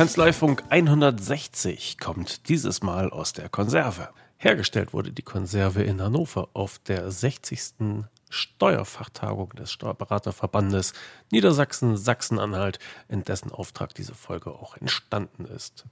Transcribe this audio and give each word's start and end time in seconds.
Kanzleifunk 0.00 0.64
160 0.70 1.98
kommt 1.98 2.48
dieses 2.48 2.82
Mal 2.82 3.10
aus 3.10 3.34
der 3.34 3.50
Konserve. 3.50 4.08
Hergestellt 4.38 4.94
wurde 4.94 5.12
die 5.12 5.20
Konserve 5.20 5.82
in 5.82 6.00
Hannover 6.00 6.48
auf 6.54 6.78
der 6.78 7.10
60. 7.10 8.06
Steuerfachtagung 8.30 9.50
des 9.50 9.70
Steuerberaterverbandes 9.70 10.94
Niedersachsen-Sachsen-Anhalt, 11.32 12.78
in 13.10 13.24
dessen 13.24 13.52
Auftrag 13.52 13.92
diese 13.92 14.14
Folge 14.14 14.52
auch 14.52 14.74
entstanden 14.78 15.44
ist. 15.44 15.84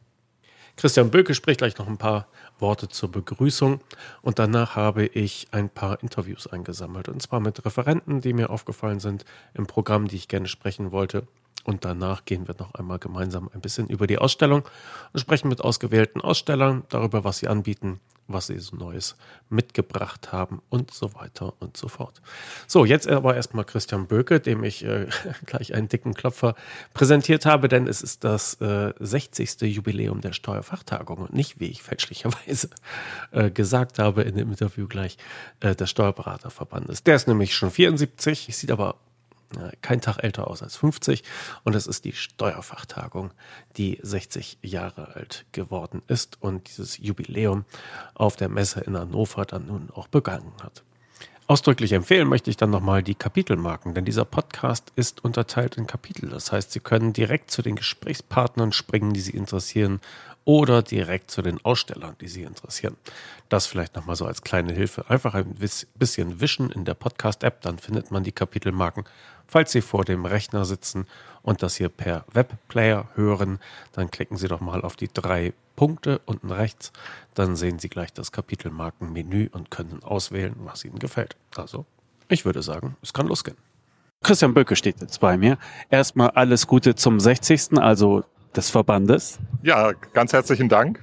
Christian 0.76 1.10
Böke 1.10 1.34
spricht 1.34 1.58
gleich 1.58 1.76
noch 1.76 1.86
ein 1.86 1.98
paar 1.98 2.28
Worte 2.58 2.88
zur 2.88 3.12
Begrüßung 3.12 3.82
und 4.22 4.38
danach 4.38 4.74
habe 4.74 5.04
ich 5.04 5.48
ein 5.50 5.68
paar 5.68 6.02
Interviews 6.02 6.46
eingesammelt 6.46 7.10
und 7.10 7.20
zwar 7.20 7.40
mit 7.40 7.62
Referenten, 7.62 8.22
die 8.22 8.32
mir 8.32 8.48
aufgefallen 8.48 9.00
sind 9.00 9.26
im 9.52 9.66
Programm, 9.66 10.08
die 10.08 10.16
ich 10.16 10.28
gerne 10.28 10.48
sprechen 10.48 10.92
wollte. 10.92 11.26
Und 11.68 11.84
danach 11.84 12.24
gehen 12.24 12.48
wir 12.48 12.54
noch 12.58 12.72
einmal 12.76 12.98
gemeinsam 12.98 13.50
ein 13.52 13.60
bisschen 13.60 13.88
über 13.88 14.06
die 14.06 14.16
Ausstellung 14.16 14.66
und 15.12 15.20
sprechen 15.20 15.50
mit 15.50 15.60
ausgewählten 15.60 16.22
Ausstellern 16.22 16.84
darüber, 16.88 17.24
was 17.24 17.40
sie 17.40 17.48
anbieten, 17.48 18.00
was 18.26 18.46
sie 18.46 18.58
so 18.58 18.74
Neues 18.74 19.16
mitgebracht 19.50 20.32
haben 20.32 20.62
und 20.70 20.94
so 20.94 21.12
weiter 21.12 21.52
und 21.60 21.76
so 21.76 21.88
fort. 21.88 22.22
So, 22.66 22.86
jetzt 22.86 23.06
aber 23.06 23.36
erstmal 23.36 23.66
Christian 23.66 24.06
Böke, 24.06 24.40
dem 24.40 24.64
ich 24.64 24.82
äh, 24.82 25.08
gleich 25.44 25.74
einen 25.74 25.90
dicken 25.90 26.14
Klopfer 26.14 26.54
präsentiert 26.94 27.44
habe, 27.44 27.68
denn 27.68 27.86
es 27.86 28.00
ist 28.00 28.24
das 28.24 28.54
äh, 28.62 28.94
60. 28.98 29.60
Jubiläum 29.60 30.22
der 30.22 30.32
Steuerfachtagung 30.32 31.18
und 31.18 31.34
nicht, 31.34 31.60
wie 31.60 31.66
ich 31.66 31.82
fälschlicherweise 31.82 32.70
äh, 33.32 33.50
gesagt 33.50 33.98
habe 33.98 34.22
in 34.22 34.36
dem 34.36 34.48
Interview 34.48 34.88
gleich, 34.88 35.18
äh, 35.60 35.74
des 35.74 35.90
Steuerberaterverbandes. 35.90 37.02
Der 37.02 37.16
ist 37.16 37.28
nämlich 37.28 37.54
schon 37.54 37.70
74, 37.70 38.56
sieht 38.56 38.70
aber 38.70 38.94
kein 39.82 40.00
Tag 40.00 40.18
älter 40.22 40.48
aus 40.48 40.62
als 40.62 40.76
50 40.76 41.22
und 41.64 41.74
es 41.74 41.86
ist 41.86 42.04
die 42.04 42.12
Steuerfachtagung, 42.12 43.30
die 43.76 43.98
60 44.02 44.58
Jahre 44.62 45.14
alt 45.14 45.46
geworden 45.52 46.02
ist 46.06 46.40
und 46.40 46.68
dieses 46.68 46.98
Jubiläum 46.98 47.64
auf 48.14 48.36
der 48.36 48.48
Messe 48.48 48.80
in 48.80 48.96
Hannover 48.96 49.44
dann 49.44 49.66
nun 49.66 49.90
auch 49.92 50.08
begangen 50.08 50.52
hat. 50.62 50.82
Ausdrücklich 51.50 51.92
empfehlen 51.92 52.28
möchte 52.28 52.50
ich 52.50 52.58
dann 52.58 52.68
nochmal 52.68 53.02
die 53.02 53.14
Kapitelmarken, 53.14 53.94
denn 53.94 54.04
dieser 54.04 54.26
Podcast 54.26 54.92
ist 54.96 55.24
unterteilt 55.24 55.78
in 55.78 55.86
Kapitel. 55.86 56.28
Das 56.28 56.52
heißt, 56.52 56.70
Sie 56.72 56.80
können 56.80 57.14
direkt 57.14 57.50
zu 57.50 57.62
den 57.62 57.74
Gesprächspartnern 57.74 58.70
springen, 58.72 59.14
die 59.14 59.20
Sie 59.20 59.32
interessieren, 59.32 60.02
oder 60.48 60.80
direkt 60.80 61.30
zu 61.30 61.42
den 61.42 61.62
Ausstellern, 61.62 62.16
die 62.22 62.28
Sie 62.28 62.42
interessieren. 62.42 62.96
Das 63.50 63.66
vielleicht 63.66 63.94
nochmal 63.96 64.16
so 64.16 64.24
als 64.24 64.40
kleine 64.40 64.72
Hilfe. 64.72 65.04
Einfach 65.10 65.34
ein 65.34 65.54
bisschen 65.94 66.40
wischen 66.40 66.70
in 66.70 66.86
der 66.86 66.94
Podcast-App, 66.94 67.60
dann 67.60 67.78
findet 67.78 68.10
man 68.10 68.24
die 68.24 68.32
Kapitelmarken 68.32 69.04
Falls 69.48 69.72
Sie 69.72 69.80
vor 69.80 70.04
dem 70.04 70.26
Rechner 70.26 70.66
sitzen 70.66 71.06
und 71.42 71.62
das 71.62 71.76
hier 71.76 71.88
per 71.88 72.26
Webplayer 72.32 73.08
hören, 73.14 73.58
dann 73.92 74.10
klicken 74.10 74.36
Sie 74.36 74.46
doch 74.46 74.60
mal 74.60 74.82
auf 74.82 74.94
die 74.94 75.08
drei 75.08 75.54
Punkte 75.74 76.20
unten 76.26 76.50
rechts. 76.50 76.92
Dann 77.32 77.56
sehen 77.56 77.78
Sie 77.78 77.88
gleich 77.88 78.12
das 78.12 78.30
Kapitelmarkenmenü 78.30 79.48
und 79.50 79.70
können 79.70 80.02
auswählen, 80.02 80.54
was 80.58 80.84
Ihnen 80.84 80.98
gefällt. 80.98 81.36
Also, 81.56 81.86
ich 82.28 82.44
würde 82.44 82.62
sagen, 82.62 82.96
es 83.02 83.14
kann 83.14 83.26
losgehen. 83.26 83.56
Christian 84.22 84.52
Böcke 84.52 84.76
steht 84.76 85.00
jetzt 85.00 85.20
bei 85.20 85.38
mir. 85.38 85.56
Erstmal 85.88 86.30
alles 86.30 86.66
Gute 86.66 86.94
zum 86.94 87.18
60. 87.18 87.78
also 87.78 88.24
des 88.58 88.70
Verbandes. 88.70 89.38
Ja, 89.62 89.92
ganz 90.12 90.32
herzlichen 90.32 90.68
Dank. 90.68 91.00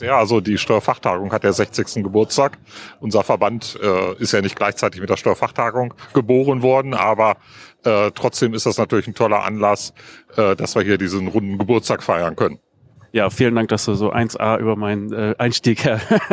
Ja, 0.00 0.18
also 0.18 0.40
die 0.40 0.58
Steuerfachtagung 0.58 1.32
hat 1.32 1.44
der 1.44 1.52
60. 1.52 2.02
Geburtstag. 2.02 2.58
Unser 3.00 3.22
Verband 3.22 3.78
äh, 3.82 4.14
ist 4.22 4.32
ja 4.32 4.42
nicht 4.42 4.56
gleichzeitig 4.56 5.00
mit 5.00 5.08
der 5.08 5.16
Steuerfachtagung 5.16 5.94
geboren 6.12 6.62
worden, 6.62 6.92
aber 6.92 7.36
äh, 7.84 8.10
trotzdem 8.14 8.52
ist 8.52 8.66
das 8.66 8.78
natürlich 8.78 9.06
ein 9.06 9.14
toller 9.14 9.44
Anlass, 9.44 9.94
äh, 10.36 10.54
dass 10.56 10.74
wir 10.74 10.82
hier 10.82 10.98
diesen 10.98 11.28
runden 11.28 11.56
Geburtstag 11.56 12.02
feiern 12.02 12.36
können. 12.36 12.58
Ja, 13.12 13.30
vielen 13.30 13.54
Dank, 13.54 13.68
dass 13.68 13.84
du 13.84 13.94
so 13.94 14.12
1a 14.12 14.58
über 14.58 14.76
meinen 14.76 15.12
äh, 15.12 15.34
Einstieg 15.38 15.88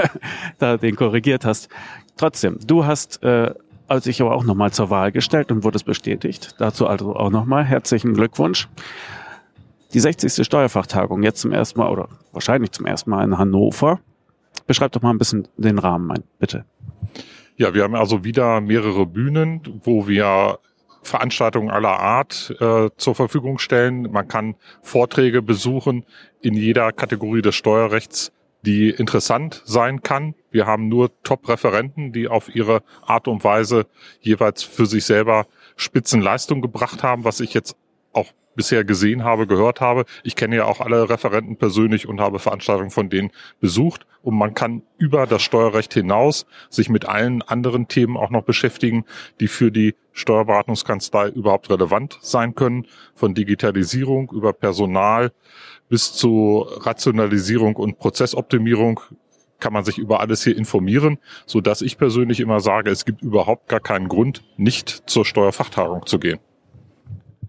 da 0.57 0.77
den 0.77 0.95
korrigiert 0.95 1.45
hast. 1.45 1.69
Trotzdem, 2.17 2.57
du 2.65 2.85
hast 2.85 3.23
äh, 3.23 3.53
als 3.87 4.07
ich 4.07 4.21
aber 4.21 4.33
auch 4.33 4.45
nochmal 4.45 4.71
zur 4.71 4.89
Wahl 4.89 5.11
gestellt 5.11 5.51
und 5.51 5.65
wurde 5.65 5.75
es 5.75 5.83
bestätigt. 5.83 6.55
Dazu 6.59 6.87
also 6.87 7.13
auch 7.13 7.29
nochmal 7.29 7.65
herzlichen 7.65 8.13
Glückwunsch. 8.13 8.69
Die 9.93 9.99
60. 9.99 10.45
Steuerfachtagung 10.45 11.21
jetzt 11.21 11.41
zum 11.41 11.51
ersten 11.51 11.79
Mal 11.79 11.89
oder 11.91 12.07
wahrscheinlich 12.31 12.71
zum 12.71 12.85
ersten 12.85 13.09
Mal 13.09 13.25
in 13.25 13.37
Hannover. 13.37 13.99
Beschreib 14.65 14.93
doch 14.93 15.01
mal 15.01 15.09
ein 15.09 15.17
bisschen 15.17 15.49
den 15.57 15.79
Rahmen, 15.79 16.23
bitte. 16.39 16.65
Ja, 17.57 17.73
wir 17.73 17.83
haben 17.83 17.95
also 17.95 18.23
wieder 18.23 18.61
mehrere 18.61 19.05
Bühnen, 19.05 19.81
wo 19.83 20.07
wir 20.07 20.59
Veranstaltungen 21.03 21.69
aller 21.69 21.99
Art 21.99 22.55
äh, 22.59 22.89
zur 22.95 23.15
Verfügung 23.15 23.59
stellen. 23.59 24.03
Man 24.11 24.27
kann 24.27 24.55
Vorträge 24.81 25.41
besuchen 25.41 26.05
in 26.41 26.53
jeder 26.53 26.93
Kategorie 26.93 27.41
des 27.41 27.55
Steuerrechts, 27.55 28.31
die 28.61 28.91
interessant 28.91 29.61
sein 29.65 30.03
kann. 30.03 30.35
Wir 30.51 30.67
haben 30.67 30.87
nur 30.87 31.11
Top-Referenten, 31.23 32.13
die 32.13 32.27
auf 32.27 32.53
ihre 32.55 32.83
Art 33.05 33.27
und 33.27 33.43
Weise 33.43 33.87
jeweils 34.21 34.63
für 34.63 34.85
sich 34.85 35.03
selber 35.05 35.47
Spitzenleistung 35.75 36.61
gebracht 36.61 37.03
haben, 37.03 37.25
was 37.25 37.39
ich 37.39 37.53
jetzt 37.53 37.75
auch 38.13 38.27
bisher 38.55 38.83
gesehen 38.83 39.23
habe, 39.23 39.47
gehört 39.47 39.81
habe. 39.81 40.05
Ich 40.23 40.35
kenne 40.35 40.55
ja 40.55 40.65
auch 40.65 40.81
alle 40.81 41.09
Referenten 41.09 41.57
persönlich 41.57 42.07
und 42.07 42.19
habe 42.19 42.39
Veranstaltungen 42.39 42.91
von 42.91 43.09
denen 43.09 43.31
besucht. 43.59 44.05
Und 44.21 44.37
man 44.37 44.53
kann 44.53 44.83
über 44.97 45.25
das 45.25 45.41
Steuerrecht 45.41 45.93
hinaus 45.93 46.45
sich 46.69 46.89
mit 46.89 47.05
allen 47.05 47.41
anderen 47.41 47.87
Themen 47.87 48.17
auch 48.17 48.29
noch 48.29 48.43
beschäftigen, 48.43 49.05
die 49.39 49.47
für 49.47 49.71
die 49.71 49.95
Steuerberatungskanzlei 50.13 51.29
überhaupt 51.29 51.69
relevant 51.69 52.19
sein 52.21 52.55
können. 52.55 52.85
Von 53.15 53.33
Digitalisierung 53.33 54.31
über 54.31 54.53
Personal 54.53 55.31
bis 55.89 56.13
zu 56.13 56.65
Rationalisierung 56.67 57.75
und 57.75 57.99
Prozessoptimierung 57.99 59.01
kann 59.59 59.73
man 59.73 59.85
sich 59.85 59.97
über 59.97 60.19
alles 60.19 60.43
hier 60.43 60.57
informieren, 60.57 61.19
so 61.45 61.61
dass 61.61 61.81
ich 61.81 61.97
persönlich 61.97 62.39
immer 62.39 62.59
sage, 62.59 62.89
es 62.89 63.05
gibt 63.05 63.21
überhaupt 63.21 63.69
gar 63.69 63.79
keinen 63.79 64.07
Grund, 64.07 64.43
nicht 64.57 65.09
zur 65.09 65.23
Steuerfachtagung 65.23 66.05
zu 66.05 66.19
gehen. 66.19 66.39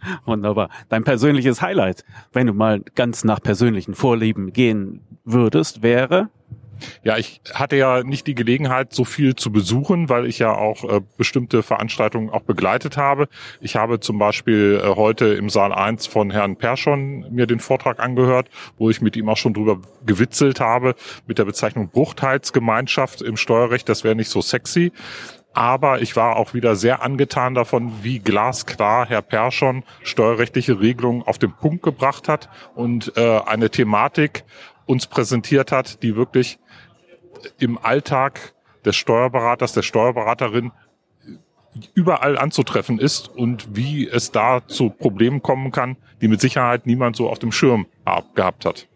Wunderbar. 0.24 0.68
Dein 0.88 1.04
persönliches 1.04 1.62
Highlight, 1.62 2.04
wenn 2.32 2.46
du 2.46 2.54
mal 2.54 2.80
ganz 2.94 3.24
nach 3.24 3.40
persönlichen 3.40 3.94
Vorlieben 3.94 4.52
gehen 4.52 5.00
würdest, 5.24 5.82
wäre? 5.82 6.28
Ja, 7.04 7.16
ich 7.16 7.40
hatte 7.54 7.76
ja 7.76 8.02
nicht 8.02 8.26
die 8.26 8.34
Gelegenheit, 8.34 8.92
so 8.92 9.04
viel 9.04 9.36
zu 9.36 9.52
besuchen, 9.52 10.08
weil 10.08 10.26
ich 10.26 10.40
ja 10.40 10.52
auch 10.52 10.84
äh, 10.84 11.00
bestimmte 11.16 11.62
Veranstaltungen 11.62 12.30
auch 12.30 12.42
begleitet 12.42 12.96
habe. 12.96 13.28
Ich 13.60 13.76
habe 13.76 14.00
zum 14.00 14.18
Beispiel 14.18 14.80
äh, 14.82 14.88
heute 14.96 15.26
im 15.26 15.48
Saal 15.48 15.72
1 15.72 16.06
von 16.06 16.30
Herrn 16.30 16.56
Perschon 16.56 17.26
mir 17.30 17.46
den 17.46 17.60
Vortrag 17.60 18.00
angehört, 18.00 18.48
wo 18.78 18.90
ich 18.90 19.00
mit 19.00 19.16
ihm 19.16 19.28
auch 19.28 19.36
schon 19.36 19.54
drüber 19.54 19.80
gewitzelt 20.04 20.60
habe, 20.60 20.94
mit 21.26 21.38
der 21.38 21.44
Bezeichnung 21.44 21.88
Bruchteilsgemeinschaft 21.88 23.22
im 23.22 23.36
Steuerrecht. 23.36 23.88
Das 23.88 24.04
wäre 24.04 24.16
nicht 24.16 24.30
so 24.30 24.40
sexy. 24.40 24.92
Aber 25.54 26.00
ich 26.00 26.16
war 26.16 26.36
auch 26.36 26.54
wieder 26.54 26.76
sehr 26.76 27.02
angetan 27.02 27.54
davon, 27.54 28.02
wie 28.02 28.18
glasklar 28.18 29.06
Herr 29.06 29.22
Perschon 29.22 29.84
steuerrechtliche 30.02 30.80
Regelungen 30.80 31.22
auf 31.22 31.38
den 31.38 31.52
Punkt 31.52 31.82
gebracht 31.82 32.28
hat 32.28 32.48
und 32.74 33.16
äh, 33.16 33.40
eine 33.44 33.70
Thematik 33.70 34.44
uns 34.86 35.06
präsentiert 35.06 35.72
hat, 35.72 36.02
die 36.02 36.16
wirklich 36.16 36.58
im 37.58 37.78
Alltag 37.78 38.54
des 38.84 38.96
Steuerberaters, 38.96 39.72
der 39.72 39.82
Steuerberaterin 39.82 40.72
überall 41.94 42.36
anzutreffen 42.38 42.98
ist 42.98 43.28
und 43.28 43.76
wie 43.76 44.08
es 44.08 44.30
da 44.30 44.66
zu 44.66 44.90
Problemen 44.90 45.42
kommen 45.42 45.70
kann, 45.70 45.96
die 46.20 46.28
mit 46.28 46.40
Sicherheit 46.40 46.86
niemand 46.86 47.16
so 47.16 47.30
auf 47.30 47.38
dem 47.38 47.52
Schirm 47.52 47.86
gehabt 48.34 48.64
hat. 48.64 48.88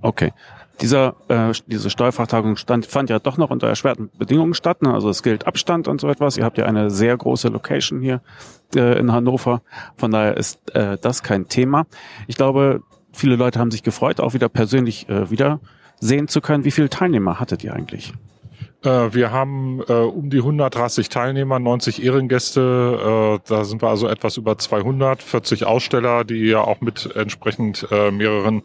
Okay. 0.00 0.32
Dieser, 0.80 1.14
äh, 1.28 1.52
diese 1.66 1.88
Steuerfachtagung 1.88 2.56
stand, 2.56 2.86
fand 2.86 3.08
ja 3.08 3.18
doch 3.18 3.36
noch 3.36 3.50
unter 3.50 3.68
erschwerten 3.68 4.10
Bedingungen 4.18 4.54
statt. 4.54 4.82
Ne? 4.82 4.92
Also 4.92 5.08
es 5.08 5.22
gilt 5.22 5.46
Abstand 5.46 5.86
und 5.86 6.00
so 6.00 6.08
etwas. 6.08 6.36
Ihr 6.36 6.44
habt 6.44 6.58
ja 6.58 6.66
eine 6.66 6.90
sehr 6.90 7.16
große 7.16 7.48
Location 7.48 8.00
hier 8.00 8.20
äh, 8.74 8.98
in 8.98 9.12
Hannover. 9.12 9.62
Von 9.96 10.10
daher 10.10 10.36
ist 10.36 10.74
äh, 10.74 10.98
das 11.00 11.22
kein 11.22 11.48
Thema. 11.48 11.86
Ich 12.26 12.36
glaube, 12.36 12.82
viele 13.12 13.36
Leute 13.36 13.60
haben 13.60 13.70
sich 13.70 13.82
gefreut, 13.82 14.20
auch 14.20 14.34
wieder 14.34 14.48
persönlich 14.48 15.08
äh, 15.08 15.30
wieder 15.30 15.60
sehen 16.00 16.28
zu 16.28 16.40
können. 16.40 16.64
Wie 16.64 16.72
viele 16.72 16.90
Teilnehmer 16.90 17.38
hattet 17.38 17.62
ihr 17.62 17.72
eigentlich? 17.72 18.12
Äh, 18.84 19.14
wir 19.14 19.32
haben 19.32 19.80
äh, 19.88 19.92
um 19.92 20.30
die 20.30 20.38
130 20.38 21.08
Teilnehmer, 21.08 21.58
90 21.58 22.04
Ehrengäste. 22.04 23.40
Äh, 23.40 23.48
da 23.48 23.64
sind 23.64 23.82
wir 23.82 23.88
also 23.88 24.08
etwas 24.08 24.36
über 24.36 24.58
200, 24.58 25.22
40 25.22 25.66
Aussteller, 25.66 26.24
die 26.24 26.46
ja 26.46 26.60
auch 26.60 26.80
mit 26.80 27.14
entsprechend 27.16 27.86
äh, 27.90 28.10
mehreren 28.10 28.62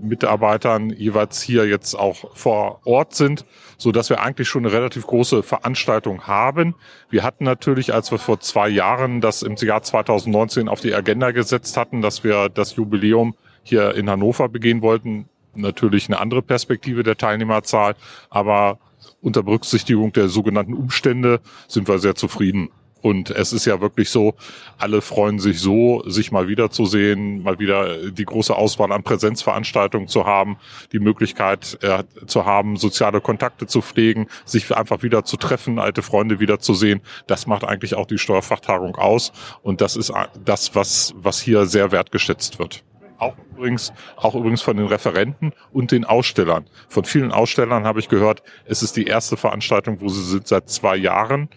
Mitarbeitern 0.00 0.90
jeweils 0.90 1.42
hier 1.42 1.66
jetzt 1.66 1.94
auch 1.94 2.36
vor 2.36 2.80
Ort 2.84 3.14
sind, 3.14 3.44
so 3.76 3.92
dass 3.92 4.10
wir 4.10 4.20
eigentlich 4.20 4.48
schon 4.48 4.64
eine 4.64 4.72
relativ 4.72 5.06
große 5.06 5.42
Veranstaltung 5.42 6.26
haben. 6.26 6.74
Wir 7.10 7.22
hatten 7.22 7.44
natürlich, 7.44 7.92
als 7.92 8.10
wir 8.10 8.18
vor 8.18 8.40
zwei 8.40 8.68
Jahren 8.68 9.20
das 9.20 9.42
im 9.42 9.56
Jahr 9.56 9.82
2019 9.82 10.68
auf 10.68 10.80
die 10.80 10.94
Agenda 10.94 11.30
gesetzt 11.30 11.76
hatten, 11.76 12.02
dass 12.02 12.24
wir 12.24 12.48
das 12.48 12.76
Jubiläum 12.76 13.34
hier 13.62 13.94
in 13.94 14.08
Hannover 14.08 14.48
begehen 14.48 14.82
wollten, 14.82 15.28
natürlich 15.54 16.08
eine 16.08 16.20
andere 16.20 16.42
Perspektive 16.42 17.02
der 17.02 17.16
Teilnehmerzahl, 17.16 17.96
aber 18.30 18.78
unter 19.20 19.42
Berücksichtigung 19.42 20.12
der 20.12 20.28
sogenannten 20.28 20.74
Umstände 20.74 21.40
sind 21.68 21.88
wir 21.88 21.98
sehr 21.98 22.14
zufrieden 22.14 22.70
Und 23.06 23.30
es 23.30 23.52
ist 23.52 23.66
ja 23.66 23.80
wirklich 23.80 24.10
so, 24.10 24.34
alle 24.78 25.00
freuen 25.00 25.38
sich 25.38 25.60
so, 25.60 26.02
sich 26.06 26.32
mal 26.32 26.48
wiederzusehen, 26.48 27.40
mal 27.40 27.60
wieder 27.60 28.10
die 28.10 28.24
große 28.24 28.52
Auswahl 28.52 28.90
an 28.90 29.04
Präsenzveranstaltungen 29.04 30.08
zu 30.08 30.26
haben, 30.26 30.56
die 30.90 30.98
Möglichkeit 30.98 31.78
äh, 31.82 32.02
zu 32.26 32.46
haben, 32.46 32.76
soziale 32.76 33.20
Kontakte 33.20 33.68
zu 33.68 33.80
pflegen, 33.80 34.26
sich 34.44 34.76
einfach 34.76 35.04
wieder 35.04 35.22
zu 35.22 35.36
treffen, 35.36 35.78
alte 35.78 36.02
Freunde 36.02 36.40
wiederzusehen. 36.40 37.00
Das 37.28 37.46
macht 37.46 37.62
eigentlich 37.62 37.94
auch 37.94 38.06
die 38.06 38.18
Steuerfachtagung 38.18 38.96
aus. 38.96 39.30
Und 39.62 39.80
das 39.82 39.94
ist 39.94 40.12
das, 40.44 40.74
was, 40.74 41.14
was 41.16 41.40
hier 41.40 41.66
sehr 41.66 41.92
wertgeschätzt 41.92 42.58
wird. 42.58 42.82
Auch 43.18 43.36
übrigens, 43.52 43.92
auch 44.16 44.34
übrigens 44.34 44.62
von 44.62 44.76
den 44.76 44.86
Referenten 44.86 45.52
und 45.72 45.90
den 45.90 46.04
Ausstellern. 46.04 46.66
Von 46.88 47.04
vielen 47.04 47.32
Ausstellern 47.32 47.84
habe 47.84 48.00
ich 48.00 48.08
gehört, 48.08 48.42
es 48.66 48.82
ist 48.82 48.96
die 48.96 49.04
erste 49.04 49.36
Veranstaltung, 49.36 50.00
wo 50.00 50.08
sie 50.08 50.22
sind 50.22 50.46
seit 50.46 50.68
zwei 50.68 50.96
Jahren. 50.96 51.48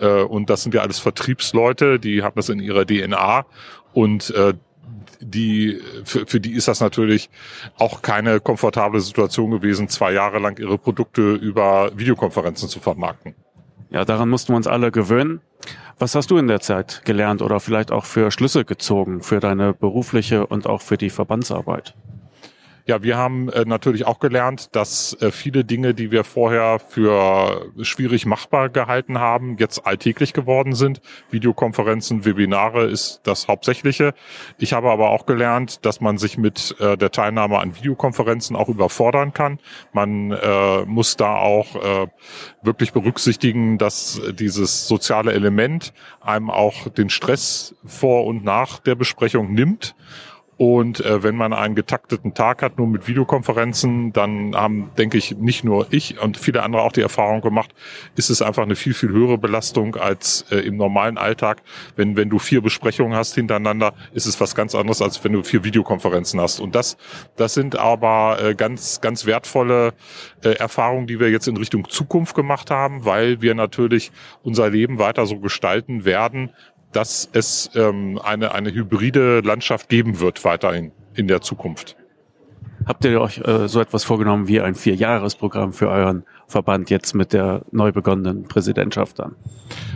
Äh, 0.00 0.22
und 0.22 0.50
das 0.50 0.62
sind 0.62 0.74
ja 0.74 0.82
alles 0.82 0.98
Vertriebsleute, 0.98 1.98
die 2.00 2.22
haben 2.22 2.34
das 2.36 2.48
in 2.48 2.60
ihrer 2.60 2.84
DNA. 2.84 3.46
Und 3.92 4.30
äh, 4.30 4.54
die, 5.20 5.80
für, 6.04 6.26
für 6.26 6.40
die 6.40 6.52
ist 6.52 6.68
das 6.68 6.80
natürlich 6.80 7.30
auch 7.78 8.02
keine 8.02 8.40
komfortable 8.40 9.00
Situation 9.00 9.50
gewesen, 9.50 9.88
zwei 9.88 10.12
Jahre 10.12 10.38
lang 10.38 10.58
ihre 10.58 10.78
Produkte 10.78 11.34
über 11.34 11.92
Videokonferenzen 11.96 12.68
zu 12.68 12.80
vermarkten. 12.80 13.34
Ja, 13.94 14.04
daran 14.04 14.28
mussten 14.28 14.52
wir 14.52 14.56
uns 14.56 14.66
alle 14.66 14.90
gewöhnen. 14.90 15.40
Was 16.00 16.16
hast 16.16 16.32
du 16.32 16.36
in 16.36 16.48
der 16.48 16.58
Zeit 16.58 17.02
gelernt 17.04 17.42
oder 17.42 17.60
vielleicht 17.60 17.92
auch 17.92 18.04
für 18.04 18.32
Schlüsse 18.32 18.64
gezogen 18.64 19.22
für 19.22 19.38
deine 19.38 19.72
berufliche 19.72 20.48
und 20.48 20.66
auch 20.66 20.82
für 20.82 20.96
die 20.96 21.10
Verbandsarbeit? 21.10 21.94
Ja, 22.86 23.02
wir 23.02 23.16
haben 23.16 23.48
äh, 23.48 23.64
natürlich 23.64 24.04
auch 24.06 24.18
gelernt, 24.18 24.76
dass 24.76 25.16
äh, 25.22 25.30
viele 25.30 25.64
Dinge, 25.64 25.94
die 25.94 26.10
wir 26.10 26.22
vorher 26.22 26.78
für 26.78 27.72
schwierig 27.80 28.26
machbar 28.26 28.68
gehalten 28.68 29.18
haben, 29.18 29.56
jetzt 29.58 29.86
alltäglich 29.86 30.34
geworden 30.34 30.74
sind. 30.74 31.00
Videokonferenzen, 31.30 32.26
Webinare 32.26 32.84
ist 32.84 33.22
das 33.24 33.48
Hauptsächliche. 33.48 34.12
Ich 34.58 34.74
habe 34.74 34.90
aber 34.90 35.08
auch 35.08 35.24
gelernt, 35.24 35.86
dass 35.86 36.02
man 36.02 36.18
sich 36.18 36.36
mit 36.36 36.76
äh, 36.78 36.98
der 36.98 37.10
Teilnahme 37.10 37.58
an 37.58 37.74
Videokonferenzen 37.74 38.54
auch 38.54 38.68
überfordern 38.68 39.32
kann. 39.32 39.60
Man 39.94 40.32
äh, 40.32 40.84
muss 40.84 41.16
da 41.16 41.36
auch 41.36 41.76
äh, 41.76 42.06
wirklich 42.60 42.92
berücksichtigen, 42.92 43.78
dass 43.78 44.20
dieses 44.34 44.88
soziale 44.88 45.32
Element 45.32 45.94
einem 46.20 46.50
auch 46.50 46.90
den 46.90 47.08
Stress 47.08 47.76
vor 47.86 48.26
und 48.26 48.44
nach 48.44 48.78
der 48.78 48.94
Besprechung 48.94 49.54
nimmt 49.54 49.94
und 50.56 51.00
äh, 51.00 51.22
wenn 51.22 51.36
man 51.36 51.52
einen 51.52 51.74
getakteten 51.74 52.34
Tag 52.34 52.62
hat, 52.62 52.78
nur 52.78 52.86
mit 52.86 53.08
Videokonferenzen, 53.08 54.12
dann 54.12 54.54
haben, 54.54 54.90
denke 54.96 55.18
ich, 55.18 55.36
nicht 55.36 55.64
nur 55.64 55.86
ich 55.90 56.20
und 56.20 56.36
viele 56.36 56.62
andere 56.62 56.82
auch 56.82 56.92
die 56.92 57.00
Erfahrung 57.00 57.40
gemacht, 57.40 57.74
ist 58.16 58.30
es 58.30 58.40
einfach 58.40 58.62
eine 58.62 58.76
viel, 58.76 58.94
viel 58.94 59.10
höhere 59.10 59.36
Belastung 59.36 59.96
als 59.96 60.44
äh, 60.50 60.58
im 60.58 60.76
normalen 60.76 61.18
Alltag. 61.18 61.62
Wenn, 61.96 62.16
wenn 62.16 62.30
du 62.30 62.38
vier 62.38 62.60
Besprechungen 62.60 63.16
hast 63.16 63.34
hintereinander, 63.34 63.94
ist 64.12 64.26
es 64.26 64.40
was 64.40 64.54
ganz 64.54 64.74
anderes, 64.74 65.02
als 65.02 65.22
wenn 65.24 65.32
du 65.32 65.42
vier 65.42 65.64
Videokonferenzen 65.64 66.40
hast. 66.40 66.60
Und 66.60 66.74
das, 66.74 66.96
das 67.36 67.54
sind 67.54 67.76
aber 67.76 68.38
äh, 68.40 68.54
ganz, 68.54 69.00
ganz 69.00 69.26
wertvolle 69.26 69.92
äh, 70.42 70.50
Erfahrungen, 70.50 71.06
die 71.06 71.18
wir 71.18 71.30
jetzt 71.30 71.48
in 71.48 71.56
Richtung 71.56 71.88
Zukunft 71.88 72.34
gemacht 72.36 72.70
haben, 72.70 73.04
weil 73.04 73.42
wir 73.42 73.54
natürlich 73.54 74.12
unser 74.42 74.70
Leben 74.70 74.98
weiter 74.98 75.26
so 75.26 75.38
gestalten 75.38 76.04
werden, 76.04 76.50
dass 76.94 77.28
es 77.32 77.70
ähm, 77.74 78.18
eine, 78.22 78.54
eine 78.54 78.72
hybride 78.72 79.40
Landschaft 79.40 79.88
geben 79.88 80.20
wird 80.20 80.44
weiterhin 80.44 80.92
in 81.14 81.28
der 81.28 81.40
Zukunft. 81.40 81.96
Habt 82.86 83.04
ihr 83.04 83.20
euch 83.20 83.38
äh, 83.38 83.66
so 83.66 83.80
etwas 83.80 84.04
vorgenommen 84.04 84.46
wie 84.46 84.60
ein 84.60 84.74
Vierjahresprogramm 84.74 85.72
für 85.72 85.88
euren 85.88 86.24
Verband 86.46 86.90
jetzt 86.90 87.14
mit 87.14 87.32
der 87.32 87.62
neu 87.70 87.92
begonnenen 87.92 88.44
Präsidentschaft 88.44 89.18
dann? 89.18 89.36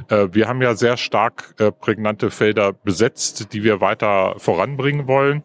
Äh, 0.09 0.29
wir 0.33 0.49
haben 0.49 0.63
ja 0.63 0.75
sehr 0.75 0.97
stark 0.97 1.55
äh, 1.59 1.71
prägnante 1.71 2.31
Felder 2.31 2.73
besetzt, 2.73 3.53
die 3.53 3.63
wir 3.63 3.81
weiter 3.81 4.35
voranbringen 4.39 5.07
wollen. 5.07 5.45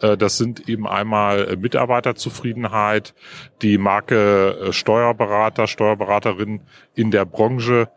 Äh, 0.00 0.16
das 0.16 0.36
sind 0.36 0.68
eben 0.68 0.86
einmal 0.86 1.48
äh, 1.48 1.56
Mitarbeiterzufriedenheit, 1.56 3.14
die 3.62 3.78
Marke 3.78 4.58
äh, 4.60 4.72
Steuerberater, 4.72 5.66
Steuerberaterin 5.66 6.62
in 6.94 7.10
der 7.10 7.24
Branche 7.24 7.88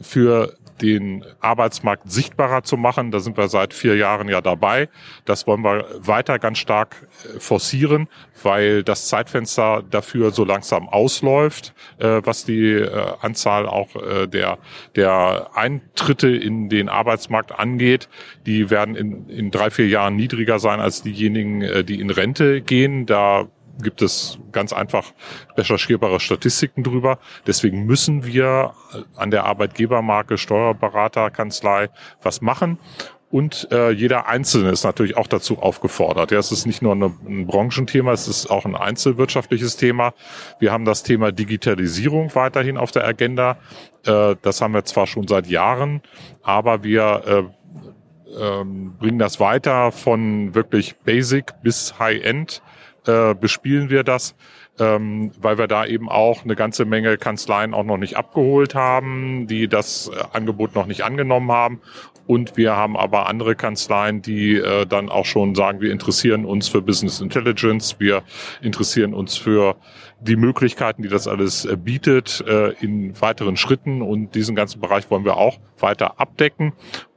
für 0.00 0.54
den 0.80 1.24
Arbeitsmarkt 1.40 2.10
sichtbarer 2.10 2.62
zu 2.62 2.76
machen. 2.76 3.10
Da 3.10 3.20
sind 3.20 3.36
wir 3.36 3.48
seit 3.48 3.74
vier 3.74 3.96
Jahren 3.96 4.28
ja 4.28 4.40
dabei. 4.40 4.88
Das 5.24 5.46
wollen 5.46 5.62
wir 5.62 5.86
weiter 5.98 6.38
ganz 6.38 6.58
stark 6.58 7.06
äh, 7.24 7.40
forcieren, 7.40 8.08
weil 8.42 8.82
das 8.82 9.08
Zeitfenster 9.08 9.82
dafür 9.88 10.30
so 10.30 10.44
langsam 10.44 10.88
ausläuft, 10.88 11.74
äh, 11.98 12.20
was 12.24 12.44
die 12.44 12.72
äh, 12.72 13.12
Anzahl 13.20 13.66
auch 13.66 13.88
der, 14.26 14.58
der 14.96 15.50
Eintritte 15.54 16.28
in 16.28 16.68
den 16.68 16.88
Arbeitsmarkt 16.88 17.52
angeht. 17.58 18.08
Die 18.46 18.70
werden 18.70 18.96
in, 18.96 19.28
in 19.28 19.50
drei, 19.50 19.70
vier 19.70 19.88
Jahren 19.88 20.16
niedriger 20.16 20.58
sein 20.58 20.80
als 20.80 21.02
diejenigen, 21.02 21.84
die 21.86 22.00
in 22.00 22.10
Rente 22.10 22.60
gehen. 22.60 23.06
Da 23.06 23.48
gibt 23.82 24.02
es 24.02 24.38
ganz 24.52 24.72
einfach 24.72 25.12
recherchierbare 25.56 26.20
Statistiken 26.20 26.82
drüber. 26.82 27.18
Deswegen 27.46 27.86
müssen 27.86 28.24
wir 28.24 28.72
an 29.16 29.30
der 29.30 29.44
Arbeitgebermarke 29.44 30.38
Steuerberaterkanzlei 30.38 31.90
was 32.22 32.40
machen. 32.40 32.78
Und 33.34 33.66
äh, 33.72 33.90
jeder 33.90 34.28
Einzelne 34.28 34.70
ist 34.70 34.84
natürlich 34.84 35.16
auch 35.16 35.26
dazu 35.26 35.58
aufgefordert. 35.58 36.30
Ja, 36.30 36.38
es 36.38 36.52
ist 36.52 36.66
nicht 36.66 36.82
nur 36.82 36.92
eine, 36.92 37.06
ein 37.26 37.48
Branchenthema, 37.48 38.12
es 38.12 38.28
ist 38.28 38.48
auch 38.48 38.64
ein 38.64 38.76
einzelwirtschaftliches 38.76 39.76
Thema. 39.76 40.14
Wir 40.60 40.70
haben 40.70 40.84
das 40.84 41.02
Thema 41.02 41.32
Digitalisierung 41.32 42.32
weiterhin 42.36 42.76
auf 42.76 42.92
der 42.92 43.04
Agenda. 43.04 43.56
Äh, 44.06 44.36
das 44.40 44.60
haben 44.60 44.72
wir 44.72 44.84
zwar 44.84 45.08
schon 45.08 45.26
seit 45.26 45.48
Jahren, 45.48 46.00
aber 46.44 46.84
wir 46.84 47.22
äh, 47.26 48.40
ähm, 48.40 48.94
bringen 48.98 49.18
das 49.18 49.40
weiter 49.40 49.90
von 49.90 50.54
wirklich 50.54 50.94
Basic 50.98 51.60
bis 51.60 51.98
High-End 51.98 52.62
äh, 53.06 53.34
bespielen 53.34 53.90
wir 53.90 54.02
das, 54.02 54.34
ähm, 54.78 55.32
weil 55.40 55.58
wir 55.58 55.66
da 55.66 55.86
eben 55.86 56.08
auch 56.08 56.44
eine 56.44 56.56
ganze 56.56 56.84
Menge 56.84 57.16
Kanzleien 57.16 57.74
auch 57.74 57.84
noch 57.84 57.98
nicht 57.98 58.16
abgeholt 58.16 58.74
haben, 58.74 59.46
die 59.46 59.68
das 59.68 60.08
äh, 60.08 60.24
Angebot 60.32 60.74
noch 60.74 60.86
nicht 60.86 61.02
angenommen 61.02 61.52
haben. 61.52 61.80
Und 62.26 62.56
wir 62.56 62.74
haben 62.74 62.96
aber 62.96 63.26
andere 63.26 63.54
Kanzleien, 63.54 64.22
die 64.22 64.56
äh, 64.56 64.86
dann 64.86 65.10
auch 65.10 65.26
schon 65.26 65.54
sagen, 65.54 65.80
wir 65.80 65.92
interessieren 65.92 66.46
uns 66.46 66.68
für 66.68 66.80
Business 66.80 67.20
Intelligence, 67.20 67.96
wir 67.98 68.22
interessieren 68.62 69.12
uns 69.12 69.36
für 69.36 69.76
die 70.20 70.36
Möglichkeiten, 70.36 71.02
die 71.02 71.10
das 71.10 71.28
alles 71.28 71.66
äh, 71.66 71.76
bietet, 71.76 72.42
äh, 72.46 72.70
in 72.80 73.20
weiteren 73.20 73.56
Schritten. 73.56 74.00
Und 74.00 74.34
diesen 74.34 74.56
ganzen 74.56 74.80
Bereich 74.80 75.10
wollen 75.10 75.26
wir 75.26 75.36
auch 75.36 75.58
weiter 75.78 76.18
abdecken 76.18 76.72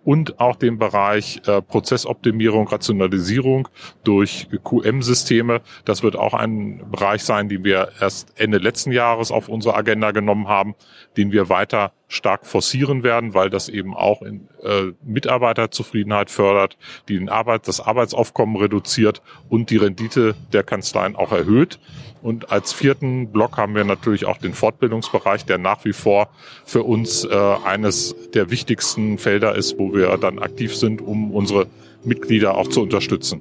und 0.08 0.40
auch 0.40 0.56
den 0.56 0.78
Bereich 0.78 1.42
äh, 1.48 1.62
Prozessoptimierung, 1.62 2.70
Rationalisierung 2.70 3.68
durch 4.06 4.48
QM-Systeme. 4.64 5.60
Das 5.84 6.02
wird 6.02 6.16
auch 6.16 6.34
ein 6.34 6.90
Bereich 6.90 7.26
sein, 7.26 7.50
den 7.50 7.66
wir 7.66 7.90
erst 8.00 8.32
Ende 8.40 8.58
letzten 8.58 8.94
Jahres 8.94 9.34
auf 9.34 9.50
unsere 9.50 9.76
Agenda 9.76 10.12
genommen 10.12 10.48
haben, 10.48 10.76
den 11.18 11.34
wir 11.34 11.50
weiter 11.50 11.92
stark 12.08 12.46
forcieren 12.46 13.04
werden, 13.04 13.34
weil 13.34 13.50
das 13.50 13.68
eben 13.68 13.94
auch 13.94 14.22
in, 14.22 14.48
äh, 14.64 14.94
Mitarbeiterzufriedenheit 15.04 16.32
fördert, 16.32 16.78
die 17.10 17.18
den 17.18 17.28
Arbeit, 17.28 17.68
das 17.68 17.82
Arbeitsaufkommen 17.82 18.56
reduziert 18.56 19.22
und 19.50 19.72
die 19.72 19.78
Rendite 19.78 20.36
der 20.54 20.64
Kanzleien 20.64 21.18
auch 21.18 21.34
erhöht. 21.34 21.80
Und 22.28 22.52
als 22.52 22.74
vierten 22.74 23.32
Block 23.32 23.56
haben 23.56 23.74
wir 23.74 23.86
natürlich 23.86 24.26
auch 24.26 24.36
den 24.36 24.54
Fortbildungsbereich, 24.54 25.46
der 25.46 25.58
nach 25.58 25.86
wie 25.86 25.94
vor 25.94 26.28
für 26.66 26.84
uns 26.84 27.24
äh, 27.24 27.30
eines 27.64 28.18
der 28.34 28.52
wichtigsten 28.52 29.18
Felder 29.18 29.56
ist, 29.56 29.80
wo 29.80 29.94
wir 29.94 30.18
dann 30.18 30.38
aktiv 30.38 30.76
sind, 30.76 31.02
um 31.02 31.32
unsere 31.32 31.68
Mitglieder 32.04 32.58
auch 32.58 32.68
zu 32.68 32.82
unterstützen. 32.82 33.40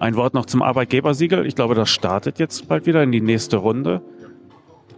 Ein 0.00 0.16
Wort 0.16 0.34
noch 0.34 0.46
zum 0.46 0.62
Arbeitgebersiegel. 0.62 1.46
Ich 1.46 1.54
glaube, 1.54 1.76
das 1.76 1.88
startet 1.88 2.40
jetzt 2.40 2.66
bald 2.66 2.86
wieder 2.86 3.04
in 3.04 3.12
die 3.12 3.20
nächste 3.20 3.58
Runde. 3.58 4.02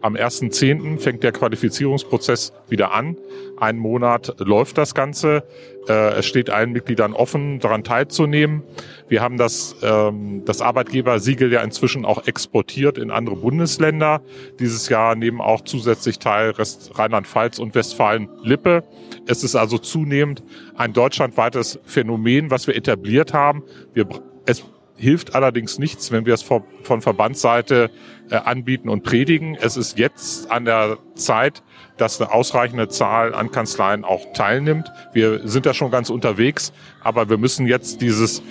Am 0.00 0.14
1.10. 0.14 0.99
fängt 0.99 1.25
der 1.25 1.33
Qualifizierungsprozess 1.33 2.52
wieder 2.69 2.93
an. 2.93 3.17
Einen 3.57 3.78
Monat 3.78 4.37
läuft 4.38 4.78
das 4.78 4.95
Ganze. 4.95 5.43
Äh, 5.88 6.19
es 6.19 6.26
steht 6.26 6.50
allen 6.50 6.71
Mitgliedern 6.73 7.12
offen, 7.14 7.59
daran 7.59 7.83
teilzunehmen. 7.83 8.62
Wir 9.09 9.23
haben 9.23 9.38
das, 9.38 9.75
ähm, 9.83 10.45
das 10.45 10.61
Arbeitgebersiegel 10.61 11.52
ja 11.52 11.62
inzwischen 11.62 12.05
auch 12.05 12.26
exportiert 12.28 12.97
in 12.97 13.11
andere 13.11 13.35
Bundesländer. 13.37 14.21
Dieses 14.61 14.88
Jahr 14.88 15.17
nehmen 15.17 15.40
auch 15.40 15.62
zusätzlich 15.62 16.21
teil 16.21 16.52
Rheinland-Pfalz 16.95 17.59
und 17.59 17.75
Westfalen-Lippe. 17.75 18.85
Es 19.26 19.43
ist 19.43 19.57
also 19.57 19.78
zunehmend 19.78 20.43
ein 20.76 20.93
deutschlandweites 20.93 21.81
Phänomen, 21.85 22.52
was 22.52 22.69
wir 22.69 22.76
etabliert 22.76 23.35
haben. 23.35 23.64
Wir, 23.95 24.07
es 24.47 24.64
hilft 24.99 25.35
allerdings 25.35 25.78
nichts, 25.78 26.12
wenn 26.12 26.26
wir 26.26 26.35
es 26.35 26.43
von, 26.43 26.62
Verbandsseite 26.83 27.90
äh, 28.31 28.37
anbieten 28.37 28.88
und 28.88 29.05
predigen. 29.05 29.57
Es 29.61 29.76
ist 29.76 29.99
jetzt 29.99 30.50
an 30.50 30.64
der 30.64 30.99
Zeit, 31.14 31.62
dass 31.97 32.21
eine 32.21 32.33
ausreichende 32.33 32.88
Zahl 32.88 33.35
an 33.35 33.50
Kanzleien 33.50 34.05
auch 34.05 34.33
teilnimmt. 34.35 34.90
Wir 35.12 35.47
sind 35.49 35.67
da 35.67 35.73
schon 35.73 35.90
ganz 35.90 36.11
unterwegs, 36.11 36.73
aber 37.02 37.31
wir 37.31 37.38
müssen 37.38 37.67
jetzt 37.67 38.02
dieses 38.02 38.43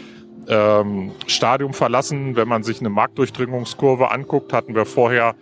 ähm, 0.48 1.12
Stadium 1.27 1.74
verlassen. 1.74 2.36
Wenn 2.36 2.48
man 2.48 2.63
sich 2.63 2.80
eine 2.80 2.89
Marktdurchdringungskurve 2.89 4.12
anguckt, 4.12 4.54
hatten 4.54 4.74
wir 4.74 4.86
vorher 4.86 5.36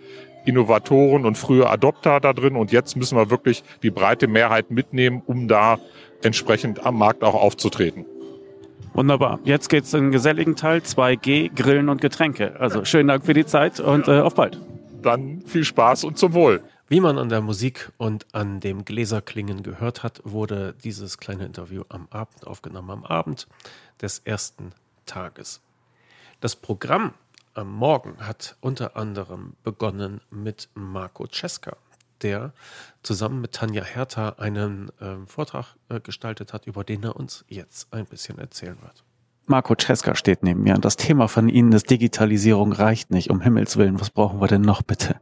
Innovatoren 0.44 1.24
und 1.24 1.36
frühe 1.36 1.68
Adopter 1.68 2.20
da 2.20 2.32
drin 2.32 2.54
und 2.54 2.70
jetzt 2.70 2.96
müssen 2.96 3.18
wir 3.18 3.30
wirklich 3.30 3.64
die 3.82 3.90
breite 3.90 4.28
Mehrheit 4.28 4.70
mitnehmen, 4.70 5.22
um 5.26 5.48
da 5.48 5.78
entsprechend 6.22 6.86
am 6.86 6.98
Markt 6.98 7.24
auch 7.24 7.34
aufzutreten. 7.34 8.06
Wunderbar. 8.96 9.40
Jetzt 9.44 9.68
geht's 9.68 9.92
in 9.92 10.04
den 10.04 10.10
geselligen 10.10 10.56
Teil 10.56 10.78
2G, 10.78 11.54
Grillen 11.54 11.90
und 11.90 12.00
Getränke. 12.00 12.58
Also 12.58 12.86
schönen 12.86 13.08
Dank 13.08 13.26
für 13.26 13.34
die 13.34 13.44
Zeit 13.44 13.78
und 13.78 14.08
äh, 14.08 14.20
auf 14.20 14.34
bald. 14.34 14.58
Dann 15.02 15.42
viel 15.42 15.64
Spaß 15.64 16.04
und 16.04 16.16
zum 16.16 16.32
Wohl. 16.32 16.64
Wie 16.88 17.00
man 17.00 17.18
an 17.18 17.28
der 17.28 17.42
Musik 17.42 17.92
und 17.98 18.24
an 18.32 18.58
dem 18.58 18.86
Gläserklingen 18.86 19.62
gehört 19.62 20.02
hat, 20.02 20.22
wurde 20.24 20.74
dieses 20.82 21.18
kleine 21.18 21.44
Interview 21.44 21.82
am 21.90 22.08
Abend 22.08 22.46
aufgenommen, 22.46 22.88
am 22.90 23.04
Abend 23.04 23.48
des 24.00 24.20
ersten 24.20 24.72
Tages. 25.04 25.60
Das 26.40 26.56
Programm 26.56 27.12
am 27.52 27.70
Morgen 27.70 28.16
hat 28.26 28.56
unter 28.62 28.96
anderem 28.96 29.56
begonnen 29.62 30.22
mit 30.30 30.70
Marco 30.74 31.26
Cesca, 31.26 31.76
der 32.22 32.52
zusammen 33.02 33.40
mit 33.40 33.52
Tanja 33.52 33.84
Hertha 33.84 34.30
einen 34.38 34.90
äh, 35.00 35.26
Vortrag 35.26 35.76
äh, 35.88 36.00
gestaltet 36.00 36.52
hat, 36.52 36.66
über 36.66 36.84
den 36.84 37.02
er 37.04 37.16
uns 37.16 37.44
jetzt 37.48 37.92
ein 37.92 38.06
bisschen 38.06 38.38
erzählen 38.38 38.76
wird. 38.80 39.04
Marco 39.46 39.74
Cesca 39.80 40.16
steht 40.16 40.42
neben 40.42 40.62
mir 40.64 40.74
und 40.74 40.84
das 40.84 40.96
Thema 40.96 41.28
von 41.28 41.48
Ihnen 41.48 41.72
ist 41.72 41.88
Digitalisierung 41.88 42.72
reicht 42.72 43.10
nicht. 43.10 43.30
Um 43.30 43.40
Himmels 43.40 43.76
Willen, 43.76 44.00
was 44.00 44.10
brauchen 44.10 44.40
wir 44.40 44.48
denn 44.48 44.62
noch 44.62 44.82
bitte? 44.82 45.20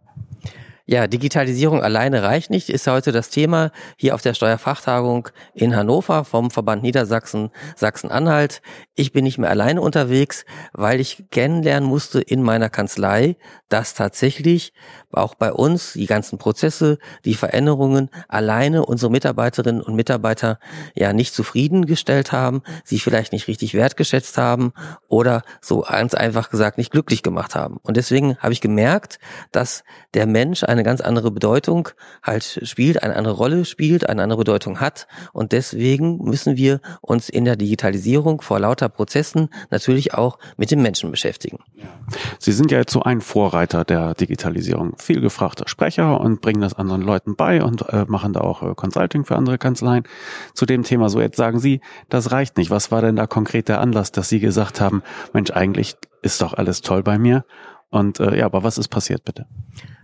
Ja, 0.87 1.07
Digitalisierung 1.07 1.83
alleine 1.83 2.23
reicht 2.23 2.51
nicht, 2.51 2.69
ist 2.69 2.87
heute 2.87 3.11
das 3.11 3.31
Thema 3.31 3.71
hier 3.97 4.15
auf 4.15 4.21
der 4.21 4.35
Steuerfachtagung 4.35 5.31
in 5.55 5.75
Hannover 5.75 6.25
vom 6.25 6.51
Verband 6.51 6.83
Niedersachsen, 6.83 7.51
Sachsen-Anhalt. 7.75 8.61
Ich 8.97 9.11
bin 9.11 9.25
nicht 9.25 9.39
mehr 9.39 9.51
alleine 9.51 9.81
unterwegs, 9.81 10.45
weil 10.73 11.01
ich 11.01 11.25
kennenlernen 11.33 11.89
musste 11.89 12.21
in 12.21 12.43
meiner 12.43 12.69
Kanzlei, 12.71 13.37
dass 13.69 13.95
tatsächlich 13.95 14.73
auch 15.11 15.35
bei 15.35 15.53
uns 15.53 15.95
die 15.95 16.07
ganzen 16.07 16.39
Prozesse, 16.39 16.99
die 17.25 17.35
Veränderungen 17.35 18.09
alleine 18.29 18.87
unsere 18.87 19.11
Mitarbeiterinnen 19.11 19.83
und 19.83 19.97
Mitarbeiter 19.97 20.61
ja 20.95 21.13
nicht 21.13 21.35
zufriedengestellt 21.35 22.31
haben, 22.31 22.63
sie 22.85 23.01
vielleicht 23.01 23.33
nicht 23.33 23.49
richtig 23.49 23.75
wertgeschätzt 23.75 24.39
haben 24.39 24.73
oder 25.09 25.43
so 25.61 25.81
ganz 25.81 26.15
einfach 26.15 26.51
gesagt 26.51 26.79
nicht 26.79 26.93
glücklich 26.93 27.25
gemacht 27.25 27.57
haben. 27.57 27.79
Und 27.83 27.97
deswegen 27.97 28.37
habe 28.39 28.53
ich 28.53 28.61
gemerkt, 28.61 29.19
dass 29.51 29.83
der 30.15 30.27
Mensch 30.27 30.63
eine 30.63 30.85
ganz 30.85 31.01
andere 31.01 31.33
Bedeutung 31.33 31.89
halt 32.23 32.61
spielt, 32.63 33.03
eine 33.03 33.17
andere 33.17 33.35
Rolle 33.35 33.65
spielt, 33.65 34.09
eine 34.09 34.23
andere 34.23 34.39
Bedeutung 34.39 34.79
hat. 34.81 35.09
Und 35.33 35.51
deswegen 35.53 36.19
müssen 36.19 36.57
wir 36.57 36.81
uns 37.01 37.29
in 37.29 37.45
der 37.45 37.57
Digitalisierung 37.57 38.41
vor 38.41 38.61
lauter 38.61 38.84
Prozessen 38.89 39.49
natürlich 39.71 40.15
auch 40.15 40.39
mit 40.57 40.71
dem 40.71 40.83
Menschen 40.83 41.11
beschäftigen. 41.11 41.59
Sie 42.39 42.53
sind 42.53 42.71
ja 42.71 42.79
jetzt 42.79 42.93
so 42.93 43.03
ein 43.03 43.21
Vorreiter 43.21 43.85
der 43.85 44.15
Digitalisierung 44.15 44.97
viel 44.99 45.21
gefragter 45.21 45.69
Sprecher 45.69 46.21
und 46.21 46.41
bringen 46.41 46.61
das 46.61 46.75
anderen 46.75 47.03
Leuten 47.03 47.37
bei 47.37 47.63
und 47.63 47.89
äh, 47.89 48.05
machen 48.07 48.33
da 48.33 48.41
auch 48.41 48.63
äh, 48.63 48.75
Consulting 48.75 49.25
für 49.25 49.37
andere 49.37 49.59
Kanzleien 49.59 50.05
zu 50.55 50.67
dem 50.67 50.83
Thema. 50.83 51.09
So 51.09 51.21
jetzt 51.21 51.37
sagen 51.37 51.59
Sie, 51.59 51.81
das 52.09 52.33
reicht 52.33 52.57
nicht. 52.57 52.71
Was 52.71 52.91
war 52.91 53.03
denn 53.03 53.17
da 53.17 53.27
konkret 53.27 53.69
der 53.69 53.81
Anlass, 53.81 54.13
dass 54.13 54.29
Sie 54.29 54.41
gesagt 54.41 54.81
haben, 54.81 55.03
Mensch, 55.33 55.51
eigentlich 55.51 55.97
ist 56.23 56.41
doch 56.43 56.55
alles 56.55 56.81
toll 56.81 57.03
bei 57.03 57.19
mir. 57.19 57.45
Und 57.91 58.19
äh, 58.19 58.39
ja, 58.39 58.47
aber 58.47 58.65
was 58.65 58.79
ist 58.79 58.89
passiert 58.89 59.25
bitte? 59.25 59.47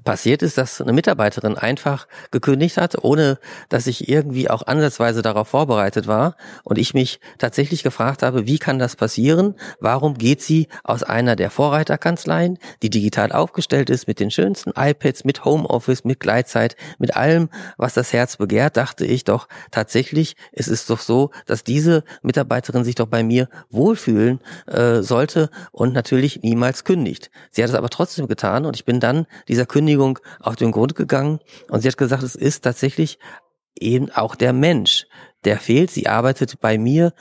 Passiert 0.04 0.42
ist, 0.42 0.58
dass 0.58 0.80
eine 0.80 0.92
Mitarbeiterin 0.92 1.56
einfach 1.56 2.06
gekündigt 2.30 2.76
hat, 2.76 3.02
ohne 3.02 3.38
dass 3.68 3.86
ich 3.86 4.08
irgendwie 4.08 4.50
auch 4.50 4.66
ansatzweise 4.66 5.22
darauf 5.22 5.48
vorbereitet 5.48 6.06
war 6.06 6.36
und 6.64 6.78
ich 6.78 6.94
mich 6.94 7.20
tatsächlich 7.38 7.82
gefragt 7.82 8.22
habe, 8.22 8.46
wie 8.46 8.58
kann 8.58 8.78
das 8.78 8.96
passieren? 8.96 9.54
Warum 9.80 10.14
geht 10.14 10.42
sie 10.42 10.68
aus 10.84 11.02
einer 11.02 11.36
der 11.36 11.50
Vorreiterkanzleien, 11.50 12.58
die 12.82 12.90
digital 12.90 13.32
aufgestellt 13.32 13.90
ist, 13.90 14.08
mit 14.08 14.20
den 14.20 14.30
schönsten 14.30 14.72
iPads, 14.76 15.24
mit 15.24 15.44
Homeoffice, 15.44 16.04
mit 16.04 16.20
Gleitzeit, 16.20 16.76
mit 16.98 17.16
allem, 17.16 17.48
was 17.76 17.94
das 17.94 18.12
Herz 18.12 18.36
begehrt, 18.36 18.76
dachte 18.76 19.04
ich 19.04 19.24
doch 19.24 19.48
tatsächlich, 19.70 20.36
es 20.52 20.68
ist 20.68 20.90
doch 20.90 21.00
so, 21.00 21.30
dass 21.46 21.64
diese 21.64 22.04
Mitarbeiterin 22.22 22.84
sich 22.84 22.94
doch 22.94 23.06
bei 23.06 23.22
mir 23.22 23.48
wohlfühlen 23.70 24.40
äh, 24.66 25.02
sollte 25.02 25.50
und 25.72 25.92
natürlich 25.92 26.42
niemals 26.42 26.84
kündigt. 26.84 27.30
Sie 27.50 27.62
hat 27.62 27.70
es 27.70 27.76
aber 27.76 27.90
trotzdem 27.90 28.28
getan 28.28 28.66
und 28.66 28.76
ich 28.76 28.84
bin 28.84 29.00
dann 29.00 29.26
dieser 29.48 29.66
Kündigung 29.66 29.89
Kündigung 29.90 30.20
auf 30.38 30.54
den 30.54 30.70
Grund 30.70 30.94
gegangen 30.94 31.40
und 31.68 31.80
sie 31.80 31.88
hat 31.88 31.96
gesagt, 31.96 32.22
es 32.22 32.36
ist 32.36 32.60
tatsächlich 32.60 33.18
eben 33.74 34.08
auch 34.12 34.36
der 34.36 34.52
Mensch, 34.52 35.06
der 35.44 35.58
fehlt. 35.58 35.90
Sie 35.90 36.06
arbeitet 36.06 36.60
bei 36.60 36.78
mir, 36.78 37.12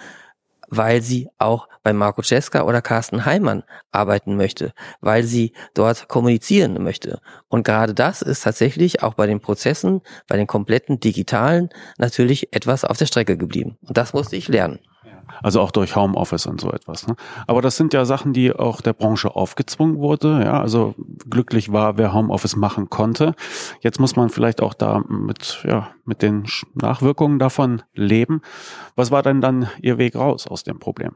weil 0.67 1.01
sie 1.01 1.29
auch 1.39 1.67
bei 1.81 1.93
Marco 1.93 2.21
Cesca 2.21 2.61
oder 2.61 2.83
Carsten 2.83 3.25
Heimann 3.25 3.63
arbeiten 3.91 4.35
möchte, 4.35 4.73
weil 5.01 5.23
sie 5.23 5.53
dort 5.73 6.07
kommunizieren 6.09 6.83
möchte. 6.83 7.21
Und 7.47 7.63
gerade 7.63 7.95
das 7.95 8.21
ist 8.21 8.43
tatsächlich 8.43 9.01
auch 9.01 9.15
bei 9.15 9.25
den 9.25 9.39
Prozessen, 9.39 10.01
bei 10.27 10.37
den 10.37 10.45
kompletten 10.45 10.99
digitalen 10.99 11.69
natürlich 11.97 12.53
etwas 12.53 12.85
auf 12.85 12.97
der 12.97 13.07
Strecke 13.07 13.35
geblieben. 13.35 13.79
Und 13.81 13.97
das 13.97 14.13
musste 14.13 14.35
ich 14.35 14.47
lernen. 14.47 14.79
Also 15.41 15.61
auch 15.61 15.71
durch 15.71 15.95
Homeoffice 15.95 16.45
und 16.45 16.61
so 16.61 16.71
etwas. 16.71 17.07
Ne? 17.07 17.15
Aber 17.47 17.61
das 17.61 17.77
sind 17.77 17.93
ja 17.93 18.05
Sachen, 18.05 18.33
die 18.33 18.53
auch 18.53 18.81
der 18.81 18.93
Branche 18.93 19.35
aufgezwungen 19.35 19.97
wurde. 19.97 20.41
Ja, 20.43 20.61
also 20.61 20.95
glücklich 21.29 21.71
war, 21.71 21.97
wer 21.97 22.13
Homeoffice 22.13 22.55
machen 22.55 22.89
konnte. 22.89 23.35
Jetzt 23.81 23.99
muss 23.99 24.15
man 24.15 24.29
vielleicht 24.29 24.61
auch 24.61 24.73
da 24.73 25.03
mit, 25.07 25.63
ja, 25.67 25.89
mit 26.05 26.21
den 26.21 26.45
Nachwirkungen 26.73 27.39
davon 27.39 27.81
leben. 27.93 28.41
Was 28.95 29.11
war 29.11 29.23
denn 29.23 29.41
dann 29.41 29.69
Ihr 29.81 29.97
Weg 29.97 30.15
raus 30.15 30.47
aus 30.47 30.63
dem 30.63 30.79
Problem? 30.79 31.11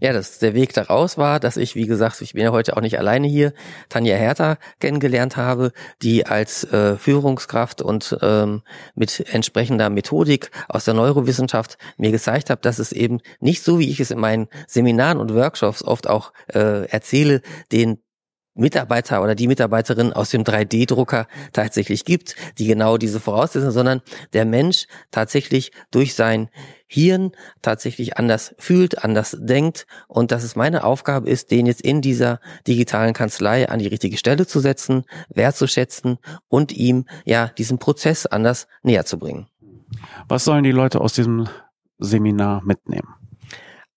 Ja, 0.00 0.12
das, 0.12 0.38
der 0.38 0.54
Weg 0.54 0.72
daraus 0.74 1.18
war, 1.18 1.40
dass 1.40 1.56
ich, 1.56 1.74
wie 1.74 1.86
gesagt, 1.86 2.20
ich 2.20 2.32
bin 2.32 2.42
ja 2.42 2.52
heute 2.52 2.76
auch 2.76 2.80
nicht 2.80 2.98
alleine 2.98 3.26
hier, 3.28 3.52
Tanja 3.88 4.16
Hertha 4.16 4.58
kennengelernt 4.80 5.36
habe, 5.36 5.72
die 6.02 6.26
als 6.26 6.64
äh, 6.64 6.96
Führungskraft 6.96 7.82
und 7.82 8.16
ähm, 8.22 8.62
mit 8.94 9.24
entsprechender 9.32 9.90
Methodik 9.90 10.50
aus 10.68 10.84
der 10.84 10.94
Neurowissenschaft 10.94 11.78
mir 11.96 12.10
gezeigt 12.10 12.50
hat, 12.50 12.64
dass 12.64 12.78
es 12.78 12.92
eben 12.92 13.20
nicht 13.40 13.62
so, 13.62 13.78
wie 13.78 13.90
ich 13.90 14.00
es 14.00 14.10
in 14.10 14.18
meinen 14.18 14.48
Seminaren 14.66 15.18
und 15.18 15.34
Workshops 15.34 15.82
oft 15.82 16.08
auch 16.08 16.32
äh, 16.48 16.86
erzähle, 16.86 17.42
den 17.70 17.98
Mitarbeiter 18.58 19.22
oder 19.22 19.34
die 19.34 19.46
Mitarbeiterin 19.46 20.12
aus 20.12 20.30
dem 20.30 20.42
3D-Drucker 20.42 21.26
tatsächlich 21.52 22.04
gibt, 22.04 22.36
die 22.58 22.66
genau 22.66 22.96
diese 22.96 23.20
Voraussetzungen, 23.20 23.72
sondern 23.72 24.02
der 24.32 24.44
Mensch 24.44 24.86
tatsächlich 25.10 25.72
durch 25.90 26.14
sein 26.14 26.50
Hirn 26.86 27.32
tatsächlich 27.60 28.16
anders 28.16 28.54
fühlt, 28.58 29.04
anders 29.04 29.36
denkt 29.38 29.86
und 30.06 30.32
dass 30.32 30.42
es 30.42 30.56
meine 30.56 30.84
Aufgabe 30.84 31.28
ist, 31.28 31.50
den 31.50 31.66
jetzt 31.66 31.82
in 31.82 32.00
dieser 32.00 32.40
digitalen 32.66 33.12
Kanzlei 33.12 33.68
an 33.68 33.78
die 33.78 33.86
richtige 33.86 34.16
Stelle 34.16 34.46
zu 34.46 34.60
setzen, 34.60 35.04
wertzuschätzen 35.28 36.18
und 36.48 36.72
ihm 36.72 37.04
ja 37.24 37.48
diesen 37.48 37.78
Prozess 37.78 38.26
anders 38.26 38.68
näher 38.82 39.04
zu 39.04 39.18
bringen. 39.18 39.48
Was 40.28 40.44
sollen 40.44 40.64
die 40.64 40.72
Leute 40.72 41.00
aus 41.00 41.12
diesem 41.12 41.48
Seminar 41.98 42.62
mitnehmen? 42.64 43.17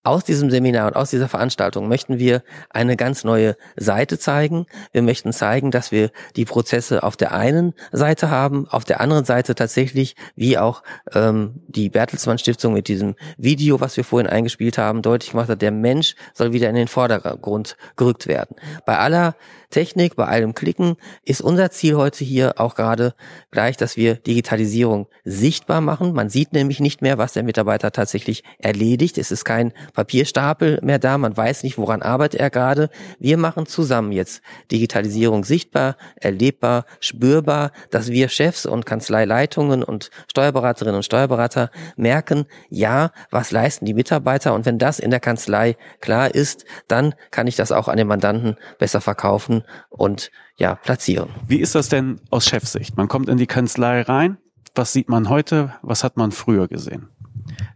Aus 0.04 0.24
diesem 0.24 0.50
Seminar 0.50 0.88
und 0.88 0.96
aus 0.96 1.12
dieser 1.12 1.30
Veranstaltung 1.30 1.88
möchten 1.88 2.18
wir 2.18 2.42
eine 2.72 2.98
ganz 2.98 3.24
neue 3.24 3.56
Seite 3.76 4.18
zeigen. 4.18 4.66
Wir 4.92 5.04
möchten 5.04 5.32
zeigen, 5.32 5.70
dass 5.70 5.92
wir 5.92 6.10
die 6.36 6.46
Prozesse 6.46 7.04
auf 7.04 7.16
der 7.16 7.34
einen 7.34 7.76
Seite 7.92 8.32
haben, 8.32 8.68
auf 8.68 8.84
der 8.84 9.00
anderen 9.00 9.26
Seite 9.26 9.54
tatsächlich, 9.54 10.16
wie 10.36 10.58
auch 10.58 10.82
ähm, 11.14 11.62
die 11.68 11.90
Bertelsmann 11.90 12.40
Stiftung 12.40 12.74
mit 12.74 12.88
diesem 12.88 13.14
Video, 13.38 13.80
was 13.80 13.96
wir 13.96 14.04
vorhin 14.04 14.28
eingespielt 14.28 14.80
haben, 14.80 15.04
deutlich 15.04 15.32
gemacht 15.32 15.50
hat, 15.50 15.62
der 15.62 15.72
Mensch 15.72 16.16
soll 16.34 16.52
wieder 16.52 16.70
in 16.70 16.76
den 16.76 16.88
Vordergrund 16.88 17.78
gerückt 17.96 18.26
werden. 18.26 18.56
Bei 18.88 18.98
aller 18.98 19.36
Technik, 19.72 20.16
bei 20.16 20.26
allem 20.26 20.54
Klicken 20.54 20.98
ist 21.26 21.42
unser 21.42 21.72
Ziel 21.72 21.96
heute 21.96 22.24
hier 22.24 22.60
auch 22.60 22.76
gerade 22.76 23.16
gleich, 23.50 23.78
dass 23.78 23.98
wir 23.98 24.16
Digitalisierung 24.16 25.08
sichtbar 25.24 25.82
machen. 25.82 26.14
Man 26.14 26.30
sieht 26.30 26.54
nämlich 26.54 26.80
nicht 26.80 27.02
mehr, 27.02 27.18
was 27.18 27.34
der 27.34 27.44
Mitarbeiter 27.44 27.92
tatsächlich 27.92 28.44
erledigt. 28.60 29.18
Es 29.18 29.32
ist 29.32 29.46
kein 29.46 29.74
Papierstapel 29.94 30.80
mehr 30.84 31.00
da. 31.00 31.18
Man 31.18 31.36
weiß 31.36 31.64
nicht, 31.64 31.78
woran 31.78 32.02
arbeitet 32.02 32.40
er 32.40 32.50
gerade. 32.50 32.90
Wir 33.20 33.38
machen 33.38 33.66
zusammen 33.66 34.12
jetzt 34.12 34.42
Digitalisierung 34.72 35.44
sichtbar, 35.44 35.96
erlebbar, 36.16 36.86
spürbar, 37.00 37.72
dass 37.90 38.12
wir 38.12 38.30
Chefs 38.30 38.66
und 38.66 38.86
Kanzleileitungen 38.86 39.84
und 39.84 40.12
Steuerberaterinnen 40.30 40.98
und 40.98 41.04
Steuerberater 41.04 41.72
merken, 41.96 42.46
ja, 42.70 43.12
was 43.32 43.52
leisten 43.52 43.86
die 43.86 43.94
Mitarbeiter? 43.94 44.54
Und 44.54 44.66
wenn 44.66 44.78
das 44.78 45.00
in 45.00 45.10
der 45.10 45.20
Kanzlei 45.20 45.78
klar 46.02 46.36
ist, 46.36 46.66
dann 46.88 47.16
kann 47.32 47.48
ich 47.48 47.56
das 47.56 47.72
auch 47.72 47.88
an 47.88 47.98
den 47.98 48.08
Mandanten 48.08 48.58
besser 48.78 49.02
verkaufen 49.02 49.61
und 49.90 50.32
ja, 50.58 50.76
platzieren. 50.76 51.30
Wie 51.48 51.60
ist 51.60 51.76
das 51.76 51.90
denn 51.90 52.20
aus 52.30 52.46
Chefsicht? 52.46 52.98
Man 52.98 53.08
kommt 53.08 53.30
in 53.30 53.38
die 53.38 53.48
Kanzlei 53.48 54.02
rein. 54.02 54.38
Was 54.76 54.94
sieht 54.94 55.10
man 55.10 55.30
heute? 55.30 55.74
Was 55.82 56.04
hat 56.04 56.18
man 56.18 56.32
früher 56.32 56.68
gesehen? 56.68 57.10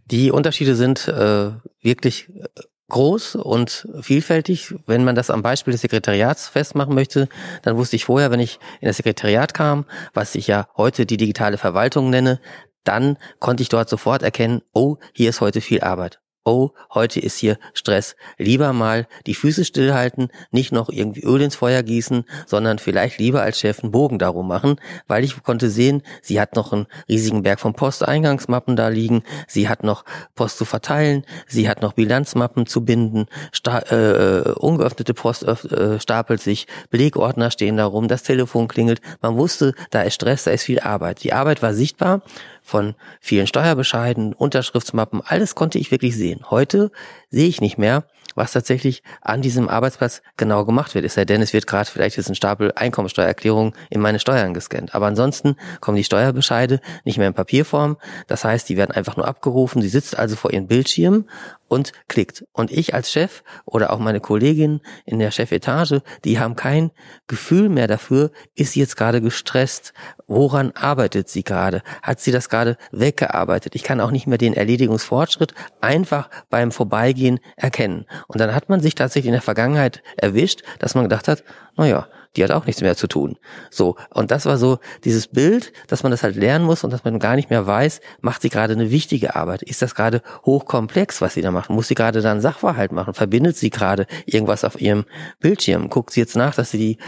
Die 0.06 0.30
Unterschiede 0.30 0.76
sind 0.76 1.08
äh, 1.08 1.50
wirklich 1.80 2.28
äh, 2.28 2.44
groß 2.88 3.36
und 3.36 3.88
vielfältig. 4.00 4.74
Wenn 4.86 5.04
man 5.04 5.14
das 5.14 5.30
am 5.30 5.42
Beispiel 5.42 5.72
des 5.72 5.80
Sekretariats 5.80 6.48
festmachen 6.48 6.94
möchte, 6.94 7.28
dann 7.62 7.76
wusste 7.76 7.96
ich 7.96 8.04
vorher, 8.04 8.30
wenn 8.30 8.40
ich 8.40 8.58
in 8.80 8.86
das 8.86 8.96
Sekretariat 8.96 9.54
kam, 9.54 9.84
was 10.14 10.34
ich 10.34 10.46
ja 10.46 10.68
heute 10.76 11.06
die 11.06 11.16
digitale 11.16 11.58
Verwaltung 11.58 12.10
nenne, 12.10 12.40
dann 12.84 13.18
konnte 13.40 13.62
ich 13.62 13.68
dort 13.68 13.88
sofort 13.88 14.22
erkennen, 14.22 14.62
oh, 14.72 14.96
hier 15.12 15.30
ist 15.30 15.40
heute 15.40 15.60
viel 15.60 15.80
Arbeit. 15.80 16.20
Oh, 16.46 16.70
heute 16.94 17.20
ist 17.20 17.36
hier 17.36 17.58
Stress. 17.74 18.16
Lieber 18.38 18.72
mal 18.72 19.06
die 19.26 19.34
Füße 19.34 19.64
stillhalten, 19.64 20.28
nicht 20.50 20.72
noch 20.72 20.88
irgendwie 20.88 21.22
Öl 21.22 21.42
ins 21.42 21.56
Feuer 21.56 21.82
gießen, 21.82 22.24
sondern 22.46 22.78
vielleicht 22.78 23.18
lieber 23.18 23.42
als 23.42 23.58
Chef 23.58 23.82
einen 23.82 23.90
Bogen 23.90 24.18
darum 24.18 24.46
machen, 24.46 24.80
weil 25.08 25.24
ich 25.24 25.42
konnte 25.42 25.68
sehen, 25.68 26.02
sie 26.22 26.40
hat 26.40 26.54
noch 26.54 26.72
einen 26.72 26.86
riesigen 27.08 27.42
Berg 27.42 27.60
von 27.60 27.74
Posteingangsmappen 27.74 28.76
da 28.76 28.88
liegen, 28.88 29.24
sie 29.48 29.68
hat 29.68 29.82
noch 29.82 30.04
Post 30.34 30.58
zu 30.58 30.64
verteilen, 30.64 31.24
sie 31.48 31.68
hat 31.68 31.82
noch 31.82 31.94
Bilanzmappen 31.94 32.66
zu 32.66 32.84
binden, 32.84 33.26
sta 33.52 33.80
äh, 33.90 34.52
ungeöffnete 34.52 35.14
Post 35.14 35.42
äh, 35.42 35.98
stapelt 35.98 36.40
sich, 36.40 36.68
Belegordner 36.90 37.50
stehen 37.50 37.76
da 37.76 37.86
rum, 37.86 38.06
das 38.06 38.22
Telefon 38.22 38.68
klingelt. 38.68 39.00
Man 39.20 39.36
wusste, 39.36 39.74
da 39.90 40.02
ist 40.02 40.14
Stress, 40.14 40.44
da 40.44 40.52
ist 40.52 40.62
viel 40.62 40.80
Arbeit. 40.80 41.24
Die 41.24 41.32
Arbeit 41.32 41.62
war 41.62 41.74
sichtbar 41.74 42.22
von 42.66 42.96
vielen 43.20 43.46
Steuerbescheiden, 43.46 44.32
Unterschriftsmappen, 44.32 45.22
alles 45.24 45.54
konnte 45.54 45.78
ich 45.78 45.92
wirklich 45.92 46.16
sehen. 46.16 46.50
Heute 46.50 46.90
sehe 47.30 47.46
ich 47.46 47.60
nicht 47.60 47.78
mehr, 47.78 48.04
was 48.34 48.52
tatsächlich 48.52 49.02
an 49.20 49.42
diesem 49.42 49.68
Arbeitsplatz 49.68 50.22
genau 50.36 50.64
gemacht 50.64 50.94
wird. 50.94 51.04
Es 51.04 51.14
sei 51.14 51.24
denn, 51.24 51.42
es 51.42 51.52
wird 51.52 51.66
gerade 51.66 51.90
vielleicht 51.90 52.16
jetzt 52.16 52.28
ein 52.28 52.34
Stapel 52.34 52.72
Einkommensteuererklärung 52.74 53.74
in 53.90 54.00
meine 54.00 54.18
Steuern 54.18 54.54
gescannt. 54.54 54.94
Aber 54.94 55.06
ansonsten 55.06 55.56
kommen 55.80 55.96
die 55.96 56.04
Steuerbescheide 56.04 56.80
nicht 57.04 57.18
mehr 57.18 57.28
in 57.28 57.34
Papierform. 57.34 57.96
Das 58.26 58.44
heißt, 58.44 58.68
die 58.68 58.76
werden 58.76 58.92
einfach 58.92 59.16
nur 59.16 59.26
abgerufen. 59.26 59.82
Sie 59.82 59.88
sitzt 59.88 60.18
also 60.18 60.36
vor 60.36 60.52
ihrem 60.52 60.66
Bildschirm 60.66 61.26
und 61.68 61.92
klickt. 62.08 62.44
Und 62.52 62.70
ich 62.70 62.94
als 62.94 63.10
Chef 63.10 63.42
oder 63.64 63.92
auch 63.92 63.98
meine 63.98 64.20
Kollegin 64.20 64.80
in 65.04 65.18
der 65.18 65.30
Chefetage, 65.30 66.02
die 66.24 66.38
haben 66.38 66.56
kein 66.56 66.90
Gefühl 67.26 67.68
mehr 67.68 67.88
dafür, 67.88 68.30
ist 68.54 68.72
sie 68.72 68.80
jetzt 68.80 68.96
gerade 68.96 69.20
gestresst, 69.20 69.92
woran 70.26 70.72
arbeitet 70.72 71.28
sie 71.28 71.42
gerade, 71.42 71.82
hat 72.02 72.20
sie 72.20 72.32
das 72.32 72.48
gerade 72.48 72.76
weggearbeitet. 72.92 73.74
Ich 73.74 73.82
kann 73.82 74.00
auch 74.00 74.10
nicht 74.10 74.26
mehr 74.26 74.38
den 74.38 74.54
Erledigungsfortschritt 74.54 75.54
einfach 75.80 76.30
beim 76.50 76.72
Vorbeigehen 76.72 77.40
erkennen. 77.56 78.06
Und 78.26 78.40
dann 78.40 78.54
hat 78.54 78.68
man 78.68 78.80
sich 78.80 78.94
tatsächlich 78.94 79.28
in 79.28 79.32
der 79.32 79.42
Vergangenheit 79.42 80.02
erwischt, 80.16 80.62
dass 80.78 80.94
man 80.94 81.04
gedacht 81.04 81.28
hat, 81.28 81.44
naja, 81.76 82.06
die 82.36 82.44
hat 82.44 82.50
auch 82.50 82.66
nichts 82.66 82.82
mehr 82.82 82.96
zu 82.96 83.06
tun. 83.06 83.36
So, 83.70 83.96
und 84.10 84.30
das 84.30 84.46
war 84.46 84.58
so 84.58 84.78
dieses 85.04 85.28
Bild, 85.28 85.72
dass 85.88 86.02
man 86.02 86.12
das 86.12 86.22
halt 86.22 86.36
lernen 86.36 86.64
muss 86.64 86.84
und 86.84 86.92
dass 86.92 87.04
man 87.04 87.18
gar 87.18 87.36
nicht 87.36 87.50
mehr 87.50 87.66
weiß, 87.66 88.00
macht 88.20 88.42
sie 88.42 88.48
gerade 88.48 88.74
eine 88.74 88.90
wichtige 88.90 89.34
Arbeit? 89.36 89.62
Ist 89.62 89.82
das 89.82 89.94
gerade 89.94 90.22
hochkomplex, 90.44 91.20
was 91.20 91.34
sie 91.34 91.42
da 91.42 91.50
macht? 91.50 91.70
Muss 91.70 91.88
sie 91.88 91.94
gerade 91.94 92.20
da 92.20 92.30
einen 92.30 92.40
Sachverhalt 92.40 92.92
machen? 92.92 93.14
Verbindet 93.14 93.56
sie 93.56 93.70
gerade 93.70 94.06
irgendwas 94.26 94.64
auf 94.64 94.80
ihrem 94.80 95.04
Bildschirm? 95.40 95.88
Guckt 95.88 96.12
sie 96.12 96.20
jetzt 96.20 96.36
nach, 96.36 96.54
dass 96.54 96.70
sie 96.70 96.78
die 96.78 96.98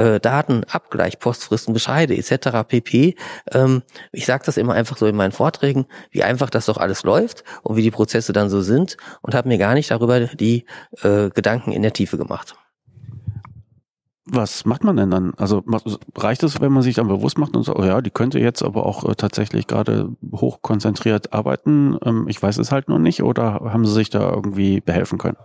äh, 0.00 0.20
Daten 0.20 0.64
abgleicht, 0.64 1.20
Postfristen, 1.20 1.74
Bescheide 1.74 2.16
etc. 2.16 2.66
pp. 2.66 3.16
Ähm, 3.52 3.82
ich 4.12 4.26
sage 4.26 4.44
das 4.46 4.56
immer 4.56 4.74
einfach 4.74 4.96
so 4.96 5.06
in 5.06 5.16
meinen 5.16 5.32
Vorträgen, 5.32 5.86
wie 6.10 6.22
einfach 6.22 6.50
das 6.50 6.66
doch 6.66 6.78
alles 6.78 7.02
läuft 7.02 7.44
und 7.62 7.76
wie 7.76 7.82
die 7.82 7.90
Prozesse 7.90 8.32
dann 8.32 8.50
so 8.50 8.60
sind 8.60 8.96
und 9.22 9.34
habe 9.34 9.48
mir 9.48 9.58
gar 9.58 9.74
nicht 9.74 9.90
darüber 9.90 10.20
die 10.20 10.64
äh, 11.02 11.30
Gedanken 11.30 11.72
in 11.72 11.82
der 11.82 11.92
Tiefe 11.92 12.16
gemacht. 12.16 12.54
Was 14.28 14.64
macht 14.64 14.82
man 14.82 14.96
denn 14.96 15.10
dann? 15.10 15.34
Also 15.36 15.62
reicht 16.16 16.42
es, 16.42 16.60
wenn 16.60 16.72
man 16.72 16.82
sich 16.82 16.96
dann 16.96 17.06
bewusst 17.06 17.38
macht 17.38 17.56
und 17.56 17.62
so, 17.62 17.76
oh 17.76 17.84
ja, 17.84 18.00
die 18.00 18.10
könnte 18.10 18.40
jetzt 18.40 18.62
aber 18.62 18.84
auch 18.84 19.08
äh, 19.08 19.14
tatsächlich 19.14 19.68
gerade 19.68 20.10
hochkonzentriert 20.32 21.32
arbeiten. 21.32 21.96
Ähm, 22.04 22.26
ich 22.28 22.42
weiß 22.42 22.58
es 22.58 22.72
halt 22.72 22.88
noch 22.88 22.98
nicht 22.98 23.22
oder 23.22 23.60
haben 23.72 23.86
sie 23.86 23.92
sich 23.92 24.10
da 24.10 24.28
irgendwie 24.28 24.80
behelfen 24.80 25.18
können? 25.18 25.36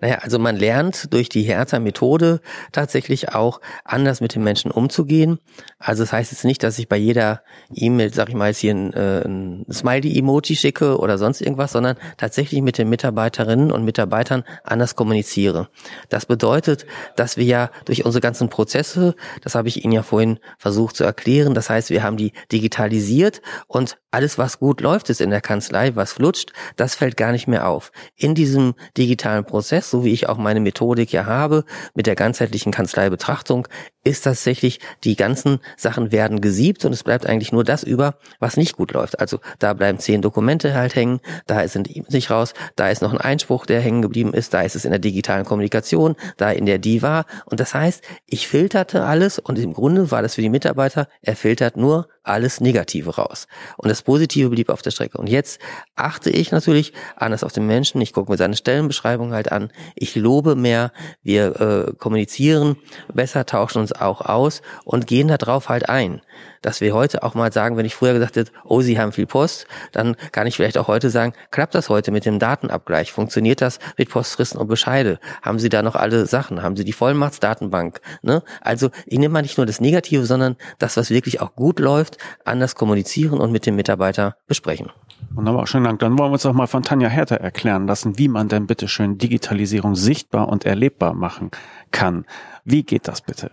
Naja, 0.00 0.18
also 0.22 0.40
man 0.40 0.56
lernt 0.56 1.12
durch 1.12 1.28
die 1.28 1.42
Hertha-Methode 1.42 2.40
tatsächlich 2.72 3.34
auch 3.34 3.60
anders 3.84 4.20
mit 4.20 4.34
den 4.34 4.42
Menschen 4.42 4.72
umzugehen. 4.72 5.38
Also 5.78 6.02
das 6.02 6.12
heißt 6.12 6.32
jetzt 6.32 6.44
nicht, 6.44 6.62
dass 6.64 6.78
ich 6.78 6.88
bei 6.88 6.96
jeder 6.96 7.42
E-Mail, 7.72 8.12
sag 8.12 8.28
ich 8.28 8.34
mal, 8.34 8.48
jetzt 8.48 8.58
hier 8.58 8.74
ein, 8.74 8.92
äh, 8.94 9.22
ein 9.24 9.64
Smiley-Emoji 9.70 10.56
schicke 10.56 10.98
oder 10.98 11.18
sonst 11.18 11.40
irgendwas, 11.40 11.70
sondern 11.70 11.96
tatsächlich 12.16 12.62
mit 12.62 12.78
den 12.78 12.88
Mitarbeiterinnen 12.88 13.70
und 13.70 13.84
Mitarbeitern 13.84 14.42
anders 14.64 14.96
kommuniziere. 14.96 15.68
Das 16.08 16.26
bedeutet, 16.26 16.84
dass 17.14 17.36
wir 17.36 17.44
ja 17.44 17.70
durch 17.84 18.04
unsere 18.04 18.20
ganzen 18.20 18.48
Prozesse, 18.48 19.14
das 19.42 19.54
habe 19.54 19.68
ich 19.68 19.84
Ihnen 19.84 19.92
ja 19.92 20.02
vorhin 20.02 20.40
versucht 20.58 20.96
zu 20.96 21.04
erklären, 21.04 21.54
das 21.54 21.70
heißt, 21.70 21.90
wir 21.90 22.02
haben 22.02 22.16
die 22.16 22.32
digitalisiert 22.50 23.40
und 23.68 23.98
alles, 24.10 24.36
was 24.36 24.58
gut 24.58 24.80
läuft, 24.80 25.08
ist 25.10 25.20
in 25.20 25.30
der 25.30 25.40
Kanzlei, 25.40 25.96
was 25.96 26.12
flutscht, 26.12 26.52
das 26.76 26.94
fällt 26.94 27.16
gar 27.16 27.32
nicht 27.32 27.48
mehr 27.48 27.66
auf. 27.68 27.92
In 28.14 28.34
diesem 28.34 28.74
digitalen 28.98 29.44
Prozess, 29.44 29.61
so 29.68 30.04
wie 30.04 30.12
ich 30.12 30.28
auch 30.28 30.38
meine 30.38 30.60
Methodik 30.60 31.12
ja 31.12 31.26
habe, 31.26 31.64
mit 31.94 32.06
der 32.06 32.14
ganzheitlichen 32.14 32.72
Kanzleibetrachtung, 32.72 33.68
ist 34.04 34.22
tatsächlich, 34.22 34.80
die 35.04 35.16
ganzen 35.16 35.60
Sachen 35.76 36.12
werden 36.12 36.40
gesiebt 36.40 36.84
und 36.84 36.92
es 36.92 37.04
bleibt 37.04 37.26
eigentlich 37.26 37.52
nur 37.52 37.64
das 37.64 37.84
über, 37.84 38.16
was 38.40 38.56
nicht 38.56 38.76
gut 38.76 38.92
läuft. 38.92 39.20
Also 39.20 39.38
da 39.58 39.72
bleiben 39.74 39.98
zehn 39.98 40.22
Dokumente 40.22 40.74
halt 40.74 40.94
hängen, 40.94 41.20
da 41.46 41.60
ist 41.60 41.76
ein 41.76 41.84
sich 42.08 42.30
raus, 42.30 42.54
da 42.76 42.88
ist 42.88 43.02
noch 43.02 43.12
ein 43.12 43.20
Einspruch, 43.20 43.66
der 43.66 43.80
hängen 43.80 44.02
geblieben 44.02 44.34
ist, 44.34 44.54
da 44.54 44.62
ist 44.62 44.76
es 44.76 44.84
in 44.84 44.90
der 44.90 44.98
digitalen 44.98 45.44
Kommunikation, 45.44 46.16
da 46.36 46.50
in 46.50 46.66
der 46.66 46.78
Diva. 46.78 47.24
Und 47.44 47.60
das 47.60 47.74
heißt, 47.74 48.02
ich 48.26 48.48
filterte 48.48 49.04
alles 49.04 49.38
und 49.38 49.58
im 49.58 49.72
Grunde 49.72 50.10
war 50.10 50.22
das 50.22 50.34
für 50.34 50.42
die 50.42 50.50
Mitarbeiter, 50.50 51.06
er 51.22 51.36
filtert 51.36 51.76
nur 51.76 52.08
alles 52.22 52.60
Negative 52.60 53.16
raus. 53.16 53.46
Und 53.76 53.88
das 53.88 54.02
Positive 54.02 54.50
blieb 54.50 54.68
auf 54.68 54.82
der 54.82 54.90
Strecke. 54.90 55.18
Und 55.18 55.28
jetzt 55.28 55.60
achte 55.96 56.30
ich 56.30 56.52
natürlich 56.52 56.92
anders 57.16 57.44
auf 57.44 57.52
den 57.52 57.66
Menschen. 57.66 58.00
Ich 58.00 58.12
gucke 58.12 58.30
mir 58.30 58.38
seine 58.38 58.56
Stellenbeschreibung 58.56 59.32
halt 59.32 59.50
an. 59.50 59.70
Ich 59.94 60.14
lobe 60.14 60.54
mehr. 60.54 60.92
Wir 61.22 61.60
äh, 61.60 61.92
kommunizieren 61.94 62.76
besser, 63.12 63.46
tauschen 63.46 63.80
uns 63.80 63.92
auch 63.92 64.20
aus 64.20 64.62
und 64.84 65.06
gehen 65.06 65.28
darauf 65.28 65.68
halt 65.68 65.88
ein 65.88 66.20
dass 66.62 66.80
wir 66.80 66.94
heute 66.94 67.22
auch 67.22 67.34
mal 67.34 67.52
sagen, 67.52 67.76
wenn 67.76 67.84
ich 67.84 67.94
früher 67.94 68.14
gesagt 68.14 68.36
hätte, 68.36 68.52
oh, 68.64 68.80
Sie 68.80 68.98
haben 68.98 69.12
viel 69.12 69.26
Post, 69.26 69.66
dann 69.92 70.16
kann 70.32 70.46
ich 70.46 70.56
vielleicht 70.56 70.78
auch 70.78 70.88
heute 70.88 71.10
sagen, 71.10 71.34
klappt 71.50 71.74
das 71.74 71.88
heute 71.88 72.10
mit 72.10 72.24
dem 72.24 72.38
Datenabgleich? 72.38 73.12
Funktioniert 73.12 73.60
das 73.60 73.78
mit 73.98 74.08
Postfristen 74.08 74.60
und 74.60 74.68
Bescheide? 74.68 75.18
Haben 75.42 75.58
Sie 75.58 75.68
da 75.68 75.82
noch 75.82 75.96
alle 75.96 76.26
Sachen? 76.26 76.62
Haben 76.62 76.76
Sie 76.76 76.84
die 76.84 76.92
Vollmachtsdatenbank? 76.92 78.00
Ne? 78.22 78.42
Also 78.60 78.90
ich 79.06 79.18
nehme 79.18 79.32
mal 79.32 79.42
nicht 79.42 79.58
nur 79.58 79.66
das 79.66 79.80
Negative, 79.80 80.24
sondern 80.24 80.56
das, 80.78 80.96
was 80.96 81.10
wirklich 81.10 81.40
auch 81.40 81.54
gut 81.54 81.78
läuft, 81.80 82.18
anders 82.44 82.74
kommunizieren 82.74 83.38
und 83.38 83.52
mit 83.52 83.66
dem 83.66 83.76
Mitarbeiter 83.76 84.36
besprechen. 84.46 84.90
Wunderbar, 85.34 85.66
schönen 85.66 85.84
Dank. 85.84 86.00
Dann 86.00 86.18
wollen 86.18 86.30
wir 86.30 86.34
uns 86.34 86.46
auch 86.46 86.52
mal 86.52 86.66
von 86.66 86.82
Tanja 86.82 87.08
Herter 87.08 87.36
erklären 87.36 87.86
lassen, 87.86 88.18
wie 88.18 88.28
man 88.28 88.48
denn 88.48 88.66
bitte 88.66 88.86
schön 88.86 89.18
Digitalisierung 89.18 89.94
sichtbar 89.94 90.48
und 90.48 90.66
erlebbar 90.66 91.14
machen 91.14 91.50
kann. 91.90 92.26
Wie 92.64 92.82
geht 92.82 93.08
das 93.08 93.22
bitte? 93.22 93.50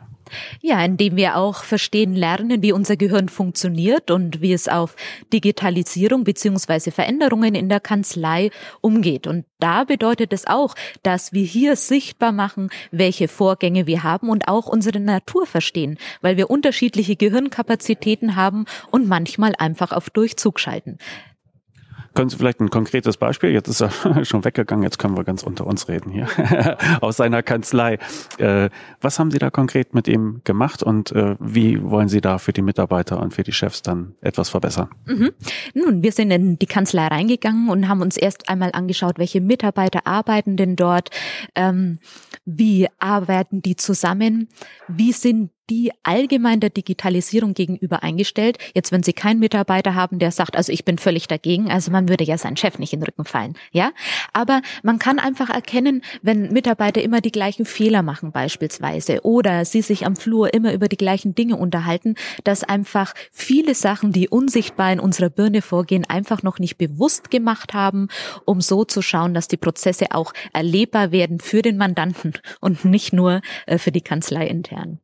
Ja, 0.61 0.83
indem 0.83 1.15
wir 1.15 1.35
auch 1.35 1.63
verstehen 1.63 2.15
lernen, 2.15 2.61
wie 2.61 2.71
unser 2.71 2.97
Gehirn 2.97 3.29
funktioniert 3.29 4.11
und 4.11 4.41
wie 4.41 4.53
es 4.53 4.67
auf 4.67 4.95
Digitalisierung 5.33 6.23
beziehungsweise 6.23 6.91
Veränderungen 6.91 7.55
in 7.55 7.69
der 7.69 7.79
Kanzlei 7.79 8.51
umgeht. 8.81 9.27
Und 9.27 9.45
da 9.59 9.83
bedeutet 9.83 10.33
es 10.33 10.47
auch, 10.47 10.75
dass 11.03 11.33
wir 11.33 11.43
hier 11.43 11.75
sichtbar 11.75 12.31
machen, 12.31 12.69
welche 12.91 13.27
Vorgänge 13.27 13.87
wir 13.87 14.03
haben 14.03 14.29
und 14.29 14.47
auch 14.47 14.67
unsere 14.67 14.99
Natur 14.99 15.45
verstehen, 15.45 15.97
weil 16.21 16.37
wir 16.37 16.49
unterschiedliche 16.49 17.15
Gehirnkapazitäten 17.15 18.35
haben 18.35 18.65
und 18.91 19.07
manchmal 19.07 19.53
einfach 19.57 19.91
auf 19.91 20.09
Durchzug 20.09 20.59
schalten. 20.59 20.97
Können 22.13 22.29
Sie 22.29 22.37
vielleicht 22.37 22.59
ein 22.59 22.69
konkretes 22.69 23.17
Beispiel, 23.17 23.51
jetzt 23.51 23.67
ist 23.67 23.81
er 23.81 23.91
schon 24.25 24.43
weggegangen, 24.43 24.83
jetzt 24.83 24.99
können 24.99 25.15
wir 25.15 25.23
ganz 25.23 25.43
unter 25.43 25.67
uns 25.67 25.87
reden 25.87 26.11
hier, 26.11 26.27
aus 27.01 27.17
seiner 27.17 27.43
Kanzlei. 27.43 27.99
Äh, 28.37 28.69
was 29.01 29.19
haben 29.19 29.31
Sie 29.31 29.39
da 29.39 29.49
konkret 29.49 29.93
mit 29.93 30.07
ihm 30.07 30.41
gemacht 30.43 30.83
und 30.83 31.11
äh, 31.11 31.35
wie 31.39 31.81
wollen 31.81 32.09
Sie 32.09 32.21
da 32.21 32.37
für 32.37 32.53
die 32.53 32.61
Mitarbeiter 32.61 33.19
und 33.19 33.33
für 33.33 33.43
die 33.43 33.51
Chefs 33.51 33.81
dann 33.81 34.15
etwas 34.21 34.49
verbessern? 34.49 34.89
Mhm. 35.05 35.31
Nun, 35.73 36.03
wir 36.03 36.11
sind 36.11 36.31
in 36.31 36.57
die 36.57 36.65
Kanzlei 36.65 37.07
reingegangen 37.07 37.69
und 37.69 37.87
haben 37.87 38.01
uns 38.01 38.17
erst 38.17 38.49
einmal 38.49 38.71
angeschaut, 38.73 39.19
welche 39.19 39.41
Mitarbeiter 39.41 40.05
arbeiten 40.05 40.57
denn 40.57 40.75
dort, 40.75 41.09
ähm, 41.55 41.99
wie 42.45 42.87
arbeiten 42.99 43.61
die 43.61 43.75
zusammen, 43.75 44.49
wie 44.87 45.11
sind 45.11 45.51
die 45.69 45.91
allgemein 46.03 46.59
der 46.59 46.69
Digitalisierung 46.69 47.53
gegenüber 47.53 48.03
eingestellt. 48.03 48.57
Jetzt, 48.73 48.91
wenn 48.91 49.03
Sie 49.03 49.13
keinen 49.13 49.39
Mitarbeiter 49.39 49.95
haben, 49.95 50.19
der 50.19 50.31
sagt, 50.31 50.55
also 50.55 50.71
ich 50.71 50.85
bin 50.85 50.97
völlig 50.97 51.27
dagegen, 51.27 51.71
also 51.71 51.91
man 51.91 52.09
würde 52.09 52.23
ja 52.23 52.37
seinen 52.37 52.57
Chef 52.57 52.79
nicht 52.79 52.93
in 52.93 52.99
den 52.99 53.05
Rücken 53.05 53.25
fallen, 53.25 53.55
ja. 53.71 53.91
Aber 54.33 54.61
man 54.83 54.99
kann 54.99 55.19
einfach 55.19 55.49
erkennen, 55.49 56.01
wenn 56.21 56.51
Mitarbeiter 56.51 57.01
immer 57.01 57.21
die 57.21 57.31
gleichen 57.31 57.65
Fehler 57.65 58.03
machen 58.03 58.31
beispielsweise 58.31 59.21
oder 59.23 59.65
sie 59.65 59.81
sich 59.81 60.05
am 60.05 60.15
Flur 60.15 60.53
immer 60.53 60.73
über 60.73 60.87
die 60.87 60.97
gleichen 60.97 61.35
Dinge 61.35 61.55
unterhalten, 61.55 62.15
dass 62.43 62.63
einfach 62.63 63.13
viele 63.31 63.75
Sachen, 63.75 64.11
die 64.11 64.29
unsichtbar 64.29 64.91
in 64.91 64.99
unserer 64.99 65.29
Birne 65.29 65.61
vorgehen, 65.61 66.05
einfach 66.05 66.43
noch 66.43 66.59
nicht 66.59 66.77
bewusst 66.77 67.31
gemacht 67.31 67.73
haben, 67.73 68.07
um 68.45 68.61
so 68.61 68.83
zu 68.85 69.01
schauen, 69.01 69.33
dass 69.33 69.47
die 69.47 69.57
Prozesse 69.57 70.07
auch 70.11 70.33
erlebbar 70.53 71.11
werden 71.11 71.39
für 71.39 71.61
den 71.61 71.77
Mandanten 71.77 72.33
und 72.59 72.85
nicht 72.85 73.13
nur 73.13 73.41
äh, 73.65 73.77
für 73.77 73.91
die 73.91 74.01
Kanzlei 74.01 74.47
intern. 74.47 74.99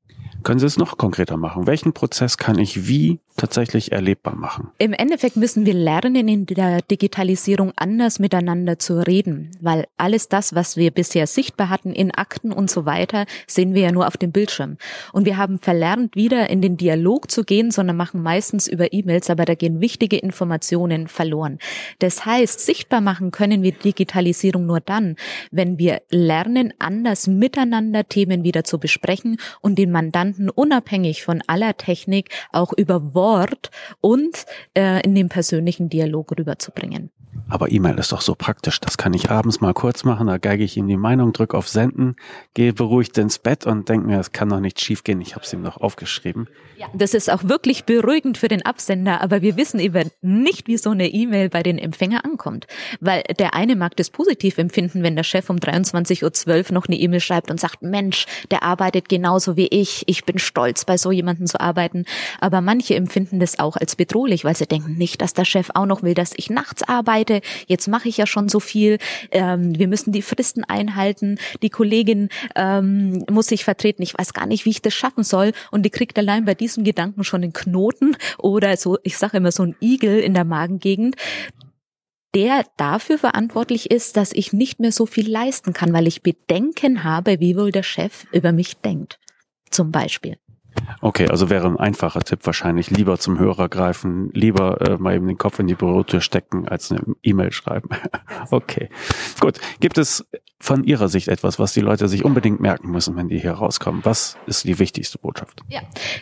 Können 0.45 0.59
Sie 0.59 0.67
es 0.67 0.77
noch 0.77 0.99
konkreter 0.99 1.37
machen? 1.37 1.65
Welchen 1.65 1.93
Prozess 1.93 2.37
kann 2.37 2.59
ich 2.59 2.87
wie 2.87 3.19
tatsächlich 3.37 3.91
erlebbar 3.91 4.35
machen? 4.35 4.71
Im 4.77 4.93
Endeffekt 4.93 5.35
müssen 5.35 5.65
wir 5.65 5.73
lernen, 5.73 6.27
in 6.27 6.45
der 6.45 6.81
Digitalisierung 6.81 7.73
anders 7.75 8.19
miteinander 8.19 8.79
zu 8.79 9.05
reden, 9.05 9.51
weil 9.61 9.85
alles 9.97 10.29
das, 10.29 10.55
was 10.55 10.77
wir 10.77 10.91
bisher 10.91 11.27
sichtbar 11.27 11.69
hatten 11.69 11.93
in 11.93 12.11
Akten 12.11 12.51
und 12.51 12.69
so 12.69 12.85
weiter, 12.85 13.25
sehen 13.47 13.73
wir 13.73 13.83
ja 13.83 13.91
nur 13.91 14.07
auf 14.07 14.17
dem 14.17 14.31
Bildschirm. 14.31 14.77
Und 15.11 15.25
wir 15.25 15.37
haben 15.37 15.59
verlernt, 15.59 16.15
wieder 16.15 16.49
in 16.49 16.61
den 16.61 16.77
Dialog 16.77 17.29
zu 17.29 17.43
gehen, 17.43 17.71
sondern 17.71 17.97
machen 17.97 18.21
meistens 18.21 18.67
über 18.67 18.93
E-Mails, 18.93 19.29
aber 19.29 19.45
da 19.45 19.55
gehen 19.55 19.81
wichtige 19.81 20.17
Informationen 20.17 21.07
verloren. 21.07 21.59
Das 21.99 22.25
heißt, 22.25 22.59
sichtbar 22.59 23.01
machen 23.01 23.31
können 23.31 23.63
wir 23.63 23.71
Digitalisierung 23.71 24.65
nur 24.65 24.79
dann, 24.79 25.15
wenn 25.51 25.77
wir 25.77 26.01
lernen, 26.09 26.73
anders 26.79 27.27
miteinander 27.27 28.07
Themen 28.07 28.43
wieder 28.43 28.63
zu 28.63 28.79
besprechen 28.79 29.37
und 29.61 29.77
den 29.77 29.91
Mandanten 29.91 30.49
unabhängig 30.49 31.23
von 31.23 31.41
aller 31.47 31.77
Technik 31.77 32.29
auch 32.51 32.73
über 32.73 33.13
Wort 33.25 33.71
und 34.01 34.45
äh, 34.77 35.01
in 35.01 35.15
den 35.15 35.29
persönlichen 35.29 35.89
Dialog 35.89 36.37
rüberzubringen. 36.37 37.09
Aber 37.47 37.71
E-Mail 37.71 37.99
ist 37.99 38.11
doch 38.11 38.21
so 38.21 38.33
praktisch. 38.33 38.79
Das 38.79 38.97
kann 38.97 39.13
ich 39.13 39.29
abends 39.29 39.61
mal 39.61 39.73
kurz 39.73 40.03
machen. 40.03 40.25
Da 40.27 40.39
geige 40.39 40.63
ich 40.63 40.77
ihm 40.77 40.87
die 40.87 40.97
Meinung, 40.97 41.31
drücke 41.31 41.55
auf 41.55 41.67
Senden, 41.69 42.15
gehe 42.55 42.73
beruhigt 42.73 43.17
ins 43.19 43.37
Bett 43.37 43.67
und 43.67 43.87
denke 43.87 44.07
mir, 44.07 44.19
es 44.19 44.31
kann 44.31 44.49
doch 44.49 44.59
nicht 44.59 44.81
schief 44.81 45.03
gehen. 45.03 45.21
Ich 45.21 45.35
habe 45.35 45.45
es 45.45 45.53
ihm 45.53 45.61
noch 45.61 45.77
aufgeschrieben. 45.77 46.47
Ja, 46.77 46.87
das 46.93 47.13
ist 47.13 47.31
auch 47.31 47.43
wirklich 47.43 47.85
beruhigend 47.85 48.39
für 48.39 48.47
den 48.47 48.65
Absender, 48.65 49.21
aber 49.21 49.41
wir 49.43 49.57
wissen 49.57 49.79
eben 49.79 50.09
nicht, 50.21 50.67
wie 50.67 50.77
so 50.77 50.89
eine 50.89 51.07
E-Mail 51.07 51.49
bei 51.49 51.61
den 51.61 51.77
Empfänger 51.77 52.25
ankommt. 52.25 52.65
Weil 52.99 53.21
der 53.37 53.53
eine 53.53 53.75
mag 53.75 53.95
das 53.95 54.09
positiv 54.09 54.57
empfinden, 54.57 55.03
wenn 55.03 55.15
der 55.15 55.23
Chef 55.23 55.49
um 55.49 55.57
23.12 55.57 56.69
Uhr 56.69 56.73
noch 56.73 56.87
eine 56.87 56.97
E-Mail 56.97 57.19
schreibt 57.19 57.51
und 57.51 57.59
sagt, 57.59 57.83
Mensch, 57.83 58.25
der 58.49 58.63
arbeitet 58.63 59.07
genauso 59.07 59.55
wie 59.55 59.67
ich. 59.67 60.03
Ich 60.07 60.25
bin 60.25 60.39
stolz, 60.39 60.83
bei 60.83 60.97
so 60.97 61.11
jemandem 61.11 61.45
zu 61.45 61.59
arbeiten. 61.59 62.05
Aber 62.41 62.61
manche 62.61 62.95
empfinden 62.95 63.39
das 63.39 63.59
auch 63.59 63.77
als 63.77 63.95
bedrohlich, 63.95 64.43
weil 64.43 64.55
sie 64.55 64.65
denken 64.65 64.95
nicht, 64.95 65.21
dass 65.21 65.33
der 65.33 65.45
Chef 65.45 65.69
auch 65.75 65.85
noch 65.85 66.01
will, 66.01 66.15
dass 66.15 66.33
ich 66.35 66.49
nachts 66.49 66.81
arbeite 66.83 67.34
Leute, 67.35 67.47
jetzt 67.67 67.87
mache 67.87 68.09
ich 68.09 68.17
ja 68.17 68.25
schon 68.25 68.49
so 68.49 68.59
viel, 68.59 68.97
ähm, 69.31 69.77
wir 69.77 69.87
müssen 69.87 70.11
die 70.11 70.21
Fristen 70.21 70.63
einhalten, 70.63 71.37
die 71.61 71.69
Kollegin 71.69 72.29
ähm, 72.55 73.23
muss 73.29 73.47
sich 73.47 73.63
vertreten, 73.63 74.01
ich 74.01 74.17
weiß 74.17 74.33
gar 74.33 74.45
nicht, 74.45 74.65
wie 74.65 74.71
ich 74.71 74.81
das 74.81 74.93
schaffen 74.93 75.23
soll 75.23 75.51
und 75.71 75.83
die 75.83 75.89
kriegt 75.89 76.17
allein 76.17 76.45
bei 76.45 76.53
diesem 76.53 76.83
Gedanken 76.83 77.23
schon 77.23 77.43
einen 77.43 77.53
Knoten 77.53 78.15
oder 78.37 78.75
so, 78.77 78.97
ich 79.03 79.17
sage 79.17 79.37
immer 79.37 79.51
so 79.51 79.63
ein 79.63 79.75
Igel 79.81 80.19
in 80.19 80.33
der 80.33 80.45
Magengegend 80.45 81.15
der 82.33 82.65
dafür 82.75 83.17
verantwortlich 83.17 83.91
ist, 83.91 84.17
dass 84.17 84.33
ich 84.33 84.51
nicht 84.51 84.81
mehr 84.81 84.91
so 84.91 85.05
viel 85.05 85.31
leisten 85.31 85.71
kann, 85.71 85.93
weil 85.93 86.05
ich 86.05 86.21
Bedenken 86.21 87.05
habe, 87.05 87.39
wie 87.39 87.55
wohl 87.55 87.71
der 87.71 87.81
Chef 87.81 88.25
über 88.33 88.51
mich 88.51 88.75
denkt. 88.75 89.21
Zum 89.71 89.89
Beispiel. 89.89 90.35
Okay, 91.01 91.27
also 91.27 91.49
wäre 91.49 91.67
ein 91.67 91.77
einfacher 91.77 92.21
Tipp 92.21 92.39
wahrscheinlich 92.43 92.89
lieber 92.89 93.17
zum 93.19 93.39
Hörer 93.39 93.69
greifen, 93.69 94.29
lieber 94.33 94.81
äh, 94.81 94.97
mal 94.97 95.15
eben 95.15 95.27
den 95.27 95.37
Kopf 95.37 95.59
in 95.59 95.67
die 95.67 95.75
Bürotür 95.75 96.21
stecken, 96.21 96.67
als 96.67 96.91
eine 96.91 97.01
E-Mail 97.23 97.51
schreiben. 97.51 97.89
okay, 98.51 98.89
gut. 99.39 99.59
Gibt 99.79 99.97
es 99.97 100.25
von 100.59 100.83
Ihrer 100.83 101.09
Sicht 101.09 101.27
etwas, 101.27 101.59
was 101.59 101.73
die 101.73 101.81
Leute 101.81 102.07
sich 102.07 102.25
unbedingt 102.25 102.59
merken 102.59 102.89
müssen, 102.89 103.15
wenn 103.15 103.27
die 103.27 103.37
hier 103.37 103.51
rauskommen? 103.51 104.01
Was 104.03 104.37
ist 104.47 104.63
die 104.63 104.79
wichtigste 104.79 105.19
Botschaft? 105.19 105.61
Ja, 105.67 105.81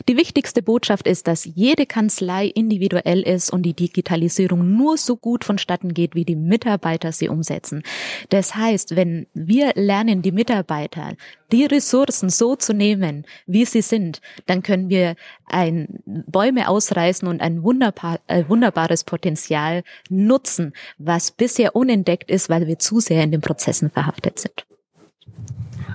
die 0.09 0.17
wichtigste 0.17 0.61
Botschaft 0.61 1.07
ist, 1.07 1.27
dass 1.27 1.45
jede 1.45 1.85
Kanzlei 1.85 2.47
individuell 2.47 3.21
ist 3.21 3.51
und 3.51 3.63
die 3.63 3.73
Digitalisierung 3.73 4.75
nur 4.75 4.97
so 4.97 5.15
gut 5.15 5.45
vonstatten 5.45 5.93
geht, 5.93 6.15
wie 6.15 6.25
die 6.25 6.35
Mitarbeiter 6.35 7.11
sie 7.11 7.29
umsetzen. 7.29 7.83
Das 8.29 8.55
heißt, 8.55 8.95
wenn 8.95 9.27
wir 9.33 9.71
lernen, 9.75 10.21
die 10.21 10.31
Mitarbeiter 10.31 11.13
die 11.53 11.65
Ressourcen 11.65 12.29
so 12.29 12.55
zu 12.55 12.73
nehmen, 12.73 13.25
wie 13.45 13.63
sie 13.65 13.83
sind, 13.83 14.21
dann 14.47 14.63
können 14.63 14.89
wir 14.89 15.15
ein 15.45 16.01
Bäume 16.05 16.67
ausreißen 16.67 17.27
und 17.27 17.41
ein 17.41 17.61
wunderbar, 17.61 18.19
äh, 18.27 18.43
wunderbares 18.47 19.03
Potenzial 19.03 19.83
nutzen, 20.09 20.73
was 20.97 21.29
bisher 21.29 21.75
unentdeckt 21.75 22.31
ist, 22.31 22.49
weil 22.49 22.65
wir 22.65 22.79
zu 22.79 22.99
sehr 22.99 23.23
in 23.23 23.31
den 23.31 23.41
Prozessen 23.41 23.91
verhaftet 23.91 24.39
sind. 24.39 24.65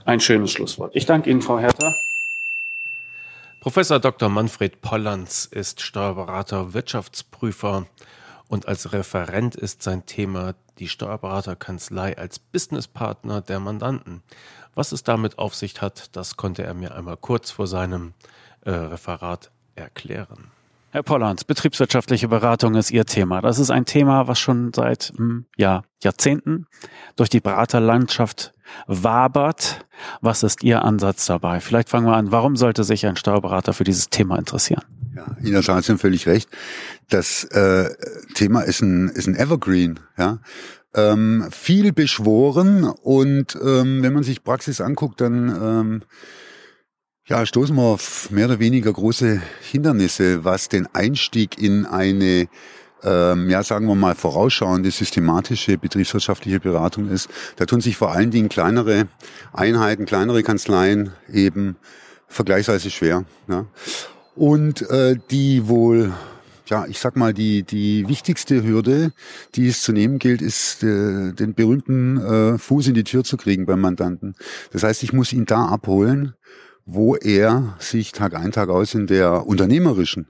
Ein 0.04 0.20
schönes 0.20 0.52
Schlusswort. 0.52 0.94
Ich 0.94 1.06
danke 1.06 1.28
Ihnen, 1.28 1.42
Frau 1.42 1.58
Hertha. 1.58 1.92
Professor 3.60 3.98
Dr. 3.98 4.28
Manfred 4.28 4.80
Pollanz 4.80 5.44
ist 5.44 5.80
Steuerberater, 5.80 6.72
Wirtschaftsprüfer 6.72 7.86
und 8.46 8.68
als 8.68 8.92
Referent 8.92 9.56
ist 9.56 9.82
sein 9.82 10.06
Thema 10.06 10.54
die 10.78 10.88
Steuerberaterkanzlei 10.88 12.16
als 12.16 12.38
Businesspartner 12.38 13.40
der 13.40 13.60
Mandanten. 13.60 14.22
Was 14.74 14.92
es 14.92 15.02
damit 15.02 15.38
auf 15.38 15.54
sich 15.54 15.80
hat, 15.82 16.16
das 16.16 16.36
konnte 16.36 16.62
er 16.62 16.74
mir 16.74 16.94
einmal 16.94 17.16
kurz 17.16 17.50
vor 17.50 17.66
seinem 17.66 18.14
äh, 18.64 18.70
Referat 18.70 19.50
erklären. 19.74 20.50
Herr 20.98 21.04
Pollanz, 21.04 21.44
betriebswirtschaftliche 21.44 22.26
Beratung 22.26 22.74
ist 22.74 22.90
Ihr 22.90 23.04
Thema. 23.04 23.40
Das 23.40 23.61
ist 23.61 23.70
ein 23.70 23.84
Thema, 23.84 24.26
was 24.26 24.40
schon 24.40 24.72
seit 24.74 25.12
hm, 25.16 25.46
ja, 25.56 25.82
Jahrzehnten 26.02 26.66
durch 27.14 27.28
die 27.28 27.38
Beraterlandschaft 27.38 28.52
wabert. 28.88 29.87
Was 30.22 30.42
ist 30.42 30.64
Ihr 30.64 30.82
Ansatz 30.82 31.26
dabei? 31.26 31.61
Vielleicht 31.61 31.88
fangen 31.88 32.08
wir 32.08 32.16
an. 32.16 32.32
Warum 32.32 32.56
sollte 32.56 32.82
sich 32.82 33.06
ein 33.06 33.14
Steuerberater 33.14 33.74
für 33.74 33.84
dieses 33.84 34.11
Thema 34.11 34.40
interessieren? 34.40 34.82
Ja, 35.14 35.37
in 35.40 35.52
der 35.52 35.62
Tat, 35.62 35.88
haben 35.88 35.98
völlig 36.00 36.26
recht. 36.26 36.50
Das 37.08 37.44
äh, 37.44 37.90
Thema 38.34 38.62
ist 38.62 38.82
ein, 38.82 39.08
ist 39.11 39.28
ein 39.28 39.37
Evergreen. 39.37 40.00
Ja? 40.16 40.40
ähm, 40.94 41.46
viel 41.50 41.92
beschworen 41.92 42.84
und 42.84 43.56
ähm, 43.62 44.02
wenn 44.02 44.14
man 44.14 44.24
sich 44.24 44.42
Praxis 44.42 44.80
anguckt, 44.80 45.20
dann 45.20 45.48
ähm, 45.48 46.02
ja, 47.28 47.44
stoßen 47.44 47.76
wir 47.76 47.82
auf 47.82 48.30
mehr 48.30 48.46
oder 48.46 48.58
weniger 48.58 48.92
große 48.92 49.42
Hindernisse, 49.70 50.44
was 50.44 50.68
den 50.68 50.88
Einstieg 50.94 51.58
in 51.58 51.84
eine 51.84 52.48
ähm, 53.04 53.48
ja, 53.48 53.62
sagen 53.62 53.86
wir 53.86 53.94
mal, 53.94 54.16
vorausschauende, 54.16 54.90
systematische 54.90 55.78
betriebswirtschaftliche 55.78 56.58
Beratung 56.58 57.08
ist. 57.08 57.28
Da 57.54 57.64
tun 57.64 57.80
sich 57.80 57.96
vor 57.96 58.10
allen 58.10 58.32
Dingen 58.32 58.48
kleinere 58.48 59.06
Einheiten, 59.52 60.04
kleinere 60.04 60.42
Kanzleien 60.42 61.12
eben 61.32 61.76
vergleichsweise 62.26 62.90
schwer. 62.90 63.24
Ja. 63.48 63.66
Und 64.34 64.88
äh, 64.90 65.16
die 65.30 65.68
wohl 65.68 66.12
ja, 66.66 66.86
ich 66.86 66.98
sag 66.98 67.16
mal, 67.16 67.32
die, 67.32 67.62
die 67.62 68.06
wichtigste 68.08 68.62
Hürde, 68.62 69.12
die 69.54 69.68
es 69.68 69.80
zu 69.80 69.92
nehmen 69.92 70.18
gilt, 70.18 70.42
ist 70.42 70.82
äh, 70.82 71.32
den 71.32 71.54
berühmten 71.54 72.18
äh, 72.18 72.58
Fuß 72.58 72.88
in 72.88 72.94
die 72.94 73.04
Tür 73.04 73.24
zu 73.24 73.38
kriegen 73.38 73.64
beim 73.64 73.80
Mandanten. 73.80 74.34
Das 74.72 74.82
heißt, 74.82 75.02
ich 75.02 75.14
muss 75.14 75.32
ihn 75.32 75.46
da 75.46 75.66
abholen, 75.66 76.34
wo 76.90 77.16
er 77.16 77.77
sich 77.79 78.12
Tag 78.12 78.35
ein, 78.35 78.51
Tag 78.51 78.70
aus 78.70 78.94
in 78.94 79.07
der 79.07 79.46
unternehmerischen 79.46 80.27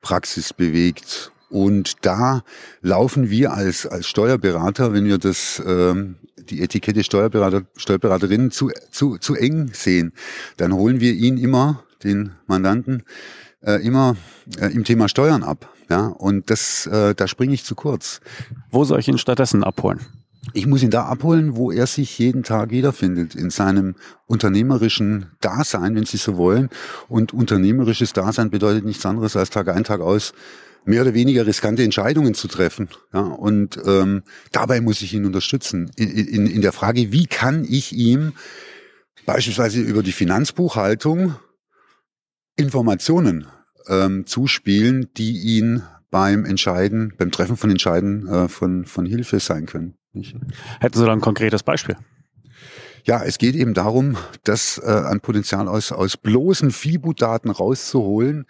Praxis 0.00 0.54
bewegt. 0.54 1.30
Und 1.50 2.04
da 2.06 2.42
laufen 2.80 3.28
wir 3.28 3.52
als, 3.52 3.86
als 3.86 4.06
Steuerberater, 4.06 4.94
wenn 4.94 5.04
wir 5.04 5.18
das, 5.18 5.62
ähm, 5.64 6.16
die 6.38 6.62
Etikette 6.62 7.04
Steuerberater, 7.04 7.62
Steuerberaterinnen 7.76 8.50
zu, 8.50 8.70
zu, 8.90 9.18
zu 9.18 9.34
eng 9.34 9.70
sehen, 9.74 10.12
dann 10.56 10.72
holen 10.72 11.00
wir 11.00 11.12
ihn 11.12 11.36
immer, 11.36 11.84
den 12.02 12.32
Mandanten, 12.46 13.02
äh, 13.60 13.84
immer 13.84 14.16
äh, 14.58 14.72
im 14.72 14.84
Thema 14.84 15.10
Steuern 15.10 15.42
ab. 15.42 15.74
Ja, 15.90 16.06
und 16.06 16.48
das, 16.48 16.86
äh, 16.86 17.14
da 17.14 17.28
springe 17.28 17.52
ich 17.52 17.64
zu 17.64 17.74
kurz. 17.74 18.20
Wo 18.70 18.84
soll 18.84 19.00
ich 19.00 19.08
ihn 19.08 19.18
stattdessen 19.18 19.62
abholen? 19.62 20.00
Ich 20.52 20.66
muss 20.66 20.82
ihn 20.82 20.90
da 20.90 21.04
abholen, 21.04 21.56
wo 21.56 21.70
er 21.70 21.86
sich 21.86 22.18
jeden 22.18 22.42
Tag 22.42 22.70
wiederfindet, 22.70 23.34
in 23.34 23.50
seinem 23.50 23.96
unternehmerischen 24.26 25.26
Dasein, 25.40 25.94
wenn 25.94 26.04
Sie 26.04 26.16
so 26.16 26.36
wollen. 26.36 26.70
Und 27.08 27.34
unternehmerisches 27.34 28.12
Dasein 28.12 28.50
bedeutet 28.50 28.84
nichts 28.84 29.04
anderes 29.04 29.36
als 29.36 29.50
Tag 29.50 29.68
ein, 29.68 29.84
Tag 29.84 30.00
aus 30.00 30.32
mehr 30.84 31.02
oder 31.02 31.12
weniger 31.12 31.46
riskante 31.46 31.82
Entscheidungen 31.82 32.34
zu 32.34 32.48
treffen. 32.48 32.88
Ja, 33.12 33.20
und 33.20 33.78
ähm, 33.84 34.22
dabei 34.52 34.80
muss 34.80 35.02
ich 35.02 35.12
ihn 35.12 35.26
unterstützen. 35.26 35.90
In, 35.96 36.08
in, 36.08 36.46
in 36.46 36.62
der 36.62 36.72
Frage, 36.72 37.12
wie 37.12 37.26
kann 37.26 37.66
ich 37.68 37.92
ihm 37.92 38.32
beispielsweise 39.26 39.80
über 39.80 40.02
die 40.02 40.12
Finanzbuchhaltung 40.12 41.34
Informationen 42.56 43.46
ähm, 43.88 44.26
zuspielen, 44.26 45.08
die 45.16 45.38
ihn 45.38 45.82
beim 46.10 46.46
Entscheiden, 46.46 47.12
beim 47.18 47.30
Treffen 47.30 47.58
von 47.58 47.70
Entscheiden 47.70 48.26
äh, 48.26 48.48
von, 48.48 48.86
von 48.86 49.04
Hilfe 49.04 49.40
sein 49.40 49.66
können. 49.66 49.97
Hätten 50.80 50.98
Sie 50.98 51.04
da 51.04 51.12
ein 51.12 51.20
konkretes 51.20 51.62
Beispiel? 51.62 51.96
Ja, 53.04 53.22
es 53.22 53.38
geht 53.38 53.54
eben 53.54 53.74
darum, 53.74 54.16
das 54.44 54.78
äh, 54.84 54.90
an 54.90 55.20
Potenzial 55.20 55.68
aus, 55.68 55.92
aus 55.92 56.16
bloßen 56.16 56.70
FIBU-Daten 56.70 57.50
rauszuholen, 57.50 58.46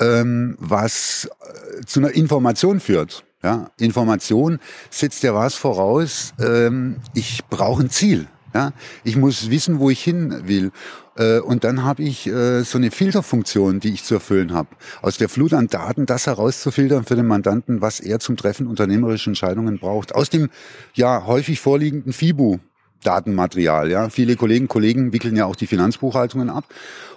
ähm, 0.00 0.56
was 0.58 1.28
äh, 1.40 1.84
zu 1.86 2.00
einer 2.00 2.10
Information 2.10 2.80
führt. 2.80 3.24
Ja, 3.42 3.70
Information 3.78 4.58
setzt 4.90 5.22
ja 5.22 5.34
was 5.34 5.54
voraus. 5.54 6.32
Ähm, 6.38 7.00
ich 7.14 7.44
brauche 7.50 7.82
ein 7.82 7.90
Ziel. 7.90 8.26
Ja, 8.54 8.72
ich 9.02 9.16
muss 9.16 9.50
wissen, 9.50 9.80
wo 9.80 9.90
ich 9.90 10.02
hin 10.02 10.42
will. 10.46 10.70
Äh, 11.16 11.40
und 11.40 11.64
dann 11.64 11.82
habe 11.82 12.04
ich 12.04 12.28
äh, 12.28 12.62
so 12.62 12.78
eine 12.78 12.92
Filterfunktion, 12.92 13.80
die 13.80 13.92
ich 13.92 14.04
zu 14.04 14.14
erfüllen 14.14 14.52
habe. 14.52 14.68
Aus 15.02 15.18
der 15.18 15.28
Flut 15.28 15.52
an 15.54 15.66
Daten 15.66 16.06
das 16.06 16.26
herauszufiltern 16.28 17.04
für 17.04 17.16
den 17.16 17.26
Mandanten, 17.26 17.80
was 17.80 17.98
er 17.98 18.20
zum 18.20 18.36
Treffen 18.36 18.68
unternehmerischer 18.68 19.28
Entscheidungen 19.28 19.78
braucht. 19.78 20.14
Aus 20.14 20.30
dem 20.30 20.50
ja 20.94 21.26
häufig 21.26 21.60
vorliegenden 21.60 22.12
FIBU 22.12 22.58
Datenmaterial. 23.06 23.90
Ja, 23.90 24.08
viele 24.08 24.36
Kollegen 24.36 24.68
Kollegen 24.68 25.12
wickeln 25.12 25.36
ja 25.36 25.46
auch 25.46 25.56
die 25.56 25.66
Finanzbuchhaltungen 25.66 26.50
ab. 26.50 26.64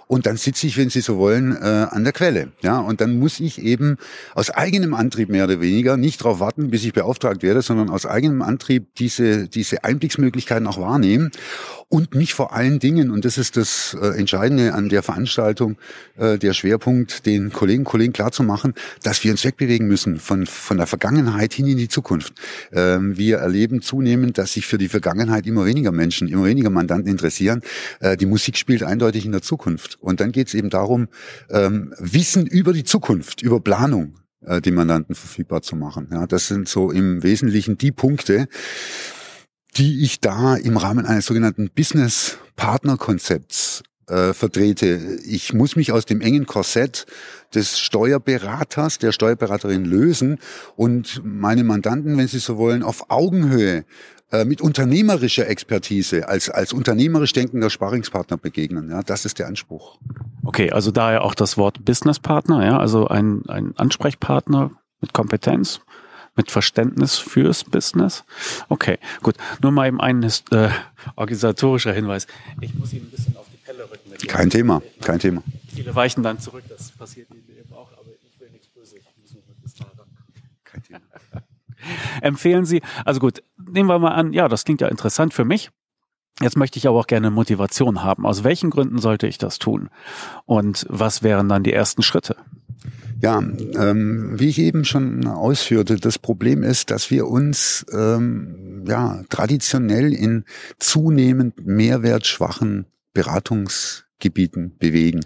Und 0.08 0.24
dann 0.24 0.38
sitze 0.38 0.66
ich, 0.66 0.78
wenn 0.78 0.88
Sie 0.88 1.02
so 1.02 1.18
wollen, 1.18 1.54
äh, 1.54 1.86
an 1.90 2.02
der 2.02 2.14
Quelle. 2.14 2.50
Ja, 2.62 2.78
und 2.78 3.02
dann 3.02 3.18
muss 3.18 3.40
ich 3.40 3.60
eben 3.60 3.98
aus 4.34 4.48
eigenem 4.48 4.94
Antrieb 4.94 5.28
mehr 5.28 5.44
oder 5.44 5.60
weniger 5.60 5.98
nicht 5.98 6.22
darauf 6.22 6.40
warten, 6.40 6.70
bis 6.70 6.84
ich 6.84 6.94
beauftragt 6.94 7.42
werde, 7.42 7.60
sondern 7.60 7.90
aus 7.90 8.06
eigenem 8.06 8.40
Antrieb 8.40 8.94
diese 8.96 9.48
diese 9.48 9.84
Einblicksmöglichkeiten 9.84 10.66
auch 10.66 10.80
wahrnehmen 10.80 11.30
und 11.90 12.14
mich 12.14 12.34
vor 12.34 12.54
allen 12.54 12.78
Dingen, 12.78 13.10
und 13.10 13.24
das 13.24 13.38
ist 13.38 13.56
das 13.56 13.96
äh, 14.00 14.18
Entscheidende 14.18 14.74
an 14.74 14.88
der 14.88 15.02
Veranstaltung, 15.02 15.76
äh, 16.16 16.38
der 16.38 16.52
Schwerpunkt, 16.52 17.24
den 17.24 17.50
Kollegen 17.50 17.84
Kollegen 17.84 18.12
klarzumachen, 18.12 18.74
dass 19.02 19.24
wir 19.24 19.30
uns 19.30 19.44
wegbewegen 19.44 19.86
müssen 19.88 20.18
von, 20.18 20.46
von 20.46 20.76
der 20.76 20.86
Vergangenheit 20.86 21.54
hin 21.54 21.66
in 21.66 21.78
die 21.78 21.88
Zukunft. 21.88 22.34
Ähm, 22.72 23.16
wir 23.16 23.38
erleben 23.38 23.80
zunehmend, 23.80 24.36
dass 24.38 24.52
sich 24.52 24.66
für 24.66 24.78
die 24.78 24.88
Vergangenheit 24.88 25.46
immer 25.46 25.64
weniger 25.64 25.77
Menschen, 25.92 26.28
immer 26.28 26.44
weniger 26.44 26.70
Mandanten 26.70 27.10
interessieren. 27.10 27.62
Äh, 28.00 28.16
die 28.16 28.26
Musik 28.26 28.56
spielt 28.56 28.82
eindeutig 28.82 29.24
in 29.24 29.32
der 29.32 29.42
Zukunft. 29.42 29.98
Und 30.00 30.20
dann 30.20 30.32
geht 30.32 30.48
es 30.48 30.54
eben 30.54 30.70
darum, 30.70 31.08
ähm, 31.50 31.94
Wissen 31.98 32.46
über 32.46 32.72
die 32.72 32.84
Zukunft, 32.84 33.42
über 33.42 33.60
Planung, 33.60 34.14
äh, 34.44 34.60
die 34.60 34.70
Mandanten 34.70 35.14
verfügbar 35.14 35.62
zu 35.62 35.76
machen. 35.76 36.08
Ja, 36.12 36.26
das 36.26 36.48
sind 36.48 36.68
so 36.68 36.90
im 36.90 37.22
Wesentlichen 37.22 37.78
die 37.78 37.92
Punkte, 37.92 38.48
die 39.76 40.02
ich 40.04 40.20
da 40.20 40.56
im 40.56 40.76
Rahmen 40.76 41.06
eines 41.06 41.26
sogenannten 41.26 41.70
Business 41.74 42.38
Partner 42.56 42.96
Konzepts 42.96 43.82
äh, 44.08 44.32
vertrete. 44.32 45.18
Ich 45.24 45.52
muss 45.52 45.76
mich 45.76 45.92
aus 45.92 46.04
dem 46.04 46.20
engen 46.20 46.46
Korsett 46.46 47.06
des 47.54 47.78
Steuerberaters, 47.78 48.98
der 48.98 49.12
Steuerberaterin 49.12 49.84
lösen 49.84 50.38
und 50.76 51.20
meine 51.24 51.64
Mandanten, 51.64 52.16
wenn 52.16 52.28
sie 52.28 52.38
so 52.38 52.56
wollen, 52.56 52.82
auf 52.82 53.10
Augenhöhe 53.10 53.84
äh, 54.30 54.44
mit 54.44 54.60
unternehmerischer 54.60 55.48
Expertise 55.48 56.28
als, 56.28 56.50
als 56.50 56.72
unternehmerisch 56.72 57.32
denkender 57.32 57.70
Sparingspartner 57.70 58.36
begegnen. 58.36 58.90
Ja, 58.90 59.02
das 59.02 59.24
ist 59.24 59.38
der 59.38 59.46
Anspruch. 59.46 59.98
Okay, 60.44 60.70
also 60.70 60.90
daher 60.90 61.24
auch 61.24 61.34
das 61.34 61.56
Wort 61.56 61.84
Businesspartner, 61.84 62.64
ja, 62.64 62.78
also 62.78 63.08
ein, 63.08 63.42
ein 63.48 63.76
Ansprechpartner 63.76 64.72
mit 65.00 65.12
Kompetenz 65.12 65.80
mit 66.38 66.52
Verständnis 66.52 67.18
fürs 67.18 67.64
Business. 67.64 68.24
Okay, 68.68 68.98
gut. 69.22 69.34
Nur 69.60 69.72
mal 69.72 69.88
eben 69.88 70.00
ein 70.00 70.22
äh, 70.22 70.68
organisatorischer 71.16 71.92
Hinweis. 71.92 72.28
Ich 72.60 72.74
muss 72.74 72.92
Ihnen 72.92 73.06
ein 73.06 73.10
bisschen 73.10 73.36
auf 73.36 73.46
die 73.52 73.56
Pelle 73.56 73.90
rücken. 73.90 74.12
Kein 74.28 74.48
Thema, 74.48 74.80
kein 75.02 75.18
Thema. 75.18 75.42
Viele 75.74 75.94
weichen 75.94 76.22
dann 76.22 76.38
zurück, 76.38 76.62
das 76.68 76.92
passiert 76.92 77.28
Ihnen 77.30 77.44
eben 77.58 77.72
auch, 77.74 77.90
aber 77.92 78.10
ich 78.22 78.40
will 78.40 78.50
nichts 78.50 78.68
Böses. 78.68 78.94
Ich 78.94 79.04
muss 79.20 79.34
nur 79.34 79.42
bis 79.62 79.74
da 79.74 79.84
ran. 79.84 80.06
Kein 80.64 80.82
Thema. 80.84 81.00
Empfehlen 82.22 82.64
Sie, 82.64 82.82
also 83.04 83.20
gut, 83.20 83.42
nehmen 83.56 83.88
wir 83.88 83.98
mal 83.98 84.12
an, 84.12 84.32
ja, 84.32 84.48
das 84.48 84.64
klingt 84.64 84.80
ja 84.80 84.88
interessant 84.88 85.34
für 85.34 85.44
mich. 85.44 85.70
Jetzt 86.40 86.56
möchte 86.56 86.78
ich 86.78 86.86
aber 86.86 86.98
auch 86.98 87.06
gerne 87.08 87.30
Motivation 87.30 88.04
haben. 88.04 88.24
Aus 88.24 88.44
welchen 88.44 88.70
Gründen 88.70 88.98
sollte 88.98 89.26
ich 89.26 89.38
das 89.38 89.58
tun? 89.58 89.90
Und 90.46 90.86
was 90.88 91.22
wären 91.22 91.48
dann 91.48 91.64
die 91.64 91.72
ersten 91.72 92.02
Schritte? 92.02 92.36
Ja, 93.20 93.38
ähm, 93.38 94.38
wie 94.38 94.48
ich 94.48 94.60
eben 94.60 94.84
schon 94.84 95.26
ausführte, 95.26 95.96
das 95.96 96.20
Problem 96.20 96.62
ist, 96.62 96.92
dass 96.92 97.10
wir 97.10 97.26
uns 97.26 97.84
ähm, 97.92 98.84
ja 98.86 99.24
traditionell 99.28 100.12
in 100.12 100.44
zunehmend 100.78 101.66
mehrwertschwachen 101.66 102.86
Beratungsgebieten 104.18 104.76
bewegen. 104.78 105.20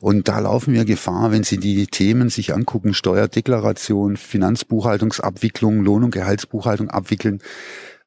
Und 0.00 0.28
da 0.28 0.40
laufen 0.40 0.74
wir 0.74 0.84
Gefahr, 0.84 1.30
wenn 1.32 1.44
Sie 1.44 1.58
die 1.58 1.86
Themen 1.86 2.28
sich 2.28 2.54
angucken, 2.54 2.94
Steuerdeklaration, 2.94 4.16
Finanzbuchhaltungsabwicklung, 4.16 5.84
Lohn- 5.84 6.04
und 6.04 6.10
Gehaltsbuchhaltung 6.10 6.90
abwickeln, 6.90 7.40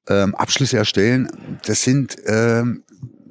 ähm, 0.08 0.36
Abschlüsse 0.36 0.78
erstellen, 0.78 1.30
das 1.66 1.84
sind 1.84 2.18
ähm, 2.26 2.84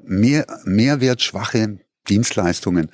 mehr, 0.04 0.46
mehrwertschwache 0.64 1.78
Dienstleistungen 2.08 2.90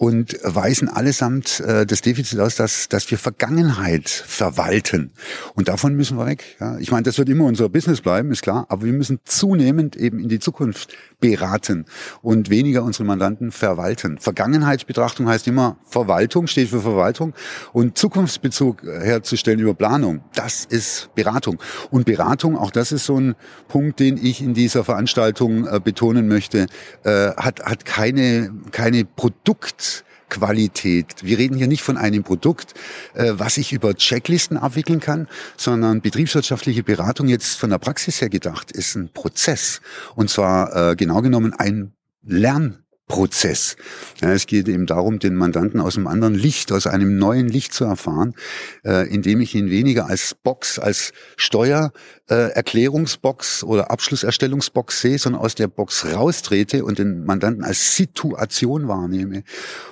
und 0.00 0.38
weisen 0.42 0.88
allesamt 0.88 1.60
äh, 1.60 1.84
das 1.84 2.00
Defizit 2.00 2.40
aus, 2.40 2.56
dass, 2.56 2.88
dass 2.88 3.10
wir 3.10 3.18
Vergangenheit 3.18 4.08
verwalten. 4.08 5.10
Und 5.54 5.68
davon 5.68 5.94
müssen 5.94 6.16
wir 6.16 6.24
weg. 6.24 6.56
Ja. 6.58 6.78
Ich 6.78 6.90
meine, 6.90 7.02
das 7.02 7.18
wird 7.18 7.28
immer 7.28 7.44
unser 7.44 7.68
Business 7.68 8.00
bleiben, 8.00 8.32
ist 8.32 8.40
klar, 8.40 8.64
aber 8.70 8.84
wir 8.84 8.94
müssen 8.94 9.18
zunehmend 9.26 9.96
eben 9.96 10.18
in 10.18 10.30
die 10.30 10.38
Zukunft 10.38 10.96
beraten 11.20 11.84
und 12.22 12.48
weniger 12.48 12.82
unsere 12.82 13.04
Mandanten 13.04 13.52
verwalten. 13.52 14.16
Vergangenheitsbetrachtung 14.16 15.28
heißt 15.28 15.46
immer 15.46 15.76
Verwaltung, 15.84 16.46
steht 16.46 16.70
für 16.70 16.80
Verwaltung 16.80 17.34
und 17.74 17.98
Zukunftsbezug 17.98 18.82
herzustellen 18.82 19.60
über 19.60 19.74
Planung, 19.74 20.24
das 20.34 20.64
ist 20.64 21.14
Beratung. 21.14 21.60
Und 21.90 22.06
Beratung, 22.06 22.56
auch 22.56 22.70
das 22.70 22.90
ist 22.92 23.04
so 23.04 23.20
ein 23.20 23.34
Punkt, 23.68 24.00
den 24.00 24.16
ich 24.16 24.40
in 24.40 24.54
dieser 24.54 24.82
Veranstaltung 24.82 25.66
äh, 25.66 25.78
betonen 25.78 26.26
möchte, 26.26 26.68
äh, 27.04 27.32
hat, 27.36 27.60
hat 27.60 27.84
keine, 27.84 28.50
keine 28.72 29.04
Produkt 29.04 29.89
Qualität. 30.30 31.22
Wir 31.22 31.36
reden 31.38 31.56
hier 31.56 31.66
nicht 31.66 31.82
von 31.82 31.98
einem 31.98 32.22
Produkt, 32.22 32.74
äh, 33.14 33.32
was 33.34 33.58
ich 33.58 33.72
über 33.72 33.94
Checklisten 33.94 34.56
abwickeln 34.56 35.00
kann, 35.00 35.28
sondern 35.56 36.00
betriebswirtschaftliche 36.00 36.82
Beratung 36.82 37.28
jetzt 37.28 37.58
von 37.58 37.68
der 37.68 37.78
Praxis 37.78 38.20
her 38.22 38.30
gedacht 38.30 38.70
ist 38.72 38.94
ein 38.94 39.12
Prozess. 39.12 39.82
Und 40.14 40.30
zwar 40.30 40.92
äh, 40.92 40.96
genau 40.96 41.20
genommen 41.20 41.52
ein 41.52 41.92
Lern 42.22 42.84
Prozess. 43.10 43.76
Ja, 44.22 44.32
es 44.32 44.46
geht 44.46 44.66
eben 44.68 44.86
darum, 44.86 45.18
den 45.18 45.34
Mandanten 45.34 45.80
aus 45.80 45.96
einem 45.96 46.06
anderen 46.06 46.36
Licht, 46.36 46.70
aus 46.70 46.86
einem 46.86 47.18
neuen 47.18 47.48
Licht 47.48 47.74
zu 47.74 47.84
erfahren, 47.84 48.36
äh, 48.84 49.12
indem 49.12 49.40
ich 49.40 49.56
ihn 49.56 49.68
weniger 49.68 50.06
als 50.06 50.36
Box, 50.40 50.78
als 50.78 51.12
Steuererklärungsbox 51.36 53.62
äh, 53.62 53.64
oder 53.66 53.90
Abschlusserstellungsbox 53.90 55.00
sehe, 55.00 55.18
sondern 55.18 55.42
aus 55.42 55.56
der 55.56 55.66
Box 55.66 56.06
raustrete 56.06 56.84
und 56.84 57.00
den 57.00 57.24
Mandanten 57.24 57.64
als 57.64 57.96
Situation 57.96 58.86
wahrnehme. 58.86 59.42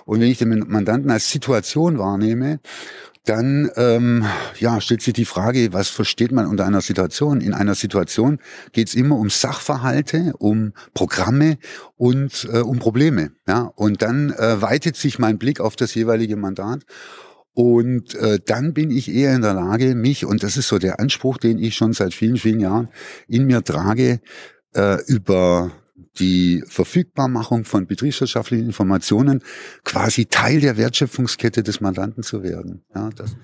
Und 0.04 0.20
wenn 0.20 0.30
ich 0.30 0.38
den 0.38 0.66
Mandanten 0.68 1.10
als 1.10 1.28
Situation 1.28 1.98
wahrnehme 1.98 2.60
dann 3.24 3.70
ähm, 3.76 4.24
ja, 4.58 4.80
stellt 4.80 5.02
sich 5.02 5.12
die 5.12 5.24
Frage, 5.24 5.72
was 5.72 5.88
versteht 5.88 6.32
man 6.32 6.46
unter 6.46 6.66
einer 6.66 6.80
Situation? 6.80 7.40
In 7.40 7.54
einer 7.54 7.74
Situation 7.74 8.38
geht 8.72 8.88
es 8.88 8.94
immer 8.94 9.16
um 9.16 9.30
Sachverhalte, 9.30 10.32
um 10.38 10.72
Programme 10.94 11.58
und 11.96 12.48
äh, 12.52 12.58
um 12.58 12.78
Probleme. 12.78 13.32
Ja? 13.46 13.70
Und 13.74 14.02
dann 14.02 14.30
äh, 14.30 14.62
weitet 14.62 14.96
sich 14.96 15.18
mein 15.18 15.38
Blick 15.38 15.60
auf 15.60 15.76
das 15.76 15.94
jeweilige 15.94 16.36
Mandat. 16.36 16.84
Und 17.54 18.14
äh, 18.14 18.38
dann 18.44 18.72
bin 18.72 18.90
ich 18.90 19.12
eher 19.12 19.34
in 19.34 19.42
der 19.42 19.54
Lage, 19.54 19.96
mich, 19.96 20.24
und 20.24 20.42
das 20.44 20.56
ist 20.56 20.68
so 20.68 20.78
der 20.78 21.00
Anspruch, 21.00 21.38
den 21.38 21.58
ich 21.58 21.74
schon 21.74 21.92
seit 21.92 22.14
vielen, 22.14 22.36
vielen 22.36 22.60
Jahren 22.60 22.88
in 23.26 23.46
mir 23.46 23.64
trage, 23.64 24.20
äh, 24.74 25.02
über 25.06 25.72
die 26.18 26.62
Verfügbarmachung 26.66 27.64
von 27.64 27.86
betriebswirtschaftlichen 27.86 28.66
Informationen 28.66 29.42
quasi 29.84 30.26
Teil 30.26 30.60
der 30.60 30.76
Wertschöpfungskette 30.76 31.62
des 31.62 31.80
Mandanten 31.80 32.22
zu 32.22 32.42
werden. 32.42 32.82
Ja, 32.94 33.10
das. 33.14 33.36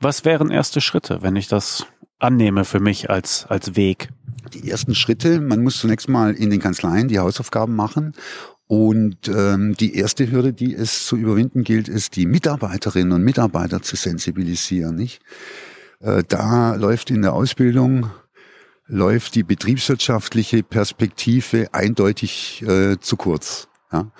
Was 0.00 0.24
wären 0.24 0.50
erste 0.50 0.80
Schritte, 0.80 1.22
wenn 1.22 1.36
ich 1.36 1.48
das 1.48 1.86
annehme 2.18 2.64
für 2.64 2.80
mich 2.80 3.10
als, 3.10 3.46
als 3.46 3.76
Weg? 3.76 4.08
Die 4.54 4.70
ersten 4.70 4.94
Schritte, 4.94 5.40
man 5.40 5.62
muss 5.62 5.78
zunächst 5.78 6.08
mal 6.08 6.34
in 6.34 6.50
den 6.50 6.60
Kanzleien 6.60 7.08
die 7.08 7.18
Hausaufgaben 7.18 7.74
machen 7.74 8.14
und 8.66 9.28
ähm, 9.28 9.74
die 9.78 9.94
erste 9.96 10.30
Hürde, 10.30 10.52
die 10.52 10.74
es 10.74 11.06
zu 11.06 11.16
überwinden 11.16 11.64
gilt, 11.64 11.88
ist, 11.88 12.16
die 12.16 12.26
Mitarbeiterinnen 12.26 13.12
und 13.12 13.22
Mitarbeiter 13.22 13.82
zu 13.82 13.96
sensibilisieren. 13.96 14.94
Nicht? 14.94 15.20
Äh, 16.00 16.22
da 16.28 16.74
läuft 16.74 17.10
in 17.10 17.22
der 17.22 17.32
Ausbildung 17.32 18.10
läuft 18.88 19.34
die 19.34 19.42
betriebswirtschaftliche 19.42 20.62
Perspektive 20.62 21.68
eindeutig 21.72 22.62
äh, 22.66 22.98
zu 22.98 23.16
kurz. 23.16 23.68
Ja? 23.92 24.10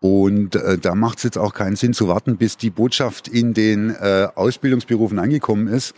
Und 0.00 0.54
äh, 0.54 0.78
da 0.78 0.94
macht 0.94 1.18
es 1.18 1.24
jetzt 1.24 1.38
auch 1.38 1.54
keinen 1.54 1.74
Sinn 1.74 1.92
zu 1.92 2.06
warten, 2.06 2.36
bis 2.36 2.56
die 2.56 2.70
Botschaft 2.70 3.26
in 3.26 3.52
den 3.52 3.90
äh, 3.90 4.28
Ausbildungsberufen 4.34 5.18
angekommen 5.18 5.66
ist. 5.66 5.92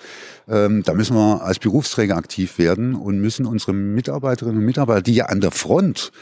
Ähm, 0.48 0.82
da 0.84 0.94
müssen 0.94 1.16
wir 1.16 1.42
als 1.42 1.58
Berufsträger 1.58 2.16
aktiv 2.16 2.58
werden 2.58 2.94
und 2.94 3.20
müssen 3.20 3.44
unsere 3.44 3.74
Mitarbeiterinnen 3.74 4.58
und 4.58 4.64
Mitarbeiter, 4.64 5.02
die 5.02 5.14
ja 5.14 5.26
an 5.26 5.42
der 5.42 5.50
Front 5.50 6.12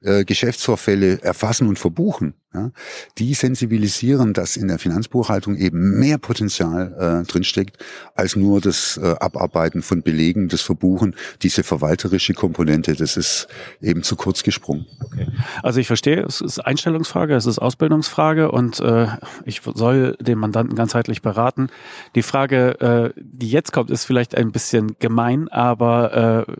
äh, 0.00 0.24
Geschäftsvorfälle 0.24 1.22
erfassen 1.22 1.68
und 1.68 1.78
verbuchen, 1.78 2.34
ja, 2.54 2.70
die 3.18 3.34
sensibilisieren, 3.34 4.32
dass 4.32 4.56
in 4.56 4.68
der 4.68 4.78
Finanzbuchhaltung 4.78 5.56
eben 5.56 5.98
mehr 5.98 6.18
Potenzial 6.18 7.22
äh, 7.24 7.26
drinsteckt, 7.30 7.84
als 8.14 8.36
nur 8.36 8.60
das 8.60 8.98
äh, 9.02 9.14
Abarbeiten 9.20 9.82
von 9.82 10.02
Belegen, 10.02 10.48
das 10.48 10.62
Verbuchen, 10.62 11.14
diese 11.42 11.62
verwalterische 11.62 12.34
Komponente, 12.34 12.94
das 12.94 13.16
ist 13.16 13.48
eben 13.80 14.02
zu 14.02 14.16
kurz 14.16 14.42
gesprungen. 14.42 14.86
Okay. 15.04 15.26
Also 15.62 15.80
ich 15.80 15.86
verstehe, 15.86 16.22
es 16.22 16.40
ist 16.40 16.60
Einstellungsfrage, 16.60 17.34
es 17.34 17.46
ist 17.46 17.58
Ausbildungsfrage 17.58 18.50
und 18.50 18.80
äh, 18.80 19.08
ich 19.44 19.60
soll 19.62 20.16
den 20.20 20.38
Mandanten 20.38 20.76
ganzheitlich 20.76 21.22
beraten. 21.22 21.68
Die 22.14 22.22
Frage, 22.22 23.12
äh, 23.16 23.20
die 23.20 23.50
jetzt 23.50 23.72
kommt, 23.72 23.90
ist 23.90 24.04
vielleicht 24.04 24.34
ein 24.34 24.52
bisschen 24.52 24.98
gemein, 24.98 25.48
aber 25.48 26.46
äh, 26.48 26.52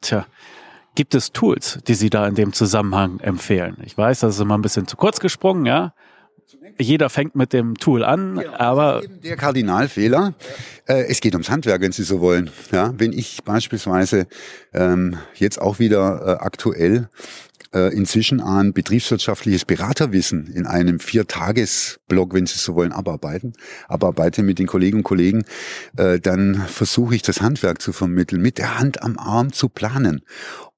tja, 0.00 0.26
Gibt 0.94 1.14
es 1.14 1.32
Tools, 1.32 1.80
die 1.88 1.94
Sie 1.94 2.08
da 2.08 2.26
in 2.26 2.36
dem 2.36 2.52
Zusammenhang 2.52 3.18
empfehlen? 3.20 3.76
Ich 3.84 3.98
weiß, 3.98 4.20
das 4.20 4.36
ist 4.36 4.40
immer 4.40 4.56
ein 4.56 4.62
bisschen 4.62 4.86
zu 4.86 4.96
kurz 4.96 5.18
gesprungen, 5.18 5.66
ja. 5.66 5.92
jeder 6.78 7.10
fängt 7.10 7.34
mit 7.34 7.52
dem 7.52 7.74
Tool 7.74 8.04
an, 8.04 8.40
ja, 8.40 8.60
aber 8.60 9.02
der 9.24 9.36
Kardinalfehler. 9.36 10.34
Äh, 10.86 11.06
es 11.08 11.20
geht 11.20 11.34
ums 11.34 11.50
Handwerk, 11.50 11.80
wenn 11.80 11.92
Sie 11.92 12.04
so 12.04 12.20
wollen. 12.20 12.50
Ja, 12.70 12.92
wenn 12.96 13.12
ich 13.12 13.42
beispielsweise 13.44 14.28
ähm, 14.72 15.18
jetzt 15.34 15.60
auch 15.60 15.80
wieder 15.80 16.22
äh, 16.24 16.44
aktuell 16.44 17.08
äh, 17.74 17.92
inzwischen 17.92 18.40
an 18.40 18.72
betriebswirtschaftliches 18.72 19.64
Beraterwissen 19.64 20.46
in 20.46 20.66
einem 20.66 21.00
Viertagesblog, 21.00 22.32
wenn 22.32 22.46
Sie 22.46 22.58
so 22.58 22.76
wollen, 22.76 22.92
abarbeiten, 22.92 23.54
abarbeite 23.88 24.42
mit 24.42 24.60
den 24.60 24.68
Kolleginnen 24.68 25.00
und 25.00 25.04
Kollegen, 25.04 25.44
äh, 25.96 26.20
dann 26.20 26.54
versuche 26.54 27.16
ich 27.16 27.22
das 27.22 27.42
Handwerk 27.42 27.82
zu 27.82 27.92
vermitteln, 27.92 28.40
mit 28.40 28.58
der 28.58 28.78
Hand 28.78 29.02
am 29.02 29.18
Arm 29.18 29.52
zu 29.52 29.68
planen. 29.68 30.22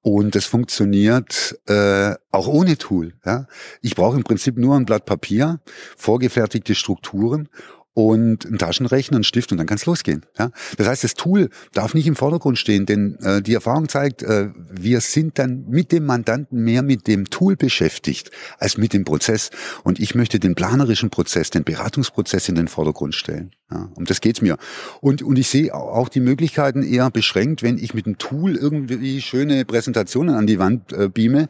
Und 0.06 0.36
das 0.36 0.44
funktioniert 0.46 1.58
äh, 1.66 2.14
auch 2.30 2.46
ohne 2.46 2.78
Tool. 2.78 3.14
Ja? 3.24 3.48
Ich 3.82 3.96
brauche 3.96 4.16
im 4.16 4.22
Prinzip 4.22 4.56
nur 4.56 4.76
ein 4.76 4.84
Blatt 4.84 5.04
Papier, 5.04 5.58
vorgefertigte 5.96 6.76
Strukturen 6.76 7.48
und 7.92 8.44
ein 8.44 8.56
Taschenrechner, 8.56 9.16
ein 9.18 9.24
Stift 9.24 9.50
und 9.50 9.58
dann 9.58 9.66
kann 9.66 9.78
es 9.78 9.86
losgehen. 9.86 10.24
Ja? 10.38 10.52
Das 10.76 10.86
heißt, 10.86 11.02
das 11.02 11.14
Tool 11.14 11.50
darf 11.72 11.92
nicht 11.92 12.06
im 12.06 12.14
Vordergrund 12.14 12.56
stehen, 12.56 12.86
denn 12.86 13.16
äh, 13.20 13.42
die 13.42 13.54
Erfahrung 13.54 13.88
zeigt, 13.88 14.22
äh, 14.22 14.50
wir 14.70 15.00
sind 15.00 15.40
dann 15.40 15.64
mit 15.66 15.90
dem 15.90 16.06
Mandanten 16.06 16.62
mehr 16.62 16.82
mit 16.82 17.08
dem 17.08 17.28
Tool 17.28 17.56
beschäftigt 17.56 18.30
als 18.58 18.78
mit 18.78 18.92
dem 18.92 19.02
Prozess. 19.02 19.50
Und 19.82 19.98
ich 19.98 20.14
möchte 20.14 20.38
den 20.38 20.54
planerischen 20.54 21.10
Prozess, 21.10 21.50
den 21.50 21.64
Beratungsprozess 21.64 22.48
in 22.48 22.54
den 22.54 22.68
Vordergrund 22.68 23.16
stellen. 23.16 23.50
Ja, 23.68 23.90
um 23.96 24.04
das 24.04 24.20
geht's 24.20 24.42
mir. 24.42 24.58
Und, 25.00 25.22
und 25.22 25.36
ich 25.36 25.48
sehe 25.48 25.74
auch 25.74 26.08
die 26.08 26.20
Möglichkeiten 26.20 26.84
eher 26.84 27.10
beschränkt, 27.10 27.64
wenn 27.64 27.78
ich 27.78 27.94
mit 27.94 28.06
dem 28.06 28.16
Tool 28.16 28.54
irgendwie 28.54 29.20
schöne 29.20 29.64
Präsentationen 29.64 30.36
an 30.36 30.46
die 30.46 30.60
Wand 30.60 30.92
äh, 30.92 31.08
beame. 31.08 31.48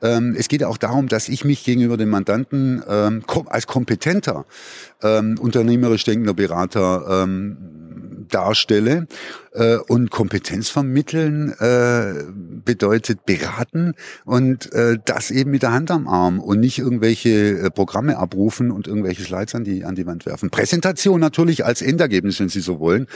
Ähm, 0.00 0.34
es 0.38 0.48
geht 0.48 0.64
auch 0.64 0.78
darum, 0.78 1.08
dass 1.08 1.28
ich 1.28 1.44
mich 1.44 1.64
gegenüber 1.64 1.98
dem 1.98 2.08
Mandanten 2.08 2.82
ähm, 2.88 3.22
als 3.46 3.66
kompetenter 3.66 4.46
ähm, 5.02 5.36
unternehmerisch 5.38 6.04
denkender 6.04 6.32
Berater 6.32 7.24
ähm, 7.24 7.58
darstelle. 8.30 9.06
Äh, 9.52 9.78
und 9.88 10.10
Kompetenz 10.10 10.68
vermitteln 10.68 11.52
äh, 11.58 12.24
bedeutet 12.64 13.24
beraten 13.24 13.94
und 14.24 14.72
äh, 14.72 14.98
das 15.04 15.30
eben 15.30 15.50
mit 15.50 15.62
der 15.62 15.72
Hand 15.72 15.90
am 15.90 16.06
Arm 16.06 16.38
und 16.38 16.60
nicht 16.60 16.78
irgendwelche 16.78 17.58
äh, 17.58 17.70
Programme 17.70 18.18
abrufen 18.18 18.70
und 18.70 18.86
irgendwelche 18.86 19.22
Slides 19.22 19.54
an 19.54 19.64
die, 19.64 19.84
an 19.84 19.94
die 19.94 20.06
Wand 20.06 20.26
werfen. 20.26 20.50
Präsentation 20.50 21.18
natürlich 21.20 21.57
als 21.64 21.82
Endergebnis, 21.82 22.40
wenn 22.40 22.48
Sie 22.48 22.60
so 22.60 22.80
wollen, 22.80 23.06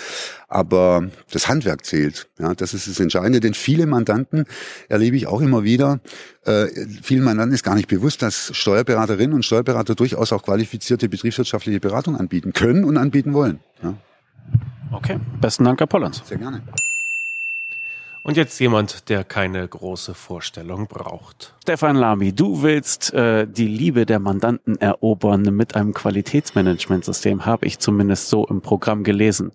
aber 0.49 1.09
das 1.31 1.49
Handwerk 1.49 1.85
zählt. 1.85 2.29
Ja, 2.39 2.55
das 2.55 2.75
ist 2.75 2.89
das 2.89 3.01
Entscheidende, 3.01 3.41
denn 3.41 3.55
viele 3.55 3.87
Mandanten 3.87 4.45
erlebe 4.89 5.17
ich 5.17 5.27
auch 5.27 5.41
immer 5.41 5.65
wieder, 5.65 6.01
äh, 6.45 6.67
vielen 7.03 7.25
Mandanten 7.25 7.55
ist 7.55 7.63
gar 7.63 7.75
nicht 7.75 7.89
bewusst, 7.89 8.23
dass 8.23 8.51
Steuerberaterinnen 8.55 9.35
und 9.35 9.45
Steuerberater 9.45 9.95
durchaus 9.95 10.33
auch 10.33 10.43
qualifizierte 10.43 11.09
betriebswirtschaftliche 11.09 11.81
Beratung 11.81 12.17
anbieten 12.17 12.53
können 12.53 12.85
und 12.85 12.97
anbieten 12.97 13.33
wollen. 13.33 13.61
Ja. 13.83 13.95
Okay, 14.91 15.19
besten 15.41 15.65
Dank, 15.65 15.81
Herr 15.81 15.87
Pollands. 15.87 16.23
Sehr 16.27 16.39
gerne. 16.39 16.63
Und 18.25 18.37
jetzt 18.37 18.61
jemand, 18.61 19.09
der 19.09 19.25
keine 19.25 19.67
große 19.67 20.15
Vorstellung 20.15 20.87
braucht. 20.87 21.55
Stefan 21.63 21.97
Lamy, 21.97 22.33
du 22.33 22.63
willst 22.63 23.13
äh, 23.13 23.49
die 23.49 23.67
Liebe 23.67 24.07
der 24.07 24.21
Mandanten 24.21 24.81
erobern 24.81 25.43
mit 25.43 25.75
einem 25.75 25.93
Qualitätsmanagementsystem, 25.93 27.47
habe 27.47 27.67
ich 27.67 27.81
zumindest 27.81 28.29
so 28.29 28.47
im 28.47 28.61
Programm 28.61 29.03
gelesen. 29.03 29.51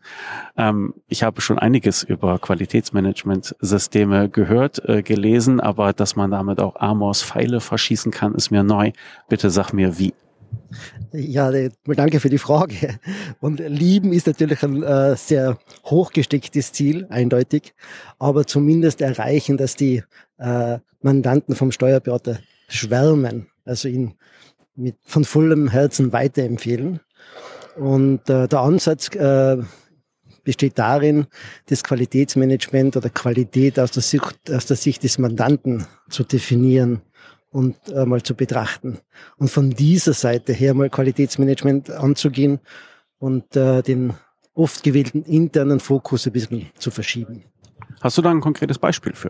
Ähm, 0.57 0.93
ich 1.07 1.23
habe 1.23 1.39
schon 1.39 1.57
einiges 1.57 2.03
über 2.03 2.39
Qualitätsmanagementsysteme 2.39 4.27
gehört, 4.29 4.83
äh, 4.83 5.01
gelesen, 5.01 5.61
aber 5.61 5.93
dass 5.93 6.17
man 6.17 6.31
damit 6.31 6.59
auch 6.59 6.75
Amors 6.75 7.23
Pfeile 7.23 7.61
verschießen 7.61 8.11
kann, 8.11 8.35
ist 8.35 8.51
mir 8.51 8.63
neu. 8.63 8.91
Bitte 9.29 9.49
sag 9.49 9.71
mir 9.71 9.97
wie. 9.97 10.13
Ja, 11.13 11.51
danke 11.85 12.19
für 12.19 12.29
die 12.29 12.37
Frage. 12.37 12.99
Und 13.39 13.59
lieben 13.59 14.13
ist 14.13 14.27
natürlich 14.27 14.61
ein 14.63 14.83
äh, 14.83 15.15
sehr 15.15 15.57
hochgestecktes 15.85 16.73
Ziel, 16.73 17.07
eindeutig. 17.09 17.73
Aber 18.19 18.45
zumindest 18.45 19.01
erreichen, 19.01 19.57
dass 19.57 19.75
die 19.75 20.03
äh, 20.37 20.79
Mandanten 21.01 21.55
vom 21.55 21.71
Steuerberater 21.71 22.39
schwärmen, 22.67 23.47
also 23.65 23.87
ihn 23.87 24.15
mit, 24.75 24.95
von 25.03 25.23
vollem 25.23 25.69
Herzen 25.69 26.11
weiterempfehlen. 26.11 26.99
Und 27.77 28.29
äh, 28.29 28.47
der 28.47 28.59
Ansatz 28.59 29.09
äh, 29.15 29.57
besteht 30.43 30.77
darin, 30.77 31.27
das 31.67 31.83
Qualitätsmanagement 31.83 32.97
oder 32.97 33.09
Qualität 33.09 33.79
aus 33.79 33.91
der 33.91 34.03
Sicht, 34.03 34.51
aus 34.51 34.65
der 34.65 34.77
Sicht 34.77 35.03
des 35.03 35.17
Mandanten 35.17 35.85
zu 36.09 36.23
definieren 36.23 37.01
und 37.51 37.75
äh, 37.89 38.05
mal 38.05 38.21
zu 38.21 38.35
betrachten. 38.35 38.99
Und 39.37 39.49
von 39.49 39.71
dieser 39.71 40.13
Seite 40.13 40.53
her 40.53 40.73
mal 40.73 40.89
Qualitätsmanagement 40.89 41.89
anzugehen 41.89 42.59
und 43.19 43.55
äh, 43.55 43.81
den 43.81 44.13
oft 44.53 44.83
gewählten 44.83 45.23
internen 45.23 45.79
Fokus 45.79 46.25
ein 46.25 46.33
bisschen 46.33 46.67
zu 46.77 46.91
verschieben. 46.91 47.43
Hast 48.01 48.17
du 48.17 48.21
da 48.21 48.31
ein 48.31 48.41
konkretes 48.41 48.79
Beispiel 48.79 49.13
für? 49.13 49.29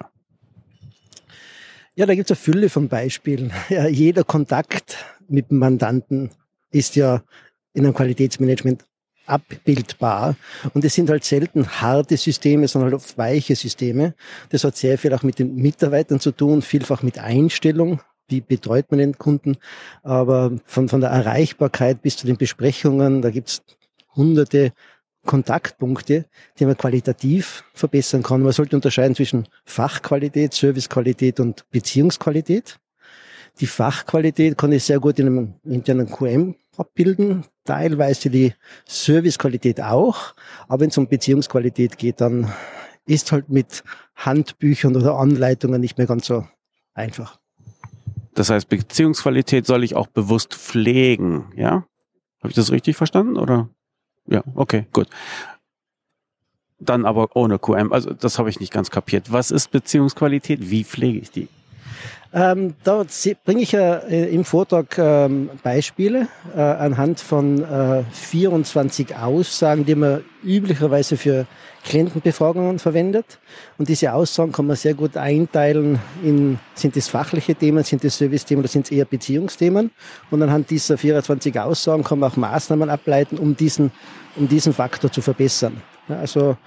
Ja, 1.95 2.05
da 2.05 2.15
gibt 2.15 2.29
es 2.29 2.37
eine 2.37 2.43
Fülle 2.43 2.69
von 2.69 2.87
Beispielen. 2.89 3.51
Ja, 3.69 3.87
jeder 3.87 4.23
Kontakt 4.23 4.97
mit 5.27 5.51
dem 5.51 5.59
Mandanten 5.59 6.31
ist 6.69 6.95
ja 6.95 7.23
in 7.73 7.85
einem 7.85 7.93
Qualitätsmanagement 7.93 8.85
abbildbar. 9.27 10.35
Und 10.73 10.83
es 10.83 10.95
sind 10.95 11.09
halt 11.09 11.23
selten 11.23 11.67
harte 11.67 12.17
Systeme, 12.17 12.67
sondern 12.67 12.91
halt 12.91 13.01
oft 13.01 13.17
weiche 13.17 13.55
Systeme. 13.55 14.13
Das 14.49 14.63
hat 14.63 14.77
sehr 14.77 14.97
viel 14.97 15.13
auch 15.13 15.23
mit 15.23 15.39
den 15.39 15.55
Mitarbeitern 15.55 16.19
zu 16.19 16.31
tun, 16.31 16.61
vielfach 16.61 17.03
mit 17.03 17.19
Einstellung. 17.19 18.01
Wie 18.29 18.41
betreut 18.41 18.91
man 18.91 18.99
den 18.99 19.17
Kunden? 19.17 19.57
Aber 20.03 20.51
von, 20.65 20.89
von 20.89 21.01
der 21.01 21.11
Erreichbarkeit 21.11 22.01
bis 22.01 22.17
zu 22.17 22.27
den 22.27 22.37
Besprechungen, 22.37 23.21
da 23.21 23.29
gibt's 23.29 23.61
hunderte 24.15 24.73
Kontaktpunkte, 25.25 26.25
die 26.57 26.65
man 26.65 26.77
qualitativ 26.77 27.63
verbessern 27.73 28.23
kann. 28.23 28.41
Man 28.41 28.53
sollte 28.53 28.75
unterscheiden 28.75 29.15
zwischen 29.15 29.47
Fachqualität, 29.65 30.53
Servicequalität 30.53 31.39
und 31.39 31.69
Beziehungsqualität. 31.69 32.79
Die 33.59 33.67
Fachqualität 33.67 34.57
kann 34.57 34.71
ich 34.71 34.83
sehr 34.83 34.99
gut 34.99 35.19
in 35.19 35.27
einem 35.27 35.53
internen 35.63 36.09
QM 36.09 36.55
abbilden, 36.79 37.45
teilweise 37.63 38.29
die 38.29 38.53
Servicequalität 38.85 39.81
auch, 39.81 40.33
aber 40.67 40.81
wenn 40.81 40.89
es 40.89 40.97
um 40.97 41.07
Beziehungsqualität 41.07 41.97
geht, 41.97 42.21
dann 42.21 42.51
ist 43.05 43.31
halt 43.31 43.49
mit 43.49 43.83
Handbüchern 44.15 44.95
oder 44.95 45.17
Anleitungen 45.17 45.81
nicht 45.81 45.97
mehr 45.97 46.07
ganz 46.07 46.27
so 46.27 46.45
einfach. 46.93 47.39
Das 48.33 48.49
heißt, 48.49 48.69
Beziehungsqualität 48.69 49.65
soll 49.65 49.83
ich 49.83 49.95
auch 49.95 50.07
bewusst 50.07 50.53
pflegen, 50.53 51.51
ja? 51.55 51.85
Habe 52.39 52.49
ich 52.49 52.55
das 52.55 52.71
richtig 52.71 52.95
verstanden 52.95 53.37
oder? 53.37 53.69
Ja, 54.27 54.43
okay, 54.55 54.85
gut. 54.93 55.07
Dann 56.79 57.05
aber 57.05 57.35
ohne 57.35 57.57
QM. 57.57 57.91
Also 57.91 58.13
das 58.13 58.37
habe 58.37 58.49
ich 58.49 58.59
nicht 58.59 58.71
ganz 58.71 58.91
kapiert. 58.91 59.31
Was 59.31 59.49
ist 59.49 59.71
Beziehungsqualität? 59.71 60.69
Wie 60.69 60.83
pflege 60.83 61.17
ich 61.17 61.31
die? 61.31 61.47
Ähm, 62.33 62.75
da 62.83 63.05
bringe 63.45 63.61
ich 63.61 63.73
äh, 63.73 64.33
im 64.33 64.43
Vortrag 64.43 64.97
ähm, 64.97 65.49
Beispiele 65.63 66.27
äh, 66.55 66.59
anhand 66.59 67.19
von 67.19 67.63
äh, 67.63 68.03
24 68.11 69.15
Aussagen, 69.15 69.85
die 69.85 69.95
man 69.95 70.23
üblicherweise 70.43 71.15
für 71.15 71.45
Klientenbefragungen 71.85 72.79
verwendet. 72.79 73.39
Und 73.77 73.87
diese 73.87 74.13
Aussagen 74.13 74.51
kann 74.51 74.67
man 74.67 74.75
sehr 74.75 74.93
gut 74.93 75.15
einteilen 75.15 75.99
in, 76.21 76.59
sind 76.75 76.97
es 76.97 77.07
fachliche 77.07 77.55
Themen, 77.55 77.83
sind 77.83 78.03
es 78.03 78.17
Service-Themen 78.17 78.59
oder 78.59 78.69
sind 78.69 78.85
es 78.85 78.91
eher 78.91 79.05
Beziehungsthemen. 79.05 79.91
Und 80.29 80.43
anhand 80.43 80.69
dieser 80.69 80.97
24 80.97 81.57
Aussagen 81.59 82.03
kann 82.03 82.19
man 82.19 82.31
auch 82.31 82.35
Maßnahmen 82.35 82.89
ableiten, 82.89 83.37
um 83.37 83.55
diesen, 83.55 83.91
um 84.35 84.49
diesen 84.49 84.73
Faktor 84.73 85.11
zu 85.11 85.21
verbessern. 85.21 85.81
Ja, 86.09 86.17
also 86.17 86.57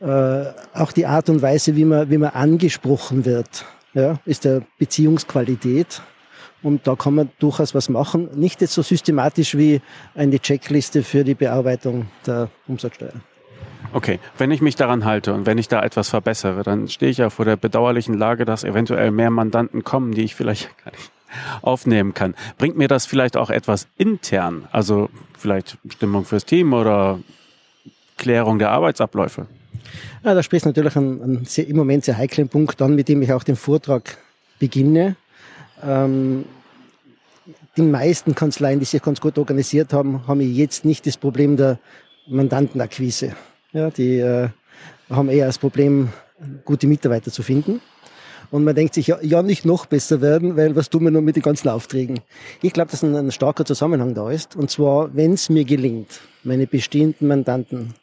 äh, 0.00 0.44
auch 0.74 0.92
die 0.92 1.06
Art 1.06 1.28
und 1.28 1.42
Weise, 1.42 1.74
wie 1.74 1.84
man, 1.84 2.08
wie 2.08 2.18
man 2.18 2.30
angesprochen 2.30 3.24
wird 3.24 3.64
ja, 3.96 4.20
ist 4.26 4.44
der 4.44 4.62
Beziehungsqualität. 4.78 6.02
Und 6.62 6.86
da 6.86 6.96
kann 6.96 7.14
man 7.14 7.30
durchaus 7.38 7.74
was 7.74 7.88
machen. 7.88 8.28
Nicht 8.34 8.60
jetzt 8.60 8.74
so 8.74 8.82
systematisch 8.82 9.56
wie 9.56 9.80
eine 10.14 10.38
Checkliste 10.38 11.02
für 11.02 11.24
die 11.24 11.34
Bearbeitung 11.34 12.06
der 12.26 12.48
Umsatzsteuer. 12.66 13.12
Okay, 13.92 14.18
wenn 14.36 14.50
ich 14.50 14.60
mich 14.60 14.74
daran 14.74 15.04
halte 15.04 15.32
und 15.32 15.46
wenn 15.46 15.58
ich 15.58 15.68
da 15.68 15.82
etwas 15.82 16.08
verbessere, 16.08 16.62
dann 16.62 16.88
stehe 16.88 17.10
ich 17.10 17.18
ja 17.18 17.30
vor 17.30 17.44
der 17.44 17.56
bedauerlichen 17.56 18.14
Lage, 18.14 18.44
dass 18.44 18.64
eventuell 18.64 19.10
mehr 19.10 19.30
Mandanten 19.30 19.84
kommen, 19.84 20.12
die 20.12 20.22
ich 20.22 20.34
vielleicht 20.34 20.76
gar 20.84 20.92
nicht 20.92 21.10
aufnehmen 21.62 22.12
kann. 22.12 22.34
Bringt 22.58 22.76
mir 22.76 22.88
das 22.88 23.06
vielleicht 23.06 23.36
auch 23.36 23.50
etwas 23.50 23.88
intern, 23.96 24.66
also 24.72 25.08
vielleicht 25.38 25.78
Stimmung 25.88 26.24
fürs 26.24 26.44
Team 26.44 26.72
oder 26.72 27.20
Klärung 28.16 28.58
der 28.58 28.70
Arbeitsabläufe? 28.70 29.46
Ja, 30.24 30.34
da 30.34 30.42
sprichst 30.42 30.66
natürlich 30.66 30.96
einen, 30.96 31.22
einen 31.22 31.44
sehr, 31.44 31.66
im 31.66 31.76
Moment 31.76 32.04
sehr 32.04 32.16
heiklen 32.16 32.48
Punkt 32.48 32.80
an, 32.82 32.94
mit 32.94 33.08
dem 33.08 33.22
ich 33.22 33.32
auch 33.32 33.44
den 33.44 33.56
Vortrag 33.56 34.18
beginne. 34.58 35.16
Ähm, 35.82 36.44
die 37.76 37.82
meisten 37.82 38.34
Kanzleien, 38.34 38.78
die 38.78 38.86
sich 38.86 39.02
ganz 39.02 39.20
gut 39.20 39.38
organisiert 39.38 39.92
haben, 39.92 40.26
haben 40.26 40.40
jetzt 40.40 40.84
nicht 40.84 41.06
das 41.06 41.16
Problem 41.16 41.56
der 41.56 41.78
Mandantenakquise. 42.26 43.34
Ja, 43.72 43.90
die 43.90 44.18
äh, 44.18 44.48
haben 45.10 45.28
eher 45.28 45.46
das 45.46 45.58
Problem, 45.58 46.08
gute 46.64 46.86
Mitarbeiter 46.86 47.30
zu 47.30 47.42
finden. 47.42 47.80
Und 48.50 48.64
man 48.64 48.74
denkt 48.74 48.94
sich, 48.94 49.08
ja, 49.08 49.18
ja 49.22 49.42
nicht 49.42 49.64
noch 49.64 49.86
besser 49.86 50.20
werden, 50.20 50.56
weil 50.56 50.76
was 50.76 50.88
tun 50.88 51.04
wir 51.04 51.10
nur 51.10 51.22
mit 51.22 51.36
den 51.36 51.42
ganzen 51.42 51.68
Aufträgen? 51.68 52.20
Ich 52.62 52.72
glaube, 52.72 52.90
dass 52.90 53.02
ein, 53.02 53.14
ein 53.14 53.32
starker 53.32 53.64
Zusammenhang 53.64 54.14
da 54.14 54.30
ist. 54.30 54.56
Und 54.56 54.70
zwar, 54.70 55.14
wenn 55.14 55.32
es 55.32 55.48
mir 55.48 55.64
gelingt, 55.64 56.20
meine 56.44 56.66
bestehenden 56.66 57.28
Mandanten 57.28 57.94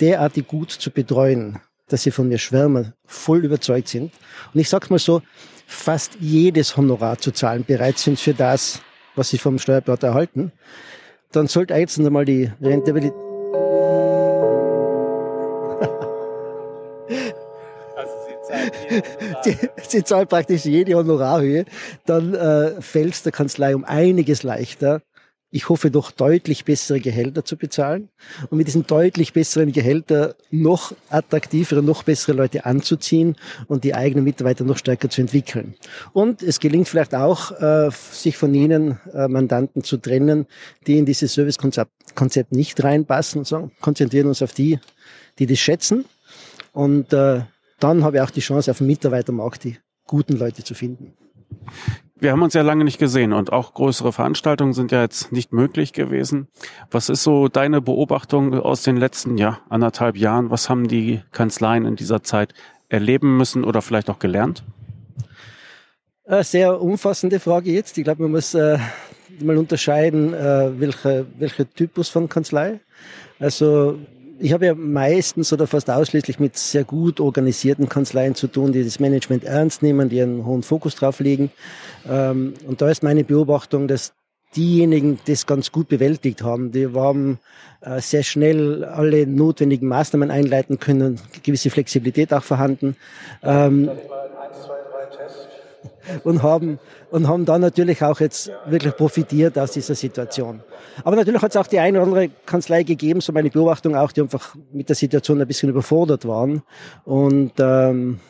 derartig 0.00 0.46
gut 0.46 0.70
zu 0.70 0.90
betreuen, 0.90 1.60
dass 1.88 2.02
sie 2.02 2.10
von 2.10 2.28
mir 2.28 2.38
schwärmen, 2.38 2.94
voll 3.04 3.44
überzeugt 3.44 3.88
sind. 3.88 4.12
Und 4.52 4.60
ich 4.60 4.68
sag's 4.68 4.90
mal 4.90 4.98
so, 4.98 5.22
fast 5.66 6.16
jedes 6.20 6.76
Honorar 6.76 7.18
zu 7.18 7.32
zahlen 7.32 7.64
bereit 7.64 7.98
sind 7.98 8.18
für 8.18 8.34
das, 8.34 8.80
was 9.14 9.30
sie 9.30 9.38
vom 9.38 9.58
Steuerberater 9.58 10.08
erhalten, 10.08 10.52
dann 11.32 11.46
sollte 11.46 11.74
jetzt 11.74 11.98
einmal 11.98 12.24
die 12.24 12.50
Rentabilität 12.60 13.14
sie, 19.42 19.56
sie 19.88 20.04
zahlt 20.04 20.28
praktisch 20.28 20.64
jede 20.64 20.94
Honorarhöhe, 20.94 21.64
dann 22.06 22.34
äh, 22.34 22.80
fällt 22.80 23.14
es 23.14 23.22
der 23.22 23.32
Kanzlei 23.32 23.74
um 23.74 23.84
einiges 23.84 24.42
leichter, 24.42 25.02
ich 25.54 25.68
hoffe 25.68 25.92
doch 25.92 26.10
deutlich 26.10 26.64
bessere 26.64 26.98
Gehälter 26.98 27.44
zu 27.44 27.56
bezahlen 27.56 28.08
und 28.50 28.58
mit 28.58 28.66
diesen 28.66 28.88
deutlich 28.88 29.32
besseren 29.32 29.70
Gehälter 29.70 30.34
noch 30.50 30.92
attraktivere, 31.10 31.80
noch 31.80 32.02
bessere 32.02 32.36
Leute 32.36 32.66
anzuziehen 32.66 33.36
und 33.68 33.84
die 33.84 33.94
eigenen 33.94 34.24
Mitarbeiter 34.24 34.64
noch 34.64 34.78
stärker 34.78 35.08
zu 35.08 35.20
entwickeln. 35.20 35.76
Und 36.12 36.42
es 36.42 36.58
gelingt 36.58 36.88
vielleicht 36.88 37.14
auch, 37.14 37.52
äh, 37.52 37.88
sich 37.92 38.36
von 38.36 38.52
jenen 38.52 38.98
äh, 39.12 39.28
Mandanten 39.28 39.84
zu 39.84 39.96
trennen, 39.96 40.46
die 40.88 40.98
in 40.98 41.06
dieses 41.06 41.34
Servicekonzept 41.34 42.50
nicht 42.50 42.82
reinpassen 42.82 43.38
und 43.38 43.44
sagen, 43.44 43.70
konzentrieren 43.80 44.26
uns 44.26 44.42
auf 44.42 44.54
die, 44.54 44.80
die 45.38 45.46
das 45.46 45.60
schätzen. 45.60 46.04
Und 46.72 47.12
äh, 47.12 47.42
dann 47.78 48.02
habe 48.02 48.16
ich 48.16 48.22
auch 48.24 48.30
die 48.30 48.40
Chance, 48.40 48.72
auf 48.72 48.78
dem 48.78 48.88
Mitarbeitermarkt 48.88 49.62
die 49.62 49.78
guten 50.04 50.36
Leute 50.36 50.64
zu 50.64 50.74
finden. 50.74 51.12
Wir 52.16 52.30
haben 52.30 52.42
uns 52.42 52.54
ja 52.54 52.62
lange 52.62 52.84
nicht 52.84 52.98
gesehen 52.98 53.32
und 53.32 53.52
auch 53.52 53.74
größere 53.74 54.12
Veranstaltungen 54.12 54.72
sind 54.72 54.92
ja 54.92 55.02
jetzt 55.02 55.32
nicht 55.32 55.52
möglich 55.52 55.92
gewesen. 55.92 56.46
Was 56.90 57.08
ist 57.08 57.24
so 57.24 57.48
deine 57.48 57.80
Beobachtung 57.80 58.54
aus 58.54 58.82
den 58.82 58.96
letzten 58.96 59.36
ja, 59.36 59.58
anderthalb 59.68 60.16
Jahren? 60.16 60.50
Was 60.50 60.70
haben 60.70 60.86
die 60.86 61.22
Kanzleien 61.32 61.84
in 61.86 61.96
dieser 61.96 62.22
Zeit 62.22 62.54
erleben 62.88 63.36
müssen 63.36 63.64
oder 63.64 63.82
vielleicht 63.82 64.10
auch 64.10 64.20
gelernt? 64.20 64.62
Eine 66.24 66.44
sehr 66.44 66.80
umfassende 66.80 67.40
Frage 67.40 67.72
jetzt. 67.72 67.98
Ich 67.98 68.04
glaube, 68.04 68.22
man 68.22 68.30
muss 68.30 68.54
äh, 68.54 68.78
mal 69.40 69.58
unterscheiden, 69.58 70.32
äh, 70.32 70.80
welcher 70.80 71.26
welche 71.36 71.68
Typus 71.68 72.08
von 72.08 72.28
Kanzlei. 72.28 72.78
Also 73.40 73.98
ich 74.38 74.52
habe 74.52 74.66
ja 74.66 74.74
meistens 74.74 75.52
oder 75.52 75.66
fast 75.66 75.90
ausschließlich 75.90 76.38
mit 76.38 76.56
sehr 76.56 76.84
gut 76.84 77.20
organisierten 77.20 77.88
Kanzleien 77.88 78.34
zu 78.34 78.46
tun, 78.48 78.72
die 78.72 78.84
das 78.84 79.00
Management 79.00 79.44
ernst 79.44 79.82
nehmen, 79.82 80.08
die 80.08 80.20
einen 80.20 80.44
hohen 80.44 80.62
Fokus 80.62 80.94
drauf 80.96 81.20
legen. 81.20 81.50
Ähm, 82.08 82.54
und 82.66 82.82
da 82.82 82.90
ist 82.90 83.02
meine 83.02 83.24
Beobachtung, 83.24 83.88
dass 83.88 84.12
diejenigen 84.56 85.18
das 85.26 85.46
ganz 85.46 85.72
gut 85.72 85.88
bewältigt 85.88 86.42
haben. 86.42 86.70
Die 86.72 86.88
haben 86.94 87.38
äh, 87.80 88.00
sehr 88.00 88.22
schnell 88.22 88.84
alle 88.84 89.26
notwendigen 89.26 89.88
Maßnahmen 89.88 90.30
einleiten 90.30 90.78
können, 90.78 91.20
gewisse 91.42 91.70
Flexibilität 91.70 92.32
auch 92.32 92.44
vorhanden. 92.44 92.96
Ähm, 93.42 93.90
und 96.22 96.42
haben, 96.42 96.78
und 97.10 97.28
haben 97.28 97.44
dann 97.44 97.60
natürlich 97.60 98.02
auch 98.02 98.20
jetzt 98.20 98.50
wirklich 98.66 98.96
profitiert 98.96 99.58
aus 99.58 99.72
dieser 99.72 99.94
Situation. 99.94 100.60
Aber 101.02 101.16
natürlich 101.16 101.42
hat 101.42 101.50
es 101.50 101.56
auch 101.56 101.66
die 101.66 101.78
eine 101.78 101.98
oder 101.98 102.06
andere 102.06 102.30
Kanzlei 102.46 102.82
gegeben, 102.82 103.20
so 103.20 103.32
meine 103.32 103.50
Beobachtung 103.50 103.96
auch, 103.96 104.12
die 104.12 104.22
einfach 104.22 104.54
mit 104.72 104.88
der 104.88 104.96
Situation 104.96 105.40
ein 105.40 105.46
bisschen 105.46 105.70
überfordert 105.70 106.26
waren 106.26 106.62
und 107.04 107.52
ähm, 107.58 108.20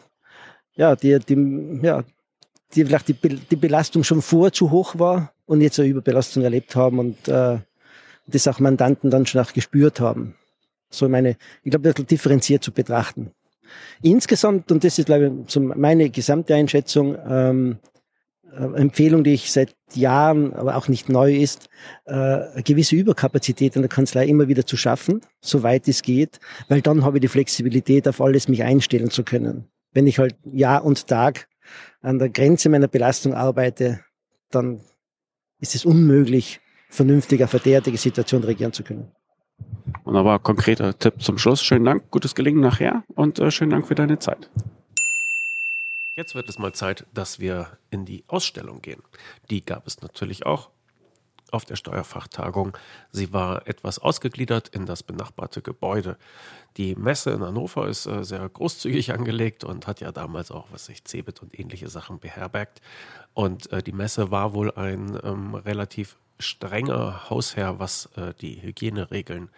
ja, 0.77 0.97
die, 0.97 1.19
die, 1.19 1.81
ja, 1.83 2.03
die 2.75 2.85
vielleicht 2.85 3.09
die, 3.09 3.15
die 3.15 3.57
Belastung 3.57 4.05
schon 4.05 4.23
vor 4.23 4.53
zu 4.53 4.71
hoch 4.71 4.99
war 4.99 5.33
und 5.47 5.61
jetzt 5.61 5.79
eine 5.79 5.89
Überbelastung 5.89 6.43
erlebt 6.43 6.75
haben 6.75 6.99
und 6.99 7.29
äh, 7.29 7.59
das 8.27 8.49
auch 8.49 8.59
Mandanten 8.59 9.11
dann 9.11 9.27
schon 9.27 9.41
auch 9.41 9.53
gespürt 9.53 10.01
haben. 10.01 10.35
So 10.91 11.09
meine, 11.09 11.37
ich 11.63 11.71
glaube, 11.71 11.91
bisschen 11.91 12.07
differenziert 12.07 12.65
zu 12.65 12.73
betrachten. 12.73 13.33
Insgesamt, 14.03 14.71
und 14.71 14.85
das 14.85 14.99
ist, 14.99 15.07
glaube 15.07 15.33
ich, 15.47 15.59
meine 15.59 16.11
gesamte 16.11 16.55
Einschätzung, 16.55 17.17
ähm, 17.29 17.79
äh, 18.57 18.81
Empfehlung, 18.81 19.25
die 19.25 19.35
ich 19.35 19.51
seit 19.51 19.75
Jahren, 19.95 20.53
aber 20.53 20.77
auch 20.77 20.89
nicht 20.89 21.09
neu 21.09 21.35
ist, 21.35 21.69
äh, 22.05 22.13
eine 22.13 22.63
gewisse 22.63 22.97
Überkapazität 22.97 23.77
in 23.77 23.83
der 23.83 23.89
Kanzlei 23.89 24.27
immer 24.27 24.49
wieder 24.49 24.67
zu 24.67 24.77
schaffen, 24.77 25.21
soweit 25.41 25.89
es 25.89 26.03
geht, 26.03 26.39
weil 26.69 26.81
dann 26.81 27.05
habe 27.05 27.19
ich 27.19 27.23
die 27.23 27.29
Flexibilität, 27.29 28.07
auf 28.09 28.21
alles 28.21 28.49
mich 28.49 28.63
einstellen 28.63 29.11
zu 29.11 29.25
können. 29.25 29.69
Wenn 29.93 30.07
ich 30.07 30.19
halt 30.19 30.37
Jahr 30.45 30.85
und 30.85 31.07
Tag 31.07 31.49
an 32.01 32.19
der 32.19 32.29
Grenze 32.29 32.69
meiner 32.69 32.89
Belastung 32.89 33.35
arbeite, 33.35 34.01
dann 34.51 34.81
ist 35.61 35.75
es 35.75 35.85
unmöglich, 35.85 36.61
vernünftig 36.91 37.43
auf 37.43 37.55
eine 37.55 37.63
derartige 37.63 37.97
Situation 37.97 38.45
reagieren 38.45 38.73
zu 38.73 38.85
können. 38.85 39.11
Wunderbar, 40.05 40.39
konkreter 40.39 40.99
Tipp 40.99 41.23
zum 41.23 41.39
Schluss. 41.39 41.63
Schönen 41.63 41.85
Dank, 41.85 42.11
gutes 42.11 42.35
Gelingen 42.35 42.61
nachher 42.61 43.05
und 43.15 43.39
äh, 43.39 43.51
schönen 43.51 43.71
Dank 43.71 43.87
für 43.87 43.95
deine 43.95 44.19
Zeit. 44.19 44.51
Jetzt 46.17 46.35
wird 46.35 46.49
es 46.49 46.59
mal 46.59 46.73
Zeit, 46.73 47.07
dass 47.13 47.41
wir 47.41 47.77
in 47.91 48.05
die 48.05 48.25
Ausstellung 48.29 48.81
gehen. 48.83 49.03
Die 49.51 49.65
gab 49.65 49.87
es 49.87 50.01
natürlich 50.01 50.47
auch 50.47 50.71
auf 51.51 51.65
der 51.65 51.77
Steuerfachtagung. 51.77 52.77
Sie 53.11 53.33
war 53.33 53.67
etwas 53.67 53.99
ausgegliedert 53.99 54.69
in 54.69 54.87
das 54.87 55.03
benachbarte 55.03 55.63
Gebäude. 55.63 56.17
Die 56.77 56.95
Messe 56.97 57.31
in 57.31 57.43
Hannover 57.43 57.89
ist 57.89 58.07
äh, 58.07 58.25
sehr 58.25 58.49
großzügig 58.49 59.13
angelegt 59.13 59.65
und 59.65 59.87
hat 59.87 60.01
ja 60.01 60.13
damals 60.13 60.51
auch, 60.51 60.67
was 60.71 60.87
sich 60.87 61.05
Cebit 61.05 61.43
und 61.43 61.59
ähnliche 61.59 61.89
Sachen 61.89 62.19
beherbergt. 62.19 62.81
Und 63.33 63.73
äh, 63.73 63.83
die 63.83 63.93
Messe 63.93 64.31
war 64.31 64.53
wohl 64.55 64.73
ein 64.73 65.19
ähm, 65.23 65.55
relativ 65.55 66.17
strenger 66.39 67.31
Hausherr, 67.31 67.79
was 67.79 68.07
äh, 68.17 68.35
die 68.41 68.61
Hygieneregeln 68.63 69.51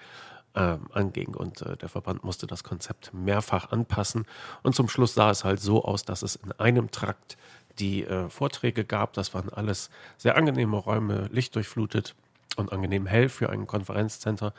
äh, 0.55 0.77
anging. 0.93 1.35
Und 1.35 1.62
äh, 1.62 1.77
der 1.77 1.89
Verband 1.89 2.24
musste 2.24 2.47
das 2.47 2.64
Konzept 2.64 3.12
mehrfach 3.14 3.70
anpassen. 3.70 4.27
Und 4.62 4.74
zum 4.74 4.89
Schluss 4.89 5.14
sah 5.14 5.31
es 5.31 5.45
halt 5.45 5.61
so 5.61 5.85
aus, 5.85 6.05
dass 6.05 6.22
es 6.22 6.37
in 6.37 6.53
einem 6.53 6.91
Trakt 6.91 7.37
die 7.79 8.05
äh, 8.05 8.29
Vorträge 8.29 8.85
gab. 8.85 9.12
Das 9.12 9.35
waren 9.35 9.51
alles 9.51 9.91
sehr 10.16 10.37
angenehme 10.37 10.77
Räume, 10.77 11.29
lichtdurchflutet 11.31 12.14
und 12.57 12.72
angenehm 12.72 13.07
hell 13.07 13.28
für 13.28 13.50
ein 13.50 13.66
Konferenzcenter 13.66 14.52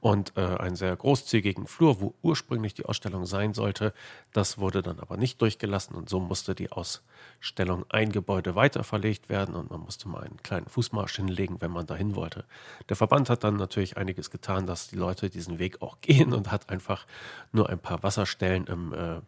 und 0.00 0.32
äh, 0.36 0.40
einen 0.40 0.76
sehr 0.76 0.96
großzügigen 0.96 1.66
Flur, 1.66 2.00
wo 2.00 2.14
ursprünglich 2.22 2.74
die 2.74 2.86
Ausstellung 2.86 3.26
sein 3.26 3.52
sollte. 3.54 3.92
Das 4.32 4.58
wurde 4.58 4.82
dann 4.82 4.98
aber 4.98 5.16
nicht 5.16 5.40
durchgelassen 5.42 5.94
und 5.94 6.08
so 6.08 6.20
musste 6.20 6.54
die 6.54 6.72
Ausstellung 6.72 7.84
ein 7.90 8.12
Gebäude 8.12 8.54
weiter 8.54 8.82
verlegt 8.82 9.28
werden 9.28 9.54
und 9.54 9.70
man 9.70 9.80
musste 9.80 10.08
mal 10.08 10.22
einen 10.22 10.42
kleinen 10.42 10.66
Fußmarsch 10.66 11.16
hinlegen, 11.16 11.60
wenn 11.60 11.70
man 11.70 11.86
dahin 11.86 12.14
wollte. 12.14 12.44
Der 12.88 12.96
Verband 12.96 13.28
hat 13.28 13.44
dann 13.44 13.56
natürlich 13.56 13.96
einiges 13.96 14.30
getan, 14.30 14.66
dass 14.66 14.88
die 14.88 14.96
Leute 14.96 15.28
diesen 15.28 15.58
Weg 15.58 15.82
auch 15.82 15.98
gehen 16.00 16.32
und 16.32 16.50
hat 16.50 16.70
einfach 16.70 17.06
nur 17.52 17.68
ein 17.68 17.78
paar 17.78 18.02
Wasserstellen 18.02 18.66
im 18.66 18.94
äh, 18.94 19.20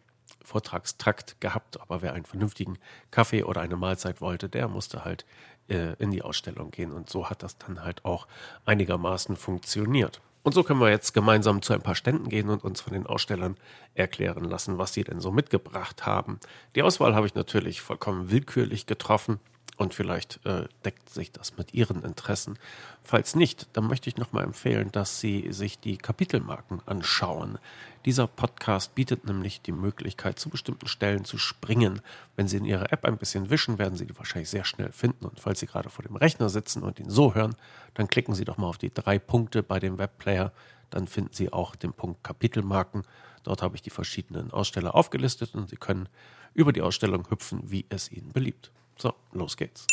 Vortragstrakt 0.43 1.39
gehabt, 1.39 1.79
aber 1.79 2.01
wer 2.01 2.13
einen 2.13 2.25
vernünftigen 2.25 2.77
Kaffee 3.11 3.43
oder 3.43 3.61
eine 3.61 3.77
Mahlzeit 3.77 4.19
wollte, 4.19 4.49
der 4.49 4.67
musste 4.67 5.05
halt 5.05 5.25
äh, 5.67 5.93
in 5.99 6.11
die 6.11 6.21
Ausstellung 6.21 6.71
gehen. 6.71 6.91
Und 6.91 7.09
so 7.09 7.29
hat 7.29 7.43
das 7.43 7.57
dann 7.57 7.83
halt 7.83 8.05
auch 8.05 8.27
einigermaßen 8.65 9.35
funktioniert. 9.35 10.21
Und 10.43 10.53
so 10.53 10.63
können 10.63 10.81
wir 10.81 10.89
jetzt 10.89 11.13
gemeinsam 11.13 11.61
zu 11.61 11.73
ein 11.73 11.81
paar 11.81 11.95
Ständen 11.95 12.27
gehen 12.27 12.49
und 12.49 12.63
uns 12.63 12.81
von 12.81 12.93
den 12.93 13.07
Ausstellern 13.07 13.55
erklären 13.95 14.43
lassen, 14.43 14.77
was 14.77 14.93
sie 14.93 15.05
denn 15.05 15.21
so 15.21 15.31
mitgebracht 15.31 16.05
haben. 16.05 16.39
Die 16.75 16.83
Auswahl 16.83 17.15
habe 17.15 17.25
ich 17.25 17.35
natürlich 17.35 17.81
vollkommen 17.81 18.29
willkürlich 18.29 18.85
getroffen. 18.85 19.39
Und 19.75 19.95
vielleicht 19.95 20.39
äh, 20.45 20.67
deckt 20.85 21.09
sich 21.09 21.31
das 21.31 21.57
mit 21.57 21.73
Ihren 21.73 22.03
Interessen. 22.03 22.59
Falls 23.03 23.35
nicht, 23.35 23.67
dann 23.73 23.87
möchte 23.87 24.07
ich 24.07 24.17
nochmal 24.17 24.43
empfehlen, 24.43 24.91
dass 24.91 25.19
Sie 25.19 25.51
sich 25.51 25.79
die 25.79 25.97
Kapitelmarken 25.97 26.81
anschauen. 26.85 27.57
Dieser 28.05 28.27
Podcast 28.27 28.95
bietet 28.95 29.25
nämlich 29.25 29.61
die 29.61 29.71
Möglichkeit, 29.71 30.37
zu 30.37 30.49
bestimmten 30.49 30.87
Stellen 30.87 31.23
zu 31.23 31.37
springen. 31.37 32.01
Wenn 32.35 32.49
Sie 32.49 32.57
in 32.57 32.65
Ihrer 32.65 32.91
App 32.91 33.05
ein 33.05 33.17
bisschen 33.17 33.49
wischen, 33.49 33.79
werden 33.79 33.95
Sie 33.95 34.05
die 34.05 34.17
wahrscheinlich 34.17 34.49
sehr 34.49 34.65
schnell 34.65 34.91
finden. 34.91 35.25
Und 35.25 35.39
falls 35.39 35.61
Sie 35.61 35.67
gerade 35.67 35.89
vor 35.89 36.03
dem 36.03 36.17
Rechner 36.17 36.49
sitzen 36.49 36.83
und 36.83 36.99
ihn 36.99 37.09
so 37.09 37.33
hören, 37.33 37.55
dann 37.93 38.09
klicken 38.09 38.35
Sie 38.35 38.43
doch 38.43 38.57
mal 38.57 38.67
auf 38.67 38.77
die 38.77 38.93
drei 38.93 39.19
Punkte 39.19 39.63
bei 39.63 39.79
dem 39.79 39.97
Webplayer. 39.97 40.51
Dann 40.89 41.07
finden 41.07 41.33
Sie 41.33 41.53
auch 41.53 41.77
den 41.77 41.93
Punkt 41.93 42.25
Kapitelmarken. 42.25 43.03
Dort 43.43 43.61
habe 43.61 43.77
ich 43.77 43.81
die 43.81 43.89
verschiedenen 43.89 44.51
Aussteller 44.51 44.95
aufgelistet 44.95 45.55
und 45.55 45.69
Sie 45.69 45.77
können 45.77 46.09
über 46.53 46.73
die 46.73 46.81
Ausstellung 46.81 47.29
hüpfen, 47.29 47.71
wie 47.71 47.85
es 47.87 48.11
Ihnen 48.11 48.33
beliebt. 48.33 48.71
So, 48.97 49.13
los 49.31 49.55
geht's. 49.55 49.87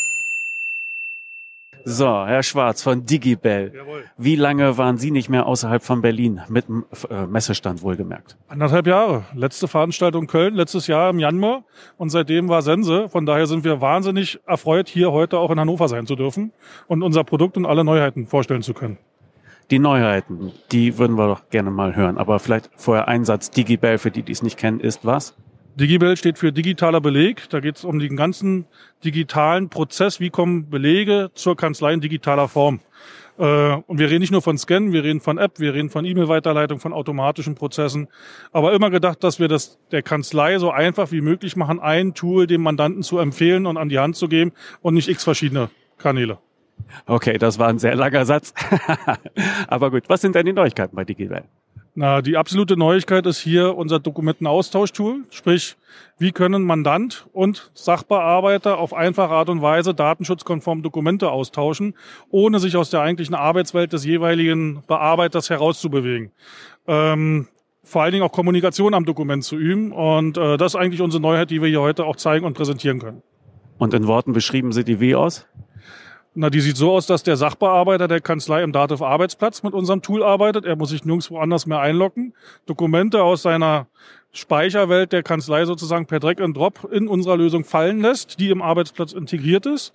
So, 1.85 2.05
Herr 2.05 2.43
Schwarz 2.43 2.81
von 2.81 3.05
Digibel. 3.05 3.71
Jawohl. 3.75 4.03
Wie 4.17 4.35
lange 4.35 4.77
waren 4.77 4.97
Sie 4.97 5.11
nicht 5.11 5.29
mehr 5.29 5.45
außerhalb 5.45 5.83
von 5.83 6.01
Berlin 6.01 6.41
mit 6.47 6.67
dem 6.67 6.85
äh, 7.09 7.25
Messestand 7.25 7.81
wohlgemerkt? 7.81 8.37
Anderthalb 8.47 8.87
Jahre. 8.87 9.23
Letzte 9.33 9.67
Veranstaltung 9.67 10.27
Köln, 10.27 10.55
letztes 10.55 10.87
Jahr 10.87 11.09
im 11.09 11.19
Januar. 11.19 11.63
Und 11.97 12.09
seitdem 12.09 12.49
war 12.49 12.61
Sense. 12.61 13.09
Von 13.09 13.25
daher 13.25 13.47
sind 13.47 13.63
wir 13.63 13.81
wahnsinnig 13.81 14.39
erfreut, 14.45 14.87
hier 14.87 15.11
heute 15.11 15.39
auch 15.39 15.51
in 15.51 15.59
Hannover 15.59 15.87
sein 15.87 16.05
zu 16.05 16.15
dürfen 16.15 16.51
und 16.87 17.03
unser 17.03 17.23
Produkt 17.23 17.57
und 17.57 17.65
alle 17.65 17.83
Neuheiten 17.83 18.27
vorstellen 18.27 18.61
zu 18.61 18.73
können. 18.73 18.97
Die 19.71 19.79
Neuheiten, 19.79 20.51
die 20.71 20.97
würden 20.97 21.17
wir 21.17 21.27
doch 21.27 21.49
gerne 21.49 21.71
mal 21.71 21.95
hören. 21.95 22.17
Aber 22.17 22.39
vielleicht 22.39 22.69
vorher 22.75 23.07
ein 23.07 23.23
Satz. 23.25 23.51
Digibel, 23.51 23.97
für 23.97 24.11
die, 24.11 24.23
die 24.23 24.33
es 24.33 24.43
nicht 24.43 24.57
kennen, 24.57 24.79
ist 24.79 25.05
was? 25.05 25.35
Digibel 25.75 26.17
steht 26.17 26.37
für 26.37 26.51
digitaler 26.51 27.01
Beleg. 27.01 27.49
Da 27.49 27.59
geht 27.59 27.77
es 27.77 27.85
um 27.85 27.99
den 27.99 28.15
ganzen 28.15 28.65
digitalen 29.03 29.69
Prozess. 29.69 30.19
Wie 30.19 30.29
kommen 30.29 30.69
Belege 30.69 31.31
zur 31.33 31.55
Kanzlei 31.55 31.93
in 31.93 32.01
digitaler 32.01 32.47
Form? 32.47 32.81
Äh, 33.37 33.43
und 33.87 33.97
wir 33.97 34.09
reden 34.09 34.19
nicht 34.19 34.31
nur 34.31 34.41
von 34.41 34.57
Scannen, 34.57 34.91
wir 34.91 35.03
reden 35.03 35.21
von 35.21 35.37
App, 35.37 35.59
wir 35.59 35.73
reden 35.73 35.89
von 35.89 36.05
E-Mail-Weiterleitung, 36.05 36.79
von 36.79 36.93
automatischen 36.93 37.55
Prozessen. 37.55 38.07
Aber 38.51 38.73
immer 38.73 38.89
gedacht, 38.89 39.23
dass 39.23 39.39
wir 39.39 39.47
das 39.47 39.79
der 39.91 40.03
Kanzlei 40.03 40.59
so 40.59 40.71
einfach 40.71 41.11
wie 41.11 41.21
möglich 41.21 41.55
machen, 41.55 41.79
ein 41.79 42.13
Tool 42.13 42.47
dem 42.47 42.61
Mandanten 42.61 43.03
zu 43.03 43.17
empfehlen 43.17 43.65
und 43.65 43.77
an 43.77 43.89
die 43.89 43.99
Hand 43.99 44.15
zu 44.15 44.27
geben 44.27 44.51
und 44.81 44.93
nicht 44.93 45.07
x 45.07 45.23
verschiedene 45.23 45.69
Kanäle. 45.97 46.37
Okay, 47.05 47.37
das 47.37 47.59
war 47.59 47.67
ein 47.67 47.79
sehr 47.79 47.95
langer 47.95 48.25
Satz. 48.25 48.53
Aber 49.67 49.91
gut, 49.91 50.03
was 50.07 50.21
sind 50.21 50.35
denn 50.35 50.45
die 50.45 50.53
Neuigkeiten 50.53 50.95
bei 50.95 51.05
DigiWell? 51.05 51.45
Na, 51.93 52.21
die 52.21 52.37
absolute 52.37 52.77
Neuigkeit 52.77 53.25
ist 53.25 53.39
hier 53.39 53.75
unser 53.75 53.99
Dokumentenaustauschtool. 53.99 55.25
Sprich, 55.29 55.75
wie 56.17 56.31
können 56.31 56.63
Mandant 56.63 57.27
und 57.33 57.69
Sachbearbeiter 57.73 58.77
auf 58.77 58.93
einfache 58.93 59.33
Art 59.33 59.49
und 59.49 59.61
Weise 59.61 59.93
datenschutzkonform 59.93 60.83
Dokumente 60.83 61.29
austauschen, 61.29 61.95
ohne 62.29 62.59
sich 62.59 62.77
aus 62.77 62.91
der 62.91 63.01
eigentlichen 63.01 63.35
Arbeitswelt 63.35 63.91
des 63.91 64.05
jeweiligen 64.05 64.83
Bearbeiters 64.87 65.49
herauszubewegen. 65.49 66.31
Ähm, 66.87 67.47
vor 67.83 68.03
allen 68.03 68.13
Dingen 68.13 68.23
auch 68.23 68.31
Kommunikation 68.31 68.93
am 68.93 69.03
Dokument 69.03 69.43
zu 69.43 69.57
üben. 69.57 69.91
Und 69.91 70.37
äh, 70.37 70.55
das 70.55 70.75
ist 70.75 70.79
eigentlich 70.79 71.01
unsere 71.01 71.21
Neuheit, 71.21 71.49
die 71.49 71.61
wir 71.61 71.67
hier 71.67 71.81
heute 71.81 72.05
auch 72.05 72.15
zeigen 72.15 72.45
und 72.45 72.53
präsentieren 72.53 72.99
können. 72.99 73.21
Und 73.79 73.93
in 73.93 74.07
Worten 74.07 74.31
beschrieben 74.31 74.71
sieht 74.71 74.87
die 74.87 75.01
wie 75.01 75.15
aus? 75.15 75.45
Na, 76.33 76.49
die 76.49 76.61
sieht 76.61 76.77
so 76.77 76.93
aus, 76.93 77.07
dass 77.07 77.23
der 77.23 77.35
Sachbearbeiter 77.35 78.07
der 78.07 78.21
Kanzlei 78.21 78.63
im 78.63 78.71
Dativ 78.71 79.01
Arbeitsplatz 79.01 79.63
mit 79.63 79.73
unserem 79.73 80.01
Tool 80.01 80.23
arbeitet. 80.23 80.63
Er 80.65 80.77
muss 80.77 80.91
sich 80.91 81.03
nirgendwo 81.03 81.39
anders 81.39 81.65
mehr 81.65 81.81
einloggen. 81.81 82.33
Dokumente 82.65 83.21
aus 83.21 83.41
seiner 83.41 83.87
Speicherwelt 84.31 85.11
der 85.11 85.23
Kanzlei 85.23 85.65
sozusagen 85.65 86.05
per 86.05 86.21
Drag 86.21 86.39
and 86.39 86.55
Drop 86.55 86.89
in 86.89 87.09
unserer 87.09 87.35
Lösung 87.35 87.65
fallen 87.65 87.99
lässt, 87.99 88.39
die 88.39 88.49
im 88.49 88.61
Arbeitsplatz 88.61 89.11
integriert 89.11 89.65
ist. 89.65 89.93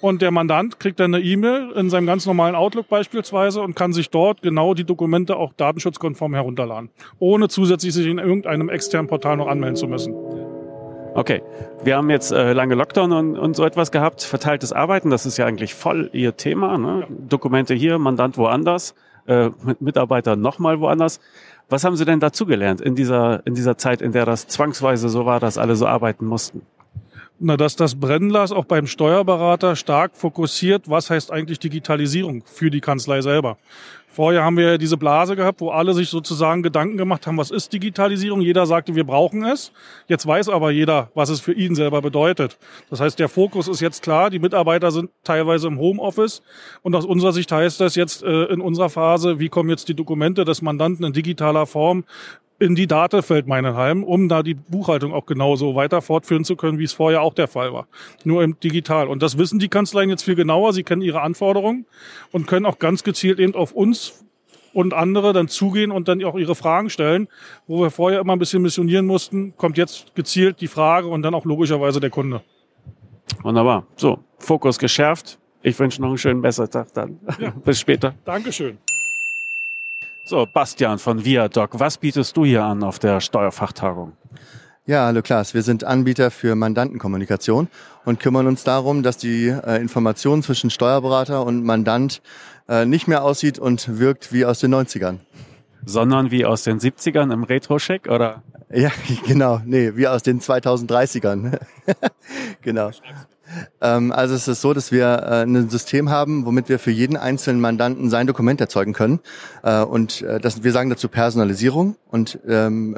Und 0.00 0.20
der 0.20 0.32
Mandant 0.32 0.80
kriegt 0.80 0.98
dann 0.98 1.14
eine 1.14 1.24
E-Mail 1.24 1.70
in 1.72 1.90
seinem 1.90 2.06
ganz 2.06 2.26
normalen 2.26 2.56
Outlook 2.56 2.88
beispielsweise 2.88 3.60
und 3.60 3.76
kann 3.76 3.92
sich 3.92 4.10
dort 4.10 4.42
genau 4.42 4.74
die 4.74 4.84
Dokumente 4.84 5.36
auch 5.36 5.52
datenschutzkonform 5.52 6.34
herunterladen, 6.34 6.90
ohne 7.20 7.48
zusätzlich 7.48 7.94
sich 7.94 8.06
in 8.06 8.18
irgendeinem 8.18 8.68
externen 8.68 9.08
Portal 9.08 9.36
noch 9.36 9.46
anmelden 9.46 9.76
zu 9.76 9.86
müssen. 9.86 10.14
Okay, 11.18 11.42
wir 11.82 11.96
haben 11.96 12.10
jetzt 12.10 12.30
äh, 12.30 12.52
lange 12.52 12.76
Lockdown 12.76 13.10
und, 13.10 13.36
und 13.36 13.56
so 13.56 13.64
etwas 13.64 13.90
gehabt, 13.90 14.22
verteiltes 14.22 14.72
Arbeiten, 14.72 15.10
das 15.10 15.26
ist 15.26 15.36
ja 15.36 15.46
eigentlich 15.46 15.74
voll 15.74 16.10
Ihr 16.12 16.36
Thema. 16.36 16.78
Ne? 16.78 17.00
Ja. 17.00 17.06
Dokumente 17.28 17.74
hier, 17.74 17.98
Mandant 17.98 18.38
woanders, 18.38 18.94
äh, 19.26 19.50
mit 19.64 19.80
Mitarbeitern 19.80 20.40
nochmal 20.40 20.78
woanders. 20.78 21.18
Was 21.68 21.82
haben 21.82 21.96
Sie 21.96 22.04
denn 22.04 22.20
dazugelernt 22.20 22.80
in 22.80 22.94
dieser, 22.94 23.44
in 23.48 23.54
dieser 23.54 23.76
Zeit, 23.76 24.00
in 24.00 24.12
der 24.12 24.26
das 24.26 24.46
zwangsweise 24.46 25.08
so 25.08 25.26
war, 25.26 25.40
dass 25.40 25.58
alle 25.58 25.74
so 25.74 25.88
arbeiten 25.88 26.24
mussten? 26.24 26.62
Na, 27.40 27.56
dass 27.56 27.74
das 27.74 27.96
Brennglas 27.96 28.52
auch 28.52 28.66
beim 28.66 28.86
Steuerberater 28.86 29.74
stark 29.74 30.12
fokussiert, 30.14 30.88
was 30.88 31.10
heißt 31.10 31.32
eigentlich 31.32 31.58
Digitalisierung 31.58 32.44
für 32.46 32.70
die 32.70 32.80
Kanzlei 32.80 33.22
selber. 33.22 33.58
Vorher 34.18 34.42
haben 34.42 34.56
wir 34.56 34.78
diese 34.78 34.96
Blase 34.96 35.36
gehabt, 35.36 35.60
wo 35.60 35.70
alle 35.70 35.94
sich 35.94 36.08
sozusagen 36.08 36.64
Gedanken 36.64 36.96
gemacht 36.96 37.24
haben, 37.28 37.36
was 37.36 37.52
ist 37.52 37.72
Digitalisierung? 37.72 38.40
Jeder 38.40 38.66
sagte, 38.66 38.96
wir 38.96 39.04
brauchen 39.04 39.44
es. 39.44 39.70
Jetzt 40.08 40.26
weiß 40.26 40.48
aber 40.48 40.72
jeder, 40.72 41.12
was 41.14 41.28
es 41.28 41.38
für 41.38 41.52
ihn 41.52 41.76
selber 41.76 42.02
bedeutet. 42.02 42.58
Das 42.90 43.00
heißt, 43.00 43.20
der 43.20 43.28
Fokus 43.28 43.68
ist 43.68 43.78
jetzt 43.78 44.02
klar. 44.02 44.30
Die 44.30 44.40
Mitarbeiter 44.40 44.90
sind 44.90 45.10
teilweise 45.22 45.68
im 45.68 45.78
Homeoffice. 45.78 46.42
Und 46.82 46.96
aus 46.96 47.04
unserer 47.04 47.32
Sicht 47.32 47.52
heißt 47.52 47.80
das 47.80 47.94
jetzt 47.94 48.24
äh, 48.24 48.46
in 48.46 48.60
unserer 48.60 48.90
Phase, 48.90 49.38
wie 49.38 49.50
kommen 49.50 49.70
jetzt 49.70 49.88
die 49.88 49.94
Dokumente 49.94 50.44
des 50.44 50.62
Mandanten 50.62 51.04
in 51.04 51.12
digitaler 51.12 51.66
Form 51.66 52.02
in 52.58 52.74
die 52.74 52.86
Datefeld 52.86 53.46
Meinenheim, 53.46 54.02
um 54.02 54.28
da 54.28 54.42
die 54.42 54.54
Buchhaltung 54.54 55.12
auch 55.12 55.26
genauso 55.26 55.74
weiter 55.74 56.02
fortführen 56.02 56.44
zu 56.44 56.56
können, 56.56 56.78
wie 56.78 56.84
es 56.84 56.92
vorher 56.92 57.22
auch 57.22 57.34
der 57.34 57.46
Fall 57.46 57.72
war. 57.72 57.86
Nur 58.24 58.42
im 58.42 58.58
Digital. 58.58 59.08
Und 59.08 59.22
das 59.22 59.38
wissen 59.38 59.58
die 59.58 59.68
Kanzleien 59.68 60.10
jetzt 60.10 60.24
viel 60.24 60.34
genauer. 60.34 60.72
Sie 60.72 60.82
kennen 60.82 61.02
ihre 61.02 61.20
Anforderungen 61.20 61.86
und 62.32 62.46
können 62.46 62.66
auch 62.66 62.78
ganz 62.78 63.04
gezielt 63.04 63.38
eben 63.38 63.54
auf 63.54 63.72
uns 63.72 64.24
und 64.72 64.92
andere 64.92 65.32
dann 65.32 65.48
zugehen 65.48 65.90
und 65.90 66.08
dann 66.08 66.22
auch 66.24 66.36
ihre 66.36 66.54
Fragen 66.54 66.90
stellen. 66.90 67.28
Wo 67.66 67.80
wir 67.80 67.90
vorher 67.90 68.20
immer 68.20 68.34
ein 68.34 68.38
bisschen 68.38 68.62
missionieren 68.62 69.06
mussten, 69.06 69.56
kommt 69.56 69.78
jetzt 69.78 70.14
gezielt 70.14 70.60
die 70.60 70.68
Frage 70.68 71.06
und 71.08 71.22
dann 71.22 71.34
auch 71.34 71.44
logischerweise 71.44 72.00
der 72.00 72.10
Kunde. 72.10 72.42
Wunderbar. 73.42 73.86
So, 73.96 74.18
Fokus 74.38 74.78
geschärft. 74.78 75.38
Ich 75.62 75.78
wünsche 75.78 76.00
noch 76.00 76.08
einen 76.08 76.18
schönen 76.18 76.42
Bessertag 76.42 76.92
dann. 76.94 77.20
Ja. 77.38 77.50
Bis 77.64 77.80
später. 77.80 78.14
Dankeschön. 78.24 78.78
So, 80.28 80.44
Bastian 80.44 80.98
von 80.98 81.24
Viadoc, 81.24 81.80
was 81.80 81.96
bietest 81.96 82.36
du 82.36 82.44
hier 82.44 82.62
an 82.62 82.82
auf 82.82 82.98
der 82.98 83.22
Steuerfachtagung? 83.22 84.12
Ja, 84.84 85.06
hallo 85.06 85.22
Klaas. 85.22 85.54
Wir 85.54 85.62
sind 85.62 85.84
Anbieter 85.84 86.30
für 86.30 86.54
Mandantenkommunikation 86.54 87.68
und 88.04 88.20
kümmern 88.20 88.46
uns 88.46 88.62
darum, 88.62 89.02
dass 89.02 89.16
die 89.16 89.46
äh, 89.46 89.80
Information 89.80 90.42
zwischen 90.42 90.68
Steuerberater 90.68 91.46
und 91.46 91.64
Mandant 91.64 92.20
äh, 92.68 92.84
nicht 92.84 93.08
mehr 93.08 93.24
aussieht 93.24 93.58
und 93.58 93.98
wirkt 93.98 94.30
wie 94.30 94.44
aus 94.44 94.60
den 94.60 94.74
90ern. 94.74 95.20
Sondern 95.86 96.30
wie 96.30 96.44
aus 96.44 96.62
den 96.62 96.78
70ern 96.78 97.32
im 97.32 97.44
Retro-Check, 97.44 98.06
oder? 98.10 98.42
Ja, 98.70 98.90
genau. 99.26 99.62
Nee, 99.64 99.92
wie 99.96 100.08
aus 100.08 100.22
den 100.24 100.42
2030ern. 100.42 101.58
genau. 102.60 102.90
Ähm, 103.80 104.12
also 104.12 104.34
es 104.34 104.48
ist 104.48 104.60
so, 104.60 104.74
dass 104.74 104.92
wir 104.92 105.06
äh, 105.06 105.42
ein 105.42 105.68
System 105.70 106.10
haben, 106.10 106.46
womit 106.46 106.68
wir 106.68 106.78
für 106.78 106.90
jeden 106.90 107.16
einzelnen 107.16 107.60
Mandanten 107.60 108.10
sein 108.10 108.26
Dokument 108.26 108.60
erzeugen 108.60 108.92
können. 108.92 109.20
Äh, 109.62 109.82
und 109.82 110.22
äh, 110.22 110.40
das, 110.40 110.62
wir 110.64 110.72
sagen 110.72 110.90
dazu 110.90 111.08
Personalisierung. 111.08 111.96
Und 112.10 112.38
ähm, 112.48 112.96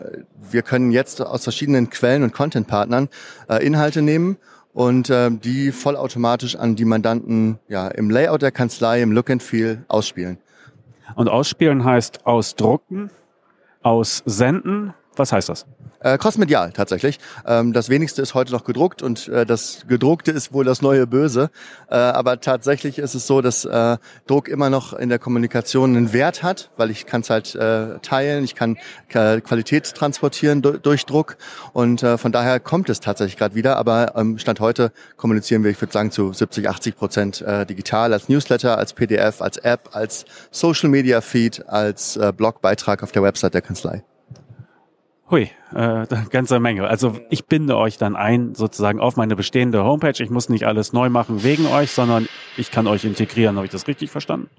wir 0.51 0.63
können 0.63 0.91
jetzt 0.91 1.21
aus 1.21 1.45
verschiedenen 1.45 1.91
Quellen 1.91 2.23
und 2.23 2.33
Content-Partnern 2.33 3.09
Inhalte 3.61 4.03
nehmen 4.03 4.37
und 4.73 5.13
die 5.13 5.73
vollautomatisch 5.73 6.57
an 6.57 6.77
die 6.77 6.85
Mandanten 6.85 7.59
ja, 7.69 7.89
im 7.89 8.11
Layout 8.11 8.43
der 8.43 8.53
Kanzlei, 8.53 9.03
im 9.03 9.13
Look 9.13 9.31
and 9.31 9.43
Feel 9.43 9.85
ausspielen. 9.89 10.39
Und 11.15 11.29
ausspielen 11.29 11.85
heißt 11.85 12.27
ausdrucken, 12.27 13.11
aussenden. 13.83 14.95
Was 15.17 15.33
heißt 15.33 15.49
das? 15.49 15.67
Äh, 16.03 16.17
crossmedial 16.17 16.73
tatsächlich. 16.73 17.19
Ähm, 17.47 17.75
das 17.75 17.91
wenigste 17.91 18.23
ist 18.23 18.33
heute 18.33 18.53
noch 18.53 18.65
gedruckt 18.65 19.03
und 19.03 19.29
äh, 19.29 19.45
das 19.45 19.85
gedruckte 19.87 20.31
ist 20.31 20.53
wohl 20.53 20.65
das 20.65 20.81
neue 20.81 21.07
Böse. 21.07 21.51
Äh, 21.91 21.97
aber 21.97 22.41
tatsächlich 22.41 22.99
ist 22.99 23.15
es 23.15 23.27
so, 23.27 23.43
dass 23.43 23.67
äh, 23.67 23.99
Druck 24.27 24.49
immer 24.49 24.71
noch 24.71 24.95
in 24.95 25.11
der 25.11 25.19
Kommunikation 25.19 25.95
einen 25.95 26.13
Wert 26.15 26.43
hat, 26.43 26.71
weil 26.79 26.91
ich 26.91 27.05
kann 27.05 27.21
es 27.21 27.29
halt 27.29 27.55
äh, 27.55 27.99
teilen, 27.99 28.45
ich 28.45 28.55
kann 28.55 28.79
äh, 29.09 29.43
Qualität 29.43 29.95
transportieren 29.95 30.63
durch, 30.63 30.79
durch 30.79 31.05
Druck 31.05 31.37
und 31.75 32.03
äh, 32.03 32.17
von 32.17 32.33
daher 32.33 32.61
kommt 32.61 32.89
es 32.89 33.01
tatsächlich 33.01 33.37
gerade 33.37 33.55
wieder. 33.55 33.77
Aber 33.77 34.15
ähm, 34.17 34.39
Stand 34.39 34.61
heute 34.61 34.93
kommunizieren 35.19 35.65
wir, 35.65 35.71
ich 35.71 35.81
würde 35.83 35.93
sagen, 35.93 36.11
zu 36.11 36.33
70, 36.33 36.67
80 36.67 36.97
Prozent 36.97 37.43
äh, 37.43 37.67
digital 37.67 38.15
als 38.15 38.29
Newsletter, 38.31 38.79
als 38.79 38.95
PDF, 38.95 39.43
als 39.43 39.59
App, 39.59 39.91
als 39.93 40.25
Social 40.51 40.89
Media 40.89 41.21
Feed, 41.21 41.69
als 41.69 42.17
äh, 42.17 42.33
Blogbeitrag 42.35 43.03
auf 43.03 43.13
der 43.13 43.23
Website 43.23 43.53
der 43.53 43.63
Kanzlei. 43.63 44.03
Hui, 45.31 45.49
äh, 45.75 46.07
ganze 46.31 46.59
Menge. 46.59 46.89
Also 46.89 47.17
ich 47.31 47.47
binde 47.47 47.77
euch 47.77 47.99
dann 47.99 48.17
ein 48.17 48.55
sozusagen 48.55 48.99
auf 48.99 49.17
meine 49.17 49.37
bestehende 49.37 49.85
Homepage. 49.85 50.21
Ich 50.23 50.31
muss 50.31 50.49
nicht 50.49 50.67
alles 50.67 50.93
neu 50.93 51.09
machen 51.09 51.45
wegen 51.45 51.67
euch, 51.67 51.93
sondern 51.93 52.27
ich 52.57 52.71
kann 52.71 52.87
euch 52.89 53.05
integrieren. 53.05 53.57
Habe 53.57 53.67
ich 53.67 53.73
das 53.73 53.87
richtig 53.87 54.11
verstanden? 54.11 54.51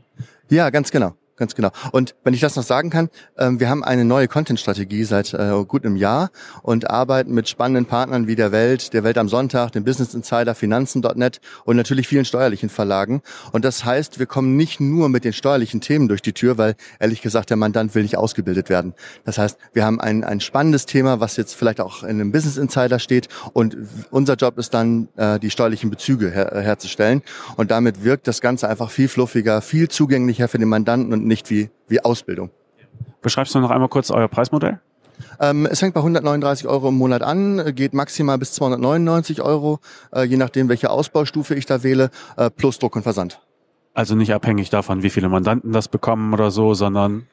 Ja, 0.49 0.69
ganz 0.69 0.91
genau 0.91 1.13
ganz 1.35 1.55
genau. 1.55 1.69
Und 1.91 2.15
wenn 2.23 2.33
ich 2.33 2.39
das 2.39 2.55
noch 2.55 2.63
sagen 2.63 2.89
kann, 2.89 3.09
ähm, 3.37 3.59
wir 3.59 3.69
haben 3.69 3.83
eine 3.83 4.05
neue 4.05 4.27
Content-Strategie 4.27 5.03
seit 5.03 5.33
äh, 5.33 5.51
gut 5.67 5.85
einem 5.85 5.95
Jahr 5.95 6.31
und 6.61 6.89
arbeiten 6.89 7.33
mit 7.33 7.49
spannenden 7.49 7.85
Partnern 7.85 8.27
wie 8.27 8.35
der 8.35 8.51
Welt, 8.51 8.93
der 8.93 9.03
Welt 9.03 9.17
am 9.17 9.27
Sonntag, 9.27 9.71
dem 9.71 9.83
Business 9.83 10.13
Insider, 10.13 10.55
Finanzen.net 10.55 11.41
und 11.65 11.77
natürlich 11.77 12.07
vielen 12.07 12.25
steuerlichen 12.25 12.69
Verlagen. 12.69 13.21
Und 13.51 13.65
das 13.65 13.85
heißt, 13.85 14.19
wir 14.19 14.25
kommen 14.25 14.55
nicht 14.55 14.79
nur 14.79 15.09
mit 15.09 15.25
den 15.25 15.33
steuerlichen 15.33 15.81
Themen 15.81 16.07
durch 16.07 16.21
die 16.21 16.33
Tür, 16.33 16.57
weil 16.57 16.75
ehrlich 16.99 17.21
gesagt 17.21 17.49
der 17.49 17.57
Mandant 17.57 17.95
will 17.95 18.03
nicht 18.03 18.17
ausgebildet 18.17 18.69
werden. 18.69 18.93
Das 19.25 19.37
heißt, 19.37 19.57
wir 19.73 19.85
haben 19.85 19.99
ein, 19.99 20.23
ein 20.23 20.41
spannendes 20.41 20.85
Thema, 20.85 21.19
was 21.19 21.37
jetzt 21.37 21.55
vielleicht 21.55 21.81
auch 21.81 22.03
in 22.03 22.09
einem 22.09 22.31
Business 22.31 22.57
Insider 22.57 22.99
steht 22.99 23.27
und 23.53 23.77
unser 24.09 24.35
Job 24.35 24.57
ist 24.57 24.73
dann, 24.73 25.09
äh, 25.15 25.39
die 25.39 25.49
steuerlichen 25.49 25.89
Bezüge 25.89 26.29
her 26.29 26.51
herzustellen. 26.53 27.21
Und 27.57 27.71
damit 27.71 28.03
wirkt 28.03 28.27
das 28.27 28.41
Ganze 28.41 28.67
einfach 28.67 28.89
viel 28.89 29.07
fluffiger, 29.07 29.61
viel 29.61 29.89
zugänglicher 29.89 30.47
für 30.47 30.57
den 30.57 30.69
Mandanten 30.69 31.13
und 31.13 31.20
nicht 31.25 31.49
wie, 31.49 31.69
wie 31.87 32.03
Ausbildung. 32.03 32.49
Beschreibst 33.21 33.53
du 33.55 33.59
noch 33.59 33.71
einmal 33.71 33.89
kurz 33.89 34.11
euer 34.11 34.27
Preismodell? 34.27 34.79
Ähm, 35.39 35.67
es 35.67 35.79
fängt 35.79 35.93
bei 35.93 35.99
139 35.99 36.67
Euro 36.67 36.89
im 36.89 36.95
Monat 36.95 37.21
an, 37.21 37.75
geht 37.75 37.93
maximal 37.93 38.37
bis 38.37 38.53
299 38.53 39.41
Euro, 39.41 39.79
äh, 40.11 40.23
je 40.23 40.37
nachdem, 40.37 40.69
welche 40.69 40.89
Ausbaustufe 40.89 41.55
ich 41.55 41.65
da 41.65 41.83
wähle, 41.83 42.09
äh, 42.37 42.49
plus 42.49 42.79
Druck 42.79 42.95
und 42.95 43.03
Versand. 43.03 43.39
Also 43.93 44.15
nicht 44.15 44.33
abhängig 44.33 44.69
davon, 44.69 45.03
wie 45.03 45.09
viele 45.09 45.29
Mandanten 45.29 45.73
das 45.73 45.87
bekommen 45.87 46.33
oder 46.33 46.49
so, 46.49 46.73
sondern 46.73 47.27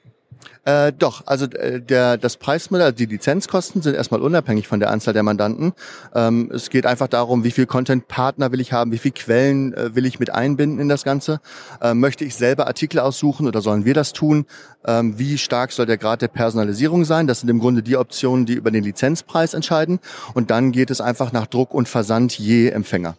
Äh, 0.65 0.93
doch, 0.93 1.23
also 1.27 1.47
äh, 1.47 1.81
der, 1.81 2.19
das 2.19 2.37
Preismodell, 2.37 2.93
die 2.93 3.07
Lizenzkosten 3.07 3.81
sind 3.81 3.95
erstmal 3.95 4.21
unabhängig 4.21 4.69
von 4.69 4.81
der 4.81 4.91
Anzahl 4.91 5.15
der 5.15 5.23
Mandanten. 5.23 5.73
Ähm, 6.15 6.51
es 6.53 6.71
geht 6.71 6.85
einfach 6.85 7.09
darum, 7.09 7.45
wie 7.45 7.51
viel 7.51 7.67
Content-Partner 7.67 8.53
will 8.53 8.61
ich 8.61 8.73
haben, 8.73 8.93
wie 8.93 8.99
viel 8.99 9.13
Quellen 9.13 9.73
äh, 9.73 9.95
will 9.95 10.05
ich 10.05 10.21
mit 10.21 10.31
einbinden 10.31 10.79
in 10.79 10.89
das 10.89 11.05
Ganze. 11.05 11.41
Ähm, 11.81 12.01
möchte 12.01 12.25
ich 12.25 12.35
selber 12.35 12.67
Artikel 12.67 13.01
aussuchen 13.01 13.47
oder 13.47 13.63
sollen 13.63 13.85
wir 13.85 13.95
das 13.95 14.13
tun? 14.13 14.45
Ähm, 14.87 15.19
wie 15.19 15.39
stark 15.39 15.73
soll 15.73 15.87
der 15.87 15.97
Grad 15.97 16.23
der 16.23 16.29
Personalisierung 16.29 17.05
sein? 17.05 17.27
Das 17.27 17.41
sind 17.41 17.49
im 17.49 17.61
Grunde 17.61 17.83
die 17.83 17.97
Optionen, 17.97 18.45
die 18.45 18.55
über 18.55 18.71
den 18.71 18.85
Lizenzpreis 18.85 19.55
entscheiden. 19.55 20.01
Und 20.35 20.51
dann 20.51 20.73
geht 20.73 20.91
es 20.91 21.01
einfach 21.01 21.33
nach 21.33 21.47
Druck 21.47 21.73
und 21.73 21.89
Versand 21.89 22.39
je 22.39 22.69
Empfänger. 22.69 23.17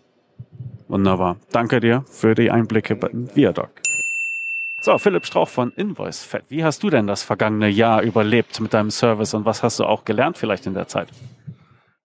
Wunderbar. 0.88 1.38
Danke 1.52 1.80
dir 1.80 2.04
für 2.10 2.36
die 2.36 2.52
Einblicke 2.52 2.96
bei 2.96 3.10
Viadoc. 3.12 3.70
So, 4.82 4.98
Philipp 4.98 5.26
Strauch 5.26 5.50
von 5.50 5.74
InvoiceFed. 5.74 6.46
Wie 6.48 6.64
hast 6.64 6.84
du 6.84 6.90
denn 6.90 7.06
das 7.06 7.22
vergangene 7.22 7.68
Jahr 7.68 8.02
überlebt 8.02 8.62
mit 8.62 8.74
deinem 8.74 8.92
Service 8.92 9.34
und 9.34 9.44
was 9.46 9.62
hast 9.62 9.80
du 9.80 9.84
auch 9.84 10.06
gelernt 10.06 10.38
vielleicht 10.38 10.66
in 10.68 10.74
der 10.74 10.88
Zeit? 10.88 11.10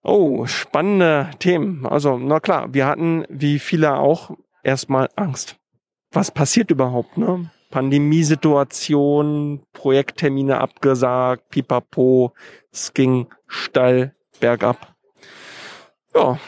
Oh, 0.03 0.45
spannende 0.45 1.31
Themen. 1.39 1.85
Also, 1.85 2.17
na 2.17 2.41
klar, 2.41 2.73
wir 2.73 2.85
hatten, 2.85 3.25
wie 3.29 3.59
viele 3.59 3.95
auch, 3.95 4.31
erstmal 4.61 5.07
Angst. 5.15 5.55
Was 6.11 6.31
passiert 6.31 6.69
überhaupt, 6.69 7.17
ne? 7.17 7.49
Pandemiesituation, 7.71 9.63
Projekttermine 9.71 10.59
abgesagt, 10.59 11.49
pipapo, 11.49 12.33
es 12.71 12.93
ging 12.93 13.27
steil 13.47 14.13
bergab. 14.41 14.95
Ja, 16.13 16.39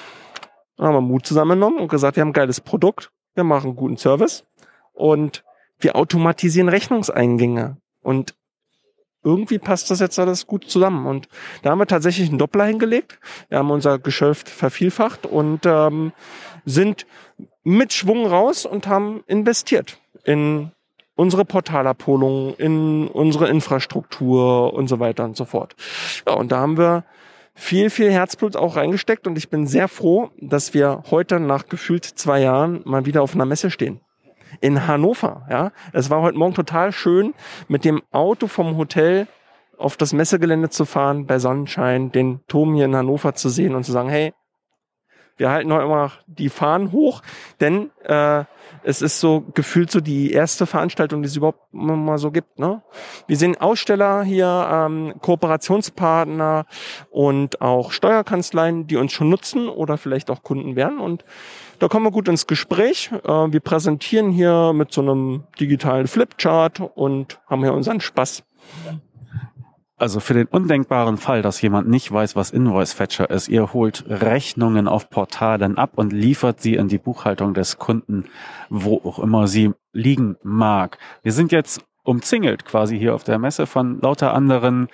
dann 0.76 0.88
haben 0.88 0.96
wir 0.96 1.02
Mut 1.02 1.26
zusammengenommen 1.26 1.80
und 1.80 1.88
gesagt, 1.88 2.18
wir 2.18 2.22
haben 2.22 2.30
ein 2.30 2.34
geiles 2.34 2.62
Produkt, 2.62 3.12
wir 3.34 3.44
machen 3.44 3.68
einen 3.68 3.76
guten 3.76 3.98
Service 3.98 4.46
und 4.94 5.44
wir 5.80 5.96
automatisieren 5.96 6.70
Rechnungseingänge. 6.70 7.78
Und 8.02 8.36
irgendwie 9.24 9.60
passt 9.60 9.92
das 9.92 10.00
jetzt 10.00 10.18
alles 10.20 10.48
gut 10.48 10.66
zusammen. 10.70 11.06
Und 11.06 11.28
da 11.62 11.72
haben 11.72 11.80
wir 11.80 11.88
tatsächlich 11.88 12.30
einen 12.30 12.38
Doppler 12.38 12.66
hingelegt. 12.66 13.20
Wir 13.50 13.58
haben 13.58 13.72
unser 13.72 14.00
Geschäft 14.00 14.50
vervielfacht 14.50 15.26
und 15.26 15.66
ähm, 15.66 16.14
sind 16.66 17.06
mit 17.64 17.94
Schwung 17.94 18.26
raus 18.26 18.66
und 18.66 18.88
haben 18.88 19.24
investiert 19.28 20.00
in 20.24 20.72
unsere 21.16 21.46
Portalabholung, 21.46 22.56
in 22.56 23.08
unsere 23.08 23.50
Infrastruktur 23.50 24.74
und 24.74 24.88
so 24.88 25.00
weiter 25.00 25.26
und 25.26 25.36
so 25.36 25.46
fort. 25.46 25.76
Ja, 26.26 26.34
und 26.34 26.52
da 26.52 26.60
haben 26.60 26.78
wir 26.78 27.04
viel, 27.54 27.90
viel 27.90 28.12
Herzblut 28.12 28.56
auch 28.56 28.76
reingesteckt 28.76 29.26
und 29.26 29.38
ich 29.38 29.50
bin 29.50 29.66
sehr 29.66 29.88
froh, 29.88 30.30
dass 30.40 30.76
wir 30.76 31.04
heute 31.10 31.40
nach 31.40 31.68
gefühlt 31.68 32.06
zwei 32.06 32.40
Jahren 32.40 32.82
mal 32.86 33.06
wieder 33.06 33.24
auf 33.24 33.34
einer 33.34 33.46
Messe 33.46 33.72
stehen 33.72 34.00
in 34.62 34.88
Hannover. 34.88 35.46
Ja, 35.50 35.72
es 35.94 36.10
war 36.10 36.22
heute 36.22 36.38
Morgen 36.38 36.54
total 36.54 36.92
schön, 36.92 37.34
mit 37.68 37.86
dem 37.86 38.02
Auto 38.12 38.48
vom 38.48 38.78
Hotel 38.78 39.28
auf 39.78 39.98
das 39.98 40.14
Messegelände 40.14 40.70
zu 40.70 40.86
fahren, 40.86 41.26
bei 41.26 41.40
Sonnenschein, 41.40 42.12
den 42.12 42.42
Turm 42.48 42.74
hier 42.74 42.86
in 42.86 42.96
Hannover 42.96 43.36
zu 43.36 43.50
sehen 43.50 43.76
und 43.76 43.84
zu 43.84 43.92
sagen, 43.92 44.10
hey, 44.10 44.34
wir 45.38 45.52
halten 45.52 45.72
heute 45.72 45.86
immer 45.86 46.12
die 46.26 46.50
Fahnen 46.50 46.92
hoch, 46.92 47.22
denn 47.60 47.92
äh, 48.04 48.44
es 48.84 49.04
ist 49.04 49.20
so 49.20 49.46
gefühlt 49.54 49.92
so 49.92 50.02
die 50.02 50.32
erste 50.32 50.66
Veranstaltung, 50.66 51.22
die 51.22 51.28
es 51.28 51.36
überhaupt 51.36 51.72
mal 51.72 52.18
so 52.18 52.32
gibt. 52.32 52.58
Ne? 52.58 52.82
Wir 53.28 53.38
sehen 53.38 53.56
Aussteller 53.56 54.24
hier, 54.24 54.68
ähm, 54.72 55.14
Kooperationspartner 55.22 56.66
und 57.12 57.62
auch 57.62 57.92
Steuerkanzleien, 57.92 58.88
die 58.88 58.98
uns 58.98 59.12
schon 59.12 59.30
nutzen 59.30 59.70
oder 59.70 59.98
vielleicht 59.98 60.32
auch 60.32 60.42
Kunden 60.42 60.76
werden 60.76 61.00
und 61.00 61.24
da 61.80 61.88
kommen 61.88 62.06
wir 62.06 62.12
gut 62.12 62.28
ins 62.28 62.48
Gespräch. 62.48 63.12
Äh, 63.24 63.28
wir 63.28 63.60
präsentieren 63.60 64.32
hier 64.32 64.74
mit 64.74 64.92
so 64.92 65.02
einem 65.02 65.44
digitalen 65.60 66.08
Flipchart 66.08 66.80
und 66.80 67.40
haben 67.48 67.64
hier 67.64 67.74
unseren 67.74 68.02
Spaß. 68.02 68.44
Also 70.00 70.20
für 70.20 70.36
den 70.36 70.46
undenkbaren 70.46 71.18
Fall, 71.18 71.42
dass 71.42 71.60
jemand 71.60 71.90
nicht 71.90 72.12
weiß, 72.12 72.36
was 72.36 72.52
Invoice 72.52 72.94
Fetcher 72.94 73.32
ist, 73.32 73.48
ihr 73.48 73.74
holt 73.74 74.06
Rechnungen 74.08 74.88
auf 74.88 75.10
Portalen 75.10 75.80
ab 75.80 75.94
und 75.96 76.14
liefert 76.14 76.62
sie 76.62 76.76
in 76.76 76.88
die 76.88 77.00
Buchhaltung 77.00 77.56
des 77.56 77.80
Kunden, 77.80 78.26
wo 78.70 79.02
auch 79.04 79.18
immer 79.18 79.48
sie 79.48 79.72
liegen 79.94 80.36
mag. 80.44 81.00
Wir 81.24 81.32
sind 81.32 81.52
jetzt 81.52 81.84
umzingelt 82.04 82.64
quasi 82.64 82.98
hier 82.98 83.16
auf 83.16 83.24
der 83.24 83.40
Messe 83.40 83.66
von 83.66 84.00
lauter 84.00 84.36
anderen 84.36 84.88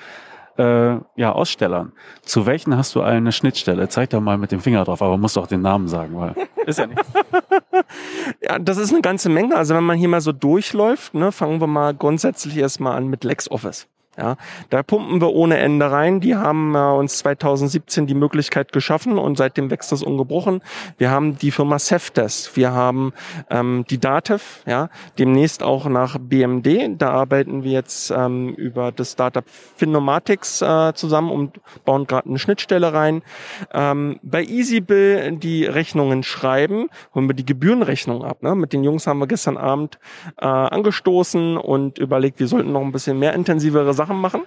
äh, 0.58 0.97
ja, 1.16 1.32
Ausstellern. 1.32 1.93
Zu 2.22 2.45
welchen 2.45 2.78
hast 2.78 2.95
du 2.95 3.01
eine 3.01 3.32
Schnittstelle? 3.32 3.89
Zeig 3.89 4.10
da 4.12 4.20
mal 4.20 4.38
mit 4.38 4.51
dem 4.51 4.60
Finger 4.60 4.84
drauf, 4.84 5.01
aber 5.01 5.18
musst 5.18 5.38
doch 5.38 5.47
den 5.47 5.62
Namen 5.62 5.88
sagen, 5.88 6.18
weil 6.18 6.36
ist 6.66 6.80
ja 6.80 6.88
nicht. 6.88 7.01
ja, 8.41 8.60
das 8.60 8.78
ist 8.78 8.91
eine 8.91 9.01
ganze 9.01 9.30
Menge. 9.30 9.56
Also 9.56 9.76
wenn 9.76 9.84
man 9.84 9.97
hier 9.97 10.10
mal 10.10 10.22
so 10.22 10.32
durchläuft, 10.32 11.14
ne, 11.14 11.32
fangen 11.32 11.60
wir 11.60 11.68
mal 11.68 11.93
grundsätzlich 11.93 12.58
erstmal 12.58 12.95
an 12.95 13.08
mit 13.08 13.24
LexOffice. 13.24 13.88
Ja, 14.16 14.36
da 14.70 14.84
pumpen 14.84 15.22
wir 15.22 15.34
ohne 15.34 15.57
Ende 15.57 15.89
rein. 15.89 16.20
Die 16.20 16.36
haben 16.36 16.76
äh, 16.76 16.78
uns 16.78 17.18
2017 17.18 18.05
die 18.05 18.14
Möglichkeit 18.14 18.72
geschaffen 18.72 19.18
und 19.18 19.39
seitdem 19.39 19.72
wächst 19.72 19.91
das 19.91 20.03
ungebrochen. 20.03 20.61
Wir 20.99 21.09
haben 21.09 21.39
die 21.39 21.49
Firma 21.49 21.80
Ceftes, 21.80 22.55
wir 22.55 22.74
haben 22.74 23.14
ähm, 23.49 23.86
die 23.89 23.97
Datev, 23.99 24.61
ja, 24.68 24.89
demnächst 25.18 25.64
auch 25.64 25.88
nach 25.88 26.20
BMD. 26.20 27.01
Da 27.01 27.09
arbeiten 27.09 27.64
wir 27.64 27.72
jetzt 27.72 28.11
ähm, 28.11 28.53
über 28.53 28.91
das 28.91 29.14
Startup 29.14 29.45
Finomatics 29.47 30.61
äh, 30.61 30.93
zusammen 30.93 31.32
und 31.32 31.59
bauen 31.84 32.05
gerade 32.05 32.30
eine 32.30 32.38
Schnittstelle 32.38 32.93
rein. 32.93 33.24
Ähm, 33.74 34.20
bei 34.22 34.43
EasyBill 34.43 35.38
die 35.38 35.66
Rechnungen 35.66 36.22
schreiben, 36.22 36.88
holen 37.16 37.28
wir 37.28 37.36
die 37.36 37.45
Gebührenrechnung 37.45 38.24
ab. 38.24 38.43
Ne? 38.43 38.53
Mit 38.53 38.74
den 38.74 38.84
Jungs 38.84 39.07
haben 39.07 39.18
wir 39.18 39.28
gestern 39.28 39.57
Abend 39.57 39.97
äh, 40.38 40.45
angestoßen 40.45 41.57
und 41.57 41.97
überlegt, 41.97 42.39
wir 42.39 42.47
sollten 42.47 42.72
noch 42.72 42.82
ein 42.82 42.91
bisschen 42.91 43.18
mehr 43.18 43.34
intensivere 43.34 43.93
Sachen 43.93 44.03
Sachen 44.04 44.20
machen. 44.20 44.41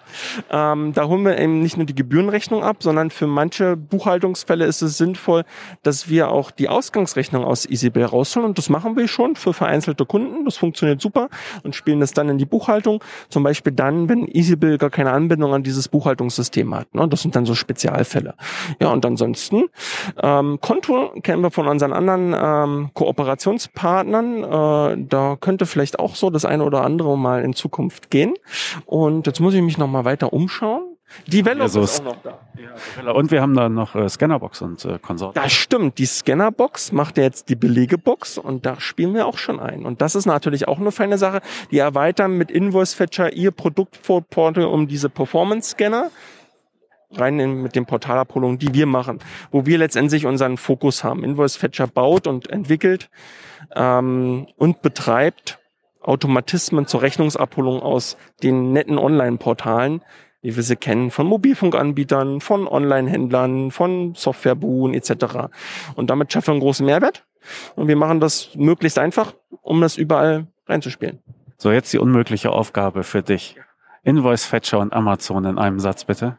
Ähm, 0.51 0.93
da 0.93 1.07
holen 1.07 1.25
wir 1.25 1.39
eben 1.39 1.61
nicht 1.63 1.77
nur 1.77 1.87
die 1.87 1.95
Gebührenrechnung 1.95 2.63
ab, 2.63 2.83
sondern 2.83 3.11
für 3.11 3.27
manche 3.27 3.77
Buchhaltungsfälle 3.77 4.67
ist 4.67 4.83
es 4.83 4.99
sinnvoll, 4.99 5.45
dass 5.83 6.09
wir 6.09 6.31
auch 6.31 6.51
die 6.51 6.69
Ausgangsrechnung 6.69 7.45
aus 7.45 7.65
EasyBill 7.65 8.05
rausholen. 8.05 8.49
Und 8.49 8.59
das 8.59 8.69
machen 8.69 8.97
wir 8.97 9.09
schon 9.09 9.35
für 9.35 9.55
vereinzelte 9.55 10.05
Kunden. 10.05 10.45
Das 10.45 10.59
funktioniert 10.59 11.01
super 11.01 11.29
und 11.63 11.75
spielen 11.75 12.01
das 12.01 12.13
dann 12.13 12.29
in 12.29 12.37
die 12.37 12.45
Buchhaltung. 12.45 13.03
Zum 13.31 13.43
Beispiel 13.43 13.73
dann, 13.73 14.09
wenn 14.11 14.29
EasyBill 14.29 14.77
gar 14.77 14.91
keine 14.91 15.13
Anbindung 15.13 15.55
an 15.55 15.63
dieses 15.63 15.89
Buchhaltungssystem 15.89 16.75
hat. 16.75 16.95
Ne? 16.95 17.09
Das 17.09 17.23
sind 17.23 17.35
dann 17.35 17.47
so 17.47 17.55
Spezialfälle. 17.55 18.35
Ja, 18.81 18.91
und 18.91 19.07
ansonsten, 19.07 19.65
ähm, 20.23 20.59
Konto 20.61 21.13
kennen 21.23 21.43
wir 21.43 21.51
von 21.51 21.67
unseren 21.67 21.95
anderen 21.95 22.35
ähm, 22.39 22.91
Kooperationspartnern. 22.93 24.45
Äh, 24.45 25.07
da 25.09 25.37
könnte 25.41 25.65
vielleicht 25.65 25.99
auch 25.99 26.15
so 26.15 26.29
das 26.29 26.45
eine 26.45 26.65
oder 26.65 26.83
andere 26.83 27.17
mal 27.17 27.43
in 27.43 27.55
Zukunft 27.55 28.11
gehen. 28.11 28.35
Und 28.85 29.27
jetzt 29.27 29.41
muss 29.47 29.55
ich 29.55 29.63
mich 29.63 29.79
noch 29.79 29.87
mal 29.87 30.05
weiter 30.05 30.33
umschauen. 30.33 30.97
Die 31.29 31.45
Velo 31.45 31.63
Also 31.63 31.81
ist 31.83 32.01
auch 32.01 32.07
noch 32.07 32.17
da. 32.25 33.13
Und 33.13 33.31
wir 33.31 33.41
haben 33.41 33.55
da 33.55 33.69
noch 33.69 33.95
äh, 33.95 34.09
Scannerbox 34.09 34.61
und 34.61 34.85
äh, 34.85 34.99
Konsort. 34.99 35.37
Das 35.37 35.53
stimmt. 35.53 35.99
Die 35.99 36.07
Scannerbox 36.07 36.91
macht 36.91 37.17
ja 37.17 37.23
jetzt 37.23 37.49
die 37.49 37.55
Belegebox 37.55 38.39
und 38.39 38.67
da 38.67 38.81
spielen 38.81 39.15
wir 39.15 39.25
auch 39.25 39.39
schon 39.39 39.61
ein. 39.61 39.87
Und 39.87 40.03
das 40.03 40.17
ist 40.17 40.27
natürlich 40.27 40.67
auch 40.67 40.81
eine 40.81 40.91
feine 40.91 41.17
Sache. 41.17 41.43
Die 41.71 41.79
erweitern 41.79 42.33
mit 42.33 42.51
Invoice 42.51 42.95
Fetcher 42.95 43.35
ihr 43.35 43.53
Produktportal 43.53 44.65
um 44.65 44.89
diese 44.89 45.11
Performance-Scanner 45.11 46.11
rein 47.13 47.39
in, 47.39 47.63
mit 47.63 47.77
den 47.77 47.87
Portalabholungen, 47.87 48.59
die 48.59 48.75
wir 48.75 48.87
machen, 48.87 49.21
wo 49.53 49.65
wir 49.65 49.79
letztendlich 49.79 50.27
unseren 50.27 50.57
Fokus 50.57 51.05
haben. 51.05 51.23
Invoice 51.23 51.55
Fetcher 51.55 51.87
baut 51.87 52.27
und 52.27 52.51
entwickelt 52.51 53.11
ähm, 53.77 54.49
und 54.57 54.83
betreibt 54.83 55.61
Automatismen 56.07 56.87
zur 56.87 57.03
Rechnungsabholung 57.03 57.83
aus 57.83 58.17
den 58.43 58.73
netten 58.73 58.99
Online-Portalen, 58.99 60.03
wie 60.41 60.55
wir 60.55 60.63
sie 60.63 60.77
kennen, 60.77 61.11
von 61.11 61.27
Mobilfunkanbietern, 61.27 62.41
von 62.41 62.69
Online-Händlern, 62.69 63.71
von 63.71 64.15
Softwarebuden 64.15 64.95
etc. 64.95 65.49
Und 65.97 66.11
damit 66.11 66.33
schaffen 66.33 66.49
wir 66.49 66.53
einen 66.53 66.61
großen 66.61 66.87
Mehrwert. 66.87 67.25
Und 67.75 67.89
wir 67.89 67.97
machen 67.97 68.21
das 68.21 68.55
möglichst 68.55 68.99
einfach, 68.99 69.35
um 69.63 69.81
das 69.81 69.97
überall 69.97 70.47
reinzuspielen. 70.67 71.21
So, 71.59 71.73
jetzt 71.73 71.93
die 71.93 71.99
unmögliche 71.99 72.51
Aufgabe 72.51 73.03
für 73.03 73.23
dich. 73.23 73.57
Invoice 74.03 74.45
Fetcher 74.45 74.79
und 74.79 74.93
Amazon 74.93 75.45
in 75.45 75.59
einem 75.59 75.81
Satz, 75.81 76.05
bitte. 76.05 76.37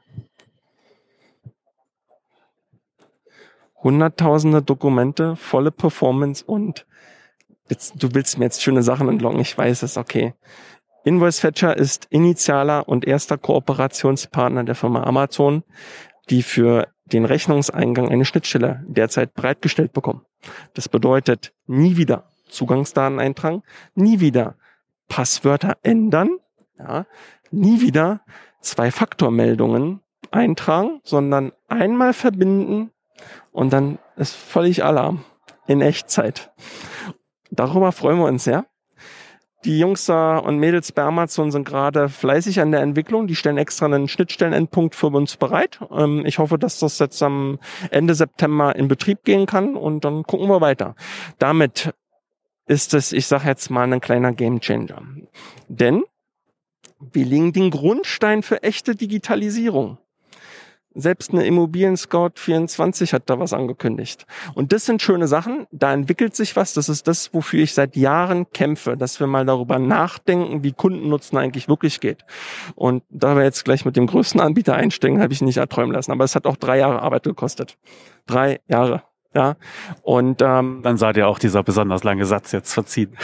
Hunderttausende 3.83 4.61
Dokumente, 4.61 5.35
volle 5.35 5.71
Performance 5.71 6.43
und 6.45 6.85
jetzt, 7.69 8.01
du 8.01 8.13
willst 8.13 8.37
mir 8.37 8.45
jetzt 8.45 8.61
schöne 8.61 8.83
Sachen 8.83 9.09
entlocken, 9.09 9.39
ich 9.39 9.57
weiß 9.57 9.83
es, 9.83 9.97
okay. 9.97 10.33
Invoice 11.03 11.39
Fetcher 11.39 11.77
ist 11.77 12.07
initialer 12.09 12.87
und 12.87 13.05
erster 13.05 13.37
Kooperationspartner 13.37 14.63
der 14.63 14.75
Firma 14.75 15.03
Amazon, 15.03 15.63
die 16.29 16.43
für 16.43 16.87
den 17.05 17.23
Rechnungseingang 17.23 18.09
eine 18.09 18.25
Schnittstelle 18.25 18.83
derzeit 18.87 19.33
bereitgestellt 19.33 19.93
bekommen. 19.93 20.25
Das 20.73 20.89
bedeutet 20.89 21.53
nie 21.65 21.95
wieder 21.95 22.29
Zugangsdaten 22.49 23.19
eintragen, 23.19 23.63
nie 23.95 24.19
wieder 24.19 24.55
Passwörter 25.07 25.77
ändern, 25.83 26.39
ja, 26.77 27.05
nie 27.51 27.81
wieder 27.81 28.21
Zwei-Faktor-Meldungen 28.61 30.01
eintragen, 30.31 30.99
sondern 31.03 31.53
einmal 31.67 32.13
verbinden 32.13 32.91
und 33.51 33.71
dann 33.71 33.99
ist 34.17 34.35
völlig 34.35 34.83
Alarm 34.83 35.23
in 35.67 35.81
Echtzeit. 35.81 36.51
Darüber 37.57 37.91
freuen 37.91 38.19
wir 38.19 38.25
uns 38.25 38.45
sehr. 38.45 38.65
Die 39.65 39.79
Jungs 39.79 40.07
und 40.07 40.59
Mädels 40.59 40.91
bei 40.91 41.01
Amazon 41.01 41.51
sind 41.51 41.65
gerade 41.65 42.07
fleißig 42.07 42.61
an 42.61 42.71
der 42.71 42.81
Entwicklung. 42.81 43.27
Die 43.27 43.35
stellen 43.35 43.57
extra 43.57 43.87
einen 43.87 44.07
Schnittstellenendpunkt 44.07 44.95
für 44.95 45.07
uns 45.07 45.35
bereit. 45.35 45.79
Ähm, 45.91 46.25
ich 46.25 46.37
hoffe, 46.39 46.57
dass 46.57 46.79
das 46.79 46.99
jetzt 46.99 47.21
am 47.23 47.59
Ende 47.89 48.13
September 48.13 48.75
in 48.75 48.87
Betrieb 48.87 49.23
gehen 49.23 49.45
kann 49.45 49.75
und 49.75 50.05
dann 50.05 50.23
gucken 50.23 50.47
wir 50.47 50.61
weiter. 50.61 50.95
Damit 51.39 51.93
ist 52.67 52.93
es, 52.93 53.11
ich 53.11 53.25
sage 53.25 53.47
jetzt 53.47 53.69
mal, 53.69 53.91
ein 53.91 53.99
kleiner 53.99 54.31
Gamechanger. 54.31 55.01
Denn 55.67 56.03
wir 56.99 57.25
legen 57.25 57.51
den 57.51 57.71
Grundstein 57.71 58.43
für 58.43 58.61
echte 58.63 58.95
Digitalisierung. 58.95 59.97
Selbst 60.99 61.31
eine 61.31 61.45
Immobilien 61.45 61.95
Scout 61.95 62.31
24 62.35 63.13
hat 63.13 63.29
da 63.29 63.39
was 63.39 63.53
angekündigt. 63.53 64.25
Und 64.55 64.73
das 64.73 64.85
sind 64.85 64.99
schöne 64.99 65.27
Sachen. 65.27 65.67
Da 65.71 65.93
entwickelt 65.93 66.35
sich 66.35 66.55
was. 66.55 66.73
Das 66.73 66.89
ist 66.89 67.07
das, 67.07 67.35
wofür 67.35 67.61
ich 67.61 67.75
seit 67.75 67.95
Jahren 67.95 68.49
kämpfe, 68.51 68.97
dass 68.97 69.19
wir 69.19 69.27
mal 69.27 69.45
darüber 69.45 69.77
nachdenken, 69.77 70.63
wie 70.63 70.71
Kundennutzen 70.71 71.37
eigentlich 71.37 71.69
wirklich 71.69 71.99
geht. 71.99 72.25
Und 72.75 73.03
da 73.11 73.35
wir 73.35 73.43
jetzt 73.43 73.63
gleich 73.63 73.85
mit 73.85 73.95
dem 73.95 74.07
größten 74.07 74.41
Anbieter 74.41 74.73
einsteigen, 74.73 75.21
habe 75.21 75.33
ich 75.33 75.41
nicht 75.41 75.57
erträumen 75.57 75.93
lassen. 75.93 76.11
Aber 76.11 76.23
es 76.23 76.33
hat 76.33 76.47
auch 76.47 76.57
drei 76.57 76.79
Jahre 76.79 77.03
Arbeit 77.03 77.23
gekostet. 77.23 77.77
Drei 78.25 78.59
Jahre. 78.67 79.03
Ja, 79.37 79.55
und 80.01 80.41
ähm, 80.41 80.79
dann 80.81 80.97
sei 80.97 81.13
dir 81.13 81.27
auch 81.27 81.37
dieser 81.37 81.61
besonders 81.61 82.03
lange 82.03 82.25
Satz 82.25 82.51
jetzt 82.53 82.73
verziehen. 82.73 83.15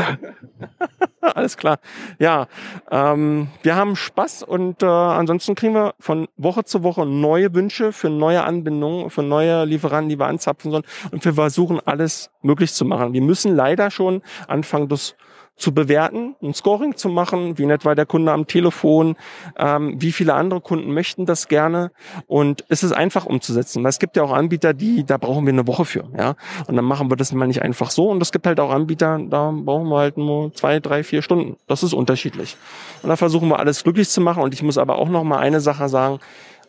Alles 1.20 1.58
klar. 1.58 1.80
Ja, 2.18 2.46
ähm, 2.90 3.48
wir 3.62 3.76
haben 3.76 3.94
Spaß 3.94 4.42
und 4.42 4.82
äh, 4.82 4.86
ansonsten 4.86 5.54
kriegen 5.54 5.74
wir 5.74 5.92
von 6.00 6.28
Woche 6.38 6.64
zu 6.64 6.82
Woche 6.82 7.04
neue 7.04 7.54
Wünsche 7.54 7.92
für 7.92 8.08
neue 8.08 8.42
Anbindungen, 8.42 9.10
für 9.10 9.22
neue 9.22 9.66
Lieferanten, 9.66 10.08
die 10.08 10.18
wir 10.18 10.28
anzapfen 10.28 10.70
sollen. 10.70 10.84
Und 11.10 11.22
wir 11.22 11.34
versuchen 11.34 11.78
alles 11.84 12.30
möglich 12.40 12.72
zu 12.72 12.86
machen. 12.86 13.12
Wir 13.12 13.20
müssen 13.20 13.54
leider 13.54 13.90
schon 13.90 14.22
anfangen, 14.48 14.88
das 14.88 15.14
zu 15.56 15.72
bewerten, 15.72 16.34
ein 16.42 16.54
Scoring 16.54 16.96
zu 16.96 17.08
machen, 17.08 17.58
wie 17.58 17.66
nett 17.66 17.84
war 17.84 17.94
der 17.94 18.06
Kunde 18.06 18.32
am 18.32 18.46
Telefon, 18.46 19.16
ähm, 19.56 20.00
wie 20.00 20.12
viele 20.12 20.34
andere 20.34 20.60
Kunden 20.60 20.92
möchten 20.92 21.26
das 21.26 21.48
gerne 21.48 21.92
und 22.26 22.64
es 22.68 22.82
ist 22.82 22.92
einfach 22.92 23.26
umzusetzen. 23.26 23.84
Es 23.86 23.98
gibt 23.98 24.16
ja 24.16 24.22
auch 24.22 24.32
Anbieter, 24.32 24.74
die, 24.74 25.04
da 25.04 25.18
brauchen 25.18 25.46
wir 25.46 25.52
eine 25.52 25.66
Woche 25.66 25.84
für, 25.84 26.08
ja. 26.16 26.34
Und 26.66 26.76
dann 26.76 26.84
machen 26.84 27.10
wir 27.10 27.16
das 27.16 27.32
mal 27.32 27.46
nicht 27.46 27.62
einfach 27.62 27.90
so 27.90 28.10
und 28.10 28.20
es 28.22 28.32
gibt 28.32 28.46
halt 28.46 28.60
auch 28.60 28.70
Anbieter, 28.70 29.20
da 29.28 29.52
brauchen 29.54 29.88
wir 29.88 29.98
halt 29.98 30.16
nur 30.16 30.52
zwei, 30.54 30.80
drei, 30.80 31.04
vier 31.04 31.22
Stunden. 31.22 31.56
Das 31.66 31.82
ist 31.82 31.92
unterschiedlich. 31.92 32.56
Und 33.02 33.10
da 33.10 33.16
versuchen 33.16 33.48
wir 33.48 33.58
alles 33.58 33.84
glücklich 33.84 34.08
zu 34.08 34.20
machen 34.20 34.42
und 34.42 34.54
ich 34.54 34.62
muss 34.62 34.78
aber 34.78 34.98
auch 34.98 35.08
noch 35.08 35.22
mal 35.22 35.38
eine 35.38 35.60
Sache 35.60 35.88
sagen, 35.88 36.18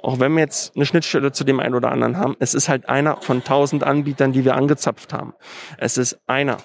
auch 0.03 0.19
wenn 0.19 0.33
wir 0.33 0.41
jetzt 0.41 0.75
eine 0.75 0.85
Schnittstelle 0.85 1.31
zu 1.31 1.45
dem 1.45 1.61
einen 1.61 1.75
oder 1.75 1.91
anderen 1.91 2.17
haben, 2.17 2.35
es 2.39 2.53
ist 2.53 2.67
halt 2.67 2.89
einer 2.89 3.17
von 3.21 3.43
tausend 3.43 3.83
Anbietern, 3.83 4.33
die 4.33 4.43
wir 4.43 4.55
angezapft 4.55 5.13
haben. 5.13 5.33
Es 5.77 5.97
ist 5.97 6.19
einer. 6.27 6.57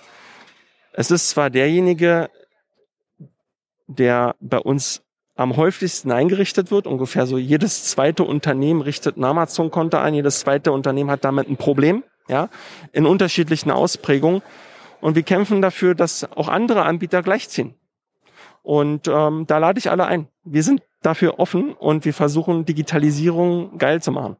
Es 0.98 1.10
ist 1.12 1.30
zwar 1.30 1.48
derjenige, 1.48 2.28
der 3.86 4.34
bei 4.40 4.58
uns 4.58 5.04
am 5.36 5.56
häufigsten 5.56 6.10
eingerichtet 6.10 6.72
wird. 6.72 6.88
Ungefähr 6.88 7.24
so 7.24 7.38
jedes 7.38 7.84
zweite 7.84 8.24
Unternehmen 8.24 8.80
richtet 8.80 9.16
ein 9.16 9.22
Amazon-Konto 9.22 9.96
ein. 9.96 10.14
Jedes 10.14 10.40
zweite 10.40 10.72
Unternehmen 10.72 11.12
hat 11.12 11.24
damit 11.24 11.48
ein 11.48 11.56
Problem, 11.56 12.02
ja, 12.26 12.48
in 12.90 13.06
unterschiedlichen 13.06 13.70
Ausprägungen. 13.70 14.42
Und 15.00 15.14
wir 15.14 15.22
kämpfen 15.22 15.62
dafür, 15.62 15.94
dass 15.94 16.24
auch 16.32 16.48
andere 16.48 16.82
Anbieter 16.82 17.22
gleichziehen. 17.22 17.76
Und 18.62 19.06
ähm, 19.06 19.46
da 19.46 19.58
lade 19.58 19.78
ich 19.78 19.92
alle 19.92 20.06
ein. 20.06 20.26
Wir 20.42 20.64
sind 20.64 20.82
dafür 21.02 21.38
offen 21.38 21.74
und 21.74 22.06
wir 22.06 22.12
versuchen 22.12 22.64
Digitalisierung 22.64 23.78
geil 23.78 24.02
zu 24.02 24.10
machen. 24.10 24.36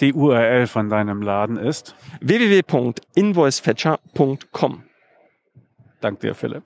Die 0.00 0.14
URL 0.14 0.66
von 0.66 0.88
deinem 0.88 1.20
Laden 1.20 1.58
ist 1.58 1.94
www.invoicefetcher.com. 2.22 4.84
Dank 6.00 6.20
dir, 6.20 6.34
Philipp. 6.34 6.62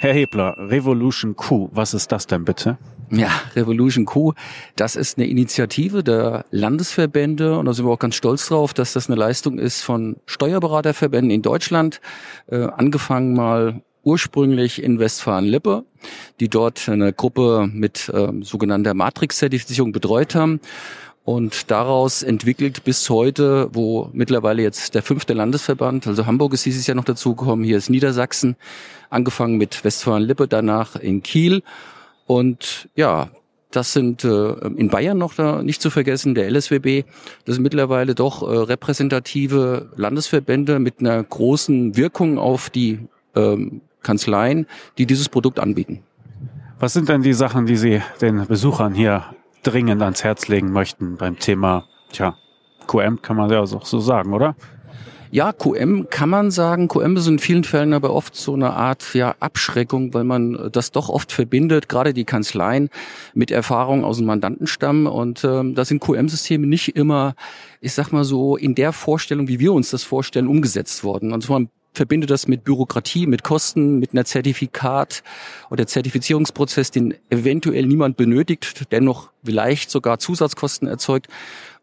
Herr 0.00 0.12
Hebler, 0.12 0.54
Revolution 0.58 1.34
Q, 1.34 1.70
was 1.72 1.92
ist 1.92 2.12
das 2.12 2.28
denn 2.28 2.44
bitte? 2.44 2.78
Ja, 3.10 3.30
Revolution 3.56 4.04
Q, 4.04 4.34
das 4.76 4.94
ist 4.94 5.18
eine 5.18 5.26
Initiative 5.26 6.04
der 6.04 6.44
Landesverbände 6.52 7.58
und 7.58 7.66
da 7.66 7.72
sind 7.72 7.84
wir 7.84 7.90
auch 7.90 7.98
ganz 7.98 8.14
stolz 8.14 8.46
drauf, 8.46 8.74
dass 8.74 8.92
das 8.92 9.08
eine 9.08 9.18
Leistung 9.18 9.58
ist 9.58 9.82
von 9.82 10.16
Steuerberaterverbänden 10.26 11.30
in 11.30 11.42
Deutschland, 11.42 12.00
äh, 12.46 12.58
angefangen 12.58 13.34
mal 13.34 13.82
ursprünglich 14.04 14.82
in 14.82 15.00
Westfalen-Lippe, 15.00 15.84
die 16.38 16.48
dort 16.48 16.88
eine 16.88 17.12
Gruppe 17.12 17.68
mit 17.72 18.08
äh, 18.08 18.28
sogenannter 18.42 18.94
Matrix-Zertifizierung 18.94 19.90
betreut 19.90 20.36
haben 20.36 20.60
und 21.28 21.70
daraus 21.70 22.22
entwickelt 22.22 22.84
bis 22.84 23.10
heute, 23.10 23.68
wo 23.74 24.08
mittlerweile 24.14 24.62
jetzt 24.62 24.94
der 24.94 25.02
fünfte 25.02 25.34
Landesverband, 25.34 26.06
also 26.06 26.24
Hamburg 26.24 26.54
ist 26.54 26.64
dieses 26.64 26.86
Jahr 26.86 26.94
noch 26.94 27.04
dazugekommen, 27.04 27.66
hier 27.66 27.76
ist 27.76 27.90
Niedersachsen, 27.90 28.56
angefangen 29.10 29.58
mit 29.58 29.84
Westfalen-Lippe, 29.84 30.48
danach 30.48 30.96
in 30.96 31.22
Kiel. 31.22 31.62
Und 32.26 32.88
ja, 32.96 33.28
das 33.70 33.92
sind 33.92 34.24
äh, 34.24 34.52
in 34.76 34.88
Bayern 34.88 35.18
noch 35.18 35.34
da 35.34 35.62
nicht 35.62 35.82
zu 35.82 35.90
vergessen, 35.90 36.34
der 36.34 36.50
LSWB. 36.50 37.04
Das 37.44 37.56
sind 37.56 37.62
mittlerweile 37.62 38.14
doch 38.14 38.40
äh, 38.40 38.46
repräsentative 38.46 39.90
Landesverbände 39.96 40.78
mit 40.78 41.00
einer 41.00 41.22
großen 41.22 41.94
Wirkung 41.94 42.38
auf 42.38 42.70
die 42.70 43.00
ähm, 43.36 43.82
Kanzleien, 44.00 44.66
die 44.96 45.04
dieses 45.04 45.28
Produkt 45.28 45.60
anbieten. 45.60 46.00
Was 46.78 46.94
sind 46.94 47.10
denn 47.10 47.20
die 47.20 47.34
Sachen, 47.34 47.66
die 47.66 47.76
Sie 47.76 48.00
den 48.22 48.46
Besuchern 48.46 48.94
hier 48.94 49.26
dringend 49.70 50.02
ans 50.02 50.24
Herz 50.24 50.48
legen 50.48 50.72
möchten 50.72 51.16
beim 51.16 51.38
Thema, 51.38 51.84
tja, 52.12 52.36
QM 52.86 53.20
kann 53.20 53.36
man 53.36 53.50
ja 53.50 53.60
auch 53.60 53.84
so 53.84 54.00
sagen, 54.00 54.32
oder? 54.32 54.56
Ja, 55.30 55.52
QM 55.52 56.08
kann 56.08 56.30
man 56.30 56.50
sagen. 56.50 56.88
QM 56.88 57.16
ist 57.16 57.26
in 57.26 57.38
vielen 57.38 57.64
Fällen 57.64 57.92
aber 57.92 58.14
oft 58.14 58.34
so 58.34 58.54
eine 58.54 58.72
Art 58.72 59.12
ja, 59.12 59.34
Abschreckung, 59.40 60.14
weil 60.14 60.24
man 60.24 60.70
das 60.72 60.90
doch 60.90 61.10
oft 61.10 61.32
verbindet, 61.32 61.90
gerade 61.90 62.14
die 62.14 62.24
Kanzleien 62.24 62.88
mit 63.34 63.50
Erfahrung 63.50 64.04
aus 64.04 64.16
dem 64.16 64.26
Mandantenstamm. 64.26 65.06
Und 65.06 65.44
ähm, 65.44 65.74
da 65.74 65.84
sind 65.84 66.00
QM-Systeme 66.00 66.66
nicht 66.66 66.96
immer, 66.96 67.34
ich 67.82 67.92
sag 67.92 68.10
mal 68.10 68.24
so, 68.24 68.56
in 68.56 68.74
der 68.74 68.92
Vorstellung, 68.92 69.48
wie 69.48 69.60
wir 69.60 69.74
uns 69.74 69.90
das 69.90 70.02
vorstellen, 70.02 70.46
umgesetzt 70.46 71.04
worden. 71.04 71.34
Und 71.34 71.42
zwar 71.42 71.60
verbinde 71.98 72.26
das 72.26 72.48
mit 72.48 72.64
Bürokratie, 72.64 73.26
mit 73.26 73.42
Kosten, 73.42 73.98
mit 73.98 74.12
einer 74.12 74.24
Zertifikat 74.24 75.22
oder 75.68 75.86
Zertifizierungsprozess, 75.86 76.90
den 76.90 77.14
eventuell 77.28 77.84
niemand 77.86 78.16
benötigt, 78.16 78.90
dennoch 78.92 79.30
vielleicht 79.44 79.90
sogar 79.90 80.18
Zusatzkosten 80.18 80.88
erzeugt. 80.88 81.26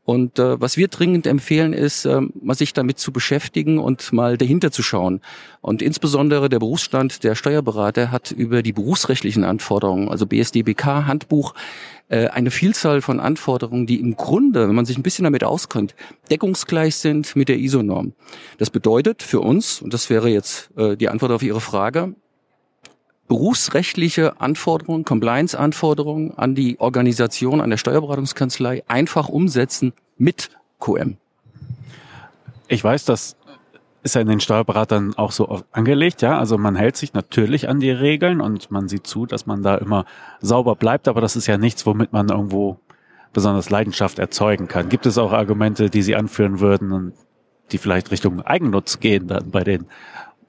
Und 0.05 0.37
äh, 0.37 0.61
was 0.61 0.77
wir 0.77 0.87
dringend 0.87 1.25
empfehlen, 1.25 1.73
ist, 1.73 2.05
äh, 2.05 2.21
mal 2.39 2.55
sich 2.55 2.73
damit 2.73 2.99
zu 2.99 3.11
beschäftigen 3.11 3.79
und 3.79 4.13
mal 4.13 4.37
dahinter 4.37 4.71
zu 4.71 4.83
schauen. 4.83 5.19
Und 5.61 5.81
insbesondere 5.81 6.47
der 6.47 6.59
Berufsstand 6.59 7.23
der 7.23 7.33
Steuerberater 7.33 8.11
hat 8.11 8.31
über 8.31 8.61
die 8.61 8.71
berufsrechtlichen 8.71 9.43
Anforderungen, 9.43 10.09
also 10.09 10.27
BSDBK, 10.27 11.07
Handbuch, 11.07 11.55
äh, 12.07 12.27
eine 12.27 12.51
Vielzahl 12.51 13.01
von 13.01 13.19
Anforderungen, 13.19 13.87
die 13.87 13.99
im 13.99 14.15
Grunde, 14.15 14.67
wenn 14.67 14.75
man 14.75 14.85
sich 14.85 14.97
ein 14.97 15.03
bisschen 15.03 15.23
damit 15.23 15.43
auskennt, 15.43 15.95
deckungsgleich 16.29 16.95
sind 16.95 17.35
mit 17.35 17.49
der 17.49 17.57
ISO-Norm. 17.57 18.13
Das 18.59 18.69
bedeutet 18.69 19.23
für 19.23 19.39
uns, 19.39 19.81
und 19.81 19.91
das 19.91 20.11
wäre 20.11 20.29
jetzt 20.29 20.69
äh, 20.77 20.95
die 20.95 21.09
Antwort 21.09 21.31
auf 21.31 21.41
Ihre 21.41 21.61
Frage, 21.61 22.13
berufsrechtliche 23.27 24.39
Anforderungen, 24.39 25.03
Compliance-Anforderungen 25.03 26.37
an 26.37 26.55
die 26.55 26.79
Organisation, 26.79 27.61
an 27.61 27.69
der 27.69 27.77
Steuerberatungskanzlei 27.77 28.83
einfach 28.87 29.29
umsetzen 29.29 29.93
mit 30.17 30.51
QM. 30.79 31.17
Ich 32.67 32.83
weiß, 32.83 33.05
das 33.05 33.35
ist 34.03 34.13
ja 34.13 34.21
in 34.21 34.27
den 34.27 34.39
Steuerberatern 34.39 35.15
auch 35.17 35.31
so 35.31 35.63
angelegt, 35.71 36.21
ja. 36.21 36.37
Also 36.37 36.59
man 36.59 36.75
hält 36.75 36.95
sich 36.95 37.13
natürlich 37.13 37.67
an 37.67 37.79
die 37.79 37.89
Regeln 37.89 38.39
und 38.39 38.69
man 38.69 38.87
sieht 38.87 39.07
zu, 39.07 39.25
dass 39.25 39.47
man 39.47 39.63
da 39.63 39.75
immer 39.75 40.05
sauber 40.41 40.75
bleibt, 40.75 41.07
aber 41.07 41.21
das 41.21 41.35
ist 41.35 41.47
ja 41.47 41.57
nichts, 41.57 41.85
womit 41.87 42.13
man 42.13 42.29
irgendwo 42.29 42.79
besonders 43.33 43.71
Leidenschaft 43.71 44.19
erzeugen 44.19 44.67
kann. 44.67 44.89
Gibt 44.89 45.07
es 45.07 45.17
auch 45.17 45.33
Argumente, 45.33 45.89
die 45.89 46.03
Sie 46.03 46.15
anführen 46.15 46.59
würden 46.59 46.91
und 46.91 47.13
die 47.71 47.79
vielleicht 47.79 48.11
Richtung 48.11 48.41
Eigennutz 48.41 48.99
gehen 48.99 49.27
dann 49.27 49.49
bei 49.49 49.63
den 49.63 49.87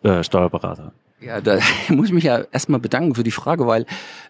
äh, 0.02 0.22
Steuerberatern? 0.22 0.92
Ja, 1.20 1.40
da 1.40 1.58
muss 1.88 2.08
ich 2.08 2.12
mich 2.12 2.24
ja 2.24 2.44
erstmal 2.52 2.80
bedanken 2.80 3.14
für 3.14 3.22
die 3.22 3.30
Frage, 3.30 3.66
weil 3.66 3.86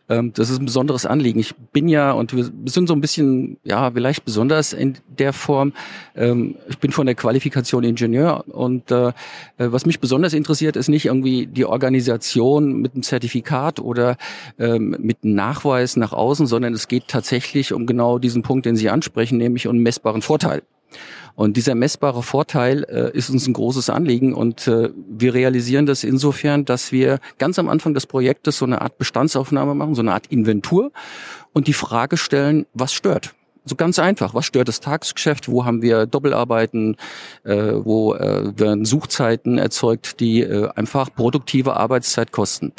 ähm, 0.09 0.33
das 0.33 0.51
ist 0.51 0.61
ein 0.61 0.67
besonderes 0.67 1.05
Anliegen. 1.05 1.41
Ich 1.41 1.55
bin 1.73 1.89
ja 1.89 2.13
und 2.13 2.35
wir 2.35 2.49
sind 2.67 2.87
so 2.87 2.95
ein 2.95 3.01
bisschen, 3.01 3.59
ja, 3.65 3.91
vielleicht 3.91 4.25
besonders 4.25 4.73
in 4.73 4.97
der 5.19 5.33
Form. 5.33 5.73
Ähm, 6.15 6.55
ich 6.69 6.79
bin 6.79 6.93
von 6.93 7.07
der 7.07 7.17
Qualifikation 7.17 7.83
Ingenieur 7.83 8.45
und 8.49 8.93
äh, 8.93 9.13
was 9.59 9.85
mich 9.85 9.99
besonders 9.99 10.33
interessiert, 10.33 10.77
ist 10.77 10.89
nicht 10.89 11.07
irgendwie 11.07 11.47
die 11.49 11.65
Organisation 11.65 12.81
mit 12.81 12.95
einem 12.95 13.03
Zertifikat 13.03 13.81
oder 13.81 14.17
ähm, 14.59 14.97
mit 15.01 15.25
einem 15.25 15.35
Nachweis 15.35 15.97
nach 15.97 16.13
außen, 16.13 16.47
sondern 16.47 16.73
es 16.73 16.87
geht 16.87 17.09
tatsächlich 17.09 17.73
um 17.73 17.87
genau 17.87 18.19
diesen 18.21 18.43
Punkt, 18.43 18.65
den 18.65 18.77
Sie 18.77 18.91
ansprechen, 18.91 19.39
nämlich 19.39 19.67
um 19.67 19.79
messbaren 19.79 20.23
Vorteil. 20.23 20.63
Und 21.37 21.59
dieser 21.59 21.75
messbare 21.75 22.23
Vorteil 22.23 22.85
äh, 22.85 23.17
ist 23.17 23.29
uns 23.29 23.47
ein 23.47 23.53
großes 23.53 23.91
Anliegen 23.91 24.33
und 24.33 24.67
äh, 24.67 24.89
wir 25.07 25.35
realisieren 25.35 25.85
das 25.85 26.03
insofern, 26.03 26.65
dass 26.65 26.93
wir 26.93 27.21
ganz 27.37 27.59
am 27.59 27.69
Anfang 27.69 27.93
des 27.93 28.07
Projektes 28.07 28.57
so 28.57 28.65
eine 28.65 28.81
Art 28.81 28.97
Bestandsaufnahme 28.97 29.75
machen, 29.75 29.95
so 29.95 30.01
eine 30.01 30.15
Art 30.15 30.29
Inventur 30.29 30.93
und 31.53 31.67
die 31.67 31.75
Frage 31.75 32.17
stellen, 32.17 32.65
was 32.73 32.95
stört? 32.95 33.35
So 33.67 33.75
ganz 33.75 33.99
einfach. 33.99 34.33
Was 34.33 34.47
stört 34.47 34.69
das 34.69 34.81
Tagesgeschäft? 34.81 35.49
Wo 35.49 35.65
haben 35.65 35.83
wir 35.83 36.07
Doppelarbeiten? 36.07 36.97
Äh, 37.45 37.73
wo 37.85 38.15
äh, 38.15 38.59
werden 38.59 38.85
Suchzeiten 38.85 39.59
erzeugt, 39.59 40.21
die 40.21 40.41
äh, 40.41 40.71
einfach 40.75 41.13
produktive 41.15 41.77
Arbeitszeit 41.77 42.33
kosten? 42.33 42.73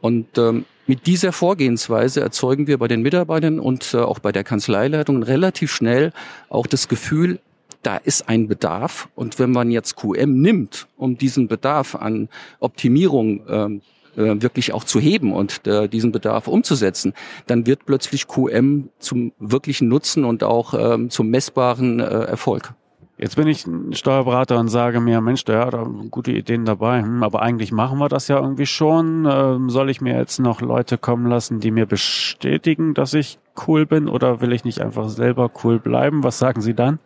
Und 0.00 0.38
ähm, 0.38 0.64
mit 0.86 1.06
dieser 1.06 1.32
Vorgehensweise 1.32 2.20
erzeugen 2.20 2.66
wir 2.66 2.78
bei 2.78 2.88
den 2.88 3.02
Mitarbeitern 3.02 3.60
und 3.60 3.92
äh, 3.92 3.98
auch 3.98 4.20
bei 4.20 4.32
der 4.32 4.44
Kanzleileitung 4.44 5.22
relativ 5.22 5.72
schnell 5.72 6.12
auch 6.48 6.66
das 6.66 6.88
Gefühl, 6.88 7.40
da 7.82 7.96
ist 7.96 8.28
ein 8.28 8.48
Bedarf. 8.48 9.08
Und 9.14 9.38
wenn 9.38 9.50
man 9.50 9.70
jetzt 9.70 9.96
QM 9.96 10.40
nimmt, 10.40 10.86
um 10.96 11.16
diesen 11.16 11.48
Bedarf 11.48 11.94
an 11.94 12.28
Optimierung 12.58 13.42
ähm, 13.48 13.80
äh, 14.16 14.42
wirklich 14.42 14.72
auch 14.72 14.84
zu 14.84 15.00
heben 15.00 15.32
und 15.32 15.66
äh, 15.66 15.88
diesen 15.88 16.12
Bedarf 16.12 16.48
umzusetzen, 16.48 17.14
dann 17.46 17.66
wird 17.66 17.86
plötzlich 17.86 18.28
QM 18.28 18.88
zum 18.98 19.32
wirklichen 19.38 19.88
Nutzen 19.88 20.24
und 20.24 20.44
auch 20.44 20.74
ähm, 20.74 21.10
zum 21.10 21.30
messbaren 21.30 22.00
äh, 22.00 22.04
Erfolg. 22.04 22.74
Jetzt 23.18 23.36
bin 23.36 23.48
ich 23.48 23.66
ein 23.66 23.92
Steuerberater 23.92 24.58
und 24.58 24.68
sage 24.68 24.98
mir, 24.98 25.20
Mensch, 25.20 25.44
der 25.44 25.66
hat 25.66 25.74
gute 26.10 26.32
Ideen 26.32 26.64
dabei, 26.64 27.02
hm, 27.02 27.22
aber 27.22 27.42
eigentlich 27.42 27.70
machen 27.70 27.98
wir 27.98 28.08
das 28.08 28.28
ja 28.28 28.40
irgendwie 28.40 28.64
schon. 28.64 29.28
Ähm, 29.30 29.68
soll 29.68 29.90
ich 29.90 30.00
mir 30.00 30.16
jetzt 30.16 30.38
noch 30.38 30.62
Leute 30.62 30.96
kommen 30.96 31.26
lassen, 31.26 31.60
die 31.60 31.70
mir 31.70 31.84
bestätigen, 31.84 32.94
dass 32.94 33.12
ich 33.12 33.38
cool 33.66 33.84
bin 33.84 34.08
oder 34.08 34.40
will 34.40 34.54
ich 34.54 34.64
nicht 34.64 34.80
einfach 34.80 35.10
selber 35.10 35.50
cool 35.62 35.78
bleiben? 35.78 36.24
Was 36.24 36.38
sagen 36.38 36.62
Sie 36.62 36.72
dann? 36.72 36.98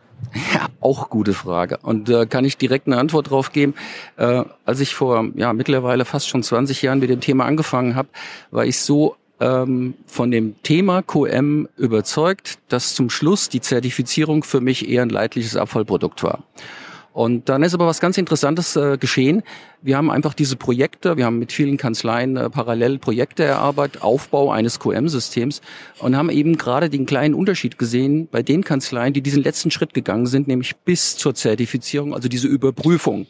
Ja, 0.53 0.67
auch 0.81 1.11
gute 1.11 1.33
Frage. 1.33 1.79
Und 1.83 2.09
da 2.09 2.23
äh, 2.23 2.27
kann 2.27 2.45
ich 2.45 2.57
direkt 2.57 2.87
eine 2.87 2.99
Antwort 2.99 3.31
drauf 3.31 3.53
geben. 3.53 3.75
Äh, 4.17 4.45
als 4.65 4.81
ich 4.81 4.95
vor 4.95 5.29
ja 5.37 5.53
mittlerweile 5.53 6.05
fast 6.05 6.29
schon 6.29 6.43
20 6.43 6.83
Jahren 6.83 6.99
mit 6.99 7.11
dem 7.11 7.21
Thema 7.21 7.45
angefangen 7.45 7.95
habe, 7.95 8.09
war 8.51 8.65
ich 8.65 8.79
so 8.79 9.17
ähm, 9.41 9.95
von 10.07 10.31
dem 10.31 10.61
Thema 10.63 11.03
QM 11.03 11.69
überzeugt, 11.77 12.59
dass 12.69 12.95
zum 12.95 13.11
Schluss 13.11 13.49
die 13.49 13.61
Zertifizierung 13.61 14.43
für 14.43 14.61
mich 14.61 14.89
eher 14.89 15.03
ein 15.03 15.11
leidliches 15.11 15.57
Abfallprodukt 15.57 16.23
war. 16.23 16.43
Und 17.15 17.49
dann 17.49 17.63
ist 17.63 17.75
aber 17.75 17.87
was 17.87 18.01
ganz 18.01 18.19
Interessantes 18.19 18.75
äh, 18.75 18.99
geschehen. 18.99 19.45
Wir 19.81 19.97
haben 19.97 20.11
einfach 20.11 20.35
diese 20.35 20.57
Projekte, 20.57 21.17
wir 21.17 21.27
haben 21.27 21.39
mit 21.39 21.53
vielen 21.53 21.77
Kanzleien 21.77 22.37
äh, 22.37 22.51
parallel 22.51 22.99
Projekte 22.99 23.45
erarbeitet, 23.45 24.03
Aufbau 24.03 24.51
eines 24.51 24.81
QM-Systems 24.81 25.61
und 26.01 26.17
haben 26.17 26.29
eben 26.29 26.59
gerade 26.59 26.91
den 26.91 27.07
kleinen 27.07 27.35
Unterschied 27.35 27.79
gesehen 27.79 28.27
bei 28.29 28.43
den 28.43 28.65
Kanzleien, 28.65 29.13
die 29.13 29.23
diesen 29.23 29.45
letzten 29.45 29.71
Schritt 29.71 29.95
gegangen 29.95 30.27
sind, 30.27 30.49
nämlich 30.49 30.75
bis 30.79 31.17
zur 31.17 31.37
Zertifizierung, 31.37 32.15
also 32.15 32.29
diese 32.29 32.49
Überprüfung. 32.49 33.29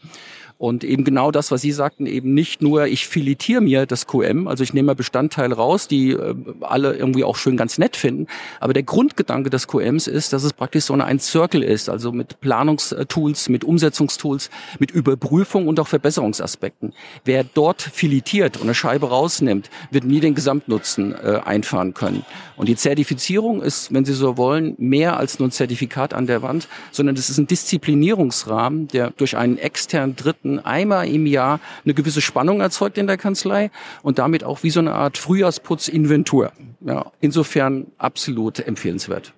Und 0.57 0.84
eben 0.84 1.05
genau 1.05 1.30
das, 1.30 1.50
was 1.50 1.62
Sie 1.62 1.72
sagten, 1.72 2.07
eben 2.07 2.32
nicht 2.32 2.62
nur, 2.62 2.86
ich 2.86 3.09
filetiere 3.09 3.61
mir 3.61 3.86
das 3.86 4.07
QM, 4.07 4.46
also 4.46 4.62
ich 4.62 4.72
nehme 4.72 4.94
Bestandteile 4.94 5.57
raus, 5.57 5.88
die 5.88 6.12
äh, 6.12 6.34
alle 6.61 6.94
irgendwie 6.94 7.24
auch 7.24 7.36
schön 7.36 7.57
ganz 7.57 7.76
nett 7.76 7.96
finden, 7.96 8.28
aber 8.61 8.72
der 8.72 8.84
Grundgedanke 8.84 9.50
des 9.50 9.66
QMs 9.66 10.07
ist, 10.07 10.32
dass 10.32 10.44
es 10.44 10.52
praktisch 10.52 10.84
so 10.84 10.94
eine 10.94 11.05
ein 11.05 11.18
Circle 11.18 11.62
ist, 11.62 11.88
also 11.88 12.12
mit 12.12 12.40
Planungstools, 12.40 13.48
mit 13.48 13.64
Umsetzungstools, 13.64 14.48
mit 14.78 14.92
Überprüfung 14.92 15.66
und 15.66 15.80
auch 15.80 15.88
Verbesserungsaspekten. 15.88 16.92
Wer 17.24 17.42
dort 17.42 17.82
filetiert 17.82 18.57
und 18.57 18.64
eine 18.64 18.74
Scheibe 18.74 19.09
rausnimmt, 19.09 19.70
wird 19.90 20.05
nie 20.05 20.20
den 20.20 20.34
Gesamtnutzen 20.34 21.14
äh, 21.14 21.40
einfahren 21.44 21.94
können. 21.94 22.24
Und 22.57 22.68
die 22.68 22.76
Zertifizierung 22.76 23.61
ist, 23.61 23.92
wenn 23.92 24.05
Sie 24.05 24.12
so 24.12 24.36
wollen, 24.36 24.74
mehr 24.78 25.16
als 25.16 25.40
nur 25.40 25.48
ein 25.48 25.52
Zertifikat 25.52 26.14
an 26.14 26.26
der 26.26 26.42
Wand, 26.42 26.68
sondern 26.92 27.16
es 27.16 27.28
ist 27.28 27.38
ein 27.38 27.48
Disziplinierungsrahmen, 27.48 28.88
der 28.88 29.11
durch 29.11 29.36
einen 29.36 29.59
externen 29.59 30.14
Dritten 30.14 30.43
Projekten 30.45 30.59
einmal 30.61 31.09
im 31.09 31.26
Jahr 31.26 31.61
eine 31.84 31.95
gewisse 31.95 32.20
Spannung 32.20 32.61
erzeugt 32.61 32.99
in 32.99 33.07
der 33.07 33.16
Kanzlei 33.16 33.70
und 34.03 34.18
damit 34.18 34.45
auch 34.45 34.62
wie 34.62 34.70
so 34.70 34.80
eine 34.80 34.92
Art 34.92 35.16
Frühjahrsputz-Inventur. 35.18 36.53
Ja, 36.80 37.11
insofern 37.20 37.86
absolut 37.99 38.61
empfehlenswert. 38.61 39.32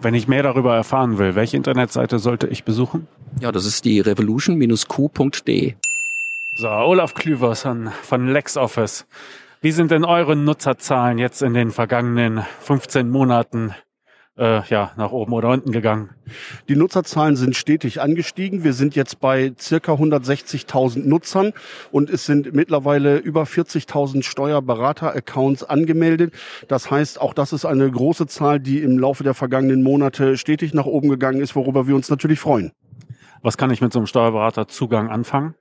Wenn 0.00 0.14
ich 0.14 0.28
mehr 0.28 0.42
darüber 0.42 0.74
erfahren 0.74 1.18
will, 1.18 1.34
welche 1.34 1.58
Internetseite 1.58 2.18
sollte 2.18 2.46
ich 2.46 2.64
besuchen? 2.64 3.06
Ja, 3.40 3.52
das 3.52 3.66
ist 3.66 3.84
die 3.84 4.00
revolution-q.de. 4.00 5.74
So, 6.56 6.68
Olaf 6.68 7.14
Klüvers 7.14 7.66
von 8.02 8.26
LexOffice. 8.26 9.04
Wie 9.60 9.72
sind 9.72 9.90
denn 9.90 10.06
eure 10.06 10.36
Nutzerzahlen 10.36 11.18
jetzt 11.18 11.42
in 11.42 11.52
den 11.52 11.70
vergangenen 11.70 12.42
15 12.60 13.10
Monaten 13.10 13.74
äh, 14.40 14.62
ja, 14.68 14.92
nach 14.96 15.12
oben 15.12 15.32
oder 15.34 15.50
unten 15.50 15.70
gegangen. 15.70 16.10
Die 16.68 16.74
Nutzerzahlen 16.74 17.36
sind 17.36 17.54
stetig 17.54 18.00
angestiegen. 18.00 18.64
Wir 18.64 18.72
sind 18.72 18.96
jetzt 18.96 19.20
bei 19.20 19.52
circa 19.58 19.92
160.000 19.92 21.06
Nutzern 21.06 21.52
und 21.92 22.08
es 22.08 22.24
sind 22.24 22.54
mittlerweile 22.54 23.18
über 23.18 23.42
40.000 23.42 24.22
Steuerberater-Accounts 24.22 25.64
angemeldet. 25.64 26.32
Das 26.68 26.90
heißt, 26.90 27.20
auch 27.20 27.34
das 27.34 27.52
ist 27.52 27.66
eine 27.66 27.90
große 27.90 28.26
Zahl, 28.26 28.58
die 28.58 28.78
im 28.78 28.98
Laufe 28.98 29.22
der 29.22 29.34
vergangenen 29.34 29.82
Monate 29.82 30.38
stetig 30.38 30.72
nach 30.72 30.86
oben 30.86 31.10
gegangen 31.10 31.40
ist, 31.40 31.54
worüber 31.54 31.86
wir 31.86 31.94
uns 31.94 32.08
natürlich 32.08 32.40
freuen. 32.40 32.72
Was 33.42 33.58
kann 33.58 33.70
ich 33.70 33.80
mit 33.80 33.92
so 33.92 33.98
einem 33.98 34.06
Steuerberaterzugang 34.06 35.10
anfangen? 35.10 35.54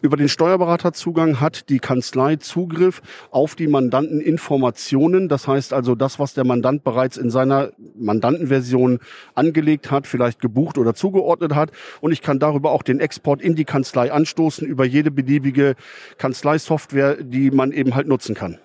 Über 0.00 0.16
den 0.16 0.28
Steuerberaterzugang 0.28 1.40
hat 1.40 1.68
die 1.68 1.78
Kanzlei 1.78 2.36
Zugriff 2.36 3.02
auf 3.30 3.54
die 3.54 3.68
Mandanteninformationen. 3.68 5.28
Das 5.28 5.48
heißt 5.48 5.72
also 5.72 5.94
das, 5.94 6.18
was 6.18 6.34
der 6.34 6.44
Mandant 6.44 6.84
bereits 6.84 7.16
in 7.16 7.30
seiner 7.30 7.70
Mandantenversion 7.96 8.98
angelegt 9.34 9.90
hat, 9.90 10.06
vielleicht 10.06 10.40
gebucht 10.40 10.78
oder 10.78 10.94
zugeordnet 10.94 11.54
hat. 11.54 11.70
Und 12.00 12.12
ich 12.12 12.22
kann 12.22 12.38
darüber 12.38 12.72
auch 12.72 12.82
den 12.82 13.00
Export 13.00 13.42
in 13.42 13.54
die 13.54 13.64
Kanzlei 13.64 14.12
anstoßen 14.12 14.66
über 14.66 14.84
jede 14.84 15.10
beliebige 15.10 15.74
Kanzleisoftware, 16.18 17.22
die 17.22 17.50
man 17.50 17.72
eben 17.72 17.94
halt 17.94 18.08
nutzen 18.08 18.34
kann. 18.34 18.58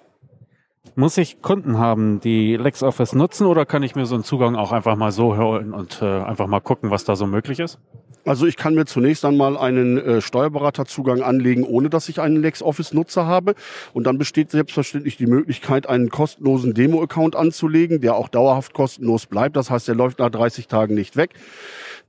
Muss 0.95 1.17
ich 1.17 1.41
Kunden 1.43 1.77
haben, 1.77 2.19
die 2.21 2.55
LexOffice 2.55 3.13
nutzen 3.13 3.45
oder 3.45 3.65
kann 3.65 3.83
ich 3.83 3.95
mir 3.95 4.07
so 4.07 4.15
einen 4.15 4.23
Zugang 4.23 4.55
auch 4.55 4.71
einfach 4.71 4.95
mal 4.95 5.11
so 5.11 5.37
holen 5.37 5.73
und 5.73 6.01
äh, 6.01 6.05
einfach 6.05 6.47
mal 6.47 6.59
gucken, 6.59 6.89
was 6.89 7.03
da 7.03 7.15
so 7.15 7.27
möglich 7.27 7.59
ist? 7.59 7.79
Also 8.27 8.45
ich 8.45 8.57
kann 8.57 8.75
mir 8.75 8.85
zunächst 8.85 9.23
einmal 9.23 9.57
einen 9.57 9.97
äh, 9.97 10.21
Steuerberaterzugang 10.21 11.21
anlegen, 11.21 11.63
ohne 11.63 11.89
dass 11.89 12.09
ich 12.09 12.19
einen 12.19 12.41
LexOffice-Nutzer 12.41 13.25
habe. 13.25 13.55
Und 13.93 14.03
dann 14.03 14.17
besteht 14.17 14.51
selbstverständlich 14.51 15.15
die 15.15 15.27
Möglichkeit, 15.27 15.87
einen 15.87 16.09
kostenlosen 16.09 16.73
Demo-Account 16.73 17.37
anzulegen, 17.37 18.01
der 18.01 18.15
auch 18.15 18.27
dauerhaft 18.27 18.73
kostenlos 18.73 19.27
bleibt. 19.27 19.55
Das 19.55 19.71
heißt, 19.71 19.87
der 19.87 19.95
läuft 19.95 20.19
nach 20.19 20.29
30 20.29 20.67
Tagen 20.67 20.93
nicht 20.93 21.15
weg. 21.15 21.35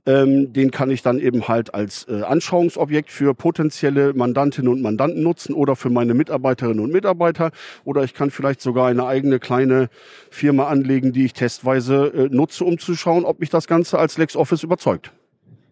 Ähm, 0.05 0.51
den 0.51 0.71
kann 0.71 0.91
ich 0.91 1.03
dann 1.03 1.19
eben 1.19 1.47
halt 1.47 1.73
als 1.73 2.05
äh, 2.09 2.21
Anschauungsobjekt 2.23 3.11
für 3.11 3.33
potenzielle 3.33 4.13
Mandantinnen 4.13 4.69
und 4.69 4.81
Mandanten 4.81 5.23
nutzen 5.23 5.53
oder 5.53 5.77
für 5.77 5.89
meine 5.89 6.13
Mitarbeiterinnen 6.13 6.83
und 6.83 6.91
Mitarbeiter. 6.91 7.51
Oder 7.85 8.03
ich 8.03 8.13
kann 8.13 8.29
vielleicht 8.29 8.59
sogar 8.59 8.87
eine 8.87 9.05
eigene 9.05 9.39
kleine 9.39 9.87
Firma 10.29 10.67
anlegen, 10.67 11.13
die 11.13 11.23
ich 11.23 11.33
testweise 11.33 12.07
äh, 12.07 12.29
nutze, 12.29 12.65
um 12.65 12.77
zu 12.77 12.95
schauen, 12.95 13.23
ob 13.23 13.39
mich 13.39 13.49
das 13.49 13.67
Ganze 13.67 13.97
als 13.97 14.17
LexOffice 14.17 14.63
überzeugt. 14.63 15.13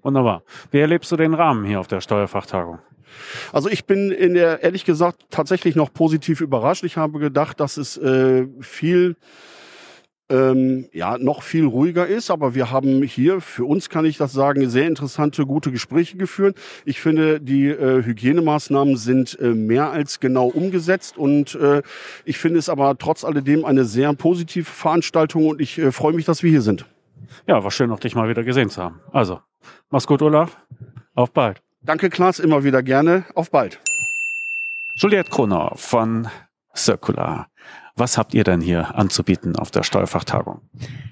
Wunderbar. 0.08 0.44
Wie 0.72 0.80
erlebst 0.80 1.12
du 1.12 1.18
den 1.18 1.34
Rahmen 1.34 1.66
hier 1.66 1.82
auf 1.82 1.88
der 1.88 2.00
Steuerfachtagung? 2.00 2.80
Also 3.52 3.68
ich 3.68 3.84
bin 3.84 4.10
in 4.10 4.36
der 4.36 4.64
ehrlich 4.64 4.86
gesagt 4.86 5.26
tatsächlich 5.32 5.76
noch 5.76 5.92
positiv 5.92 6.40
überrascht. 6.40 6.86
Ich 6.86 6.96
habe 6.96 7.20
gedacht, 7.20 7.60
dass 7.60 7.76
es 7.76 7.98
äh, 7.98 8.48
viel 8.62 9.18
ähm, 10.30 10.88
ja 10.94 11.18
noch 11.18 11.44
viel 11.44 11.66
ruhiger 11.66 12.08
ist, 12.08 12.32
aber 12.32 12.56
wir 12.56 12.72
haben 12.72 13.04
hier 13.04 13.42
für 13.42 13.66
uns 13.66 13.90
kann 13.90 14.06
ich 14.06 14.16
das 14.16 14.32
sagen 14.32 14.70
sehr 14.70 14.88
interessante 14.88 15.46
gute 15.46 15.74
Gespräche 15.74 16.16
geführt. 16.16 16.58
Ich 16.86 17.02
finde 17.02 17.42
die 17.42 17.68
äh, 17.68 18.02
Hygienemaßnahmen 18.02 18.96
sind 18.96 19.38
äh, 19.42 19.50
mehr 19.50 19.92
als 19.92 20.22
genau 20.22 20.48
umgesetzt 20.48 21.18
und 21.18 21.56
äh, 21.56 21.82
ich 22.24 22.38
finde 22.38 22.60
es 22.60 22.70
aber 22.70 22.98
trotz 22.98 23.26
alledem 23.26 23.66
eine 23.66 23.84
sehr 23.84 24.14
positive 24.14 24.72
Veranstaltung 24.72 25.48
und 25.48 25.60
ich 25.60 25.78
äh, 25.78 25.92
freue 25.92 26.14
mich, 26.14 26.24
dass 26.24 26.44
wir 26.44 26.50
hier 26.50 26.62
sind. 26.62 26.86
Ja, 27.46 27.64
war 27.64 27.72
schön, 27.72 27.92
auch 27.92 28.00
dich 28.00 28.16
mal 28.16 28.30
wieder 28.30 28.44
gesehen 28.44 28.70
zu 28.70 28.84
haben. 28.84 29.02
Also, 29.12 29.42
mach's 29.90 30.08
gut, 30.08 30.22
Olaf. 30.22 30.58
Auf 31.16 31.32
bald. 31.32 31.62
Danke, 31.82 32.10
Klaas, 32.10 32.40
immer 32.40 32.64
wieder 32.64 32.84
gerne. 32.84 33.26
Auf 33.34 33.52
bald. 33.52 33.80
Juliette 34.96 35.30
Kronau 35.30 35.74
von 35.76 36.28
Circular. 36.76 37.48
Was 37.96 38.18
habt 38.18 38.36
ihr 38.36 38.44
denn 38.44 38.62
hier 38.62 38.96
anzubieten 38.96 39.56
auf 39.56 39.72
der 39.72 39.82
Steuerfachtagung? 39.82 40.62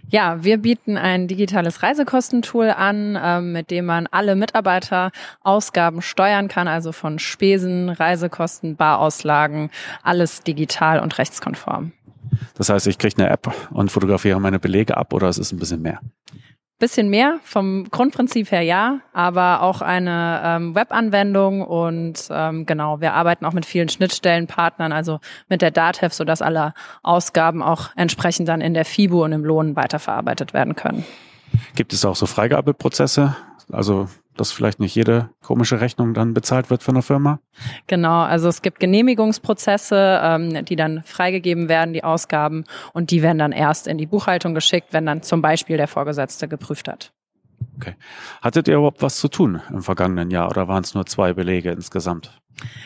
Ja, 0.07 0.43
wir 0.43 0.59
bieten 0.59 0.97
ein 0.97 1.27
digitales 1.27 1.81
Reisekostentool 1.81 2.69
an, 2.69 3.17
ähm, 3.19 3.51
mit 3.51 3.71
dem 3.71 3.85
man 3.85 4.07
alle 4.11 4.35
Mitarbeiterausgaben 4.35 6.03
steuern 6.03 6.47
kann, 6.47 6.67
also 6.67 6.91
von 6.91 7.17
Spesen, 7.17 7.89
Reisekosten, 7.89 8.75
Barauslagen, 8.75 9.71
alles 10.03 10.43
digital 10.43 10.99
und 10.99 11.17
rechtskonform. 11.17 11.91
Das 12.57 12.69
heißt, 12.69 12.87
ich 12.87 12.97
kriege 12.97 13.15
eine 13.17 13.29
App 13.29 13.51
und 13.71 13.91
fotografiere 13.91 14.39
meine 14.39 14.59
Belege 14.59 14.97
ab 14.97 15.13
oder 15.13 15.29
ist 15.29 15.37
es 15.37 15.51
ein 15.51 15.59
bisschen 15.59 15.81
mehr? 15.81 15.99
Bisschen 16.77 17.09
mehr 17.09 17.39
vom 17.43 17.89
Grundprinzip 17.89 18.51
her 18.51 18.61
ja, 18.61 18.99
aber 19.13 19.61
auch 19.61 19.81
eine 19.81 20.41
ähm, 20.43 20.75
Webanwendung 20.75 21.61
und 21.61 22.27
ähm, 22.29 22.65
genau, 22.65 22.99
wir 22.99 23.13
arbeiten 23.13 23.45
auch 23.45 23.53
mit 23.53 23.65
vielen 23.65 23.87
Schnittstellenpartnern, 23.87 24.91
also 24.91 25.19
mit 25.47 25.61
der 25.61 25.71
DATEV, 25.71 26.13
sodass 26.13 26.41
alle 26.41 26.73
Ausgaben 27.01 27.63
auch 27.63 27.91
entsprechend 27.95 28.49
dann 28.49 28.59
in 28.59 28.73
der 28.73 28.83
FIBU 28.83 29.23
und 29.23 29.31
im 29.31 29.45
Lohn 29.45 29.77
weiterverarbeitet 29.77 30.53
werden 30.53 30.75
können. 30.75 31.05
Gibt 31.75 31.93
es 31.93 32.03
auch 32.03 32.17
so 32.17 32.25
Freigabeprozesse? 32.25 33.37
Also 33.71 34.07
dass 34.37 34.51
vielleicht 34.51 34.79
nicht 34.79 34.95
jede 34.95 35.29
komische 35.41 35.81
Rechnung 35.81 36.13
dann 36.13 36.33
bezahlt 36.33 36.69
wird 36.69 36.83
von 36.83 36.95
der 36.95 37.03
Firma? 37.03 37.39
Genau, 37.87 38.21
also 38.21 38.47
es 38.49 38.61
gibt 38.61 38.79
Genehmigungsprozesse, 38.79 40.19
ähm, 40.21 40.65
die 40.65 40.75
dann 40.75 41.03
freigegeben 41.03 41.69
werden, 41.69 41.93
die 41.93 42.03
Ausgaben, 42.03 42.65
und 42.93 43.11
die 43.11 43.21
werden 43.21 43.37
dann 43.37 43.51
erst 43.51 43.87
in 43.87 43.97
die 43.97 44.05
Buchhaltung 44.05 44.53
geschickt, 44.53 44.89
wenn 44.91 45.05
dann 45.05 45.21
zum 45.21 45.41
Beispiel 45.41 45.77
der 45.77 45.87
Vorgesetzte 45.87 46.47
geprüft 46.47 46.87
hat. 46.87 47.13
Okay. 47.77 47.95
Hattet 48.41 48.67
ihr 48.67 48.75
überhaupt 48.75 49.01
was 49.01 49.17
zu 49.17 49.27
tun 49.27 49.61
im 49.69 49.81
vergangenen 49.81 50.31
Jahr 50.31 50.49
oder 50.49 50.67
waren 50.67 50.83
es 50.83 50.93
nur 50.93 51.05
zwei 51.05 51.33
Belege 51.33 51.71
insgesamt? 51.71 52.41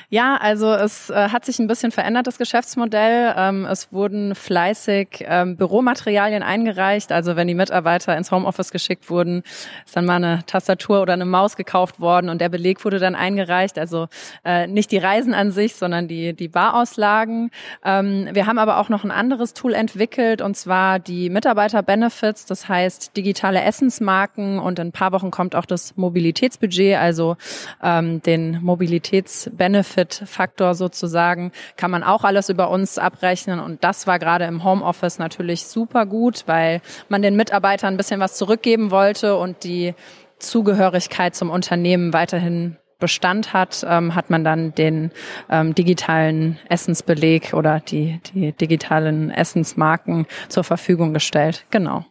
Ja, 0.10 0.38
also 0.38 0.74
es 0.74 1.12
äh, 1.12 1.30
hat 1.30 1.46
sich 1.46 1.60
ein 1.60 1.68
bisschen 1.68 1.92
verändert, 1.92 2.26
das 2.26 2.40
Geschäftsmodell. 2.40 3.34
Ähm, 3.38 3.66
es 3.66 3.94
wurden 3.94 4.34
fleißig 4.34 5.26
ähm, 5.28 5.56
Büromaterialien 5.56 6.42
eingereicht. 6.42 7.12
Also 7.12 7.36
wenn 7.36 7.48
die 7.48 7.54
Mitarbeiter 7.54 8.18
ins 8.18 8.32
Homeoffice 8.32 8.72
geschickt 8.72 9.10
wurden, 9.12 9.44
ist 9.86 9.96
dann 9.96 10.06
mal 10.06 10.16
eine 10.16 10.44
Tastatur 10.48 11.02
oder 11.02 11.14
eine 11.14 11.26
Maus 11.26 11.56
gekauft 11.56 12.00
worden 12.00 12.30
und 12.30 12.42
der 12.42 12.50
Beleg 12.50 12.84
wurde 12.84 12.98
dann 12.98 13.14
eingereicht. 13.14 13.78
Also 13.78 14.08
äh, 14.44 14.66
nicht 14.66 14.92
die 14.92 14.98
Reisen 14.98 15.36
an 15.36 15.52
sich, 15.52 15.76
sondern 15.76 16.08
die, 16.08 16.34
die 16.34 16.48
Barauslagen. 16.48 17.52
Ähm, 17.86 18.30
wir 18.34 18.48
haben 18.48 18.58
aber 18.58 18.80
auch 18.80 18.90
noch 18.90 19.04
ein 19.04 19.12
anderes 19.12 19.54
Tool 19.54 19.76
entwickelt 19.76 20.42
und 20.42 20.58
zwar 20.58 20.98
die 20.98 21.30
Mitarbeiter-Benefits, 21.30 22.48
das 22.48 22.68
heißt 22.68 23.16
digitale 23.16 23.62
Essensmarken 23.62 24.58
und 24.58 24.80
in 24.80 24.88
ein 24.88 24.92
paar 24.92 25.12
Wochen 25.12 25.30
kommt 25.30 25.56
auch 25.56 25.66
das 25.66 25.96
Mobilitätsbudget, 25.98 26.98
also 26.98 27.38
ähm, 27.84 28.24
den 28.24 28.60
Mobilitäts 28.64 29.52
Benefit-Faktor 29.60 30.74
sozusagen, 30.74 31.52
kann 31.78 31.92
man 31.92 32.04
auch 32.04 32.24
alles 32.24 32.50
über 32.50 32.72
uns 32.72 32.98
abrechnen. 32.98 33.60
Und 33.60 33.84
das 33.84 34.08
war 34.08 34.18
gerade 34.18 34.46
im 34.46 34.64
Homeoffice 34.64 35.20
natürlich 35.20 35.66
super 35.66 36.08
gut, 36.08 36.46
weil 36.48 36.82
man 37.10 37.22
den 37.22 37.36
Mitarbeitern 37.36 37.94
ein 37.94 37.98
bisschen 37.98 38.20
was 38.20 38.36
zurückgeben 38.36 38.90
wollte 38.90 39.38
und 39.38 39.64
die 39.64 39.94
Zugehörigkeit 40.40 41.36
zum 41.36 41.52
Unternehmen 41.52 42.14
weiterhin 42.14 42.78
Bestand 43.00 43.54
hat, 43.54 43.86
ähm, 43.88 44.14
hat 44.14 44.30
man 44.30 44.44
dann 44.44 44.76
den 44.76 45.12
ähm, 45.50 45.74
digitalen 45.74 46.60
Essensbeleg 46.68 47.54
oder 47.54 47.80
die, 47.80 48.20
die 48.34 48.52
digitalen 48.52 49.32
Essensmarken 49.32 50.28
zur 50.50 50.66
Verfügung 50.66 51.14
gestellt. 51.14 51.66
Genau. 51.72 52.06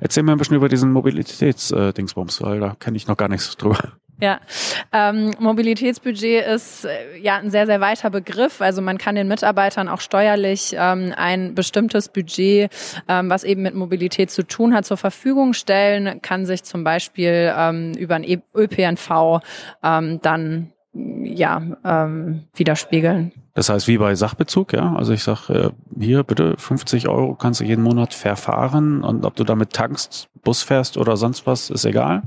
Erzähl 0.00 0.22
mir 0.22 0.32
ein 0.32 0.38
bisschen 0.38 0.56
über 0.56 0.68
diesen 0.68 0.92
Mobilitätsdingsbums, 0.92 2.42
weil 2.42 2.60
da 2.60 2.76
kenne 2.78 2.96
ich 2.96 3.06
noch 3.06 3.16
gar 3.16 3.28
nichts 3.28 3.56
drüber. 3.56 3.78
Ja, 4.20 4.40
ähm, 4.92 5.32
Mobilitätsbudget 5.40 6.46
ist 6.46 6.84
äh, 6.84 7.18
ja 7.18 7.36
ein 7.36 7.50
sehr, 7.50 7.66
sehr 7.66 7.80
weiter 7.80 8.10
Begriff. 8.10 8.60
Also 8.60 8.80
man 8.80 8.96
kann 8.96 9.16
den 9.16 9.26
Mitarbeitern 9.26 9.88
auch 9.88 10.00
steuerlich 10.00 10.74
ähm, 10.78 11.12
ein 11.16 11.54
bestimmtes 11.54 12.08
Budget, 12.08 12.70
ähm, 13.08 13.28
was 13.28 13.42
eben 13.42 13.62
mit 13.62 13.74
Mobilität 13.74 14.30
zu 14.30 14.46
tun 14.46 14.72
hat, 14.72 14.86
zur 14.86 14.96
Verfügung 14.96 15.52
stellen, 15.52 16.22
kann 16.22 16.46
sich 16.46 16.62
zum 16.62 16.84
Beispiel 16.84 17.52
ähm, 17.56 17.92
über 17.98 18.14
ein 18.14 18.24
ÖPNV 18.54 19.40
ähm, 19.82 20.20
dann 20.22 20.73
ja 20.94 21.62
ähm, 21.84 22.44
widerspiegeln. 22.54 23.32
Das 23.54 23.68
heißt, 23.68 23.86
wie 23.88 23.98
bei 23.98 24.14
Sachbezug, 24.14 24.72
ja. 24.72 24.94
Also 24.94 25.12
ich 25.12 25.22
sag 25.22 25.48
äh, 25.48 25.70
hier 25.98 26.22
bitte 26.22 26.54
50 26.56 27.08
Euro 27.08 27.34
kannst 27.34 27.60
du 27.60 27.64
jeden 27.64 27.82
Monat 27.82 28.14
verfahren 28.14 29.02
und 29.02 29.24
ob 29.24 29.36
du 29.36 29.44
damit 29.44 29.72
tankst, 29.72 30.28
Bus 30.42 30.62
fährst 30.62 30.96
oder 30.96 31.16
sonst 31.16 31.46
was, 31.46 31.70
ist 31.70 31.84
egal. 31.84 32.22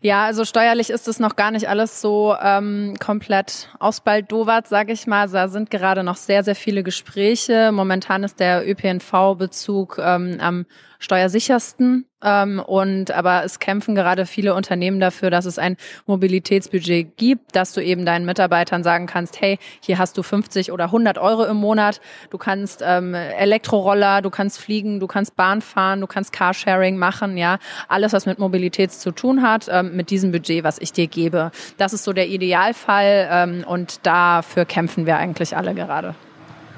Ja, 0.00 0.24
also 0.24 0.44
steuerlich 0.44 0.90
ist 0.90 1.08
es 1.08 1.20
noch 1.20 1.36
gar 1.36 1.50
nicht 1.50 1.68
alles 1.68 2.00
so 2.00 2.34
ähm, 2.42 2.94
komplett 3.00 3.68
ausbaldowert, 3.78 4.68
sage 4.68 4.92
ich 4.92 5.06
mal. 5.06 5.28
Da 5.28 5.48
sind 5.48 5.70
gerade 5.70 6.02
noch 6.02 6.16
sehr, 6.16 6.44
sehr 6.44 6.54
viele 6.54 6.82
Gespräche. 6.82 7.72
Momentan 7.72 8.22
ist 8.22 8.40
der 8.40 8.68
ÖPNV-Bezug 8.68 9.98
ähm, 10.02 10.36
am 10.40 10.66
steuersichersten. 10.98 12.06
Ähm, 12.22 12.60
und 12.60 13.10
aber 13.10 13.44
es 13.44 13.58
kämpfen 13.58 13.94
gerade 13.94 14.26
viele 14.26 14.54
Unternehmen 14.54 15.00
dafür, 15.00 15.30
dass 15.30 15.46
es 15.46 15.58
ein 15.58 15.76
Mobilitätsbudget 16.06 17.16
gibt, 17.16 17.56
dass 17.56 17.72
du 17.72 17.82
eben 17.82 18.04
deinen 18.04 18.26
Mitarbeitern 18.26 18.82
sagen 18.82 19.06
kannst, 19.06 19.40
hey, 19.40 19.58
hier 19.80 19.98
hast 19.98 20.18
du 20.18 20.22
50 20.22 20.72
oder 20.72 20.84
100 20.86 21.18
Euro 21.18 21.44
im 21.44 21.56
Monat, 21.56 22.00
du 22.30 22.38
kannst 22.38 22.82
ähm, 22.86 23.14
Elektroroller, 23.14 24.22
du 24.22 24.30
kannst 24.30 24.58
fliegen, 24.58 25.00
du 25.00 25.06
kannst 25.06 25.36
Bahn 25.36 25.62
fahren, 25.62 26.00
du 26.00 26.06
kannst 26.06 26.32
Carsharing 26.32 26.96
machen, 26.96 27.36
ja, 27.36 27.58
alles, 27.88 28.12
was 28.12 28.26
mit 28.26 28.38
Mobilität 28.38 28.92
zu 28.92 29.12
tun 29.12 29.42
hat, 29.42 29.68
ähm, 29.70 29.96
mit 29.96 30.10
diesem 30.10 30.32
Budget, 30.32 30.64
was 30.64 30.78
ich 30.78 30.92
dir 30.92 31.06
gebe. 31.06 31.50
Das 31.78 31.92
ist 31.92 32.04
so 32.04 32.12
der 32.12 32.28
Idealfall 32.28 33.28
ähm, 33.30 33.64
und 33.66 34.06
dafür 34.06 34.64
kämpfen 34.64 35.06
wir 35.06 35.16
eigentlich 35.16 35.56
alle 35.56 35.74
gerade. 35.74 36.14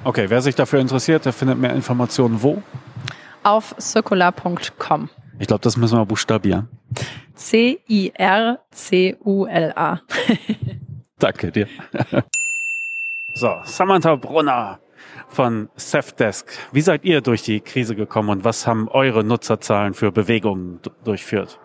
Okay, 0.04 0.26
wer 0.28 0.42
sich 0.42 0.56
dafür 0.56 0.80
interessiert, 0.80 1.24
der 1.24 1.32
findet 1.32 1.58
mehr 1.58 1.74
Informationen 1.74 2.42
wo? 2.42 2.62
auf 3.42 3.74
circular.com. 3.78 5.10
Ich 5.42 5.48
glaube, 5.48 5.62
das 5.62 5.76
müssen 5.76 5.98
wir 5.98 6.06
buchstabieren. 6.06 6.68
C-I-R-C-U-L-A. 7.34 8.60
Danke 11.18 11.50
dir. 11.50 11.66
so, 13.34 13.56
Samantha 13.64 14.14
Brunner 14.14 14.78
von 15.26 15.68
Safdesk. 15.74 16.46
Wie 16.70 16.80
seid 16.80 17.04
ihr 17.04 17.22
durch 17.22 17.42
die 17.42 17.58
Krise 17.58 17.96
gekommen 17.96 18.28
und 18.28 18.44
was 18.44 18.68
haben 18.68 18.86
eure 18.86 19.24
Nutzerzahlen 19.24 19.94
für 19.94 20.12
Bewegungen 20.12 20.78
durchführt? 21.02 21.58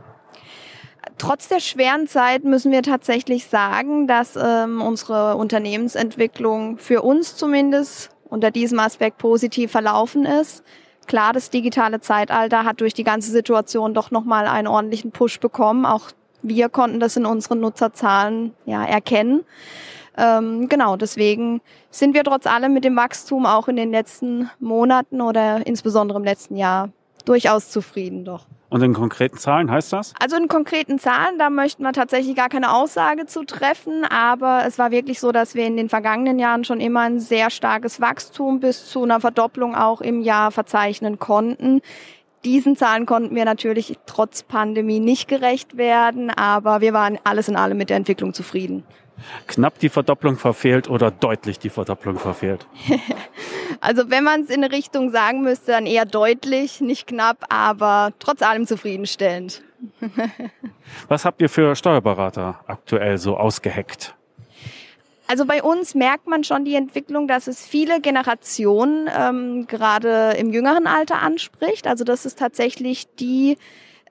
Trotz 1.19 1.47
der 1.47 1.59
schweren 1.59 2.07
Zeit 2.07 2.45
müssen 2.45 2.71
wir 2.71 2.81
tatsächlich 2.81 3.45
sagen, 3.45 4.07
dass 4.07 4.35
ähm, 4.35 4.81
unsere 4.81 5.35
Unternehmensentwicklung 5.35 6.79
für 6.79 7.03
uns 7.03 7.35
zumindest 7.35 8.09
unter 8.27 8.49
diesem 8.49 8.79
Aspekt 8.79 9.19
positiv 9.19 9.69
verlaufen 9.71 10.25
ist. 10.25 10.63
Klar, 11.07 11.33
das 11.33 11.49
digitale 11.49 12.01
Zeitalter 12.01 12.65
hat 12.65 12.81
durch 12.81 12.93
die 12.93 13.05
ganze 13.05 13.31
Situation 13.31 13.93
doch 13.93 14.11
nochmal 14.11 14.45
einen 14.45 14.67
ordentlichen 14.67 15.11
Push 15.11 15.39
bekommen. 15.39 15.85
Auch 15.85 16.11
wir 16.41 16.69
konnten 16.69 16.99
das 16.99 17.15
in 17.15 17.25
unseren 17.25 17.61
Nutzerzahlen 17.61 18.53
ja 18.65 18.83
erkennen. 18.83 19.43
Ähm, 20.17 20.67
genau, 20.67 20.95
deswegen 20.97 21.61
sind 21.91 22.13
wir 22.13 22.23
trotz 22.23 22.47
allem 22.47 22.73
mit 22.73 22.83
dem 22.83 22.95
Wachstum 22.95 23.45
auch 23.45 23.67
in 23.67 23.75
den 23.75 23.91
letzten 23.91 24.49
Monaten 24.59 25.21
oder 25.21 25.65
insbesondere 25.65 26.17
im 26.17 26.25
letzten 26.25 26.57
Jahr 26.57 26.89
durchaus 27.27 27.69
zufrieden 27.69 28.25
doch. 28.25 28.45
Und 28.69 28.81
in 28.81 28.93
konkreten 28.93 29.37
Zahlen 29.37 29.71
heißt 29.71 29.93
das? 29.93 30.13
Also 30.19 30.35
in 30.35 30.47
konkreten 30.49 30.99
Zahlen, 30.99 31.39
da 31.39 31.49
möchten 31.49 31.83
wir 31.83 31.93
tatsächlich 31.93 32.35
gar 32.35 32.49
keine 32.49 32.73
Aussage 32.73 33.25
zu 33.25 33.45
treffen, 33.45 34.03
aber 34.03 34.63
es 34.65 34.77
war 34.77 34.91
wirklich 34.91 35.19
so, 35.19 35.31
dass 35.31 35.55
wir 35.55 35.65
in 35.65 35.77
den 35.77 35.87
vergangenen 35.87 36.37
Jahren 36.37 36.65
schon 36.65 36.81
immer 36.81 37.01
ein 37.01 37.19
sehr 37.19 37.49
starkes 37.49 38.01
Wachstum 38.01 38.59
bis 38.59 38.89
zu 38.89 39.03
einer 39.03 39.21
Verdopplung 39.21 39.73
auch 39.75 40.01
im 40.01 40.21
Jahr 40.21 40.51
verzeichnen 40.51 41.17
konnten. 41.17 41.81
Diesen 42.43 42.75
Zahlen 42.75 43.05
konnten 43.05 43.35
wir 43.35 43.45
natürlich 43.45 43.97
trotz 44.05 44.43
Pandemie 44.43 44.99
nicht 44.99 45.27
gerecht 45.27 45.77
werden, 45.77 46.29
aber 46.29 46.81
wir 46.81 46.93
waren 46.93 47.17
alles 47.23 47.47
in 47.47 47.55
allem 47.55 47.77
mit 47.77 47.89
der 47.89 47.97
Entwicklung 47.97 48.33
zufrieden 48.33 48.83
knapp 49.47 49.79
die 49.79 49.89
Verdopplung 49.89 50.37
verfehlt 50.37 50.89
oder 50.89 51.11
deutlich 51.11 51.59
die 51.59 51.69
Verdopplung 51.69 52.19
verfehlt? 52.19 52.67
also 53.81 54.09
wenn 54.09 54.23
man 54.23 54.41
es 54.41 54.49
in 54.49 54.63
eine 54.63 54.73
Richtung 54.73 55.11
sagen 55.11 55.41
müsste, 55.41 55.71
dann 55.71 55.85
eher 55.85 56.05
deutlich, 56.05 56.81
nicht 56.81 57.07
knapp, 57.07 57.45
aber 57.49 58.13
trotz 58.19 58.41
allem 58.41 58.67
zufriedenstellend. 58.67 59.63
Was 61.07 61.25
habt 61.25 61.41
ihr 61.41 61.49
für 61.49 61.75
Steuerberater 61.75 62.59
aktuell 62.67 63.17
so 63.17 63.37
ausgeheckt? 63.37 64.15
Also 65.27 65.45
bei 65.45 65.61
uns 65.61 65.93
merkt 65.93 66.27
man 66.27 66.45
schon 66.45 66.63
die 66.63 66.75
Entwicklung, 66.75 67.27
dass 67.27 67.47
es 67.47 67.65
viele 67.65 67.99
Generationen 67.99 69.09
ähm, 69.13 69.67
gerade 69.67 70.35
im 70.39 70.51
jüngeren 70.53 70.87
Alter 70.87 71.21
anspricht. 71.21 71.85
Also 71.85 72.05
das 72.05 72.25
ist 72.25 72.39
tatsächlich 72.39 73.13
die 73.15 73.57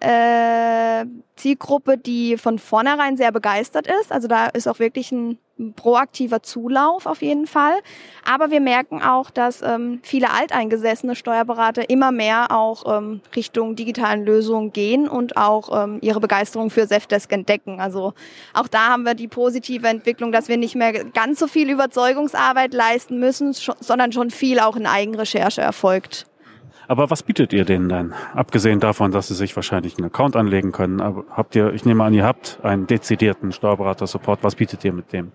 äh, 0.01 1.05
Zielgruppe, 1.37 1.99
die 1.99 2.37
von 2.39 2.59
vornherein 2.59 3.17
sehr 3.17 3.33
begeistert 3.33 3.87
ist. 3.87 4.13
Also 4.13 4.29
da 4.29 4.47
ist 4.47 4.67
auch 4.67 4.79
wirklich 4.79 5.13
ein 5.13 5.39
proaktiver 5.75 6.43
Zulauf 6.43 7.07
auf 7.07 7.23
jeden 7.23 7.47
Fall. 7.47 7.77
Aber 8.25 8.51
wir 8.51 8.61
merken 8.61 9.03
auch, 9.03 9.31
dass 9.31 9.63
ähm, 9.63 10.01
viele 10.03 10.31
alteingesessene 10.31 11.15
Steuerberater 11.15 11.89
immer 11.89 12.13
mehr 12.13 12.51
auch 12.51 12.99
ähm, 12.99 13.21
Richtung 13.35 13.75
digitalen 13.75 14.25
Lösungen 14.25 14.73
gehen 14.73 15.09
und 15.09 15.37
auch 15.37 15.85
ähm, 15.85 15.99
ihre 16.03 16.21
Begeisterung 16.21 16.71
für 16.71 16.87
Zefdesk 16.87 17.33
entdecken. 17.33 17.81
Also 17.81 18.13
auch 18.53 18.69
da 18.69 18.89
haben 18.89 19.05
wir 19.05 19.15
die 19.15 19.29
positive 19.29 19.89
Entwicklung, 19.89 20.33
dass 20.33 20.49
wir 20.49 20.59
nicht 20.59 20.75
mehr 20.75 20.93
ganz 20.93 21.39
so 21.39 21.47
viel 21.47 21.71
Überzeugungsarbeit 21.71 22.75
leisten 22.75 23.19
müssen, 23.19 23.53
sondern 23.53 24.13
schon 24.13 24.31
viel 24.31 24.61
auch 24.61 24.77
in 24.77 24.87
Eigenrecherche 24.87 25.63
erfolgt. 25.63 26.27
Aber 26.89 27.11
was 27.11 27.22
bietet 27.22 27.53
ihr 27.53 27.64
denen 27.64 27.89
dann? 27.89 28.14
Abgesehen 28.34 28.80
davon, 28.80 29.11
dass 29.11 29.28
sie 29.28 29.34
sich 29.34 29.55
wahrscheinlich 29.57 29.99
einen 29.99 30.07
Account 30.07 30.37
anlegen 30.37 30.72
können. 30.72 31.01
Aber 31.01 31.24
habt 31.30 31.57
ihr, 31.57 31.72
ich 31.72 31.84
nehme 31.84 32.05
an, 32.05 32.14
ihr 32.14 32.24
habt 32.24 32.59
einen 32.62 32.87
dezidierten 32.87 33.53
Steuerberater-Support. 33.53 34.43
Was 34.43 34.55
bietet 34.55 34.84
ihr 34.84 34.93
mit 34.93 35.12
dem? 35.12 35.32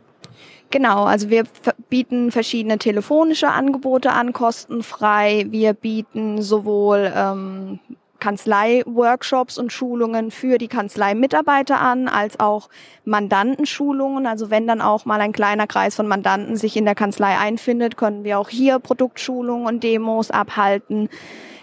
Genau, 0.70 1.04
also 1.04 1.30
wir 1.30 1.44
bieten 1.90 2.32
verschiedene 2.32 2.78
telefonische 2.78 3.50
Angebote 3.50 4.12
an, 4.14 4.32
kostenfrei. 4.32 5.48
Wir 5.50 5.74
bieten 5.74 6.42
sowohl 6.42 7.12
ähm, 7.14 7.80
Kanzlei-Workshops 8.22 9.58
und 9.58 9.74
Schulungen 9.74 10.32
für 10.32 10.58
die 10.58 10.70
Kanzlei-Mitarbeiter 10.70 11.82
an, 11.82 12.08
als 12.08 12.40
auch 12.40 12.70
Mandantenschulungen. 13.04 14.26
Also 14.26 14.50
wenn 14.50 14.68
dann 14.68 14.80
auch 14.80 15.04
mal 15.04 15.20
ein 15.20 15.34
kleiner 15.34 15.68
Kreis 15.68 15.96
von 15.96 16.08
Mandanten 16.08 16.56
sich 16.56 16.78
in 16.78 16.86
der 16.86 16.96
Kanzlei 16.96 17.38
einfindet, 17.38 17.98
können 17.98 18.24
wir 18.24 18.40
auch 18.40 18.48
hier 18.48 18.80
Produktschulungen 18.80 19.68
und 19.68 19.84
Demos 19.84 20.32
abhalten. 20.32 21.10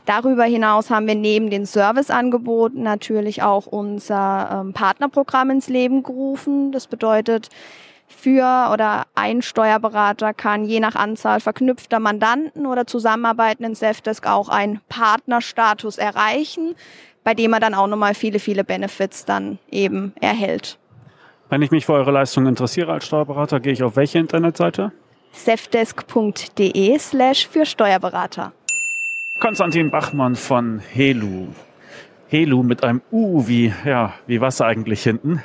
Darüber 0.04 0.44
hinaus 0.44 0.90
haben 0.90 1.06
wir 1.06 1.14
neben 1.14 1.50
den 1.50 1.66
Serviceangeboten 1.66 2.82
natürlich 2.82 3.42
auch 3.42 3.66
unser 3.66 4.62
ähm, 4.62 4.72
Partnerprogramm 4.72 5.50
ins 5.50 5.68
Leben 5.68 6.02
gerufen. 6.02 6.72
Das 6.72 6.86
bedeutet, 6.86 7.50
für 8.08 8.70
oder 8.72 9.06
ein 9.14 9.42
Steuerberater 9.42 10.34
kann 10.34 10.64
je 10.64 10.80
nach 10.80 10.96
Anzahl 10.96 11.40
verknüpfter 11.40 12.00
Mandanten 12.00 12.66
oder 12.66 12.86
zusammenarbeitenden 12.86 13.74
Safdesk 13.74 14.26
auch 14.26 14.48
einen 14.48 14.80
Partnerstatus 14.88 15.98
erreichen, 15.98 16.74
bei 17.22 17.34
dem 17.34 17.52
er 17.52 17.60
dann 17.60 17.74
auch 17.74 17.86
nochmal 17.86 18.14
viele, 18.14 18.38
viele 18.38 18.64
Benefits 18.64 19.24
dann 19.24 19.58
eben 19.70 20.12
erhält. 20.20 20.78
Wenn 21.50 21.62
ich 21.62 21.70
mich 21.70 21.86
für 21.86 21.94
eure 21.94 22.10
Leistung 22.10 22.46
interessiere 22.46 22.92
als 22.92 23.06
Steuerberater, 23.06 23.60
gehe 23.60 23.72
ich 23.72 23.82
auf 23.82 23.96
welche 23.96 24.18
Internetseite? 24.18 24.92
safdesk.de 25.32 26.98
slash 26.98 27.46
für 27.48 27.64
Steuerberater. 27.64 28.52
Konstantin 29.40 29.90
Bachmann 29.90 30.34
von 30.34 30.80
Helu. 30.80 31.48
Helu 32.28 32.62
mit 32.62 32.82
einem 32.82 33.02
U 33.12 33.46
wie, 33.46 33.72
ja, 33.84 34.14
wie 34.26 34.40
Wasser 34.40 34.66
eigentlich 34.66 35.02
hinten. 35.02 35.42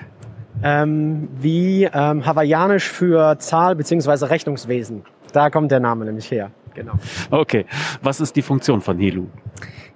Ähm, 0.64 1.28
wie 1.36 1.84
ähm, 1.86 2.26
hawaiianisch 2.26 2.90
für 2.90 3.38
Zahl- 3.40 3.76
bzw. 3.76 4.26
Rechnungswesen. 4.26 5.04
Da 5.34 5.50
kommt 5.50 5.72
der 5.72 5.80
Name 5.80 6.06
nämlich 6.06 6.30
her. 6.32 6.52
Genau. 6.74 6.94
Okay. 7.30 7.66
Was 8.02 8.20
ist 8.22 8.36
die 8.36 8.42
Funktion 8.42 8.82
von 8.82 8.98
Helu? 8.98 9.28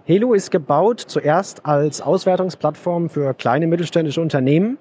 Helu 0.05 0.34
ist 0.34 0.51
gebaut 0.51 0.99
zuerst 0.99 1.65
als 1.65 2.01
Auswertungsplattform 2.01 3.09
für 3.09 3.34
kleine 3.34 3.68
mittelständische 3.68 4.22
Unternehmen 4.22 4.78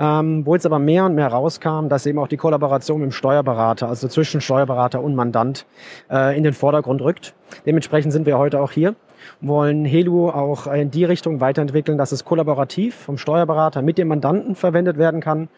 ähm, 0.00 0.46
wo 0.46 0.54
jetzt 0.54 0.64
aber 0.66 0.78
mehr 0.78 1.04
und 1.04 1.14
mehr 1.14 1.28
rauskam, 1.28 1.88
dass 1.88 2.06
eben 2.06 2.18
auch 2.18 2.26
die 2.26 2.38
Kollaboration 2.38 3.00
mit 3.00 3.10
dem 3.10 3.12
Steuerberater, 3.12 3.88
also 3.88 4.08
zwischen 4.08 4.40
Steuerberater 4.40 5.02
und 5.02 5.14
Mandant, 5.14 5.66
äh, 6.10 6.36
in 6.36 6.42
den 6.42 6.54
Vordergrund 6.54 7.02
rückt. 7.02 7.34
Dementsprechend 7.66 8.12
sind 8.12 8.24
wir 8.24 8.38
heute 8.38 8.60
auch 8.60 8.72
hier 8.72 8.94
wollen 9.40 9.84
Helu 9.84 10.28
auch 10.28 10.66
in 10.66 10.90
die 10.90 11.04
Richtung 11.04 11.40
weiterentwickeln, 11.40 11.98
dass 11.98 12.12
es 12.12 12.24
kollaborativ 12.24 12.94
vom 12.94 13.18
Steuerberater 13.18 13.82
mit 13.82 13.98
dem 13.98 14.08
Mandanten 14.08 14.54
verwendet 14.54 14.98
werden 14.98 15.20
kann, 15.20 15.48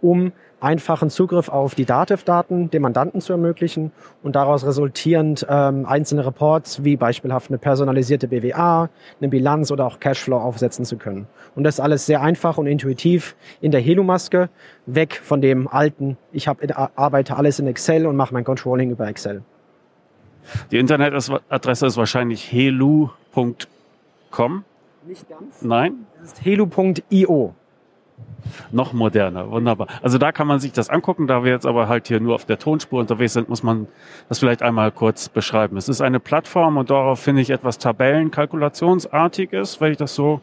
um 0.00 0.32
einfachen 0.62 1.10
Zugriff 1.10 1.48
auf 1.48 1.74
die 1.74 1.84
Datev-Daten 1.84 2.70
dem 2.70 2.82
Mandanten 2.82 3.20
zu 3.20 3.32
ermöglichen 3.32 3.90
und 4.22 4.36
daraus 4.36 4.64
resultierend 4.64 5.44
ähm, 5.48 5.86
einzelne 5.86 6.24
Reports 6.24 6.84
wie 6.84 6.96
beispielhaft 6.96 7.50
eine 7.50 7.58
personalisierte 7.58 8.28
BWA, 8.28 8.88
eine 9.20 9.28
Bilanz 9.28 9.70
oder 9.70 9.86
auch 9.86 9.98
Cashflow 9.98 10.36
aufsetzen 10.36 10.84
zu 10.84 10.96
können. 10.96 11.26
Und 11.54 11.64
das 11.64 11.80
alles 11.80 12.06
sehr 12.06 12.22
einfach 12.22 12.58
und 12.58 12.66
intuitiv 12.66 13.34
in 13.60 13.72
der 13.72 13.80
Helu-Maske, 13.80 14.48
weg 14.86 15.20
von 15.22 15.40
dem 15.40 15.68
alten, 15.68 16.16
ich 16.32 16.48
hab, 16.48 16.58
arbeite 16.96 17.36
alles 17.36 17.58
in 17.58 17.66
Excel 17.66 18.06
und 18.06 18.16
mache 18.16 18.32
mein 18.32 18.44
Controlling 18.44 18.90
über 18.90 19.08
Excel. 19.08 19.42
Die 20.70 20.78
Internetadresse 20.78 21.86
ist 21.86 21.96
wahrscheinlich 21.96 22.50
helu.com. 22.50 24.64
Nicht 25.04 25.28
ganz. 25.28 25.62
Nein? 25.62 26.06
Das 26.20 26.32
ist 26.32 26.44
helu.io. 26.44 27.54
Noch 28.70 28.92
moderner, 28.92 29.50
wunderbar. 29.50 29.86
Also 30.02 30.18
da 30.18 30.32
kann 30.32 30.46
man 30.46 30.60
sich 30.60 30.72
das 30.72 30.90
angucken. 30.90 31.26
Da 31.26 31.44
wir 31.44 31.52
jetzt 31.52 31.66
aber 31.66 31.88
halt 31.88 32.08
hier 32.08 32.20
nur 32.20 32.34
auf 32.34 32.44
der 32.44 32.58
Tonspur 32.58 33.00
unterwegs 33.00 33.32
sind, 33.32 33.48
muss 33.48 33.62
man 33.62 33.86
das 34.28 34.38
vielleicht 34.38 34.62
einmal 34.62 34.90
kurz 34.90 35.28
beschreiben. 35.28 35.76
Es 35.76 35.88
ist 35.88 36.00
eine 36.00 36.20
Plattform 36.20 36.76
und 36.76 36.90
darauf 36.90 37.20
finde 37.20 37.42
ich 37.42 37.50
etwas 37.50 37.78
Tabellenkalkulationsartiges, 37.78 39.80
wenn 39.80 39.92
ich 39.92 39.98
das 39.98 40.14
so 40.14 40.40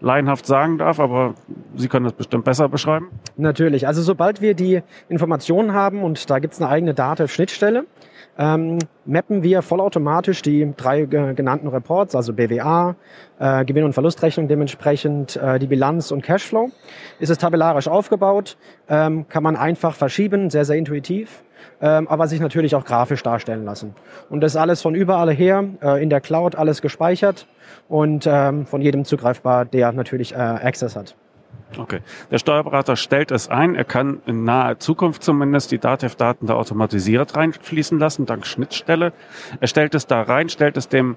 laienhaft 0.00 0.46
sagen 0.46 0.78
darf, 0.78 1.00
aber 1.00 1.34
Sie 1.74 1.88
können 1.88 2.04
das 2.04 2.12
bestimmt 2.12 2.44
besser 2.44 2.68
beschreiben. 2.68 3.08
Natürlich. 3.36 3.86
Also 3.86 4.02
sobald 4.02 4.40
wir 4.40 4.54
die 4.54 4.82
Informationen 5.08 5.72
haben 5.72 6.02
und 6.02 6.28
da 6.30 6.38
gibt 6.38 6.54
es 6.54 6.60
eine 6.60 6.70
eigene 6.70 6.94
Datev-Schnittstelle, 6.94 7.86
ähm, 8.38 8.78
mappen 9.04 9.42
wir 9.42 9.62
vollautomatisch 9.62 10.42
die 10.42 10.72
drei 10.76 11.02
äh, 11.02 11.34
genannten 11.34 11.68
Reports, 11.68 12.14
also 12.14 12.32
BWA, 12.32 12.96
äh, 13.38 13.64
Gewinn- 13.64 13.84
und 13.84 13.92
Verlustrechnung 13.92 14.48
dementsprechend, 14.48 15.36
äh, 15.36 15.58
die 15.58 15.66
Bilanz 15.66 16.10
und 16.10 16.22
Cashflow. 16.22 16.70
Ist 17.18 17.30
es 17.30 17.38
tabellarisch 17.38 17.88
aufgebaut, 17.88 18.56
ähm, 18.88 19.28
kann 19.28 19.42
man 19.42 19.56
einfach 19.56 19.94
verschieben, 19.94 20.50
sehr, 20.50 20.64
sehr 20.64 20.76
intuitiv. 20.76 21.42
Ähm, 21.80 22.08
aber 22.08 22.26
sich 22.26 22.40
natürlich 22.40 22.74
auch 22.74 22.84
grafisch 22.84 23.22
darstellen 23.22 23.64
lassen. 23.64 23.94
Und 24.30 24.40
das 24.40 24.56
alles 24.56 24.80
von 24.80 24.94
überall 24.94 25.30
her, 25.30 25.64
äh, 25.82 26.02
in 26.02 26.08
der 26.08 26.20
Cloud 26.20 26.54
alles 26.54 26.80
gespeichert 26.80 27.46
und 27.88 28.26
ähm, 28.26 28.64
von 28.66 28.80
jedem 28.80 29.04
zugreifbar, 29.04 29.64
der 29.66 29.92
natürlich 29.92 30.32
äh, 30.32 30.36
Access 30.36 30.96
hat. 30.96 31.16
Okay. 31.76 32.00
Der 32.30 32.38
Steuerberater 32.38 32.96
stellt 32.96 33.30
es 33.30 33.48
ein. 33.48 33.74
Er 33.74 33.84
kann 33.84 34.20
in 34.26 34.44
naher 34.44 34.78
Zukunft 34.78 35.22
zumindest 35.22 35.72
die 35.72 35.78
DATEV-Daten 35.78 36.46
da 36.46 36.54
automatisiert 36.54 37.36
reinfließen 37.36 37.98
lassen, 37.98 38.26
dank 38.26 38.46
Schnittstelle. 38.46 39.12
Er 39.60 39.66
stellt 39.66 39.94
es 39.94 40.06
da 40.06 40.22
rein, 40.22 40.48
stellt 40.48 40.76
es 40.76 40.88
dem 40.88 41.16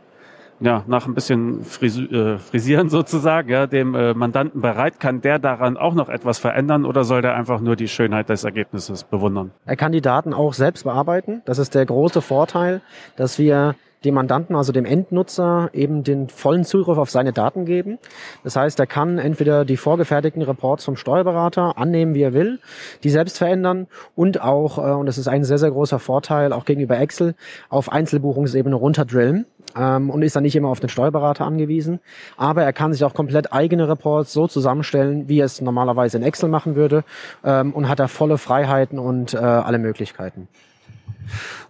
ja, 0.62 0.84
nach 0.88 1.08
ein 1.08 1.14
bisschen 1.14 1.64
Frisu 1.64 2.02
äh, 2.04 2.38
Frisieren 2.38 2.89
sozusagen, 2.89 3.50
ja, 3.50 3.68
dem 3.68 3.95
äh, 3.95 4.14
Mandanten 4.14 4.62
bereit. 4.62 5.00
Kann 5.00 5.22
der 5.22 5.39
daran 5.39 5.78
auch 5.78 5.93
noch 5.93 6.10
etwas 6.10 6.38
verändern 6.38 6.86
oder 6.86 7.04
soll 7.04 7.22
der 7.22 7.36
einfach 7.36 7.62
nur 7.62 7.76
die 7.76 7.88
Schönheit 7.88 8.30
des 8.30 8.43
Ergebnisses 8.43 9.04
bewundern? 9.04 9.52
Er 9.66 9.76
kann 9.76 9.91
die 9.91 10.02
Daten 10.02 10.34
auch 10.34 10.54
selbst 10.54 10.84
bearbeiten. 10.84 11.41
Das 11.45 11.60
ist 11.60 11.76
der 11.76 11.86
große 11.86 12.22
Vorteil, 12.22 12.82
dass 13.16 13.39
wir 13.39 13.76
dem 14.06 14.14
Mandanten, 14.14 14.56
also 14.56 14.72
dem 14.72 14.86
Endnutzer, 14.86 15.70
eben 15.74 16.04
den 16.04 16.30
vollen 16.30 16.64
Zugriff 16.64 16.97
auf 16.97 17.10
seine 17.10 17.34
Daten 17.34 17.66
geben. 17.66 18.00
Das 18.43 18.56
heißt, 18.56 18.80
er 18.80 18.88
kann 18.88 19.18
entweder 19.18 19.66
die 19.66 19.78
vorgefertigten 19.78 20.41
Reports 20.41 20.86
vom 20.86 20.95
Steuerberater 20.95 21.78
annehmen, 21.78 22.14
wie 22.14 22.22
er 22.22 22.34
will, 22.34 22.60
die 23.04 23.10
selbst 23.10 23.38
verändern 23.38 23.88
und 24.16 24.41
auch, 24.41 24.78
äh, 24.78 24.91
und 24.91 25.06
das 25.06 25.18
ist 25.18 25.28
ein 25.28 25.43
sehr, 25.43 25.58
sehr 25.58 25.72
großer 25.72 26.00
Vorteil, 26.00 26.54
auch 26.54 26.66
gegenüber 26.66 26.97
Excel, 26.97 27.36
auf 27.70 27.91
Einzelbuchungsebene 27.91 28.76
runterdrillen 28.76 29.45
ähm, 29.78 30.10
und 30.10 30.22
ist 30.22 30.36
dann 30.36 30.43
nicht 30.43 30.56
immer 30.56 30.70
auf 30.70 30.80
den 30.80 30.89
Steuerberater 30.89 31.45
angewiesen. 31.45 32.00
Aber 32.38 32.64
er 32.64 32.74
kann 32.74 32.93
sich 32.93 33.04
auch 33.04 33.14
komplett 33.14 33.52
eigene 33.52 33.89
Reports 33.89 34.32
so 34.32 34.47
zusammenstellen, 34.47 35.28
wie 35.28 35.39
er 35.39 35.45
es 35.45 35.62
normalerweise 35.62 36.18
in 36.18 36.24
Excel 36.24 36.50
machen 36.50 36.76
würde 36.76 37.04
ähm, 37.43 37.74
und 37.74 37.89
hat 37.89 38.00
da 38.00 38.08
volle 38.08 38.38
Freiheiten 38.38 38.97
und 38.97 39.34
äh, 39.34 39.38
alle 39.38 39.78
Möglichkeiten. 39.78 40.47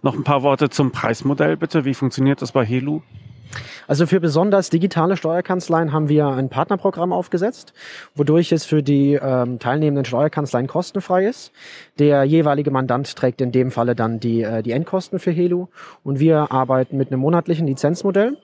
Noch 0.02 0.14
ein 0.14 0.24
paar 0.24 0.42
Worte 0.42 0.70
zum 0.70 0.90
Preismodell 0.90 1.56
bitte. 1.56 1.84
Wie 1.84 1.94
funktioniert 1.94 2.42
das 2.42 2.52
bei 2.52 2.64
Helu? 2.64 3.02
Also 3.86 4.06
für 4.06 4.20
besonders 4.20 4.70
digitale 4.70 5.16
Steuerkanzleien 5.16 5.92
haben 5.92 6.08
wir 6.08 6.26
ein 6.28 6.48
Partnerprogramm 6.48 7.12
aufgesetzt, 7.12 7.72
wodurch 8.14 8.52
es 8.52 8.64
für 8.64 8.82
die 8.82 9.14
ähm, 9.14 9.58
teilnehmenden 9.58 10.04
Steuerkanzleien 10.04 10.66
kostenfrei 10.66 11.26
ist. 11.26 11.52
Der 11.98 12.24
jeweilige 12.24 12.70
Mandant 12.70 13.16
trägt 13.16 13.40
in 13.40 13.52
dem 13.52 13.70
Falle 13.70 13.94
dann 13.94 14.20
die, 14.20 14.42
äh, 14.42 14.62
die 14.62 14.72
Endkosten 14.72 15.18
für 15.18 15.32
Helu 15.32 15.66
und 16.04 16.20
wir 16.20 16.52
arbeiten 16.52 16.96
mit 16.96 17.10
einem 17.10 17.20
monatlichen 17.20 17.66
Lizenzmodell 17.66 18.36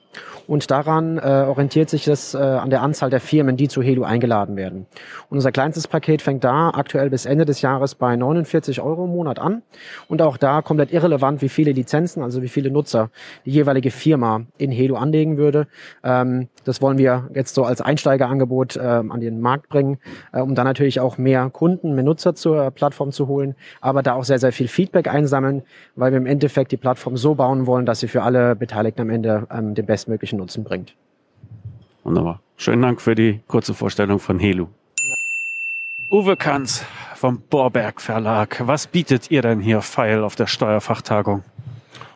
und 0.47 0.69
daran 0.71 1.17
äh, 1.17 1.45
orientiert 1.47 1.89
sich 1.89 2.05
das 2.05 2.33
äh, 2.33 2.37
an 2.37 2.69
der 2.69 2.81
Anzahl 2.81 3.09
der 3.09 3.19
Firmen, 3.19 3.57
die 3.57 3.67
zu 3.67 3.81
Helu 3.81 4.03
eingeladen 4.03 4.55
werden. 4.55 4.85
Und 5.29 5.37
unser 5.37 5.51
kleinstes 5.51 5.87
Paket 5.87 6.21
fängt 6.21 6.43
da 6.43 6.69
aktuell 6.69 7.09
bis 7.09 7.25
Ende 7.25 7.45
des 7.45 7.61
Jahres 7.61 7.95
bei 7.95 8.15
49 8.15 8.81
Euro 8.81 9.05
im 9.05 9.11
Monat 9.11 9.39
an 9.39 9.61
und 10.07 10.21
auch 10.21 10.37
da 10.37 10.61
komplett 10.61 10.91
irrelevant, 10.91 11.41
wie 11.41 11.49
viele 11.49 11.71
Lizenzen, 11.71 12.23
also 12.23 12.41
wie 12.41 12.47
viele 12.47 12.71
Nutzer 12.71 13.09
die 13.45 13.51
jeweilige 13.51 13.91
Firma 13.91 14.41
in 14.57 14.71
Helu 14.71 14.96
anlegen 14.97 15.37
würde. 15.37 15.67
Ähm, 16.03 16.47
das 16.63 16.81
wollen 16.81 16.97
wir 16.97 17.29
jetzt 17.33 17.55
so 17.55 17.63
als 17.63 17.81
Einsteigerangebot 17.81 18.75
äh, 18.75 18.79
an 18.79 19.19
den 19.19 19.41
Markt 19.41 19.69
bringen, 19.69 19.99
äh, 20.33 20.41
um 20.41 20.55
dann 20.55 20.65
natürlich 20.65 20.99
auch 20.99 21.17
mehr 21.17 21.49
Kunden, 21.49 21.95
mehr 21.95 22.03
Nutzer 22.03 22.35
zur 22.35 22.71
Plattform 22.71 23.11
zu 23.11 23.27
holen, 23.27 23.55
aber 23.81 24.03
da 24.03 24.13
auch 24.13 24.23
sehr, 24.23 24.39
sehr 24.39 24.51
viel 24.51 24.67
Feedback 24.67 25.07
einsammeln, 25.07 25.63
weil 25.95 26.11
wir 26.11 26.17
im 26.17 26.25
Endeffekt 26.25 26.71
die 26.71 26.77
Plattform 26.77 27.17
so 27.17 27.35
bauen 27.35 27.65
wollen, 27.65 27.85
dass 27.85 27.99
sie 27.99 28.07
für 28.07 28.23
alle 28.23 28.55
Beteiligten 28.55 29.01
am 29.01 29.09
Ende 29.09 29.47
ähm, 29.51 29.75
den 29.75 29.85
bestmöglichen 29.85 30.39
Nutzen 30.39 30.63
bringt. 30.63 30.93
Wunderbar. 32.03 32.39
Schönen 32.55 32.81
Dank 32.81 33.01
für 33.01 33.15
die 33.15 33.41
kurze 33.47 33.73
Vorstellung 33.73 34.19
von 34.19 34.39
Helu. 34.39 34.67
Uwe 36.09 36.37
Kanz 36.37 36.85
vom 37.15 37.41
Borberg 37.49 37.99
Verlag. 37.99 38.61
Was 38.65 38.87
bietet 38.87 39.29
ihr 39.29 39.41
denn 39.41 39.59
hier 39.59 39.81
feil 39.81 40.23
auf 40.23 40.35
der 40.35 40.47
Steuerfachtagung? 40.47 41.43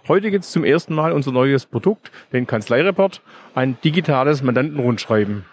Heute 0.07 0.31
gibt 0.31 0.43
es 0.43 0.51
zum 0.51 0.63
ersten 0.63 0.95
Mal 0.95 1.11
unser 1.11 1.31
neues 1.31 1.67
Produkt, 1.67 2.11
den 2.33 2.47
Kanzleireport, 2.47 3.21
ein 3.53 3.77
digitales 3.83 4.41
Mandantenrundschreiben. 4.41 5.45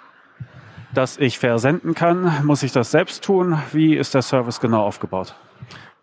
Das 0.94 1.18
ich 1.18 1.38
versenden 1.38 1.94
kann, 1.94 2.46
muss 2.46 2.62
ich 2.62 2.72
das 2.72 2.90
selbst 2.90 3.22
tun? 3.22 3.58
Wie 3.72 3.94
ist 3.94 4.14
der 4.14 4.22
Service 4.22 4.58
genau 4.58 4.84
aufgebaut? 4.84 5.34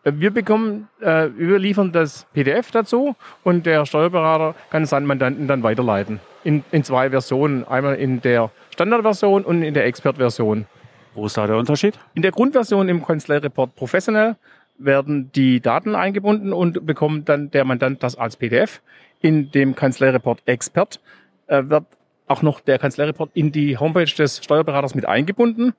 Wir 0.04 0.30
bekommen, 0.30 0.88
äh, 1.02 1.30
wir 1.36 1.58
liefern 1.58 1.92
das 1.92 2.28
PDF 2.34 2.70
dazu 2.70 3.16
und 3.44 3.66
der 3.66 3.88
Steuerberater 3.88 4.54
kann 4.70 4.86
seinen 4.86 5.08
Mandanten 5.08 5.48
dann 5.48 5.64
weiterleiten. 5.64 6.20
In, 6.44 6.64
in 6.72 6.84
zwei 6.84 7.10
Versionen. 7.10 7.68
Einmal 7.68 7.96
in 7.96 8.22
der 8.22 8.52
Standardversion 8.70 9.44
und 9.44 9.64
in 9.64 9.74
der 9.74 9.86
Expert-Version. 9.86 10.68
Wo 11.16 11.26
ist 11.26 11.36
da 11.36 11.48
der 11.48 11.58
Unterschied? 11.58 11.98
In 12.14 12.22
der 12.22 12.32
Grundversion 12.32 12.88
im 12.90 13.04
Kanzleireport 13.04 13.76
Professional 13.76 14.36
werden 14.78 15.32
die 15.34 15.62
Daten 15.62 15.96
eingebunden 15.96 16.54
und 16.54 16.86
bekommt 16.86 17.30
dann 17.30 17.52
der 17.52 17.66
Mandant 17.66 18.04
das 18.04 18.16
als 18.16 18.38
PDF. 18.38 18.82
In 19.22 19.52
dem 19.52 19.76
Kanzleireport 19.76 20.42
Expert 20.46 21.00
äh, 21.48 21.64
wird 21.66 21.86
auch 22.28 22.42
noch 22.42 22.60
der 22.60 22.80
Kanzleireport 22.80 23.32
in 23.34 23.52
die 23.52 23.78
Homepage 23.78 24.06
des 24.06 24.44
Steuerberaters 24.44 24.96
mit 24.96 25.06
eingebunden 25.06 25.74